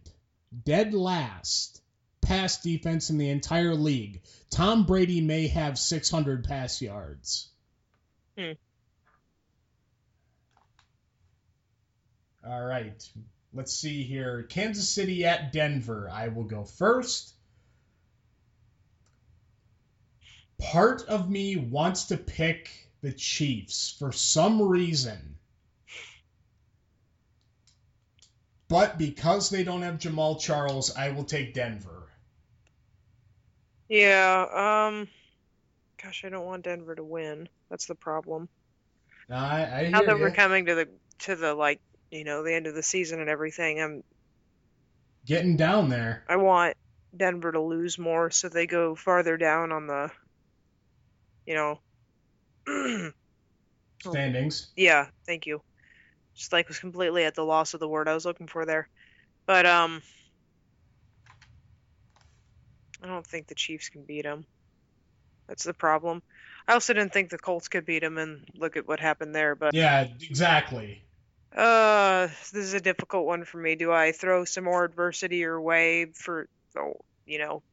dead 0.63 0.93
last, 0.93 1.81
pass 2.21 2.61
defense 2.61 3.09
in 3.09 3.17
the 3.17 3.29
entire 3.29 3.75
league. 3.75 4.21
Tom 4.49 4.85
Brady 4.85 5.21
may 5.21 5.47
have 5.47 5.77
600 5.77 6.45
pass 6.45 6.81
yards. 6.81 7.49
Hmm. 8.37 8.51
All 12.45 12.63
right. 12.63 13.09
Let's 13.57 13.73
see 13.73 14.03
here. 14.03 14.43
Kansas 14.43 14.87
City 14.87 15.25
at 15.25 15.51
Denver. 15.51 16.07
I 16.13 16.27
will 16.27 16.43
go 16.43 16.63
first. 16.63 17.33
Part 20.59 21.01
of 21.07 21.27
me 21.27 21.55
wants 21.55 22.05
to 22.05 22.17
pick 22.17 22.69
the 23.01 23.11
Chiefs 23.11 23.95
for 23.97 24.11
some 24.11 24.61
reason. 24.61 25.37
But 28.67 28.99
because 28.99 29.49
they 29.49 29.63
don't 29.63 29.81
have 29.81 29.97
Jamaal 29.97 30.39
Charles, 30.39 30.95
I 30.95 31.09
will 31.09 31.23
take 31.23 31.55
Denver. 31.55 32.03
Yeah, 33.89 34.85
um 34.87 35.07
gosh, 36.03 36.23
I 36.25 36.29
don't 36.29 36.45
want 36.45 36.63
Denver 36.63 36.93
to 36.93 37.03
win. 37.03 37.49
That's 37.71 37.87
the 37.87 37.95
problem. 37.95 38.49
I, 39.31 39.63
I 39.63 39.89
Now 39.89 39.99
hear 39.99 40.07
that 40.07 40.19
we're 40.19 40.31
coming 40.31 40.67
to 40.67 40.75
the 40.75 40.89
to 41.19 41.35
the 41.35 41.55
like, 41.55 41.81
you 42.11 42.23
know, 42.23 42.43
the 42.43 42.53
end 42.53 42.67
of 42.67 42.75
the 42.75 42.83
season 42.83 43.19
and 43.19 43.29
everything, 43.29 43.81
I'm 43.81 44.03
getting 45.25 45.57
down 45.57 45.89
there. 45.89 46.23
I 46.29 46.37
want 46.37 46.75
Denver 47.15 47.51
to 47.51 47.61
lose 47.61 47.97
more 47.97 48.29
so 48.31 48.49
they 48.49 48.67
go 48.67 48.95
farther 48.95 49.37
down 49.37 49.71
on 49.71 49.87
the 49.87 50.11
you 51.45 51.55
know 51.55 51.79
Standings. 53.99 54.69
Yeah, 54.75 55.07
thank 55.25 55.45
you. 55.45 55.61
Just 56.35 56.53
like 56.53 56.67
was 56.67 56.79
completely 56.79 57.23
at 57.25 57.35
the 57.35 57.43
loss 57.43 57.73
of 57.73 57.79
the 57.79 57.87
word 57.87 58.07
I 58.07 58.13
was 58.13 58.25
looking 58.25 58.47
for 58.47 58.65
there. 58.65 58.87
But 59.47 59.65
um 59.65 60.01
I 63.01 63.07
don't 63.07 63.25
think 63.25 63.47
the 63.47 63.55
Chiefs 63.55 63.89
can 63.89 64.03
beat 64.03 64.23
them. 64.23 64.45
That's 65.47 65.63
the 65.63 65.73
problem. 65.73 66.21
I 66.67 66.73
also 66.73 66.93
didn't 66.93 67.13
think 67.13 67.29
the 67.29 67.37
Colts 67.37 67.69
could 67.69 67.85
beat 67.85 67.99
them 68.01 68.17
and 68.17 68.45
look 68.55 68.75
at 68.75 68.87
what 68.87 68.99
happened 68.99 69.33
there, 69.33 69.55
but 69.55 69.73
Yeah, 69.73 70.07
exactly. 70.21 71.06
Uh 71.57 72.27
this 72.53 72.65
is 72.65 72.73
a 72.73 72.81
difficult 72.81 73.25
one 73.25 73.43
for 73.43 73.57
me. 73.57 73.75
Do 73.75 73.91
I 73.91 74.11
throw 74.11 74.45
some 74.45 74.65
more 74.65 74.83
adversity 74.83 75.37
your 75.37 75.59
way 75.59 76.05
for 76.13 76.47
oh, 76.77 77.01
you 77.25 77.39
know, 77.39 77.63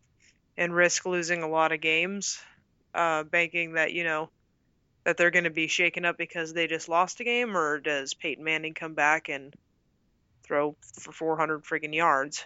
and 0.57 0.75
risk 0.75 1.07
losing 1.07 1.43
a 1.43 1.49
lot 1.49 1.73
of 1.73 1.81
games? 1.81 2.39
Uh 2.95 3.25
banking 3.25 3.75
that, 3.75 3.93
you 3.93 4.05
know, 4.05 4.31
that 5.05 5.17
they're 5.17 5.31
going 5.31 5.45
to 5.45 5.51
be 5.51 5.69
shaken 5.69 6.05
up 6.05 6.17
because 6.17 6.53
they 6.53 6.67
just 6.67 6.89
lost 6.89 7.21
a 7.21 7.25
game, 7.25 7.57
or 7.57 7.79
does 7.79 8.15
Peyton 8.15 8.43
Manning 8.43 8.75
come 8.75 8.95
back 8.95 9.29
and 9.29 9.55
throw 10.45 10.77
for 11.01 11.13
400 11.13 11.65
friggin' 11.65 11.95
yards? 11.95 12.45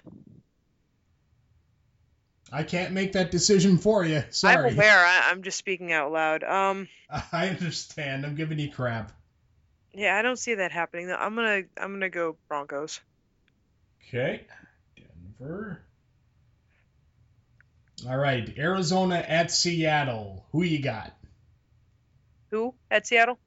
I 2.51 2.63
can't 2.63 2.93
make 2.93 3.13
that 3.13 3.31
decision 3.31 3.79
for 3.79 4.05
you. 4.05 4.17
I'm 4.17 4.25
Sorry. 4.31 4.73
aware. 4.73 5.05
I, 5.05 5.31
I'm 5.31 5.43
just 5.43 5.59
speaking 5.59 5.93
out 5.93 6.11
loud. 6.13 6.43
Um, 6.45 6.89
I 7.33 7.49
understand. 7.49 8.25
I'm 8.25 8.35
giving 8.35 8.59
you 8.59 8.71
crap. 8.71 9.13
Yeah, 9.99 10.17
I 10.17 10.23
don't 10.23 10.39
see 10.39 10.55
that 10.55 10.71
happening. 10.71 11.09
though. 11.09 11.17
I'm 11.17 11.35
gonna, 11.35 11.63
I'm 11.77 11.93
gonna 11.93 12.09
go 12.09 12.37
Broncos. 12.49 13.01
Okay. 14.09 14.47
Denver. 14.97 15.83
All 18.09 18.17
right. 18.17 18.57
Arizona 18.57 19.17
at 19.17 19.51
Seattle. 19.51 20.47
Who 20.53 20.63
you 20.63 20.81
got? 20.81 21.13
Who 22.53 22.75
at 22.91 23.09
Seattle? 23.09 23.39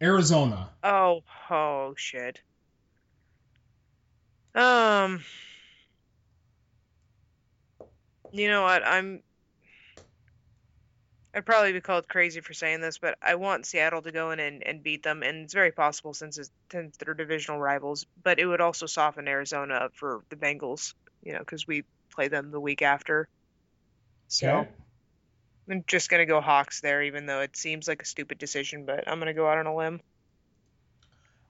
Arizona. 0.00 0.70
Oh, 0.84 1.22
oh 1.50 1.94
shit. 1.96 2.40
Um, 4.54 5.24
you 8.32 8.48
know 8.48 8.62
what? 8.62 8.86
I'm. 8.86 9.22
I'd 11.36 11.44
probably 11.44 11.74
be 11.74 11.82
called 11.82 12.08
crazy 12.08 12.40
for 12.40 12.54
saying 12.54 12.80
this, 12.80 12.96
but 12.96 13.18
I 13.20 13.34
want 13.34 13.66
Seattle 13.66 14.00
to 14.00 14.10
go 14.10 14.30
in 14.30 14.40
and, 14.40 14.66
and 14.66 14.82
beat 14.82 15.02
them, 15.02 15.22
and 15.22 15.44
it's 15.44 15.52
very 15.52 15.70
possible 15.70 16.14
since 16.14 16.38
it's, 16.38 16.50
since 16.72 16.96
they're 16.96 17.12
divisional 17.12 17.60
rivals. 17.60 18.06
But 18.22 18.38
it 18.38 18.46
would 18.46 18.62
also 18.62 18.86
soften 18.86 19.28
Arizona 19.28 19.74
up 19.74 19.94
for 19.94 20.22
the 20.30 20.36
Bengals, 20.36 20.94
you 21.22 21.34
know, 21.34 21.40
because 21.40 21.66
we 21.66 21.84
play 22.14 22.28
them 22.28 22.50
the 22.50 22.60
week 22.60 22.80
after. 22.80 23.28
So 24.28 24.48
Okay. 24.48 24.70
I'm 25.70 25.84
just 25.86 26.08
gonna 26.08 26.26
go 26.26 26.40
Hawks 26.40 26.80
there, 26.80 27.02
even 27.02 27.26
though 27.26 27.40
it 27.40 27.54
seems 27.54 27.86
like 27.86 28.00
a 28.00 28.06
stupid 28.06 28.38
decision, 28.38 28.86
but 28.86 29.06
I'm 29.06 29.18
gonna 29.18 29.34
go 29.34 29.46
out 29.46 29.58
on 29.58 29.66
a 29.66 29.76
limb. 29.76 30.00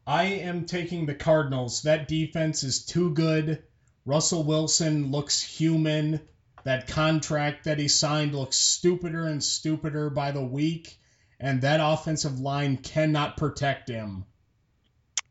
I 0.06 0.24
am 0.24 0.66
taking 0.66 1.06
the 1.06 1.14
Cardinals. 1.14 1.82
That 1.82 2.08
defense 2.08 2.64
is 2.64 2.84
too 2.84 3.10
good. 3.10 3.62
Russell 4.04 4.42
Wilson 4.42 5.12
looks 5.12 5.40
human. 5.42 6.20
That 6.66 6.88
contract 6.88 7.66
that 7.66 7.78
he 7.78 7.86
signed 7.86 8.34
looks 8.34 8.56
stupider 8.56 9.24
and 9.24 9.42
stupider 9.42 10.10
by 10.10 10.32
the 10.32 10.42
week. 10.42 10.98
And 11.38 11.62
that 11.62 11.78
offensive 11.80 12.40
line 12.40 12.76
cannot 12.76 13.36
protect 13.36 13.88
him. 13.88 14.24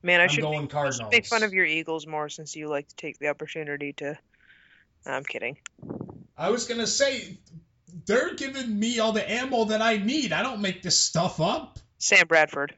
Man, 0.02 0.22
I 0.22 0.24
I'm 0.24 0.30
should 0.30 0.50
make, 0.50 0.74
I 0.74 0.90
should 0.92 1.10
make 1.12 1.26
fun 1.26 1.44
of 1.44 1.54
your 1.54 1.66
Eagles 1.66 2.08
more 2.08 2.30
since 2.30 2.56
you 2.56 2.70
like 2.70 2.88
to 2.88 2.96
take 2.96 3.20
the 3.20 3.28
opportunity 3.28 3.92
to. 3.94 4.18
No, 5.06 5.12
I'm 5.12 5.26
kidding. 5.26 5.58
I 6.38 6.52
was 6.52 6.68
going 6.68 6.80
to 6.80 6.88
say, 6.88 7.38
they're 8.06 8.36
giving 8.36 8.80
me 8.80 9.00
all 9.00 9.12
the 9.12 9.30
ammo 9.30 9.66
that 9.66 9.82
I 9.82 9.98
need. 9.98 10.32
I 10.32 10.42
don't 10.42 10.62
make 10.62 10.84
this 10.84 10.98
stuff 10.98 11.42
up. 11.42 11.80
Sam 11.98 12.28
Bradford. 12.28 12.74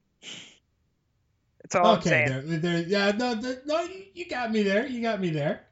That's 1.62 1.76
all 1.76 1.86
I'm 1.86 2.00
okay, 2.00 2.10
saying. 2.10 2.48
there, 2.48 2.58
there, 2.58 2.82
yeah, 2.82 3.12
no, 3.12 3.36
there, 3.36 3.62
no, 3.68 3.88
you 4.16 4.28
got 4.28 4.52
me 4.52 4.64
there. 4.64 4.88
You 4.88 5.04
got 5.04 5.22
me 5.22 5.30
there. 5.30 5.67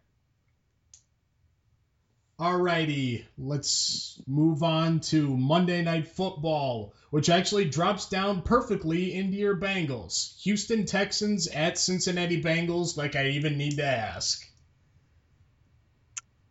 Alrighty, 2.38 3.24
let's 3.38 4.22
move 4.28 4.62
on 4.62 5.00
to 5.00 5.38
Monday 5.38 5.82
Night 5.82 6.10
Football, 6.10 6.94
which 7.10 7.30
actually 7.30 7.64
drops 7.70 8.10
down 8.10 8.42
perfectly 8.42 9.14
into 9.14 9.38
your 9.38 9.56
Bengals. 9.56 10.38
Houston 10.42 10.86
Texans 10.86 11.48
at 11.48 11.78
Cincinnati 11.78 12.44
Bengals, 12.44 12.98
like 12.98 13.16
I 13.16 13.30
even 13.30 13.58
need 13.58 13.78
to 13.78 13.86
ask. 13.86 14.46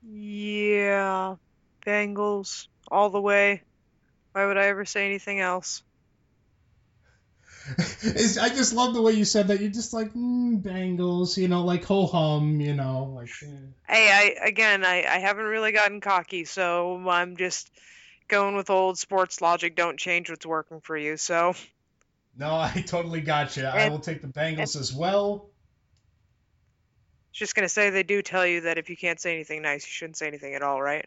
Yeah, 0.02 1.36
Bengals 1.86 2.69
all 2.89 3.11
the 3.11 3.20
way. 3.20 3.62
Why 4.32 4.47
would 4.47 4.56
I 4.56 4.69
ever 4.69 4.86
say 4.86 5.05
anything 5.05 5.40
else? 5.40 5.82
I 8.05 8.49
just 8.51 8.74
love 8.74 8.95
the 8.95 9.03
way 9.03 9.12
you 9.12 9.24
said 9.24 9.49
that. 9.49 9.61
You're 9.61 9.70
just 9.70 9.93
like, 9.93 10.12
mm, 10.12 10.62
Bengals, 10.62 11.36
you 11.36 11.49
know, 11.49 11.65
like 11.65 11.85
ho 11.85 12.07
hum, 12.07 12.61
you 12.61 12.74
know, 12.74 13.12
like. 13.16 13.31
eh. 13.43 13.47
Hey, 13.86 14.11
I 14.11 14.47
again, 14.47 14.85
I 14.85 15.05
I 15.05 15.19
haven't 15.19 15.47
really 15.47 15.73
gotten 15.73 16.01
cocky, 16.01 16.45
so 16.45 17.09
I'm 17.09 17.36
just 17.36 17.70
going 18.28 18.57
with 18.57 18.70
old 18.70 18.99
sports 18.99 19.41
logic. 19.41 19.77
Don't 19.77 19.99
change 19.99 20.31
what's 20.31 20.47
working 20.47 20.81
for 20.81 20.97
you. 20.97 21.16
So. 21.16 21.55
No, 22.36 22.55
I 22.55 22.85
totally 22.86 23.20
got 23.20 23.57
you. 23.57 23.65
And, 23.65 23.81
I 23.81 23.89
will 23.89 23.99
take 23.99 24.20
the 24.20 24.28
Bengals 24.28 24.78
as 24.78 24.93
well. 24.93 25.51
Just 27.32 27.55
gonna 27.55 27.69
say 27.69 27.91
they 27.91 28.05
do 28.05 28.23
tell 28.23 28.47
you 28.47 28.62
that 28.62 28.78
if 28.78 28.89
you 28.89 28.97
can't 28.97 29.20
say 29.20 29.35
anything 29.35 29.62
nice, 29.62 29.85
you 29.85 29.91
shouldn't 29.91 30.16
say 30.16 30.28
anything 30.28 30.55
at 30.55 30.62
all, 30.62 30.81
right? 30.81 31.05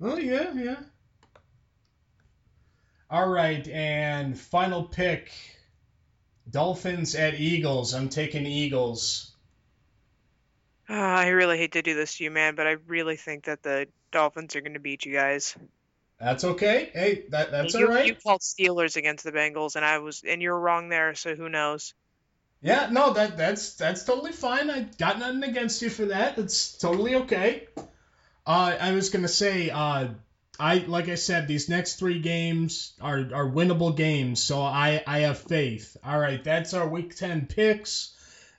Oh 0.00 0.16
yeah, 0.16 0.52
yeah. 0.54 0.76
All 3.08 3.28
right, 3.28 3.66
and 3.68 4.38
final 4.38 4.82
pick 4.82 5.30
Dolphins 6.50 7.14
at 7.14 7.34
Eagles. 7.34 7.94
I'm 7.94 8.08
taking 8.08 8.46
Eagles. 8.46 9.32
Uh, 10.88 10.94
I 10.94 11.28
really 11.28 11.58
hate 11.58 11.72
to 11.72 11.82
do 11.82 11.94
this 11.94 12.16
to 12.18 12.24
you, 12.24 12.30
man, 12.30 12.54
but 12.54 12.66
I 12.66 12.76
really 12.86 13.16
think 13.16 13.44
that 13.44 13.62
the 13.62 13.88
Dolphins 14.12 14.54
are 14.56 14.60
going 14.60 14.74
to 14.74 14.80
beat 14.80 15.04
you 15.04 15.12
guys. 15.12 15.56
That's 16.20 16.44
okay. 16.44 16.90
Hey, 16.92 17.24
that 17.30 17.50
that's 17.50 17.74
you, 17.74 17.86
all 17.86 17.92
right. 17.92 18.06
You 18.06 18.14
called 18.14 18.40
Steelers 18.40 18.96
against 18.96 19.24
the 19.24 19.32
Bengals, 19.32 19.76
and 19.76 19.84
I 19.84 19.98
was, 19.98 20.22
and 20.26 20.40
you're 20.40 20.58
wrong 20.58 20.88
there. 20.88 21.14
So 21.14 21.34
who 21.34 21.48
knows? 21.48 21.94
Yeah, 22.62 22.88
no, 22.90 23.12
that 23.12 23.36
that's 23.36 23.74
that's 23.74 24.04
totally 24.04 24.32
fine. 24.32 24.70
I 24.70 24.86
got 24.98 25.18
nothing 25.18 25.42
against 25.42 25.82
you 25.82 25.90
for 25.90 26.06
that. 26.06 26.38
It's 26.38 26.78
totally 26.78 27.16
okay. 27.16 27.68
Uh, 28.46 28.76
I 28.80 28.92
was 28.92 29.10
gonna 29.10 29.28
say, 29.28 29.70
uh, 29.70 30.08
I 30.58 30.78
like 30.78 31.08
I 31.08 31.14
said, 31.14 31.46
these 31.46 31.68
next 31.68 31.96
three 31.96 32.18
games 32.18 32.94
are 33.00 33.18
are 33.18 33.50
winnable 33.50 33.96
games, 33.96 34.42
so 34.42 34.60
I 34.60 35.02
I 35.06 35.20
have 35.20 35.38
faith. 35.38 35.96
All 36.04 36.18
right, 36.18 36.42
that's 36.42 36.74
our 36.74 36.88
Week 36.88 37.14
Ten 37.14 37.46
picks 37.46 38.14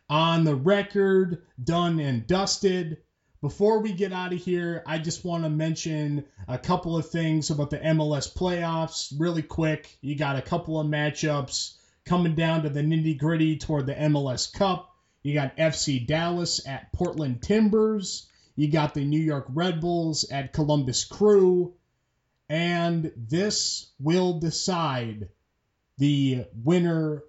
on 0.10 0.44
the 0.44 0.56
record, 0.56 1.44
done 1.64 1.99
and 1.99 2.26
dusted. 2.28 2.98
Before 3.41 3.80
we 3.80 3.94
get 3.94 4.14
out 4.14 4.34
of 4.34 4.40
here, 4.40 4.84
I 4.88 4.98
just 4.98 5.24
want 5.24 5.44
to 5.44 5.49
mention 5.49 6.26
a 6.48 6.57
couple 6.57 6.98
of 6.98 7.10
things 7.10 7.49
about 7.49 7.69
the 7.69 7.78
MLS 7.78 8.34
playoffs 8.34 9.14
really 9.18 9.44
quick. 9.44 9.98
You 10.02 10.15
got 10.15 10.38
a 10.38 10.41
couple 10.41 10.80
of 10.80 10.88
matchups 10.88 11.76
coming 12.06 12.36
down 12.36 12.64
to 12.64 12.69
the 12.69 12.82
nitty 12.82 13.18
gritty 13.18 13.57
toward 13.57 13.86
the 13.86 13.94
MLS 13.94 14.52
Cup. 14.52 14.91
You 15.22 15.34
got 15.34 15.57
FC 15.57 16.06
Dallas 16.07 16.65
at 16.68 16.91
Portland 16.94 17.41
Timbers. 17.41 18.28
You 18.56 18.72
got 18.72 18.95
the 18.95 19.06
New 19.06 19.22
York 19.22 19.45
Red 19.53 19.82
Bulls 19.82 20.26
at 20.32 20.53
Columbus 20.53 21.06
Crew. 21.06 21.76
And 22.49 23.11
this 23.15 23.91
will 23.99 24.40
decide 24.40 25.30
the 25.98 26.45
winner 26.64 27.24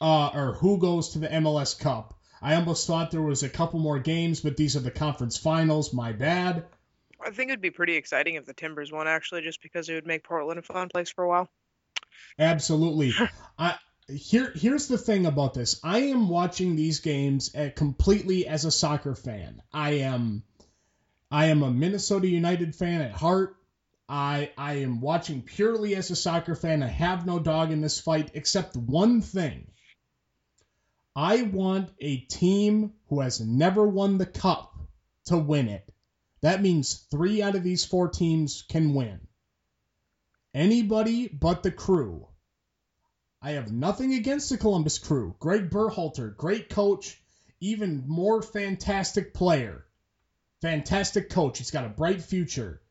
uh, 0.00 0.30
or 0.34 0.54
who 0.54 0.78
goes 0.78 1.10
to 1.10 1.18
the 1.18 1.28
MLS 1.28 1.78
Cup. 1.78 2.14
I 2.42 2.54
almost 2.54 2.86
thought 2.86 3.10
there 3.10 3.20
was 3.20 3.42
a 3.42 3.48
couple 3.48 3.80
more 3.80 3.98
games, 3.98 4.40
but 4.40 4.56
these 4.56 4.76
are 4.76 4.80
the 4.80 4.90
conference 4.90 5.36
finals. 5.36 5.92
My 5.92 6.12
bad. 6.12 6.64
I 7.22 7.30
think 7.30 7.50
it'd 7.50 7.60
be 7.60 7.70
pretty 7.70 7.96
exciting 7.96 8.36
if 8.36 8.46
the 8.46 8.54
Timbers 8.54 8.90
won, 8.90 9.06
actually, 9.06 9.42
just 9.42 9.60
because 9.60 9.88
it 9.88 9.94
would 9.94 10.06
make 10.06 10.24
Portland 10.24 10.58
a 10.58 10.62
fun 10.62 10.88
place 10.88 11.10
for 11.10 11.24
a 11.24 11.28
while. 11.28 11.50
Absolutely. 12.38 13.12
I 13.58 13.76
here 14.08 14.52
here's 14.54 14.88
the 14.88 14.98
thing 14.98 15.26
about 15.26 15.54
this. 15.54 15.80
I 15.84 15.98
am 15.98 16.28
watching 16.28 16.76
these 16.76 17.00
games 17.00 17.54
at, 17.54 17.76
completely 17.76 18.46
as 18.46 18.64
a 18.64 18.70
soccer 18.70 19.14
fan. 19.14 19.62
I 19.72 19.90
am 20.00 20.42
I 21.30 21.46
am 21.46 21.62
a 21.62 21.70
Minnesota 21.70 22.26
United 22.26 22.74
fan 22.74 23.02
at 23.02 23.12
heart. 23.12 23.56
I 24.10 24.50
I 24.58 24.78
am 24.78 25.00
watching 25.00 25.42
purely 25.42 25.94
as 25.94 26.10
a 26.10 26.16
soccer 26.16 26.56
fan. 26.56 26.82
I 26.82 26.88
have 26.88 27.24
no 27.24 27.38
dog 27.38 27.70
in 27.70 27.80
this 27.80 28.00
fight 28.00 28.32
except 28.34 28.76
one 28.76 29.22
thing. 29.22 29.70
I 31.14 31.42
want 31.42 31.90
a 32.00 32.16
team 32.18 32.94
who 33.08 33.20
has 33.20 33.40
never 33.40 33.86
won 33.86 34.18
the 34.18 34.26
cup 34.26 34.74
to 35.26 35.38
win 35.38 35.68
it. 35.68 35.88
That 36.40 36.60
means 36.60 37.06
3 37.12 37.40
out 37.42 37.54
of 37.54 37.62
these 37.62 37.84
4 37.84 38.08
teams 38.08 38.64
can 38.68 38.94
win. 38.94 39.20
Anybody 40.54 41.28
but 41.28 41.62
the 41.62 41.70
crew 41.70 42.26
I 43.40 43.52
have 43.52 43.72
nothing 43.72 44.12
against 44.14 44.50
the 44.50 44.58
Columbus 44.58 44.98
Crew. 44.98 45.34
Greg 45.38 45.70
Berhalter, 45.70 46.36
great 46.36 46.68
coach, 46.68 47.22
even 47.60 48.04
more 48.06 48.42
fantastic 48.42 49.32
player. 49.32 49.86
Fantastic 50.60 51.30
coach. 51.30 51.58
He's 51.58 51.70
got 51.70 51.86
a 51.86 51.90
bright 51.90 52.22
future. 52.22 52.82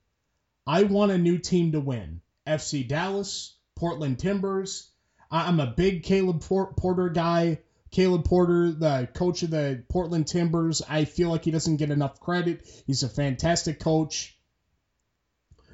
I 0.69 0.83
want 0.83 1.11
a 1.11 1.17
new 1.17 1.39
team 1.39 1.71
to 1.71 1.79
win. 1.79 2.21
FC 2.45 2.87
Dallas, 2.87 3.55
Portland 3.73 4.19
Timbers. 4.19 4.91
I'm 5.31 5.59
a 5.59 5.73
big 5.75 6.03
Caleb 6.03 6.41
Porter 6.41 7.09
guy. 7.09 7.61
Caleb 7.89 8.25
Porter, 8.25 8.71
the 8.73 9.09
coach 9.15 9.41
of 9.41 9.49
the 9.49 9.83
Portland 9.89 10.27
Timbers, 10.27 10.83
I 10.87 11.05
feel 11.05 11.29
like 11.29 11.43
he 11.43 11.49
doesn't 11.49 11.77
get 11.77 11.89
enough 11.89 12.19
credit. 12.19 12.67
He's 12.85 13.01
a 13.01 13.09
fantastic 13.09 13.79
coach. 13.79 14.37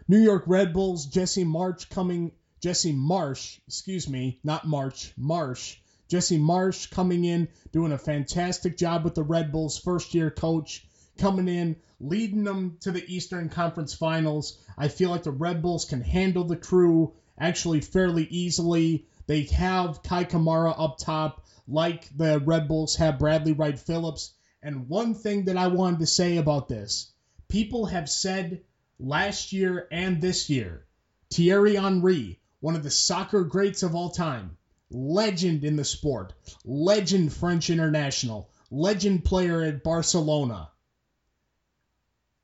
New 0.07 0.19
York 0.19 0.45
Red 0.47 0.71
Bulls, 0.71 1.07
Jesse 1.07 1.43
Marsch 1.43 1.89
coming 1.89 2.31
Jesse 2.61 2.93
Marsch, 2.93 3.59
excuse 3.67 4.07
me, 4.07 4.39
not 4.45 4.65
March, 4.65 5.11
Marsch. 5.19 5.75
Jesse 6.07 6.39
Marsch 6.39 6.89
coming 6.89 7.25
in, 7.25 7.49
doing 7.73 7.91
a 7.91 7.97
fantastic 7.97 8.77
job 8.77 9.03
with 9.03 9.15
the 9.15 9.23
Red 9.23 9.51
Bulls, 9.51 9.77
first 9.77 10.13
year 10.13 10.31
coach, 10.31 10.84
coming 11.17 11.47
in, 11.47 11.75
leading 11.99 12.43
them 12.43 12.77
to 12.81 12.91
the 12.91 13.03
Eastern 13.13 13.49
Conference 13.49 13.93
Finals. 13.93 14.57
I 14.77 14.87
feel 14.87 15.09
like 15.09 15.23
the 15.23 15.31
Red 15.31 15.61
Bulls 15.61 15.85
can 15.85 16.01
handle 16.01 16.43
the 16.43 16.57
crew 16.57 17.13
actually 17.37 17.81
fairly 17.81 18.25
easily. 18.29 19.05
They 19.27 19.43
have 19.43 20.03
Kei 20.03 20.25
Kamara 20.25 20.73
up 20.77 20.97
top, 20.97 21.45
like 21.67 22.09
the 22.15 22.39
Red 22.39 22.67
Bulls 22.67 22.95
have 22.97 23.19
Bradley 23.19 23.53
Wright 23.53 23.79
Phillips. 23.79 24.33
And 24.61 24.89
one 24.89 25.13
thing 25.13 25.45
that 25.45 25.57
I 25.57 25.67
wanted 25.67 25.99
to 25.99 26.07
say 26.07 26.37
about 26.37 26.67
this 26.67 27.11
people 27.47 27.85
have 27.85 28.09
said 28.09 28.61
last 28.99 29.53
year 29.53 29.87
and 29.91 30.21
this 30.21 30.49
year 30.49 30.85
Thierry 31.31 31.75
Henry, 31.75 32.39
one 32.59 32.75
of 32.75 32.83
the 32.83 32.91
soccer 32.91 33.43
greats 33.43 33.83
of 33.83 33.95
all 33.95 34.09
time, 34.09 34.57
legend 34.89 35.63
in 35.63 35.75
the 35.75 35.83
sport, 35.83 36.33
legend 36.63 37.33
French 37.33 37.69
international, 37.69 38.49
legend 38.71 39.25
player 39.25 39.61
at 39.61 39.83
Barcelona. 39.83 40.69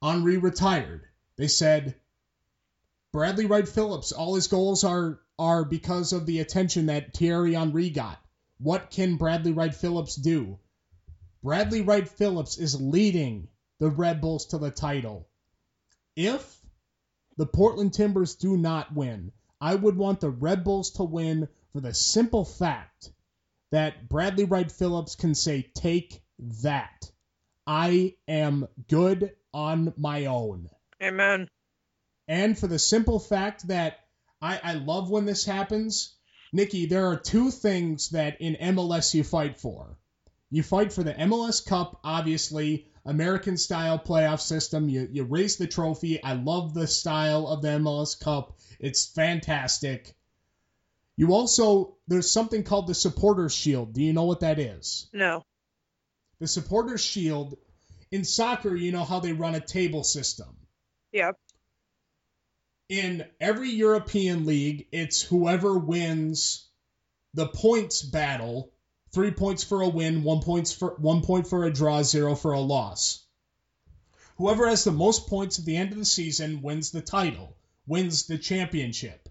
Henry 0.02 0.38
retired. 0.38 1.06
They 1.36 1.48
said 1.48 1.96
Bradley 3.12 3.46
Wright 3.46 3.68
Phillips, 3.68 4.12
all 4.12 4.36
his 4.36 4.48
goals 4.48 4.84
are 4.84 5.20
are 5.38 5.64
because 5.64 6.14
of 6.14 6.26
the 6.26 6.40
attention 6.40 6.88
that 6.88 7.14
Thierry 7.14 7.54
Henry 7.54 7.90
got. 7.90 8.20
What 8.58 8.90
can 8.90 9.18
Bradley 9.18 9.52
Wright 9.52 9.74
Phillips 9.74 10.16
do? 10.16 10.60
Bradley 11.44 11.82
Wright 11.82 12.08
Phillips 12.08 12.58
is 12.58 12.80
leading 12.80 13.48
the 13.80 13.90
Red 13.90 14.22
Bulls 14.22 14.46
to 14.48 14.58
the 14.58 14.72
title. 14.72 15.28
If 16.16 16.62
the 17.38 17.48
Portland 17.48 17.94
Timbers 17.94 18.36
do 18.36 18.58
not 18.58 18.94
win, 18.94 19.32
I 19.60 19.76
would 19.76 19.98
want 19.98 20.20
the 20.20 20.30
Red 20.30 20.64
Bulls 20.64 20.92
to 20.92 21.04
win 21.04 21.48
for 21.74 21.82
the 21.82 21.94
simple 21.94 22.46
fact 22.46 23.12
that 23.72 24.10
Bradley 24.10 24.46
Wright 24.46 24.72
Phillips 24.72 25.16
can 25.16 25.34
say, 25.36 25.64
Take 25.74 26.22
that. 26.40 27.12
I 27.66 28.16
am 28.28 28.68
good 28.88 29.36
on 29.54 29.94
my 29.98 30.26
own. 30.26 30.70
Amen. 31.02 31.48
And 32.28 32.58
for 32.58 32.68
the 32.68 32.80
simple 32.80 33.20
fact 33.20 33.68
that 33.68 34.00
I, 34.42 34.60
I 34.64 34.74
love 34.74 35.10
when 35.10 35.26
this 35.26 35.46
happens. 35.46 36.16
Nikki, 36.54 36.86
there 36.86 37.08
are 37.08 37.18
two 37.18 37.52
things 37.52 38.10
that 38.10 38.42
in 38.42 38.76
MLS 38.76 39.14
you 39.14 39.24
fight 39.24 39.58
for. 39.58 39.98
You 40.50 40.64
fight 40.64 40.92
for 40.92 41.04
the 41.04 41.14
MLS 41.14 41.66
Cup, 41.66 42.00
obviously, 42.04 42.88
American 43.06 43.58
style 43.58 43.98
playoff 43.98 44.42
system. 44.42 44.90
You, 44.90 45.08
you 45.12 45.24
raise 45.24 45.58
the 45.58 45.68
trophy. 45.68 46.22
I 46.22 46.34
love 46.34 46.74
the 46.74 46.88
style 46.88 47.48
of 47.48 47.62
the 47.62 47.70
MLS 47.70 48.20
Cup. 48.20 48.58
It's 48.80 49.06
fantastic. 49.06 50.14
You 51.16 51.34
also, 51.34 51.96
there's 52.08 52.32
something 52.32 52.64
called 52.64 52.88
the 52.88 52.96
Supporters 52.96 53.54
Shield. 53.54 53.94
Do 53.94 54.02
you 54.02 54.12
know 54.12 54.26
what 54.26 54.42
that 54.42 54.60
is? 54.60 55.10
No. 55.14 55.44
The 56.40 56.48
Supporters 56.48 57.02
Shield, 57.02 57.58
in 58.12 58.26
soccer, 58.26 58.76
you 58.76 58.92
know 58.92 59.04
how 59.04 59.20
they 59.20 59.34
run 59.34 59.56
a 59.56 59.60
table 59.60 60.04
system. 60.04 60.56
Yep. 61.14 61.38
In 62.90 63.26
every 63.40 63.72
European 63.72 64.46
league, 64.46 64.88
it's 64.92 65.22
whoever 65.22 65.78
wins 65.78 66.68
the 67.34 67.48
points 67.48 68.02
battle 68.02 68.72
three 69.14 69.32
points 69.32 69.64
for 69.64 69.82
a 69.82 69.90
win, 69.90 70.24
one 70.24 70.42
points 70.42 70.74
for 70.74 70.96
one 70.96 71.22
point 71.22 71.48
for 71.48 71.66
a 71.66 71.74
draw, 71.74 72.04
zero 72.04 72.36
for 72.36 72.52
a 72.54 72.60
loss. 72.60 73.26
Whoever 74.38 74.68
has 74.68 74.84
the 74.84 74.92
most 74.92 75.28
points 75.28 75.60
at 75.60 75.66
the 75.66 75.78
end 75.78 75.92
of 75.92 75.98
the 75.98 76.06
season 76.06 76.62
wins 76.62 76.92
the 76.92 77.02
title 77.02 77.56
wins 77.88 78.26
the 78.26 78.38
championship. 78.38 79.30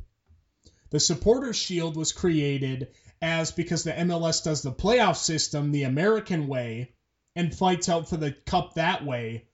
The 0.90 1.01
Supporters 1.01 1.57
Shield 1.57 1.97
was 1.97 2.12
created 2.12 2.89
as 3.23 3.52
because 3.52 3.85
the 3.85 3.93
MLS 3.93 4.43
does 4.43 4.62
the 4.62 4.73
playoff 4.73 5.16
system 5.16 5.70
the 5.70 5.85
American 5.85 6.48
way 6.48 6.93
and 7.36 7.55
fights 7.55 7.89
out 7.89 8.09
for 8.09 8.16
the 8.16 8.32
cup 8.32 8.74
that 8.74 9.05
way. 9.05 9.47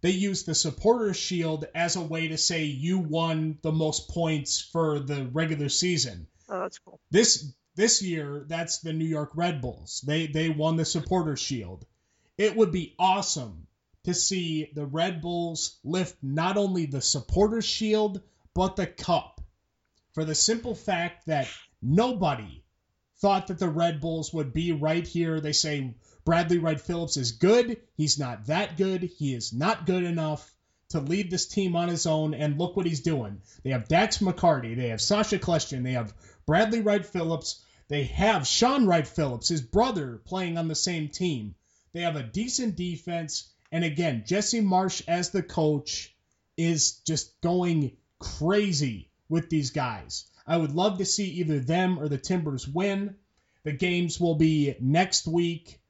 They 0.00 0.10
use 0.10 0.42
the 0.42 0.54
Supporters 0.54 1.16
Shield 1.16 1.64
as 1.74 1.96
a 1.96 2.02
way 2.02 2.28
to 2.28 2.36
say 2.36 2.64
you 2.64 2.98
won 2.98 3.58
the 3.62 3.72
most 3.72 4.10
points 4.10 4.60
for 4.60 4.98
the 4.98 5.26
regular 5.26 5.68
season. 5.68 6.26
Oh, 6.48 6.60
that's 6.60 6.78
cool. 6.78 7.00
This 7.10 7.52
this 7.74 8.02
year, 8.02 8.44
that's 8.48 8.80
the 8.80 8.92
New 8.92 9.06
York 9.06 9.30
Red 9.34 9.62
Bulls. 9.62 10.02
They 10.06 10.26
they 10.26 10.48
won 10.50 10.76
the 10.76 10.84
Supporters 10.84 11.40
Shield. 11.40 11.86
It 12.36 12.56
would 12.56 12.72
be 12.72 12.94
awesome 12.98 13.66
to 14.04 14.14
see 14.14 14.70
the 14.74 14.86
Red 14.86 15.22
Bulls 15.22 15.78
lift 15.84 16.16
not 16.22 16.56
only 16.56 16.86
the 16.86 17.00
Supporters 17.00 17.64
Shield 17.64 18.20
but 18.54 18.76
the 18.76 18.86
cup 18.86 19.40
for 20.12 20.24
the 20.24 20.34
simple 20.34 20.74
fact 20.74 21.26
that 21.26 21.48
nobody 21.80 22.62
thought 23.18 23.46
that 23.46 23.58
the 23.58 23.68
Red 23.68 24.00
Bulls 24.00 24.32
would 24.32 24.52
be 24.52 24.72
right 24.72 25.06
here. 25.06 25.40
They 25.40 25.52
say 25.52 25.94
Bradley 26.24 26.58
Wright 26.58 26.80
Phillips 26.80 27.16
is 27.16 27.32
good. 27.32 27.78
He's 27.96 28.18
not 28.18 28.46
that 28.46 28.76
good. 28.76 29.02
He 29.02 29.34
is 29.34 29.52
not 29.52 29.86
good 29.86 30.04
enough 30.04 30.54
to 30.90 31.00
lead 31.00 31.30
this 31.30 31.46
team 31.46 31.74
on 31.74 31.88
his 31.88 32.06
own, 32.06 32.34
and 32.34 32.58
look 32.58 32.76
what 32.76 32.86
he's 32.86 33.00
doing. 33.00 33.40
They 33.62 33.70
have 33.70 33.88
Dax 33.88 34.18
McCarty, 34.18 34.76
they 34.76 34.88
have 34.88 35.00
Sacha 35.00 35.38
Kljestan, 35.38 35.82
they 35.82 35.92
have 35.92 36.12
Bradley 36.46 36.80
Wright 36.80 37.04
Phillips, 37.04 37.64
they 37.88 38.04
have 38.04 38.46
Shaun 38.46 38.86
Wright 38.86 39.06
Phillips, 39.06 39.48
his 39.48 39.62
brother, 39.62 40.20
playing 40.24 40.58
on 40.58 40.68
the 40.68 40.74
same 40.74 41.08
team. 41.08 41.54
They 41.92 42.02
have 42.02 42.16
a 42.16 42.22
decent 42.22 42.76
defense, 42.76 43.50
and 43.72 43.84
again, 43.84 44.24
Jesse 44.26 44.60
Marsch 44.60 45.02
as 45.08 45.30
the 45.30 45.42
coach 45.42 46.14
is 46.56 46.98
just 47.06 47.40
going 47.40 47.96
crazy 48.18 49.10
with 49.28 49.48
these 49.48 49.70
guys. 49.70 50.26
I 50.46 50.58
would 50.58 50.72
love 50.72 50.98
to 50.98 51.06
see 51.06 51.28
either 51.30 51.58
them 51.58 51.98
or 51.98 52.08
the 52.08 52.18
Timbers 52.18 52.68
win. 52.68 53.16
The 53.64 53.72
games 53.72 54.20
will 54.20 54.34
be 54.34 54.74
next 54.78 55.26
week 55.26 55.80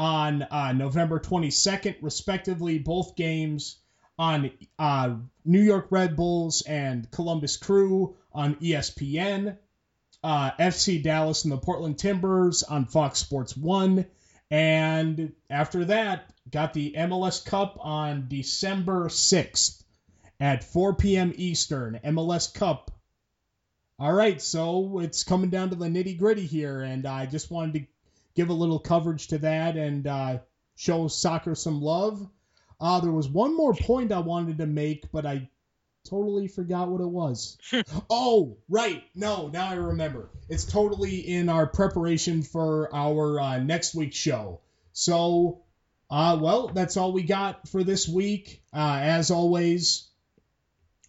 on 0.00 0.42
uh, 0.50 0.72
November 0.72 1.20
22nd, 1.20 1.96
respectively. 2.00 2.78
Both 2.78 3.16
games 3.16 3.76
on 4.18 4.50
uh, 4.78 5.16
New 5.44 5.60
York 5.60 5.88
Red 5.90 6.16
Bulls 6.16 6.62
and 6.62 7.10
Columbus 7.10 7.58
Crew 7.58 8.16
on 8.32 8.54
ESPN. 8.56 9.58
Uh, 10.24 10.50
FC 10.58 11.02
Dallas 11.02 11.44
and 11.44 11.52
the 11.52 11.58
Portland 11.58 11.98
Timbers 11.98 12.62
on 12.62 12.86
Fox 12.86 13.18
Sports 13.18 13.54
1. 13.54 14.06
And 14.50 15.34
after 15.50 15.84
that, 15.84 16.32
got 16.50 16.72
the 16.72 16.94
MLS 16.96 17.44
Cup 17.44 17.76
on 17.80 18.26
December 18.28 19.08
6th 19.08 19.82
at 20.40 20.64
4 20.64 20.94
p.m. 20.94 21.32
Eastern. 21.36 22.00
MLS 22.04 22.52
Cup. 22.54 22.90
All 23.98 24.12
right, 24.14 24.40
so 24.40 25.00
it's 25.00 25.24
coming 25.24 25.50
down 25.50 25.68
to 25.70 25.76
the 25.76 25.88
nitty 25.88 26.18
gritty 26.18 26.46
here, 26.46 26.80
and 26.80 27.04
I 27.04 27.26
just 27.26 27.50
wanted 27.50 27.74
to 27.74 27.86
give 28.34 28.48
a 28.48 28.54
little 28.54 28.78
coverage 28.78 29.28
to 29.28 29.38
that 29.38 29.76
and 29.76 30.06
uh, 30.06 30.38
show 30.76 31.08
soccer 31.08 31.54
some 31.54 31.80
love. 31.80 32.28
Uh, 32.80 33.00
there 33.00 33.12
was 33.12 33.28
one 33.28 33.56
more 33.56 33.74
point 33.74 34.12
I 34.12 34.20
wanted 34.20 34.58
to 34.58 34.66
make, 34.66 35.10
but 35.12 35.26
I 35.26 35.50
totally 36.08 36.48
forgot 36.48 36.88
what 36.88 37.00
it 37.00 37.08
was. 37.08 37.58
oh, 38.10 38.56
right. 38.68 39.02
No, 39.14 39.48
now 39.48 39.68
I 39.68 39.74
remember. 39.74 40.30
It's 40.48 40.64
totally 40.64 41.18
in 41.18 41.48
our 41.48 41.66
preparation 41.66 42.42
for 42.42 42.94
our 42.94 43.38
uh, 43.40 43.58
next 43.58 43.94
week's 43.94 44.16
show. 44.16 44.60
So, 44.92 45.62
uh, 46.10 46.38
well, 46.40 46.68
that's 46.68 46.96
all 46.96 47.12
we 47.12 47.22
got 47.22 47.68
for 47.68 47.84
this 47.84 48.08
week. 48.08 48.62
Uh, 48.72 48.98
as 49.02 49.30
always, 49.30 50.08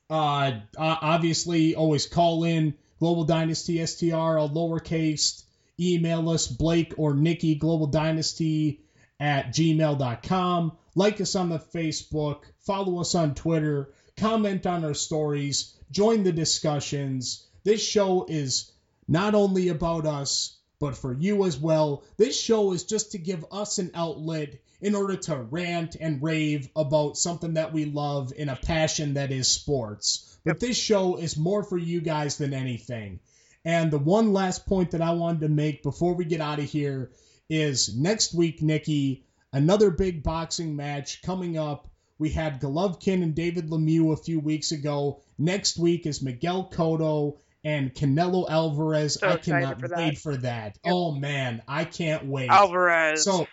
uh, 0.09 0.59
obviously, 0.77 1.75
always 1.75 2.05
call 2.05 2.43
in 2.43 2.75
Global 2.99 3.23
Dynasty 3.23 3.83
STR, 3.85 4.37
a 4.37 4.47
lowercase. 4.47 5.43
Email 5.81 6.29
us, 6.29 6.47
Blake 6.47 6.93
or 6.97 7.15
Nikki, 7.15 7.55
Global 7.55 7.87
Dynasty 7.87 8.81
at 9.19 9.47
gmail.com. 9.53 10.73
Like 10.95 11.21
us 11.21 11.35
on 11.35 11.49
the 11.49 11.59
Facebook, 11.59 12.43
follow 12.59 12.99
us 12.99 13.15
on 13.15 13.33
Twitter, 13.33 13.93
comment 14.17 14.65
on 14.65 14.85
our 14.85 14.93
stories, 14.93 15.73
join 15.89 16.23
the 16.23 16.31
discussions. 16.31 17.47
This 17.63 17.81
show 17.81 18.25
is 18.27 18.71
not 19.07 19.35
only 19.35 19.69
about 19.69 20.05
us, 20.05 20.57
but 20.79 20.97
for 20.97 21.13
you 21.13 21.45
as 21.45 21.57
well. 21.57 22.03
This 22.17 22.39
show 22.39 22.73
is 22.73 22.83
just 22.83 23.11
to 23.11 23.17
give 23.17 23.45
us 23.51 23.77
an 23.77 23.91
outlet 23.93 24.59
in 24.81 24.95
order 24.95 25.15
to 25.15 25.37
rant 25.37 25.95
and 25.99 26.21
rave 26.23 26.69
about 26.75 27.17
something 27.17 27.53
that 27.53 27.71
we 27.71 27.85
love 27.85 28.33
in 28.35 28.49
a 28.49 28.55
passion 28.55 29.13
that 29.13 29.31
is 29.31 29.47
sports. 29.47 30.37
But 30.43 30.59
this 30.59 30.75
show 30.75 31.17
is 31.17 31.37
more 31.37 31.63
for 31.63 31.77
you 31.77 32.01
guys 32.01 32.37
than 32.37 32.53
anything. 32.53 33.19
And 33.63 33.91
the 33.91 33.99
one 33.99 34.33
last 34.33 34.65
point 34.65 34.91
that 34.91 35.01
I 35.01 35.11
wanted 35.11 35.41
to 35.41 35.49
make 35.49 35.83
before 35.83 36.15
we 36.15 36.25
get 36.25 36.41
out 36.41 36.59
of 36.59 36.65
here 36.65 37.11
is 37.49 37.95
next 37.95 38.33
week, 38.33 38.61
Nikki, 38.61 39.25
another 39.53 39.91
big 39.91 40.23
boxing 40.23 40.75
match 40.75 41.21
coming 41.21 41.57
up. 41.57 41.87
We 42.17 42.29
had 42.29 42.61
Golovkin 42.61 43.23
and 43.23 43.35
David 43.35 43.69
Lemieux 43.69 44.13
a 44.13 44.17
few 44.17 44.39
weeks 44.39 44.71
ago. 44.71 45.21
Next 45.37 45.77
week 45.77 46.05
is 46.05 46.21
Miguel 46.21 46.69
Cotto 46.71 47.37
and 47.63 47.93
Canelo 47.93 48.49
Alvarez. 48.49 49.15
So 49.15 49.27
I 49.27 49.37
cannot 49.37 49.79
for 49.79 49.89
wait 49.95 50.17
for 50.17 50.37
that. 50.37 50.77
Oh 50.85 51.11
man, 51.11 51.61
I 51.67 51.85
can't 51.85 52.25
wait. 52.25 52.49
Alvarez. 52.49 53.23
So 53.23 53.47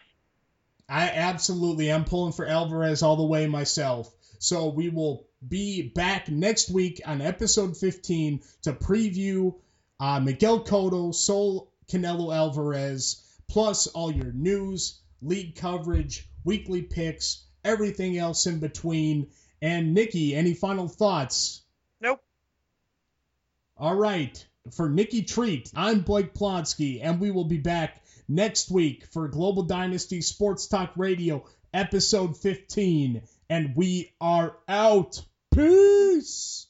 I 0.89 1.10
absolutely 1.10 1.90
am 1.90 2.05
pulling 2.05 2.32
for 2.32 2.47
Alvarez 2.47 3.02
all 3.02 3.16
the 3.16 3.26
way 3.26 3.47
myself. 3.47 4.10
So 4.39 4.68
we 4.68 4.89
will 4.89 5.26
be 5.47 5.89
back 5.89 6.28
next 6.28 6.70
week 6.70 7.01
on 7.05 7.20
episode 7.20 7.76
15 7.76 8.40
to 8.62 8.72
preview 8.72 9.55
uh, 10.00 10.20
Miguel 10.20 10.60
Cotto, 10.64 11.14
Saul 11.14 11.70
Canelo 11.88 12.34
Alvarez, 12.34 13.24
plus 13.48 13.86
all 13.88 14.10
your 14.12 14.32
news, 14.32 15.00
league 15.22 15.56
coverage, 15.56 16.28
weekly 16.44 16.82
picks, 16.82 17.44
everything 17.64 18.16
else 18.16 18.46
in 18.46 18.58
between. 18.60 19.28
And 19.60 19.94
Nikki, 19.94 20.36
any 20.36 20.54
final 20.54 20.88
thoughts? 20.88 21.62
nope. 22.00 22.22
All 23.76 23.96
right. 23.96 24.44
For 24.72 24.88
Nikki 24.88 25.22
Treat, 25.22 25.72
I'm 25.74 26.00
Blake 26.02 26.34
Plonsky, 26.34 27.00
and 27.02 27.20
we 27.20 27.30
will 27.30 27.46
be 27.46 27.58
back 27.58 28.02
next 28.28 28.70
week 28.70 29.06
for 29.06 29.26
Global 29.28 29.62
Dynasty 29.62 30.20
Sports 30.20 30.66
Talk 30.68 30.92
Radio, 30.96 31.44
episode 31.72 32.36
15. 32.36 33.22
And 33.48 33.74
we 33.74 34.12
are 34.20 34.56
out. 34.68 35.22
Peace. 35.54 36.67